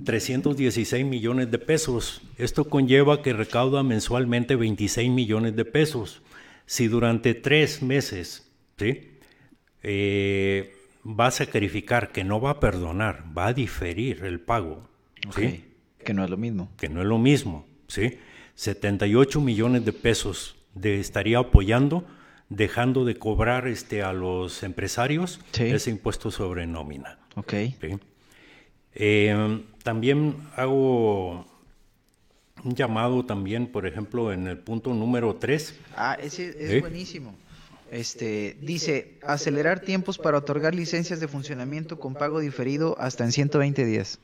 316 0.05 1.05
millones 1.05 1.51
de 1.51 1.59
pesos. 1.59 2.21
Esto 2.37 2.69
conlleva 2.69 3.21
que 3.21 3.33
recauda 3.33 3.83
mensualmente 3.83 4.55
26 4.55 5.09
millones 5.09 5.55
de 5.55 5.65
pesos. 5.65 6.21
Si 6.65 6.87
durante 6.87 7.33
tres 7.33 7.81
meses 7.81 8.49
eh, 9.83 10.75
va 11.05 11.27
a 11.27 11.31
sacrificar, 11.31 12.11
que 12.11 12.23
no 12.23 12.39
va 12.39 12.51
a 12.51 12.59
perdonar, 12.59 13.25
va 13.37 13.47
a 13.47 13.53
diferir 13.53 14.23
el 14.23 14.39
pago. 14.39 14.87
Que 16.03 16.13
no 16.13 16.23
es 16.23 16.29
lo 16.29 16.37
mismo. 16.37 16.71
Que 16.77 16.87
no 16.87 17.01
es 17.01 17.07
lo 17.07 17.17
mismo, 17.17 17.67
¿sí? 17.87 18.17
78 18.59 19.39
millones 19.39 19.85
de 19.85 19.93
pesos 19.93 20.57
de, 20.73 20.99
estaría 20.99 21.39
apoyando, 21.39 22.03
dejando 22.49 23.05
de 23.05 23.15
cobrar 23.15 23.69
este, 23.69 24.03
a 24.03 24.11
los 24.11 24.63
empresarios 24.63 25.39
ese 25.57 25.89
impuesto 25.89 26.29
sobre 26.29 26.67
nómina. 26.67 27.19
Ok. 27.37 27.53
Eh, 28.95 29.63
también 29.81 30.35
hago 30.57 31.45
un 32.61 32.75
llamado 32.75 33.25
también, 33.25 33.65
por 33.67 33.87
ejemplo, 33.87 34.33
en 34.33 34.47
el 34.47 34.57
punto 34.57 34.93
número 34.93 35.37
3. 35.37 35.75
Ah, 35.95 36.17
ese 36.21 36.53
es 36.59 36.81
buenísimo. 36.81 37.33
Este, 37.91 38.57
dice, 38.61 39.19
acelerar 39.23 39.79
tiempos 39.79 40.17
para 40.17 40.37
otorgar 40.37 40.75
licencias 40.75 41.21
de 41.21 41.29
funcionamiento 41.29 41.97
con 41.97 42.13
pago 42.13 42.41
diferido 42.41 42.97
hasta 42.99 43.23
en 43.23 43.31
120 43.31 43.85
días. 43.85 44.19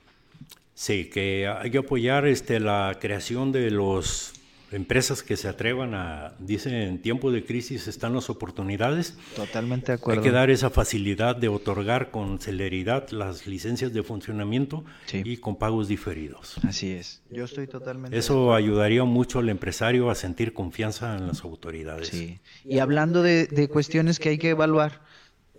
Sí, 0.76 1.06
que 1.06 1.48
hay 1.48 1.72
que 1.72 1.80
apoyar 1.80 2.28
este, 2.28 2.60
la 2.60 2.98
creación 3.00 3.54
de 3.54 3.72
las 3.72 4.34
empresas 4.72 5.24
que 5.24 5.38
se 5.38 5.48
atrevan 5.48 5.94
a, 5.94 6.34
dicen, 6.40 6.74
en 6.74 7.02
tiempo 7.02 7.32
de 7.32 7.46
crisis 7.46 7.88
están 7.88 8.14
las 8.14 8.30
oportunidades. 8.30 9.16
Totalmente 9.36 9.94
de 9.94 9.94
acuerdo. 9.94 10.20
Hay 10.20 10.28
que 10.28 10.32
dar 10.32 10.50
esa 10.50 10.70
facilidad 10.70 11.38
de 11.38 11.48
otorgar 11.48 12.12
con 12.12 12.40
celeridad 12.40 13.10
las 13.12 13.48
licencias 13.48 13.94
de 13.94 14.04
funcionamiento 14.04 14.84
y 15.14 15.38
con 15.38 15.56
pagos 15.56 15.88
diferidos. 15.88 16.58
Así 16.64 16.92
es, 16.92 17.22
yo 17.32 17.46
estoy 17.46 17.68
totalmente. 17.68 18.18
Eso 18.18 18.54
ayudaría 18.54 19.06
mucho 19.06 19.40
al 19.40 19.48
empresario 19.48 20.10
a 20.10 20.16
sentir 20.16 20.54
confianza 20.54 21.16
en 21.16 21.28
las 21.28 21.44
autoridades. 21.44 22.10
Sí, 22.10 22.40
y 22.66 22.80
hablando 22.80 23.24
de, 23.24 23.48
de 23.48 23.70
cuestiones 23.70 24.20
que 24.20 24.30
hay 24.30 24.38
que 24.38 24.50
evaluar, 24.50 25.02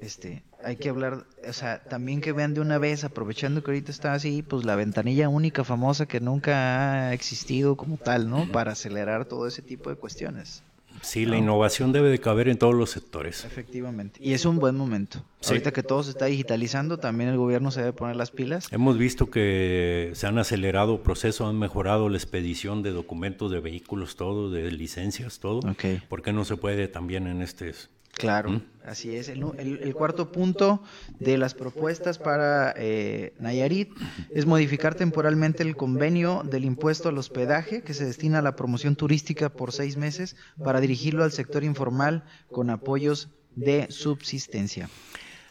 este, 0.00 0.42
hay 0.62 0.76
que 0.76 0.88
hablar, 0.88 1.26
o 1.48 1.52
sea, 1.52 1.82
también 1.82 2.20
que 2.20 2.32
vean 2.32 2.54
de 2.54 2.60
una 2.60 2.78
vez, 2.78 3.04
aprovechando 3.04 3.62
que 3.62 3.70
ahorita 3.70 3.90
está 3.90 4.14
así, 4.14 4.42
pues 4.42 4.64
la 4.64 4.76
ventanilla 4.76 5.28
única 5.28 5.64
famosa 5.64 6.06
que 6.06 6.20
nunca 6.20 7.08
ha 7.08 7.14
existido 7.14 7.76
como 7.76 7.96
tal, 7.96 8.28
¿no? 8.28 8.50
Para 8.50 8.72
acelerar 8.72 9.24
todo 9.24 9.46
ese 9.46 9.62
tipo 9.62 9.90
de 9.90 9.96
cuestiones. 9.96 10.62
Sí, 11.02 11.26
la 11.26 11.36
innovación 11.36 11.92
debe 11.92 12.08
de 12.08 12.18
caber 12.18 12.48
en 12.48 12.58
todos 12.58 12.74
los 12.74 12.90
sectores. 12.90 13.44
Efectivamente. 13.44 14.18
Y 14.22 14.32
es 14.32 14.44
un 14.44 14.58
buen 14.58 14.76
momento. 14.76 15.22
Ahorita 15.46 15.72
que 15.72 15.82
todo 15.82 16.02
se 16.02 16.10
está 16.10 16.26
digitalizando, 16.26 16.98
también 16.98 17.30
el 17.30 17.36
gobierno 17.36 17.70
se 17.70 17.80
debe 17.80 17.92
poner 17.92 18.16
las 18.16 18.30
pilas. 18.30 18.68
Hemos 18.72 18.98
visto 18.98 19.30
que 19.30 20.10
se 20.14 20.26
han 20.26 20.38
acelerado 20.38 21.02
procesos, 21.02 21.48
han 21.48 21.58
mejorado 21.58 22.08
la 22.08 22.16
expedición 22.16 22.82
de 22.82 22.90
documentos 22.90 23.50
de 23.50 23.60
vehículos, 23.60 24.16
todo, 24.16 24.50
de 24.50 24.70
licencias, 24.72 25.38
todo. 25.38 25.58
Okay. 25.70 26.02
¿Por 26.08 26.22
qué 26.22 26.32
no 26.32 26.44
se 26.44 26.56
puede 26.56 26.88
también 26.88 27.26
en 27.26 27.42
este 27.42 27.74
Claro, 28.16 28.50
¿Mm? 28.50 28.62
así 28.86 29.14
es. 29.14 29.28
El, 29.28 29.94
cuarto 29.94 30.32
punto 30.32 30.82
de 31.18 31.36
las 31.36 31.52
propuestas 31.52 32.18
para 32.18 32.72
eh, 32.76 33.34
Nayarit 33.38 33.90
es 34.30 34.46
modificar 34.46 34.94
temporalmente 34.94 35.62
el 35.62 35.76
convenio 35.76 36.42
del 36.42 36.64
impuesto 36.64 37.10
al 37.10 37.18
hospedaje 37.18 37.82
que 37.82 37.92
se 37.92 38.06
destina 38.06 38.38
a 38.38 38.42
la 38.42 38.56
promoción 38.56 38.96
turística 38.96 39.50
por 39.50 39.72
seis 39.72 39.98
meses 39.98 40.34
para 40.64 40.80
dirigirlo 40.80 41.24
al 41.24 41.32
sector 41.32 41.62
informal 41.62 42.24
con 42.50 42.70
apoyos 42.70 43.28
de 43.54 43.86
subsistencia. 43.90 44.88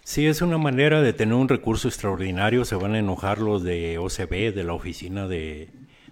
Sí, 0.03 0.25
es 0.25 0.41
una 0.41 0.57
manera 0.57 1.01
de 1.01 1.13
tener 1.13 1.35
un 1.35 1.49
recurso 1.49 1.87
extraordinario. 1.87 2.65
Se 2.65 2.75
van 2.75 2.95
a 2.95 2.99
enojar 2.99 3.39
los 3.39 3.63
de 3.63 3.99
OCB, 3.99 4.55
de 4.55 4.63
la 4.63 4.73
oficina 4.73 5.27
de, 5.27 5.69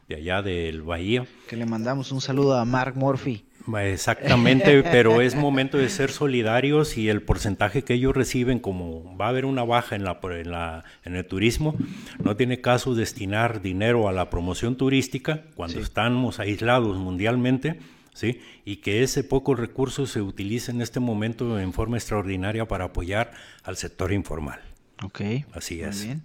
de 0.08 0.16
allá 0.16 0.42
del 0.42 0.82
Bahía. 0.82 1.26
Que 1.48 1.56
le 1.56 1.66
mandamos 1.66 2.12
un 2.12 2.22
saludo 2.22 2.58
a 2.58 2.66
Mark 2.66 2.96
Murphy. 2.96 3.46
Exactamente, 3.82 4.84
pero 4.92 5.22
es 5.22 5.36
momento 5.36 5.78
de 5.78 5.90
ser 5.90 6.12
solidarios 6.12 6.98
y 6.98 7.10
el 7.10 7.22
porcentaje 7.22 7.84
que 7.84 7.94
ellos 7.94 8.16
reciben, 8.16 8.60
como 8.60 9.16
va 9.18 9.28
a 9.28 9.30
haber 9.30 9.46
una 9.46 9.64
baja 9.64 9.96
en, 9.96 10.04
la, 10.04 10.20
en, 10.22 10.52
la, 10.52 10.84
en 11.04 11.16
el 11.16 11.26
turismo, 11.26 11.76
no 12.24 12.36
tiene 12.36 12.62
caso 12.62 12.96
destinar 12.96 13.62
dinero 13.62 14.08
a 14.08 14.12
la 14.12 14.30
promoción 14.30 14.76
turística 14.76 15.44
cuando 15.56 15.80
estamos 15.80 16.40
aislados 16.40 16.98
mundialmente, 16.98 17.80
¿sí? 18.14 18.42
y 18.66 18.78
que 18.78 19.04
ese 19.04 19.24
poco 19.24 19.56
recurso 19.56 20.06
se 20.08 20.22
utilice 20.22 20.72
en 20.72 20.82
este 20.82 21.00
momento 21.00 21.60
en 21.60 21.74
forma 21.74 21.98
extraordinaria 21.98 22.68
para 22.68 22.86
apoyar 22.86 23.32
al 23.64 23.78
sector 23.78 24.12
informal. 24.12 24.60
Ok. 25.04 25.22
Así 25.54 25.82
es. 25.82 26.06
bien. 26.06 26.24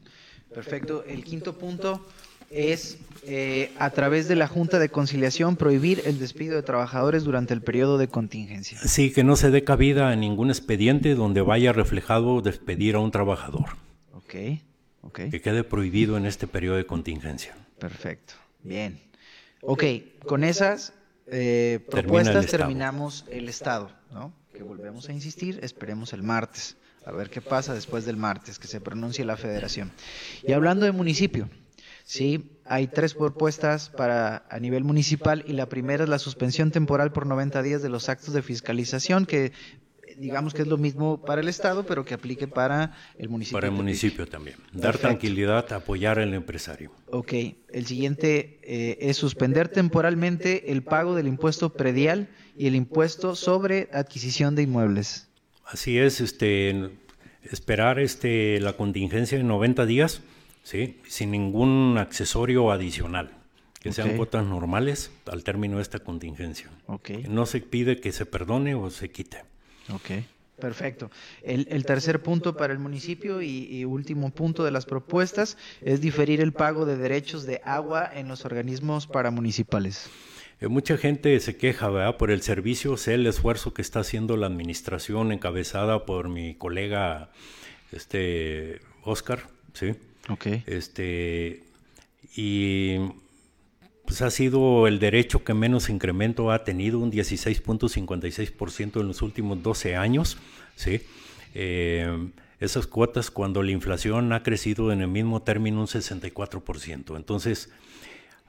Perfecto. 0.53 1.05
El 1.05 1.25
quinto 1.25 1.59
punto 1.59 2.07
es 2.51 2.99
eh, 3.27 3.73
a 3.79 3.91
través 3.91 4.29
de 4.29 4.37
la 4.37 4.49
Junta 4.49 4.79
de 4.79 4.89
Conciliación 4.89 5.57
prohibir 5.57 6.03
el 6.07 6.19
despido 6.19 6.57
de 6.57 6.63
trabajadores 6.63 7.25
durante 7.25 7.53
el 7.53 7.61
periodo 7.61 7.99
de 7.99 8.09
contingencia. 8.09 8.79
Sí, 8.79 9.13
que 9.13 9.25
no 9.25 9.37
se 9.37 9.51
dé 9.51 9.65
cabida 9.65 10.11
a 10.11 10.17
ningún 10.17 10.49
expediente 10.49 11.15
donde 11.15 11.43
vaya 11.43 11.73
reflejado 11.73 12.41
despedir 12.41 12.95
a 12.95 13.01
un 13.01 13.11
trabajador. 13.11 13.67
Ok, 14.15 14.35
ok. 15.03 15.21
Que 15.31 15.41
quede 15.41 15.65
prohibido 15.65 16.17
en 16.17 16.27
este 16.27 16.47
periodo 16.47 16.77
de 16.77 16.87
contingencia. 16.87 17.55
Perfecto, 17.79 18.35
bien. 18.63 18.99
Ok, 19.61 19.85
con 20.25 20.45
esas 20.45 20.93
eh, 21.27 21.81
propuestas 21.91 22.47
terminamos 22.47 23.25
el 23.31 23.49
Estado, 23.49 23.91
¿no? 24.13 24.33
Que 24.53 24.63
volvemos 24.63 25.09
a 25.09 25.13
insistir, 25.13 25.59
esperemos 25.63 26.13
el 26.13 26.23
martes, 26.23 26.77
a 27.05 27.13
ver 27.13 27.29
qué 27.29 27.41
pasa 27.41 27.75
después 27.75 28.05
del 28.05 28.17
martes, 28.17 28.59
que 28.59 28.69
se 28.69 28.81
pronuncie 28.81 29.25
la 29.25 29.37
federación. 29.37 29.93
Y 30.47 30.53
hablando 30.53 30.87
de 30.87 30.93
municipio, 30.93 31.49
sí, 32.09 32.59
hay 32.65 32.87
tres 32.87 33.13
propuestas 33.13 33.91
para 33.91 34.47
a 34.51 34.59
nivel 34.59 34.83
municipal 34.83 35.45
y 35.47 35.53
la 35.53 35.69
primera 35.69 36.05
es 36.05 36.09
la 36.09 36.19
suspensión 36.19 36.71
temporal 36.71 37.13
por 37.13 37.27
90 37.27 37.63
días 37.63 37.83
de 37.83 37.91
los 37.91 38.09
actos 38.09 38.33
de 38.33 38.41
fiscalización 38.41 39.27
que 39.27 39.53
digamos 40.17 40.55
que 40.55 40.63
es 40.63 40.69
lo 40.69 40.79
mismo 40.79 41.23
para 41.23 41.41
el 41.41 41.49
Estado, 41.49 41.85
pero 41.85 42.05
que 42.05 42.15
aplique 42.15 42.49
para 42.49 42.97
el 43.19 43.29
municipio. 43.29 43.57
Para 43.57 43.69
el 43.69 43.75
municipio 43.75 44.27
también. 44.27 44.57
Dar 44.73 44.99
tranquilidad, 44.99 45.73
apoyar 45.73 46.19
al 46.19 46.35
empresario. 46.35 46.91
Ok. 47.11 47.33
El 47.71 47.87
siguiente 47.87 48.59
eh, 48.63 48.99
es 49.01 49.17
suspender 49.17 49.69
temporalmente 49.69 50.73
el 50.73 50.83
pago 50.83 51.15
del 51.15 51.29
impuesto 51.29 51.73
predial 51.75 52.29
y 52.57 52.67
el 52.67 52.75
impuesto 52.75 53.37
sobre 53.37 53.89
adquisición 53.93 54.55
de 54.55 54.63
inmuebles. 54.63 55.29
Así 55.65 55.99
es, 55.99 56.21
este, 56.21 56.91
esperar 57.43 57.99
este, 57.99 58.59
la 58.61 58.73
contingencia 58.73 59.39
de 59.39 59.45
90 59.45 59.87
días, 59.87 60.23
¿sí? 60.69 61.01
sin 61.09 61.31
ningún 61.31 61.97
accesorio 61.99 62.71
adicional 62.71 63.31
que 63.81 63.91
sean 63.91 64.17
cuotas 64.17 64.45
normales 64.45 65.11
al 65.27 65.43
término 65.43 65.77
de 65.77 65.83
esta 65.83 66.01
contingencia. 66.01 66.69
Okay. 66.87 67.25
No 67.29 67.47
se 67.47 67.61
pide 67.61 68.01
que 68.01 68.13
se 68.13 68.27
perdone 68.27 68.75
o 68.75 68.91
se 68.91 69.09
quite. 69.09 69.45
Ok, 69.91 70.25
perfecto. 70.61 71.11
El, 71.43 71.87
tercer 71.87 72.21
punto 72.23 72.57
para 72.57 72.73
el 72.75 72.81
municipio 72.81 73.41
y, 73.41 73.85
último 73.87 74.31
punto 74.31 74.63
de 74.65 74.73
las 74.73 74.85
propuestas 74.85 75.57
es 75.81 76.03
diferir 76.03 76.43
el 76.43 76.53
pago 76.53 76.85
de 76.85 76.97
derechos 76.97 77.47
de 77.47 77.63
agua 77.65 78.11
en 78.13 78.29
los 78.29 78.45
organismos 78.45 79.07
paramunicipales. 79.07 80.11
Eh, 80.61 80.67
mucha 80.67 80.99
gente 80.99 81.39
se 81.41 81.57
queja 81.57 81.89
¿verdad? 81.89 82.19
por 82.19 82.31
el 82.31 82.43
servicio, 82.43 82.97
sé 82.97 83.15
el 83.15 83.27
esfuerzo 83.27 83.73
que 83.73 83.81
está 83.81 84.01
haciendo 84.01 84.37
la 84.37 84.49
administración 84.49 85.33
encabezada 85.33 86.05
por 86.05 86.29
mi 86.29 86.57
colega 86.57 87.31
este 87.93 88.81
Oscar, 89.05 89.47
¿sí? 89.73 89.95
Ok. 90.29 90.47
Este, 90.67 91.65
y 92.37 92.99
pues 94.05 94.23
ha 94.23 94.31
sido 94.31 94.87
el 94.87 94.99
derecho 94.99 95.45
que 95.45 95.55
menos 95.55 95.91
incremento 95.91 96.51
ha 96.51 96.65
tenido, 96.65 96.99
un 96.99 97.13
16.56% 97.13 99.01
en 99.01 99.07
los 99.07 99.23
últimos 99.23 99.63
12 99.63 99.97
años. 99.97 100.39
¿sí? 100.77 101.03
Eh, 101.55 102.31
esas 102.61 102.87
cuotas 102.87 103.31
cuando 103.31 103.63
la 103.63 103.71
inflación 103.71 104.33
ha 104.33 104.43
crecido 104.43 104.93
en 104.93 105.01
el 105.01 105.09
mismo 105.09 105.43
término 105.43 105.81
un 105.81 105.87
64%. 105.87 107.17
Entonces, 107.17 107.71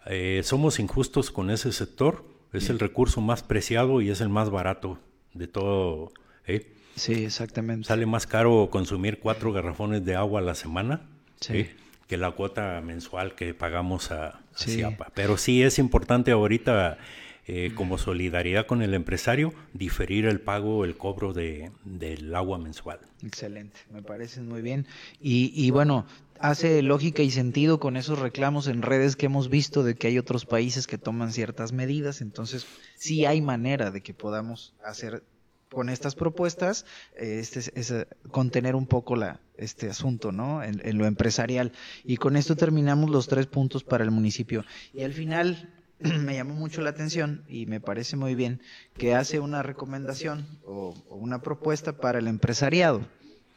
eh, 0.06 0.42
somos 0.44 0.80
injustos 0.80 1.30
con 1.30 1.52
ese 1.52 1.72
sector, 1.72 2.26
es 2.52 2.70
el 2.70 2.80
recurso 2.80 3.22
más 3.22 3.44
preciado 3.44 4.02
y 4.02 4.10
es 4.10 4.22
el 4.22 4.30
más 4.30 4.50
barato 4.50 4.98
de 5.34 5.48
todo. 5.48 6.12
¿eh? 6.48 6.74
Sí, 6.96 7.26
exactamente. 7.26 7.88
Sale 7.88 8.06
más 8.06 8.26
caro 8.26 8.70
consumir 8.72 9.20
cuatro 9.20 9.54
garrafones 9.54 10.04
de 10.04 10.16
agua 10.16 10.40
a 10.40 10.44
la 10.44 10.56
semana. 10.56 11.02
Sí 11.40 11.70
que 12.10 12.18
la 12.18 12.32
cuota 12.32 12.82
mensual 12.82 13.36
que 13.36 13.54
pagamos 13.54 14.12
a, 14.12 14.42
CIAPA. 14.58 15.12
Pero 15.14 15.38
sí 15.38 15.62
es 15.62 15.78
importante 15.78 16.32
ahorita, 16.32 16.98
eh, 17.46 17.72
como 17.76 18.00
solidaridad 18.00 18.66
con 18.66 18.82
el 18.82 18.96
empresario, 18.96 19.54
diferir 19.74 20.26
el 20.26 20.42
pago, 20.42 20.86
el 20.86 20.98
cobro 20.98 21.34
de, 21.34 21.72
del 21.86 22.34
agua 22.34 22.58
mensual. 22.58 23.00
Excelente, 23.24 23.80
me 23.94 24.02
parece 24.02 24.42
muy 24.42 24.64
bien. 24.64 24.88
Y, 25.22 25.54
y 25.54 25.70
bueno, 25.70 26.08
hace 26.40 26.82
lógica 26.82 27.22
y 27.22 27.30
sentido 27.30 27.80
con 27.80 27.96
esos 27.96 28.18
reclamos 28.18 28.68
en 28.68 28.82
redes 28.82 29.16
que 29.16 29.28
hemos 29.28 29.48
visto 29.48 29.84
de 29.84 29.94
que 29.94 30.08
hay 30.08 30.18
otros 30.18 30.48
países 30.48 30.88
que 30.88 30.98
toman 30.98 31.32
ciertas 31.32 31.74
medidas, 31.74 32.22
entonces 32.22 32.66
sí 32.96 33.26
hay 33.26 33.40
manera 33.40 33.92
de 33.92 34.02
que 34.02 34.16
podamos 34.16 34.74
hacer 34.84 35.22
con 35.70 35.90
estas 35.90 36.16
propuestas 36.16 36.88
eh, 37.16 37.38
este, 37.40 37.60
es, 37.80 37.94
contener 38.32 38.76
un 38.76 38.88
poco 38.88 39.16
la, 39.16 39.40
este 39.60 39.90
asunto, 39.90 40.32
¿no? 40.32 40.64
En, 40.64 40.98
lo 40.98 41.06
empresarial. 41.06 41.72
Y 42.04 42.18
con 42.18 42.36
esto 42.36 42.56
terminamos 42.56 43.10
los 43.10 43.28
tres 43.28 43.46
puntos 43.46 43.84
para 43.84 44.04
el 44.04 44.12
municipio. 44.12 44.66
Y 44.94 45.04
al 45.04 45.14
final 45.14 45.70
me 46.00 46.36
llamó 46.36 46.56
mucho 46.56 46.82
la 46.82 46.90
atención 46.90 47.44
y 47.48 47.66
me 47.66 47.80
parece 47.80 48.16
muy 48.16 48.36
bien 48.36 48.62
que 48.98 49.16
hace 49.16 49.40
una 49.40 49.64
recomendación 49.64 50.48
o, 50.66 50.96
o 51.10 51.16
una 51.16 51.42
propuesta 51.42 51.94
para 51.98 52.20
el 52.20 52.28
empresariado, 52.28 53.08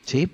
¿sí? 0.04 0.30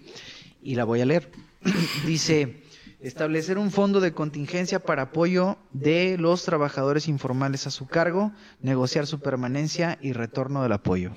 Y 0.63 0.75
la 0.75 0.85
voy 0.85 1.01
a 1.01 1.07
leer. 1.07 1.31
Dice, 2.07 2.63
establecer 3.01 3.59
un 3.59 3.71
fondo 3.71 4.01
de 4.01 4.13
contingencia 4.13 4.81
para 4.81 5.03
apoyo 5.03 5.59
de 5.73 6.17
los 6.19 6.45
trabajadores 6.45 7.09
informales 7.09 7.67
a 7.67 7.71
su 7.71 7.87
cargo, 7.87 8.33
negociar 8.61 9.07
su 9.07 9.21
permanencia 9.21 9.99
y 10.01 10.13
retorno 10.13 10.63
del 10.63 10.73
apoyo. 10.73 11.13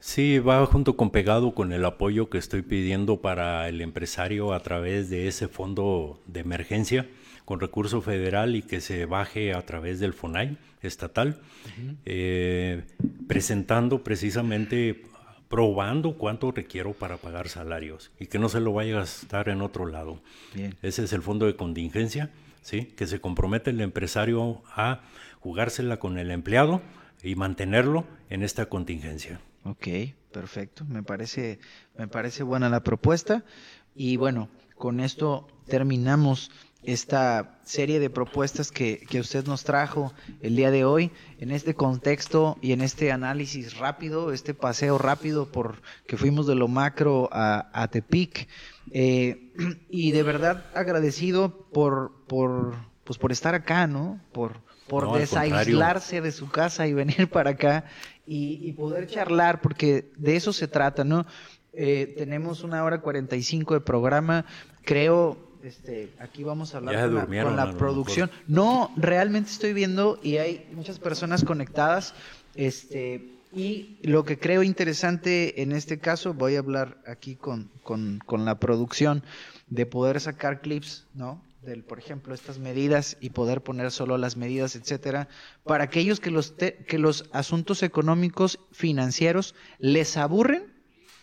Sí, 0.00 0.38
va 0.38 0.64
junto 0.66 0.96
con 0.96 1.10
pegado 1.10 1.54
con 1.54 1.72
el 1.72 1.84
apoyo 1.84 2.30
que 2.30 2.38
estoy 2.38 2.62
pidiendo 2.62 3.20
para 3.20 3.68
el 3.68 3.80
empresario 3.80 4.52
a 4.52 4.60
través 4.60 5.10
de 5.10 5.26
ese 5.26 5.48
fondo 5.48 6.20
de 6.26 6.40
emergencia 6.40 7.08
con 7.44 7.58
recurso 7.58 8.00
federal 8.00 8.54
y 8.54 8.62
que 8.62 8.80
se 8.80 9.06
baje 9.06 9.54
a 9.54 9.66
través 9.66 9.98
del 9.98 10.12
FONAI 10.12 10.56
estatal, 10.82 11.40
eh, 12.04 12.84
presentando 13.26 14.04
precisamente, 14.04 15.02
probando 15.48 16.16
cuánto 16.16 16.52
requiero 16.52 16.92
para 16.92 17.16
pagar 17.16 17.48
salarios 17.48 18.12
y 18.20 18.26
que 18.26 18.38
no 18.38 18.48
se 18.48 18.60
lo 18.60 18.72
vaya 18.72 18.94
a 18.94 19.00
gastar 19.00 19.48
en 19.48 19.62
otro 19.62 19.86
lado. 19.86 20.20
Ese 20.80 21.04
es 21.04 21.12
el 21.12 21.22
fondo 21.22 21.46
de 21.46 21.56
contingencia, 21.56 22.30
¿sí? 22.62 22.84
que 22.84 23.08
se 23.08 23.20
compromete 23.20 23.70
el 23.70 23.80
empresario 23.80 24.62
a 24.76 25.00
jugársela 25.40 25.96
con 25.98 26.18
el 26.18 26.30
empleado 26.30 26.82
y 27.22 27.34
mantenerlo 27.34 28.04
en 28.30 28.42
esta 28.44 28.66
contingencia. 28.66 29.40
Ok, 29.68 29.86
perfecto. 30.32 30.86
Me 30.86 31.02
parece, 31.02 31.58
me 31.98 32.08
parece 32.08 32.42
buena 32.42 32.70
la 32.70 32.82
propuesta. 32.82 33.44
Y 33.94 34.16
bueno, 34.16 34.48
con 34.76 35.00
esto 35.00 35.46
terminamos 35.66 36.50
esta 36.82 37.58
serie 37.64 38.00
de 38.00 38.08
propuestas 38.08 38.70
que, 38.70 39.00
que, 39.10 39.20
usted 39.20 39.44
nos 39.46 39.64
trajo 39.64 40.14
el 40.40 40.56
día 40.56 40.70
de 40.70 40.86
hoy 40.86 41.10
en 41.38 41.50
este 41.50 41.74
contexto 41.74 42.56
y 42.62 42.72
en 42.72 42.80
este 42.80 43.12
análisis 43.12 43.76
rápido, 43.76 44.32
este 44.32 44.54
paseo 44.54 44.96
rápido 44.96 45.52
por 45.52 45.82
que 46.06 46.16
fuimos 46.16 46.46
de 46.46 46.54
lo 46.54 46.68
macro 46.68 47.28
a, 47.30 47.68
a 47.74 47.88
Tepic. 47.88 48.48
Eh, 48.90 49.52
y 49.90 50.12
de 50.12 50.22
verdad 50.22 50.64
agradecido 50.74 51.68
por, 51.72 52.24
por, 52.26 52.74
pues 53.04 53.18
por 53.18 53.32
estar 53.32 53.54
acá, 53.54 53.86
¿no? 53.86 54.18
Por, 54.32 54.62
por 54.88 55.18
desaislarse 55.18 56.20
de 56.20 56.32
su 56.32 56.48
casa 56.48 56.86
y 56.86 56.92
venir 56.92 57.28
para 57.30 57.50
acá 57.50 57.84
y, 58.26 58.72
poder 58.72 59.06
charlar, 59.06 59.60
porque 59.60 60.10
de 60.16 60.36
eso 60.36 60.52
se 60.52 60.68
trata, 60.68 61.02
¿no? 61.02 61.24
Eh, 61.72 62.14
tenemos 62.18 62.62
una 62.62 62.84
hora 62.84 63.00
45 63.00 63.74
de 63.74 63.80
programa, 63.80 64.44
creo, 64.84 65.38
este, 65.62 66.10
aquí 66.18 66.44
vamos 66.44 66.74
a 66.74 66.78
hablar 66.78 67.10
con 67.10 67.56
la, 67.56 67.72
producción. 67.72 68.30
No, 68.46 68.92
realmente 68.96 69.50
estoy 69.50 69.72
viendo 69.72 70.18
y 70.22 70.36
hay 70.36 70.68
muchas 70.72 70.98
personas 70.98 71.44
conectadas, 71.44 72.14
este, 72.54 73.30
y 73.54 73.96
lo 74.02 74.24
que 74.24 74.38
creo 74.38 74.62
interesante 74.62 75.62
en 75.62 75.72
este 75.72 75.98
caso, 75.98 76.34
voy 76.34 76.56
a 76.56 76.58
hablar 76.58 76.98
aquí 77.06 77.34
con, 77.34 77.70
con, 77.82 78.18
con 78.26 78.44
la 78.44 78.58
producción, 78.58 79.22
de 79.68 79.86
poder 79.86 80.20
sacar 80.20 80.60
clips, 80.60 81.06
¿no? 81.14 81.40
Del, 81.68 81.84
por 81.84 81.98
ejemplo, 81.98 82.34
estas 82.34 82.58
medidas 82.58 83.16
y 83.20 83.30
poder 83.30 83.62
poner 83.62 83.90
solo 83.90 84.18
las 84.18 84.36
medidas, 84.36 84.74
etcétera, 84.74 85.28
para 85.64 85.84
aquellos 85.84 86.18
que 86.18 86.30
los, 86.30 86.52
que 86.52 86.98
los 86.98 87.28
asuntos 87.32 87.82
económicos 87.82 88.58
financieros 88.72 89.54
les 89.78 90.16
aburren, 90.16 90.74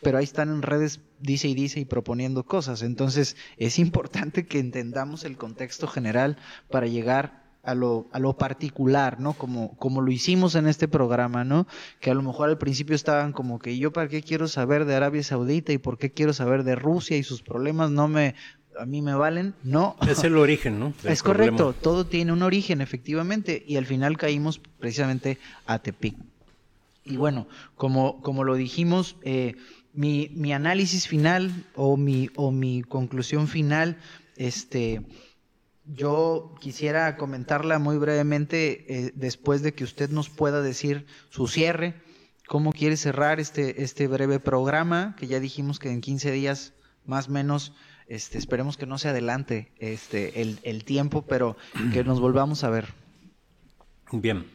pero 0.01 0.17
ahí 0.17 0.23
están 0.23 0.49
en 0.49 0.61
redes, 0.61 1.01
dice 1.19 1.47
y 1.47 1.55
dice 1.55 1.79
y 1.79 1.85
proponiendo 1.85 2.45
cosas. 2.45 2.83
Entonces, 2.83 3.35
es 3.57 3.79
importante 3.79 4.45
que 4.45 4.59
entendamos 4.59 5.23
el 5.25 5.37
contexto 5.37 5.87
general 5.87 6.37
para 6.69 6.87
llegar 6.87 7.44
a 7.65 7.73
lo, 7.75 8.07
a 8.11 8.19
lo 8.19 8.37
particular, 8.37 9.19
¿no? 9.19 9.33
Como, 9.33 9.75
como 9.77 10.01
lo 10.01 10.11
hicimos 10.11 10.55
en 10.55 10.67
este 10.67 10.87
programa, 10.87 11.43
¿no? 11.43 11.67
Que 11.99 12.11
a 12.11 12.13
lo 12.13 12.21
mejor 12.21 12.49
al 12.49 12.57
principio 12.57 12.95
estaban 12.95 13.33
como 13.33 13.59
que 13.59 13.77
yo 13.77 13.91
para 13.91 14.07
qué 14.07 14.21
quiero 14.21 14.47
saber 14.47 14.85
de 14.85 14.95
Arabia 14.95 15.23
Saudita 15.23 15.73
y 15.73 15.77
por 15.77 15.97
qué 15.97 16.11
quiero 16.11 16.33
saber 16.33 16.63
de 16.63 16.75
Rusia 16.75 17.17
y 17.17 17.23
sus 17.23 17.41
problemas 17.41 17.91
no 17.91 18.07
me 18.07 18.35
a 18.77 18.85
mí 18.85 19.01
me 19.01 19.15
valen, 19.15 19.53
no. 19.63 19.95
Es 20.07 20.23
el 20.23 20.37
origen, 20.37 20.79
¿no? 20.79 20.93
es 21.05 21.23
correcto, 21.23 21.73
todo 21.73 22.05
tiene 22.05 22.33
un 22.33 22.43
origen, 22.43 22.81
efectivamente, 22.81 23.63
y 23.65 23.77
al 23.77 23.85
final 23.85 24.17
caímos 24.17 24.59
precisamente 24.79 25.37
a 25.65 25.79
Tepic. 25.79 26.15
Y 27.05 27.17
bueno, 27.17 27.47
como, 27.75 28.21
como 28.21 28.43
lo 28.43 28.55
dijimos, 28.55 29.15
eh, 29.21 29.55
mi, 29.93 30.29
mi, 30.33 30.53
análisis 30.53 31.07
final 31.07 31.51
o 31.75 31.97
mi, 31.97 32.29
o 32.35 32.51
mi 32.51 32.81
conclusión 32.81 33.47
final, 33.47 33.97
este, 34.35 35.01
yo 35.87 36.55
quisiera 36.59 37.15
comentarla 37.17 37.79
muy 37.79 37.97
brevemente 37.97 38.85
eh, 38.87 39.11
después 39.15 39.61
de 39.61 39.73
que 39.73 39.83
usted 39.83 40.09
nos 40.09 40.29
pueda 40.29 40.61
decir 40.61 41.05
su 41.29 41.47
cierre, 41.47 41.95
cómo 42.47 42.73
quiere 42.73 42.97
cerrar 42.97 43.39
este, 43.39 43.83
este 43.83 44.07
breve 44.07 44.39
programa, 44.39 45.15
que 45.17 45.27
ya 45.27 45.39
dijimos 45.39 45.79
que 45.79 45.91
en 45.91 46.01
15 46.01 46.31
días 46.31 46.73
más 47.05 47.27
o 47.27 47.31
menos 47.31 47.73
este, 48.07 48.37
esperemos 48.37 48.77
que 48.77 48.85
no 48.85 48.97
se 48.97 49.09
adelante 49.09 49.71
este, 49.79 50.41
el, 50.41 50.83
tiempo, 50.85 51.23
pero 51.23 51.57
que 51.93 52.03
nos 52.03 52.19
volvamos 52.19 52.63
a 52.63 52.69
ver. 52.69 52.93
Bien. 54.11 54.45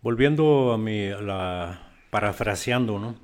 volviendo 0.00 0.72
a 0.72 0.78
mi, 0.78 1.08
la, 1.08 1.92
parafraseando, 2.10 2.98
¿no? 2.98 3.16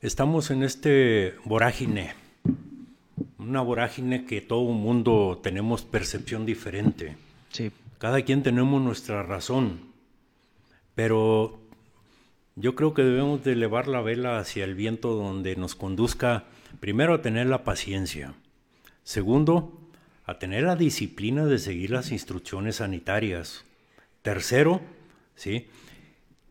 Estamos 0.00 0.50
en 0.50 0.62
este 0.62 1.34
vorágine, 1.44 2.14
una 3.38 3.60
vorágine 3.60 4.24
que 4.24 4.40
todo 4.40 4.68
el 4.70 4.76
mundo 4.76 5.40
tenemos 5.42 5.82
percepción 5.82 6.46
diferente. 6.46 7.16
Sí. 7.50 7.70
Cada 7.98 8.22
quien 8.22 8.42
tenemos 8.42 8.82
nuestra 8.82 9.22
razón, 9.22 9.80
pero 10.94 11.60
yo 12.56 12.74
creo 12.74 12.94
que 12.94 13.02
debemos 13.02 13.44
de 13.44 13.52
elevar 13.52 13.88
la 13.88 14.02
vela 14.02 14.38
hacia 14.38 14.64
el 14.64 14.74
viento 14.74 15.14
donde 15.14 15.56
nos 15.56 15.74
conduzca, 15.74 16.44
primero, 16.80 17.14
a 17.14 17.22
tener 17.22 17.46
la 17.46 17.64
paciencia, 17.64 18.34
segundo, 19.04 19.80
a 20.26 20.38
tener 20.38 20.64
la 20.64 20.76
disciplina 20.76 21.46
de 21.46 21.58
seguir 21.58 21.90
las 21.90 22.12
instrucciones 22.12 22.76
sanitarias, 22.76 23.64
tercero, 24.22 24.80
¿sí? 25.34 25.68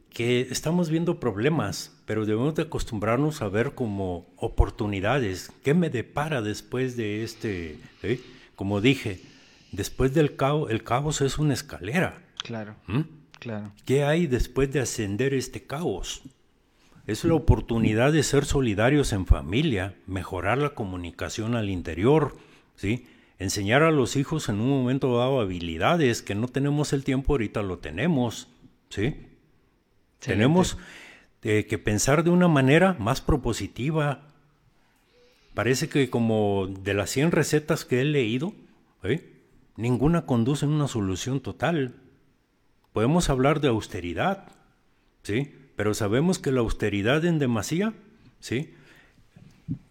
que 0.10 0.42
estamos 0.42 0.90
viendo 0.90 1.20
problemas, 1.20 2.01
pero 2.12 2.26
debemos 2.26 2.56
de 2.56 2.64
acostumbrarnos 2.64 3.42
a 3.42 3.48
ver 3.48 3.72
como 3.72 4.28
oportunidades. 4.36 5.50
¿Qué 5.64 5.74
me 5.74 5.90
depara 5.90 6.42
después 6.42 6.98
de 6.98 7.24
este? 7.24 7.78
Como 8.58 8.82
dije, 8.82 9.22
después 9.72 10.14
del 10.14 10.36
caos, 10.36 10.70
el 10.72 10.84
caos 10.84 11.22
es 11.22 11.38
una 11.38 11.54
escalera. 11.54 12.22
Claro. 12.44 12.76
¿Mm? 12.88 13.04
Claro. 13.40 13.72
¿Qué 13.86 14.04
hay 14.04 14.28
después 14.28 14.74
de 14.74 14.82
ascender 14.82 15.34
este 15.34 15.64
caos? 15.64 16.24
Es 17.08 17.24
la 17.24 17.34
oportunidad 17.34 18.12
de 18.12 18.24
ser 18.24 18.44
solidarios 18.44 19.14
en 19.14 19.26
familia, 19.26 19.96
mejorar 20.06 20.58
la 20.58 20.72
comunicación 20.72 21.56
al 21.56 21.70
interior, 21.70 22.36
¿sí? 22.76 23.08
Enseñar 23.40 23.84
a 23.84 23.92
los 23.92 24.18
hijos 24.18 24.50
en 24.50 24.60
un 24.60 24.68
momento 24.68 25.18
dado 25.18 25.40
habilidades 25.40 26.22
que 26.22 26.36
no 26.36 26.50
tenemos 26.50 26.92
el 26.92 27.06
tiempo, 27.06 27.32
ahorita 27.32 27.62
lo 27.62 27.78
tenemos, 27.78 28.50
¿sí? 28.90 29.16
Tenemos 30.20 30.78
eh, 31.44 31.66
que 31.66 31.80
pensar 31.80 32.24
de 32.24 32.30
una 32.30 32.48
manera 32.48 32.96
más 33.00 33.20
propositiva. 33.20 34.28
Parece 35.56 35.90
que 35.90 36.10
como 36.10 36.68
de 36.68 36.94
las 36.94 37.10
100 37.10 37.32
recetas 37.32 37.84
que 37.84 38.02
he 38.02 38.06
leído, 38.06 38.54
¿eh? 39.04 39.42
ninguna 39.76 40.28
conduce 40.28 40.66
a 40.66 40.70
una 40.70 40.88
solución 40.88 41.40
total. 41.42 41.96
Podemos 42.94 43.30
hablar 43.30 43.60
de 43.60 43.70
austeridad, 43.70 44.50
¿sí? 45.24 45.56
Pero 45.76 45.96
sabemos 45.96 46.38
que 46.38 46.52
la 46.52 46.60
austeridad 46.60 47.26
en 47.26 47.40
demasía, 47.40 47.94
¿sí? 48.40 48.76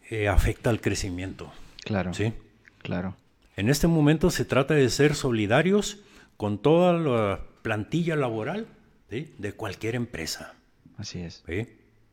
Eh, 0.09 0.29
afecta 0.29 0.71
al 0.71 0.81
crecimiento. 0.81 1.53
Claro. 1.85 2.15
¿sí? 2.15 2.33
Claro. 2.79 3.17
En 3.57 3.69
este 3.69 3.89
momento 3.89 4.31
se 4.31 4.45
trata 4.45 4.75
de 4.75 4.89
ser 4.89 5.17
solidarios 5.17 5.99
con 6.37 6.59
toda 6.59 6.93
la 6.93 7.41
plantilla 7.63 8.15
laboral 8.15 8.69
de 9.09 9.53
cualquier 9.55 9.97
empresa. 9.97 10.55
Así 11.01 11.21
es. 11.21 11.43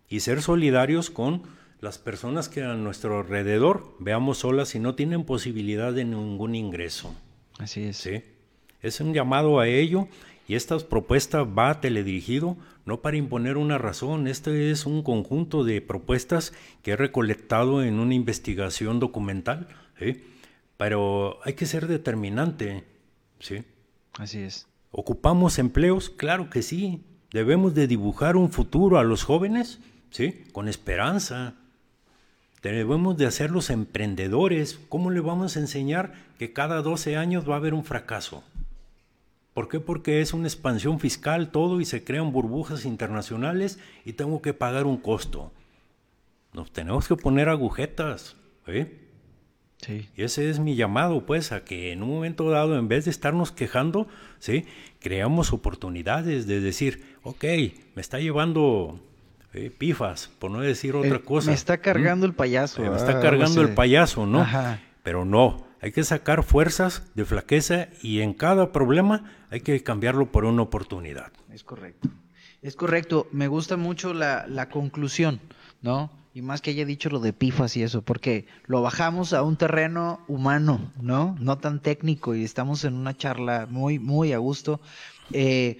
Y 0.10 0.22
ser 0.22 0.42
solidarios 0.42 1.10
con 1.10 1.44
las 1.82 1.98
personas 1.98 2.48
que 2.48 2.64
a 2.64 2.74
nuestro 2.76 3.20
alrededor 3.20 3.96
veamos 4.00 4.40
solas 4.40 4.74
y 4.76 4.80
no 4.80 4.96
tienen 4.96 5.26
posibilidad 5.26 5.94
de 5.94 6.06
ningún 6.06 6.56
ingreso. 6.56 7.14
Así 7.60 7.84
es. 7.84 7.98
¿sí? 7.98 8.24
Es 8.82 9.02
un 9.02 9.14
llamado 9.14 9.60
a 9.60 9.68
ello 9.68 10.08
y 10.48 10.56
esta 10.56 10.78
propuesta 10.80 11.44
va 11.44 11.82
teledirigido 11.82 12.58
no 12.86 13.02
para 13.02 13.18
imponer 13.18 13.58
una 13.58 13.78
razón, 13.78 14.28
este 14.30 14.72
es 14.72 14.86
un 14.86 15.04
conjunto 15.04 15.66
de 15.66 15.82
propuestas 15.82 16.54
que 16.84 16.92
he 16.92 16.96
recolectado 16.96 17.84
en 17.84 18.00
una 18.00 18.14
investigación 18.14 19.02
documental, 19.02 19.68
pero 20.78 21.40
hay 21.44 21.54
que 21.56 21.66
ser 21.66 21.88
determinante, 21.88 22.86
¿sí? 23.42 23.66
Así 24.14 24.40
es. 24.40 24.68
¿Ocupamos 24.92 25.60
empleos? 25.60 26.10
Claro 26.10 26.50
que 26.50 26.62
sí. 26.62 27.04
Debemos 27.38 27.76
de 27.76 27.86
dibujar 27.86 28.36
un 28.36 28.52
futuro 28.52 28.98
a 28.98 29.04
los 29.04 29.24
jóvenes, 29.24 29.80
¿sí? 30.10 30.44
Con 30.54 30.68
esperanza. 30.68 31.54
Debemos 32.64 33.16
de 33.16 33.28
hacerlos 33.28 33.70
emprendedores. 33.70 34.80
¿Cómo 34.90 35.12
le 35.12 35.20
vamos 35.20 35.56
a 35.56 35.60
enseñar 35.60 36.14
que 36.40 36.52
cada 36.52 36.82
12 36.82 37.16
años 37.16 37.48
va 37.48 37.54
a 37.54 37.58
haber 37.58 37.76
un 37.76 37.84
fracaso? 37.84 38.44
¿Por 39.54 39.70
qué? 39.70 39.80
Porque 39.80 40.22
es 40.22 40.34
una 40.34 40.48
expansión 40.48 41.00
fiscal 41.00 41.52
todo 41.52 41.80
y 41.80 41.86
se 41.86 42.04
crean 42.04 42.32
burbujas 42.32 42.86
internacionales 42.86 43.78
y 44.04 44.14
tengo 44.14 44.42
que 44.42 44.56
pagar 44.56 44.88
un 44.88 44.98
costo. 44.98 45.52
Nos 46.54 46.72
tenemos 46.72 47.08
que 47.08 47.18
poner 47.18 47.50
agujetas. 47.50 48.36
¿eh? 48.66 49.07
Sí. 49.82 50.10
Y 50.16 50.24
ese 50.24 50.50
es 50.50 50.60
mi 50.60 50.76
llamado, 50.76 51.26
pues, 51.26 51.52
a 51.52 51.64
que 51.64 51.92
en 51.92 52.02
un 52.04 52.10
momento 52.10 52.50
dado, 52.50 52.78
en 52.78 52.88
vez 52.88 53.06
de 53.06 53.12
estarnos 53.12 53.52
quejando, 53.52 54.08
¿sí? 54.40 54.66
creamos 55.00 55.54
oportunidades 55.54 56.48
de 56.48 56.60
decir, 56.60 57.04
ok, 57.24 57.44
me 57.96 58.02
está 58.02 58.20
llevando 58.20 59.00
eh, 59.54 59.72
pifas, 59.76 60.30
por 60.40 60.52
no 60.52 60.62
decir 60.62 60.96
otra 60.96 61.18
Eh, 61.18 61.22
cosa. 61.22 61.52
Me 61.52 61.56
está 61.56 61.78
cargando 61.78 62.26
¿Mm? 62.28 62.30
el 62.30 62.36
payaso. 62.36 62.82
Me 62.82 62.96
está 62.96 63.20
ah, 63.20 63.22
cargando 63.22 63.62
el 63.62 63.74
payaso, 63.74 64.26
¿no? 64.26 64.42
Ajá. 64.42 64.80
Pero 65.04 65.26
no, 65.26 65.66
hay 65.80 65.92
que 65.92 66.04
sacar 66.04 66.44
fuerzas 66.44 67.04
de 67.16 67.24
flaqueza 67.24 67.88
y 68.02 68.22
en 68.22 68.34
cada 68.34 68.72
problema 68.72 69.32
hay 69.52 69.62
que 69.62 69.82
cambiarlo 69.84 70.32
por 70.32 70.44
una 70.46 70.64
oportunidad. 70.64 71.32
Es 71.54 71.64
correcto. 71.64 72.10
Es 72.62 72.76
correcto. 72.76 73.28
Me 73.32 73.48
gusta 73.48 73.78
mucho 73.78 74.14
la, 74.14 74.46
la 74.48 74.70
conclusión, 74.70 75.40
¿no? 75.82 76.12
Y 76.38 76.44
más 76.44 76.62
que 76.62 76.70
haya 76.70 76.86
dicho 76.86 77.10
lo 77.10 77.20
de 77.20 77.34
pifas 77.34 77.76
y 77.78 77.82
eso, 77.82 78.04
porque 78.04 78.46
lo 78.68 78.84
bajamos 78.84 79.34
a 79.34 79.42
un 79.42 79.58
terreno 79.58 80.24
humano, 80.28 80.94
¿no? 81.02 81.36
No 81.40 81.58
tan 81.58 81.82
técnico 81.82 82.36
y 82.36 82.44
estamos 82.44 82.84
en 82.84 82.94
una 82.94 83.18
charla 83.18 83.66
muy, 83.68 83.98
muy 83.98 84.34
a 84.34 84.38
gusto. 84.38 84.80
Eh, 85.34 85.80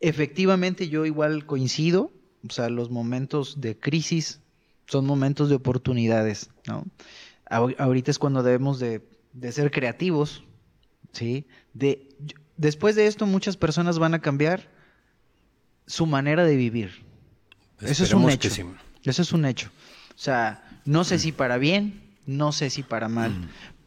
efectivamente, 0.00 0.88
yo 0.88 1.06
igual 1.06 1.46
coincido, 1.46 2.10
o 2.44 2.50
sea, 2.52 2.70
los 2.70 2.90
momentos 2.90 3.60
de 3.60 3.78
crisis 3.78 4.40
son 4.88 5.06
momentos 5.06 5.48
de 5.48 5.54
oportunidades, 5.54 6.50
¿no? 6.66 6.84
Ahor- 7.48 7.76
Ahorita 7.78 8.10
es 8.10 8.18
cuando 8.18 8.42
debemos 8.42 8.80
de, 8.80 9.08
de 9.32 9.52
ser 9.52 9.70
creativos, 9.70 10.42
¿sí? 11.12 11.46
De, 11.72 12.16
después 12.56 12.96
de 12.96 13.06
esto, 13.06 13.26
muchas 13.26 13.56
personas 13.56 14.00
van 14.00 14.14
a 14.14 14.20
cambiar 14.20 14.72
su 15.86 16.04
manera 16.04 16.44
de 16.44 16.56
vivir. 16.56 17.06
Eso 17.80 18.02
es 18.02 18.12
un 18.12 18.28
hecho. 18.28 18.48
que 18.48 18.50
sí. 18.56 18.64
Eso 19.08 19.22
es 19.22 19.32
un 19.32 19.44
hecho. 19.44 19.70
O 20.10 20.18
sea, 20.18 20.80
no 20.84 21.04
sé 21.04 21.18
si 21.18 21.32
para 21.32 21.58
bien, 21.58 22.02
no 22.26 22.52
sé 22.52 22.70
si 22.70 22.82
para 22.82 23.08
mal, 23.08 23.32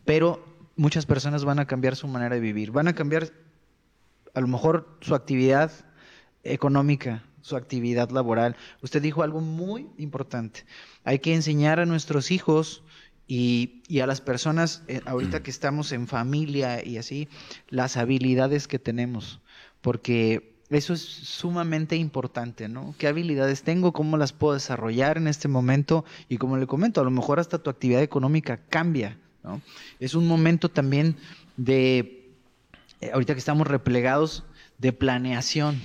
pero 0.05 0.43
muchas 0.75 1.05
personas 1.05 1.45
van 1.45 1.59
a 1.59 1.67
cambiar 1.67 1.95
su 1.95 2.07
manera 2.07 2.35
de 2.35 2.41
vivir. 2.41 2.71
Van 2.71 2.87
a 2.87 2.95
cambiar 2.95 3.31
a 4.33 4.41
lo 4.41 4.47
mejor 4.47 4.97
su 5.01 5.13
actividad 5.13 5.71
económica, 6.43 7.23
su 7.41 7.55
actividad 7.55 8.09
laboral. 8.11 8.55
Usted 8.81 9.01
dijo 9.01 9.23
algo 9.23 9.41
muy 9.41 9.87
importante. 9.97 10.65
Hay 11.03 11.19
que 11.19 11.33
enseñar 11.33 11.79
a 11.79 11.85
nuestros 11.85 12.31
hijos 12.31 12.83
y, 13.27 13.83
y 13.87 13.99
a 13.99 14.07
las 14.07 14.21
personas, 14.21 14.83
eh, 14.87 15.01
ahorita 15.05 15.43
que 15.43 15.51
estamos 15.51 15.91
en 15.91 16.07
familia 16.07 16.85
y 16.85 16.97
así, 16.97 17.29
las 17.69 17.97
habilidades 17.97 18.67
que 18.67 18.79
tenemos. 18.79 19.39
Porque 19.81 20.50
eso 20.71 20.93
es 20.93 21.01
sumamente 21.01 21.95
importante, 21.95 22.67
¿no? 22.69 22.95
¿Qué 22.97 23.07
habilidades 23.07 23.63
tengo? 23.63 23.91
¿Cómo 23.91 24.17
las 24.17 24.33
puedo 24.33 24.53
desarrollar 24.53 25.17
en 25.17 25.27
este 25.27 25.47
momento? 25.47 26.05
Y 26.29 26.37
como 26.37 26.57
le 26.57 26.65
comento, 26.65 27.01
a 27.01 27.03
lo 27.03 27.11
mejor 27.11 27.39
hasta 27.39 27.59
tu 27.59 27.69
actividad 27.69 28.01
económica 28.01 28.57
cambia, 28.69 29.17
¿no? 29.43 29.61
Es 29.99 30.15
un 30.15 30.27
momento 30.27 30.69
también 30.69 31.17
de, 31.57 32.33
eh, 33.01 33.11
ahorita 33.13 33.33
que 33.33 33.39
estamos 33.39 33.67
replegados, 33.67 34.43
de 34.77 34.93
planeación, 34.93 35.79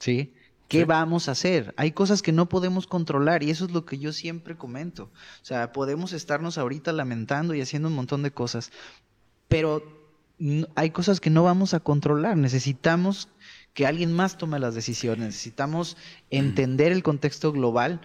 ¿sí? 0.00 0.32
¿Qué 0.68 0.80
Sí. 0.80 0.84
vamos 0.84 1.28
a 1.28 1.32
hacer? 1.32 1.72
Hay 1.76 1.92
cosas 1.92 2.22
que 2.22 2.32
no 2.32 2.48
podemos 2.48 2.86
controlar 2.86 3.42
y 3.42 3.50
eso 3.50 3.64
es 3.64 3.70
lo 3.70 3.86
que 3.86 3.98
yo 3.98 4.12
siempre 4.12 4.56
comento. 4.56 5.04
O 5.04 5.44
sea, 5.44 5.72
podemos 5.72 6.12
estarnos 6.12 6.58
ahorita 6.58 6.92
lamentando 6.92 7.54
y 7.54 7.60
haciendo 7.60 7.88
un 7.88 7.94
montón 7.94 8.22
de 8.22 8.32
cosas, 8.32 8.70
pero 9.48 9.82
hay 10.74 10.90
cosas 10.90 11.20
que 11.20 11.30
no 11.30 11.44
vamos 11.44 11.72
a 11.72 11.80
controlar. 11.80 12.36
Necesitamos 12.36 13.28
que 13.76 13.86
alguien 13.86 14.10
más 14.10 14.38
tome 14.38 14.58
las 14.58 14.74
decisiones. 14.74 15.26
Necesitamos 15.26 15.98
entender 16.30 16.92
el 16.92 17.02
contexto 17.02 17.52
global 17.52 18.00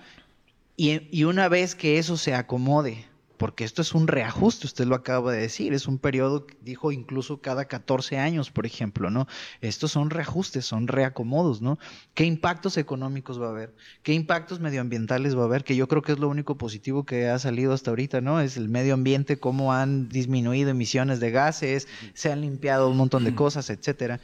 y, 0.76 1.08
y 1.18 1.24
una 1.24 1.48
vez 1.48 1.76
que 1.76 1.98
eso 1.98 2.18
se 2.18 2.36
acomode, 2.36 3.06
porque 3.38 3.64
esto 3.64 3.82
es 3.82 3.94
un 3.94 4.10
reajuste, 4.10 4.68
usted 4.68 4.86
lo 4.86 4.96
acaba 4.96 5.32
de 5.32 5.40
decir, 5.40 5.74
es 5.74 5.88
un 5.88 5.98
periodo, 5.98 6.46
dijo 6.60 6.92
incluso 6.92 7.40
cada 7.40 7.70
14 7.70 8.18
años, 8.18 8.52
por 8.52 8.66
ejemplo, 8.66 9.10
¿no? 9.10 9.28
Estos 9.62 9.94
son 9.94 10.10
reajustes, 10.10 10.66
son 10.66 10.90
reacomodos, 10.90 11.62
¿no? 11.62 11.80
¿Qué 12.16 12.26
impactos 12.26 12.76
económicos 12.76 13.42
va 13.42 13.48
a 13.48 13.52
haber? 13.52 13.74
¿Qué 14.04 14.12
impactos 14.12 14.60
medioambientales 14.60 15.38
va 15.38 15.44
a 15.44 15.46
haber? 15.46 15.64
Que 15.64 15.78
yo 15.78 15.88
creo 15.88 16.02
que 16.02 16.12
es 16.12 16.20
lo 16.20 16.28
único 16.28 16.58
positivo 16.58 17.06
que 17.06 17.30
ha 17.30 17.40
salido 17.40 17.72
hasta 17.72 17.92
ahorita, 17.92 18.20
¿no? 18.20 18.42
Es 18.42 18.58
el 18.58 18.68
medio 18.68 18.94
ambiente, 18.94 19.40
cómo 19.40 19.72
han 19.72 20.10
disminuido 20.10 20.70
emisiones 20.70 21.22
de 21.22 21.32
gases, 21.32 21.88
se 22.14 22.30
han 22.30 22.42
limpiado 22.42 22.90
un 22.90 22.98
montón 22.98 23.24
de 23.24 23.34
cosas, 23.34 23.70
etcétera. 23.70 24.20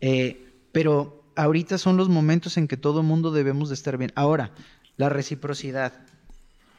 Eh, 0.00 0.51
pero 0.72 1.24
ahorita 1.36 1.78
son 1.78 1.96
los 1.96 2.08
momentos 2.08 2.56
en 2.56 2.68
que 2.68 2.76
todo 2.76 3.02
mundo 3.02 3.30
debemos 3.30 3.68
de 3.68 3.74
estar 3.74 3.96
bien. 3.96 4.12
Ahora, 4.14 4.52
la 4.96 5.08
reciprocidad 5.08 5.92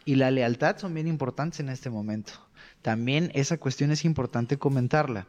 y 0.06 0.16
la 0.16 0.32
lealtad 0.32 0.78
son 0.78 0.94
bien 0.94 1.08
importantes 1.08 1.60
en 1.60 1.70
este 1.70 1.90
momento. 1.90 2.34
También 2.82 3.32
esa 3.34 3.58
cuestión 3.58 3.92
es 3.92 4.06
importante 4.06 4.58
comentarla, 4.58 5.28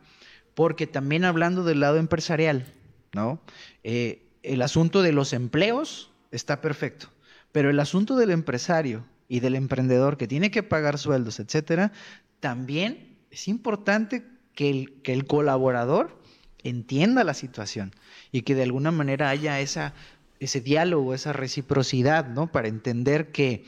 porque 0.55 0.86
también 0.86 1.24
hablando 1.24 1.65
del 1.65 1.81
lado 1.81 1.97
empresarial, 1.97 2.66
¿no? 3.12 3.41
Eh, 3.85 4.27
el 4.43 4.61
asunto 4.62 5.03
de 5.03 5.12
los 5.12 5.32
empleos 5.32 6.11
está 6.31 6.61
perfecto, 6.61 7.09
pero 7.53 7.70
el 7.70 7.81
asunto 7.81 8.16
del 8.16 8.31
empresario 8.31 9.05
y 9.28 9.41
del 9.41 9.55
emprendedor 9.55 10.16
que 10.16 10.28
tiene 10.28 10.51
que 10.51 10.62
pagar 10.62 10.99
sueldos, 10.99 11.41
etcétera, 11.41 11.93
también 12.41 13.16
es 13.31 13.49
importante 13.49 14.24
que 14.55 14.70
el, 14.70 15.03
que 15.03 15.12
el 15.12 15.27
colaborador 15.27 16.20
entienda 16.65 17.23
la 17.24 17.35
situación 17.35 17.93
y 18.32 18.43
que 18.43 18.55
de 18.55 18.65
alguna 18.65 18.91
manera 18.91 19.28
haya 19.28 19.61
esa, 19.61 19.95
ese 20.41 20.61
diálogo, 20.61 21.15
esa 21.15 21.32
reciprocidad, 21.32 22.27
¿no? 22.28 22.49
Para 22.51 22.69
entender 22.69 23.31
que, 23.31 23.65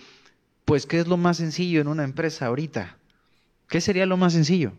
pues, 0.64 0.86
¿qué 0.86 0.98
es 0.98 1.06
lo 1.06 1.16
más 1.16 1.36
sencillo 1.36 1.80
en 1.80 1.88
una 1.88 2.04
empresa 2.04 2.46
ahorita? 2.46 2.96
¿Qué 3.68 3.80
sería 3.80 4.06
lo 4.06 4.16
más 4.16 4.32
sencillo? 4.32 4.72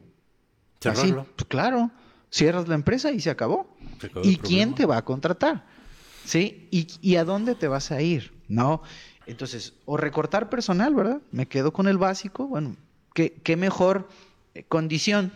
Cerrarlo. 0.81 1.25
pues, 1.35 1.47
claro, 1.47 1.91
cierras 2.29 2.67
la 2.67 2.75
empresa 2.75 3.11
y 3.11 3.19
se 3.19 3.29
acabó. 3.29 3.75
¿Y 4.23 4.37
quién 4.37 4.75
te 4.75 4.85
va 4.85 4.97
a 4.97 5.05
contratar? 5.05 5.65
¿Sí? 6.25 6.67
¿Y, 6.71 6.87
¿Y 7.01 7.15
a 7.15 7.23
dónde 7.23 7.55
te 7.55 7.67
vas 7.67 7.91
a 7.91 8.01
ir? 8.01 8.33
¿No? 8.47 8.81
Entonces, 9.25 9.73
o 9.85 9.97
recortar 9.97 10.49
personal, 10.49 10.93
¿verdad? 10.95 11.21
Me 11.31 11.47
quedo 11.47 11.73
con 11.73 11.87
el 11.87 11.97
básico, 11.97 12.47
bueno, 12.47 12.75
qué, 13.13 13.33
qué 13.43 13.57
mejor 13.57 14.07
eh, 14.53 14.63
condición, 14.63 15.33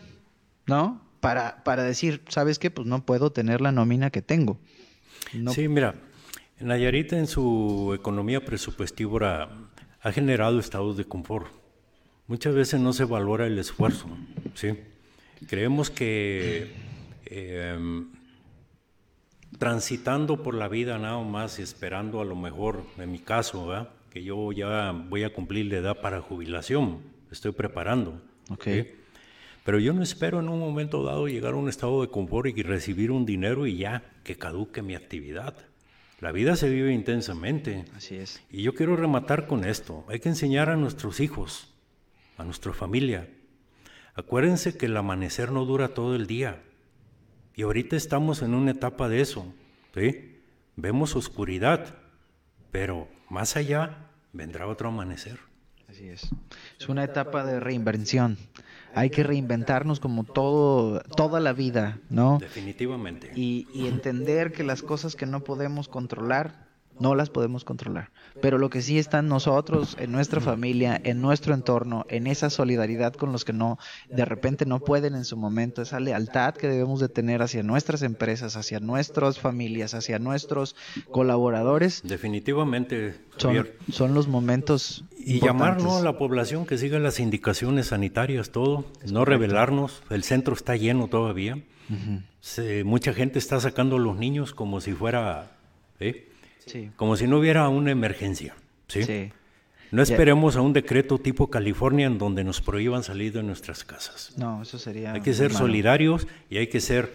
¿no? 0.65 1.01
Para, 1.21 1.63
para 1.63 1.83
decir, 1.83 2.21
¿sabes 2.27 2.59
qué? 2.59 2.69
Pues 2.69 2.87
no 2.87 3.05
puedo 3.05 3.31
tener 3.31 3.61
la 3.61 3.71
nómina 3.71 4.09
que 4.09 4.21
tengo. 4.21 4.59
Sí, 5.53 5.67
mira, 5.67 5.95
Nayarit 6.59 7.13
en 7.13 7.27
su 7.27 7.93
economía 7.95 8.43
presupuestiva 8.43 9.49
ha 10.01 10.11
generado 10.11 10.59
estados 10.59 10.97
de 10.97 11.05
confort. 11.05 11.47
Muchas 12.27 12.53
veces 12.53 12.79
no 12.79 12.91
se 12.91 13.05
valora 13.05 13.47
el 13.47 13.57
esfuerzo, 13.57 14.07
¿sí? 14.55 14.77
Creemos 15.47 15.89
que 15.89 16.73
eh, 17.25 18.03
transitando 19.57 20.43
por 20.43 20.55
la 20.55 20.67
vida 20.67 20.97
nada 20.97 21.21
más 21.23 21.59
y 21.59 21.61
esperando 21.61 22.19
a 22.19 22.25
lo 22.25 22.35
mejor, 22.35 22.83
en 22.97 23.11
mi 23.11 23.19
caso, 23.19 23.67
¿verdad? 23.67 23.89
que 24.11 24.23
yo 24.23 24.51
ya 24.51 24.91
voy 24.91 25.23
a 25.23 25.33
cumplir 25.33 25.67
la 25.67 25.77
edad 25.77 26.01
para 26.01 26.21
jubilación, 26.21 26.99
estoy 27.31 27.53
preparando. 27.53 28.21
Okay. 28.49 28.93
Pero 29.63 29.79
yo 29.79 29.93
no 29.93 30.01
espero 30.01 30.39
en 30.39 30.49
un 30.49 30.59
momento 30.59 31.03
dado 31.03 31.27
llegar 31.27 31.53
a 31.53 31.57
un 31.57 31.69
estado 31.69 32.01
de 32.01 32.09
confort 32.09 32.57
y 32.57 32.63
recibir 32.63 33.11
un 33.11 33.25
dinero 33.25 33.67
y 33.67 33.77
ya 33.77 34.03
que 34.23 34.37
caduque 34.37 34.81
mi 34.81 34.95
actividad. 34.95 35.55
La 36.19 36.31
vida 36.31 36.55
se 36.55 36.69
vive 36.69 36.93
intensamente. 36.93 37.85
Así 37.95 38.15
es. 38.15 38.41
Y 38.49 38.63
yo 38.63 38.73
quiero 38.73 38.95
rematar 38.95 39.47
con 39.47 39.63
esto. 39.63 40.05
Hay 40.07 40.19
que 40.19 40.29
enseñar 40.29 40.69
a 40.69 40.77
nuestros 40.77 41.19
hijos, 41.19 41.73
a 42.37 42.43
nuestra 42.43 42.73
familia. 42.73 43.27
Acuérdense 44.15 44.77
que 44.77 44.87
el 44.87 44.97
amanecer 44.97 45.51
no 45.51 45.65
dura 45.65 45.89
todo 45.89 46.15
el 46.15 46.27
día. 46.27 46.61
Y 47.55 47.63
ahorita 47.63 47.95
estamos 47.95 48.41
en 48.41 48.53
una 48.53 48.71
etapa 48.71 49.09
de 49.09 49.21
eso. 49.21 49.53
¿sí? 49.95 50.39
Vemos 50.75 51.15
oscuridad, 51.15 51.95
pero 52.71 53.07
más 53.29 53.55
allá 53.55 54.09
vendrá 54.33 54.67
otro 54.67 54.89
amanecer. 54.89 55.39
Así 55.87 56.07
es. 56.07 56.29
Es 56.79 56.87
una 56.87 57.03
etapa 57.03 57.43
de 57.43 57.59
reinvención. 57.59 58.37
Hay 58.93 59.09
que 59.09 59.23
reinventarnos 59.23 59.99
como 59.99 60.23
todo, 60.23 61.01
toda 61.15 61.39
la 61.39 61.53
vida, 61.53 61.99
¿no? 62.09 62.37
Definitivamente. 62.39 63.31
Y, 63.35 63.67
y 63.73 63.87
entender 63.87 64.51
que 64.51 64.63
las 64.63 64.81
cosas 64.81 65.15
que 65.15 65.25
no 65.25 65.43
podemos 65.43 65.87
controlar, 65.87 66.70
no 66.99 67.15
las 67.15 67.29
podemos 67.29 67.63
controlar. 67.63 68.11
Pero 68.41 68.57
lo 68.57 68.69
que 68.69 68.81
sí 68.81 68.97
está 68.97 69.19
en 69.19 69.27
nosotros, 69.27 69.97
en 69.99 70.11
nuestra 70.11 70.39
familia, 70.39 70.99
en 71.03 71.21
nuestro 71.21 71.53
entorno, 71.53 72.05
en 72.09 72.27
esa 72.27 72.49
solidaridad 72.49 73.13
con 73.13 73.31
los 73.31 73.45
que 73.45 73.53
no, 73.53 73.77
de 74.09 74.25
repente 74.25 74.65
no 74.65 74.79
pueden 74.79 75.15
en 75.15 75.25
su 75.25 75.37
momento, 75.37 75.81
esa 75.81 75.99
lealtad 75.99 76.53
que 76.55 76.67
debemos 76.67 76.99
de 76.99 77.09
tener 77.09 77.41
hacia 77.41 77.63
nuestras 77.63 78.01
empresas, 78.03 78.55
hacia 78.55 78.79
nuestras 78.79 79.39
familias, 79.39 79.93
hacia 79.93 80.19
nuestros 80.19 80.75
colaboradores. 81.09 82.01
Definitivamente. 82.03 83.19
Son, 83.37 83.55
Javier. 83.55 83.77
son 83.91 84.13
los 84.13 84.27
momentos. 84.27 85.03
Y 85.17 85.39
llamar 85.39 85.81
¿no? 85.81 85.97
a 85.97 86.01
la 86.01 86.17
población 86.17 86.65
que 86.65 86.77
siga 86.77 86.99
las 86.99 87.19
indicaciones 87.19 87.87
sanitarias, 87.87 88.51
todo, 88.51 88.85
no 89.11 89.25
revelarnos. 89.25 90.03
El 90.09 90.23
centro 90.23 90.53
está 90.53 90.75
lleno 90.75 91.07
todavía. 91.07 91.55
Uh 91.89 91.93
-huh. 91.93 92.23
Se, 92.39 92.83
mucha 92.83 93.13
gente 93.13 93.39
está 93.39 93.59
sacando 93.59 93.97
a 93.97 93.99
los 93.99 94.17
niños 94.17 94.53
como 94.53 94.81
si 94.81 94.93
fuera. 94.93 95.51
¿eh? 95.99 96.30
Sí. 96.65 96.91
Como 96.95 97.15
si 97.15 97.27
no 97.27 97.39
hubiera 97.39 97.67
una 97.69 97.91
emergencia. 97.91 98.55
¿sí? 98.87 99.03
Sí. 99.03 99.31
No 99.91 100.01
esperemos 100.01 100.55
a 100.55 100.61
un 100.61 100.71
decreto 100.71 101.17
tipo 101.17 101.49
California 101.49 102.07
en 102.07 102.17
donde 102.17 102.43
nos 102.43 102.61
prohíban 102.61 103.03
salir 103.03 103.33
de 103.33 103.43
nuestras 103.43 103.83
casas. 103.83 104.33
No, 104.37 104.61
eso 104.61 104.79
sería. 104.79 105.11
Hay 105.11 105.21
que 105.21 105.33
ser 105.33 105.51
malo. 105.51 105.65
solidarios 105.65 106.27
y 106.49 106.57
hay 106.57 106.67
que 106.67 106.79
ser 106.79 107.11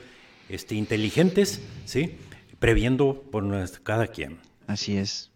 este, 0.50 0.74
inteligentes, 0.74 1.62
¿sí? 1.86 2.18
Previendo 2.58 3.22
por 3.30 3.44
nuestra, 3.44 3.80
cada 3.82 4.08
quien. 4.08 4.38
Así 4.66 4.96
es. 4.98 5.30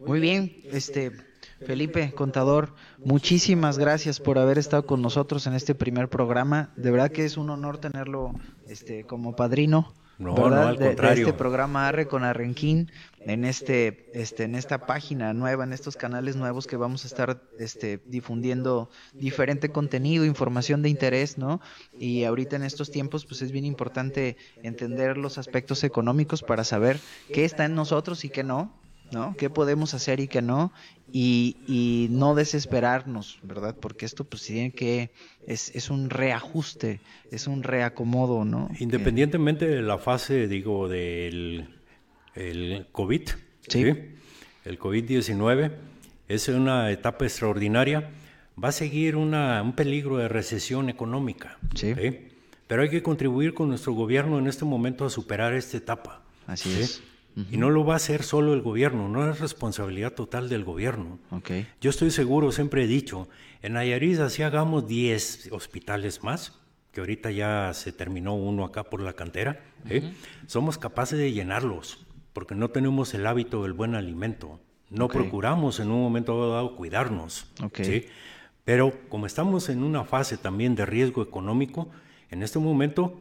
Muy 0.00 0.20
bien, 0.20 0.54
este 0.70 1.12
Felipe, 1.66 2.12
contador, 2.12 2.74
muchísimas 2.98 3.78
gracias 3.78 4.20
por 4.20 4.38
haber 4.38 4.58
estado 4.58 4.84
con 4.84 5.00
nosotros 5.00 5.46
en 5.46 5.54
este 5.54 5.74
primer 5.74 6.08
programa. 6.08 6.70
De 6.76 6.90
verdad 6.90 7.10
que 7.10 7.24
es 7.24 7.36
un 7.36 7.50
honor 7.50 7.78
tenerlo 7.78 8.32
este, 8.68 9.04
como 9.04 9.34
padrino. 9.36 9.94
No, 10.18 10.34
¿verdad? 10.34 10.50
no, 10.50 10.68
al 10.68 10.76
de, 10.76 10.84
de 10.84 10.90
contrario. 10.90 11.26
este 11.26 11.38
programa 11.38 11.88
Arre 11.88 12.06
con 12.06 12.22
Arrenquín, 12.22 12.90
en 13.26 13.44
este, 13.44 14.10
este, 14.14 14.44
en 14.44 14.54
esta 14.54 14.86
página 14.86 15.32
nueva, 15.32 15.64
en 15.64 15.72
estos 15.72 15.96
canales 15.96 16.36
nuevos 16.36 16.66
que 16.66 16.76
vamos 16.76 17.04
a 17.04 17.08
estar 17.08 17.42
este, 17.58 18.00
difundiendo 18.06 18.90
diferente 19.14 19.70
contenido, 19.70 20.24
información 20.24 20.82
de 20.82 20.88
interés, 20.88 21.38
¿no? 21.38 21.60
Y 21.98 22.24
ahorita 22.24 22.56
en 22.56 22.64
estos 22.64 22.90
tiempos, 22.90 23.26
pues 23.26 23.42
es 23.42 23.52
bien 23.52 23.64
importante 23.64 24.36
entender 24.62 25.16
los 25.16 25.38
aspectos 25.38 25.84
económicos 25.84 26.42
para 26.42 26.64
saber 26.64 26.98
qué 27.32 27.44
está 27.44 27.64
en 27.64 27.74
nosotros 27.74 28.24
y 28.24 28.30
qué 28.30 28.42
no, 28.42 28.72
¿no? 29.12 29.36
¿Qué 29.36 29.50
podemos 29.50 29.94
hacer 29.94 30.20
y 30.20 30.28
qué 30.28 30.42
no? 30.42 30.72
Y, 31.12 31.56
y 31.66 32.08
no 32.10 32.34
desesperarnos, 32.34 33.38
¿verdad? 33.42 33.76
Porque 33.78 34.06
esto 34.06 34.24
pues 34.24 34.42
tiene 34.42 34.72
que, 34.72 35.10
es, 35.46 35.74
es 35.74 35.90
un 35.90 36.10
reajuste, 36.10 37.00
es 37.30 37.46
un 37.46 37.62
reacomodo, 37.62 38.44
¿no? 38.44 38.70
Independientemente 38.78 39.68
de 39.68 39.82
la 39.82 39.98
fase, 39.98 40.48
digo, 40.48 40.88
del 40.88 41.81
el 42.34 42.86
COVID, 42.92 43.22
Sí. 43.68 43.84
el 44.64 44.78
COVID-19, 44.78 45.72
es 46.28 46.48
una 46.48 46.90
etapa 46.90 47.24
extraordinaria, 47.24 48.10
va 48.62 48.68
a 48.68 48.72
seguir 48.72 49.16
una, 49.16 49.62
un 49.62 49.74
peligro 49.74 50.16
de 50.18 50.28
recesión 50.28 50.88
económica. 50.88 51.58
Sí. 51.74 51.94
Pero 52.66 52.82
hay 52.82 52.90
que 52.90 53.02
contribuir 53.02 53.54
con 53.54 53.68
nuestro 53.68 53.92
gobierno 53.92 54.38
en 54.38 54.46
este 54.46 54.64
momento 54.64 55.04
a 55.04 55.10
superar 55.10 55.54
esta 55.54 55.76
etapa. 55.76 56.22
Así 56.46 56.72
¿sí? 56.74 56.80
es. 56.80 57.02
Y 57.50 57.56
no 57.56 57.70
lo 57.70 57.84
va 57.84 57.94
a 57.94 57.96
hacer 57.96 58.22
solo 58.24 58.52
el 58.52 58.60
gobierno, 58.60 59.08
no 59.08 59.30
es 59.30 59.40
responsabilidad 59.40 60.12
total 60.12 60.50
del 60.50 60.64
gobierno. 60.64 61.18
Ok. 61.30 61.50
Yo 61.80 61.88
estoy 61.88 62.10
seguro, 62.10 62.52
siempre 62.52 62.84
he 62.84 62.86
dicho, 62.86 63.26
en 63.62 63.72
Nayarit 63.72 64.18
así 64.18 64.42
hagamos 64.42 64.86
10 64.86 65.48
hospitales 65.50 66.22
más, 66.22 66.58
que 66.92 67.00
ahorita 67.00 67.30
ya 67.30 67.72
se 67.72 67.90
terminó 67.90 68.34
uno 68.34 68.66
acá 68.66 68.84
por 68.84 69.00
la 69.00 69.14
cantera, 69.14 69.64
¿eh? 69.88 70.12
somos 70.46 70.76
capaces 70.76 71.18
de 71.18 71.32
llenarlos, 71.32 72.04
porque 72.32 72.54
no 72.54 72.70
tenemos 72.70 73.14
el 73.14 73.26
hábito 73.26 73.62
del 73.62 73.72
buen 73.72 73.94
alimento. 73.94 74.60
No 74.90 75.06
Ok. 75.06 75.12
procuramos 75.12 75.80
en 75.80 75.90
un 75.90 76.00
momento 76.02 76.50
dado 76.50 76.76
cuidarnos. 76.76 77.46
Ok. 77.62 77.80
¿sí? 77.82 78.06
Pero 78.64 78.92
como 79.08 79.26
estamos 79.26 79.68
en 79.68 79.82
una 79.82 80.04
fase 80.04 80.36
también 80.36 80.74
de 80.74 80.86
riesgo 80.86 81.22
económico, 81.22 81.88
en 82.30 82.42
este 82.42 82.58
momento, 82.58 83.18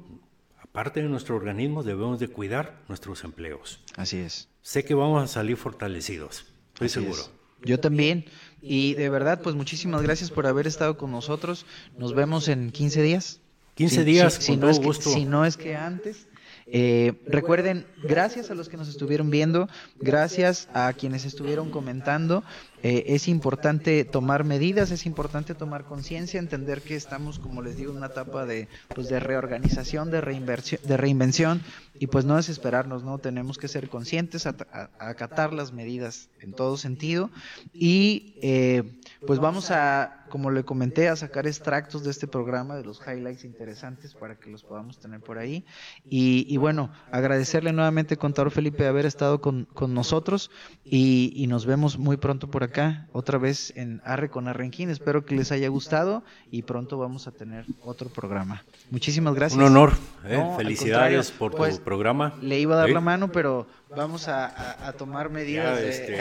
aparte 0.62 1.02
de 1.02 1.10
nuestro 1.10 1.36
organismo, 1.36 1.84
debemos 1.84 2.20
de 2.20 2.28
cuidar 2.28 2.82
nuestros 2.88 3.24
empleos. 3.24 3.82
Así 3.96 4.18
es. 4.18 4.50
Sé 4.62 4.84
que 4.86 4.94
vamos 4.94 5.24
a 5.24 5.28
salir 5.28 5.58
fortalecidos, 5.58 6.46
estoy 6.74 6.86
Así 6.86 6.94
seguro. 7.02 7.22
es. 7.22 7.32
Yo 7.64 7.80
también. 7.80 8.26
Y 8.62 8.94
de 8.96 9.10
verdad, 9.10 9.42
pues 9.42 9.56
muchísimas 9.56 10.02
gracias 10.02 10.30
por 10.32 10.48
haber 10.48 10.68
estado 10.68 10.98
con 10.98 11.12
nosotros. 11.12 11.66
Nos 11.98 12.14
vemos 12.14 12.48
en 12.48 12.72
15 12.72 13.02
días. 13.02 13.40
15 13.76 13.98
Si- 13.98 14.04
días, 14.04 14.34
si, 14.36 14.42
si 14.42 14.52
con 14.54 14.56
no 14.60 14.62
todo 14.62 14.72
es 14.72 14.80
que, 14.80 14.86
gusto. 14.86 15.10
si 15.12 15.26
no 15.26 15.46
es 15.46 15.58
que 15.58 15.76
antes. 15.76 16.28
Eh, 16.74 17.22
recuerden, 17.28 17.86
gracias 18.02 18.50
a 18.50 18.56
los 18.56 18.70
que 18.70 18.78
nos 18.78 18.88
estuvieron 18.88 19.30
viendo, 19.30 19.68
gracias 20.00 20.70
a 20.74 20.94
quienes 20.94 21.26
estuvieron 21.26 21.70
comentando. 21.70 22.44
eh, 22.84 23.14
es 23.14 23.28
importante 23.28 24.06
tomar 24.06 24.44
medidas, 24.44 24.90
es 24.90 25.06
importante 25.06 25.54
tomar 25.54 25.84
conciencia, 25.86 26.40
entender 26.40 26.82
que 26.82 26.96
estamos, 26.96 27.38
como 27.38 27.62
les 27.62 27.78
digo, 27.78 27.92
en 27.92 27.98
una 27.98 28.08
etapa 28.08 28.48
de, 28.48 28.68
pues, 28.96 29.08
de 29.08 29.20
reorganización, 29.20 30.10
de, 30.10 30.20
reinversión, 30.20 30.82
de 30.84 30.98
reinvención 30.98 31.62
y 32.00 32.08
pues 32.08 32.26
no 32.26 32.38
desesperarnos, 32.38 33.04
¿no? 33.04 33.20
Tenemos 33.20 33.60
que 33.60 33.68
ser 33.68 33.88
conscientes, 33.88 34.48
a- 34.48 34.56
acatar 34.98 35.54
las 35.54 35.74
medidas 35.74 36.30
en 36.40 36.54
todo 36.54 36.76
sentido 36.78 37.30
y 37.72 38.40
eh, 38.42 39.00
pues 39.28 39.40
vamos 39.40 39.70
a 39.70 40.21
como 40.32 40.50
le 40.50 40.64
comenté, 40.64 41.10
a 41.10 41.16
sacar 41.16 41.46
extractos 41.46 42.04
de 42.04 42.10
este 42.10 42.26
programa, 42.26 42.76
de 42.76 42.84
los 42.84 43.00
highlights 43.06 43.44
interesantes 43.44 44.16
para 44.16 44.40
que 44.40 44.50
los 44.50 44.64
podamos 44.64 45.00
tener 45.00 45.20
por 45.20 45.38
ahí. 45.38 45.64
Y, 46.06 46.58
bueno, 46.58 46.92
agradecerle 47.12 47.74
nuevamente, 47.74 48.18
contador 48.18 48.50
Felipe, 48.50 48.84
de 48.84 48.90
haber 48.90 49.06
estado 49.06 49.42
con, 49.42 49.68
nosotros 49.90 50.50
y, 50.84 51.46
nos 51.52 51.66
vemos 51.66 52.00
muy 52.00 52.16
pronto 52.16 52.50
por 52.50 52.64
acá, 52.64 53.10
otra 53.12 53.38
vez 53.38 53.74
en 53.76 54.02
Arre 54.06 54.30
con 54.30 54.48
Arrenquín. 54.48 54.90
Espero 54.90 55.26
que 55.26 55.36
les 55.36 55.52
haya 55.52 55.68
gustado 55.68 56.24
y 56.50 56.62
pronto 56.62 56.98
vamos 56.98 57.28
a 57.28 57.32
tener 57.32 57.66
otro 57.84 58.08
programa. 58.08 58.64
Muchísimas 58.90 59.36
gracias. 59.36 59.58
Un 59.58 59.66
honor, 59.66 59.92
¿eh? 60.26 60.42
felicidades 60.56 61.30
por 61.32 61.52
tu 61.52 61.58
pues, 61.58 61.80
programa. 61.80 62.34
Le 62.42 62.58
iba 62.58 62.76
a 62.76 62.78
dar 62.78 62.90
la 62.90 63.02
mano, 63.02 63.34
pero 63.34 63.68
vamos 63.96 64.28
a, 64.28 64.94
tomar 64.98 65.30
medidas 65.30 65.80
este, 65.80 66.18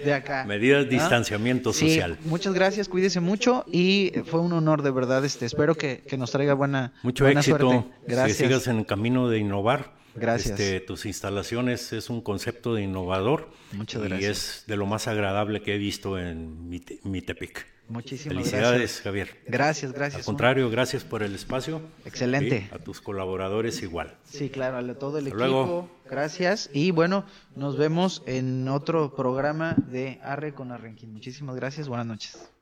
de, 0.04 0.14
acá. 0.14 0.44
Medidas 0.46 0.84
de 0.84 0.90
distanciamiento 0.90 1.72
social. 1.72 2.18
Muchas 2.24 2.54
gracias, 2.54 2.83
cuídese 2.88 3.20
mucho 3.20 3.64
y 3.70 4.12
fue 4.26 4.40
un 4.40 4.52
honor 4.52 4.82
de 4.82 4.90
verdad. 4.90 5.24
Este, 5.24 5.46
espero 5.46 5.74
que, 5.74 6.02
nos 6.18 6.30
traiga 6.30 6.54
buena, 6.54 6.92
Mucho 7.02 7.26
éxito. 7.26 7.90
Gracias. 8.06 8.38
Que 8.38 8.44
sigas 8.44 8.66
en 8.66 8.78
el 8.78 8.86
camino 8.86 9.28
de 9.28 9.38
innovar. 9.38 9.92
Gracias. 10.14 10.58
Este, 10.58 10.80
tus 10.80 11.06
instalaciones 11.06 11.92
es 11.92 12.08
un 12.08 12.20
concepto 12.20 12.74
de 12.74 12.82
innovador. 12.82 13.50
Muchas 13.72 14.02
y 14.02 14.08
gracias. 14.08 14.30
es 14.30 14.64
de 14.66 14.76
lo 14.76 14.86
más 14.86 15.08
agradable 15.08 15.62
que 15.62 15.74
he 15.74 15.78
visto 15.78 16.18
en 16.18 16.68
Mitepic. 16.68 17.66
Muchísimas 17.88 18.38
Felicidades, 18.38 19.00
Javier. 19.02 19.42
Gracias, 19.46 19.92
gracias. 19.92 20.20
Al 20.20 20.24
contrario, 20.24 20.70
gracias 20.70 21.04
por 21.04 21.22
el 21.22 21.34
espacio. 21.34 21.82
Excelente. 22.06 22.68
a 22.72 22.78
tus 22.78 23.00
colaboradores 23.00 23.82
igual. 23.82 24.16
Sí, 24.24 24.48
claro, 24.48 24.78
a 24.78 24.94
todo 24.94 25.18
el 25.18 25.28
equipo. 25.28 25.90
Gracias. 26.08 26.70
Y 26.72 26.92
bueno, 26.92 27.26
nos 27.56 27.76
vemos 27.76 28.22
en 28.26 28.68
otro 28.68 29.14
programa 29.14 29.74
de 29.76 30.18
Arre 30.22 30.54
con 30.54 30.72
Arrenquín. 30.72 31.12
Muchísimas 31.12 31.56
gracias. 31.56 31.88
Buenas 31.88 32.06
noches. 32.06 32.53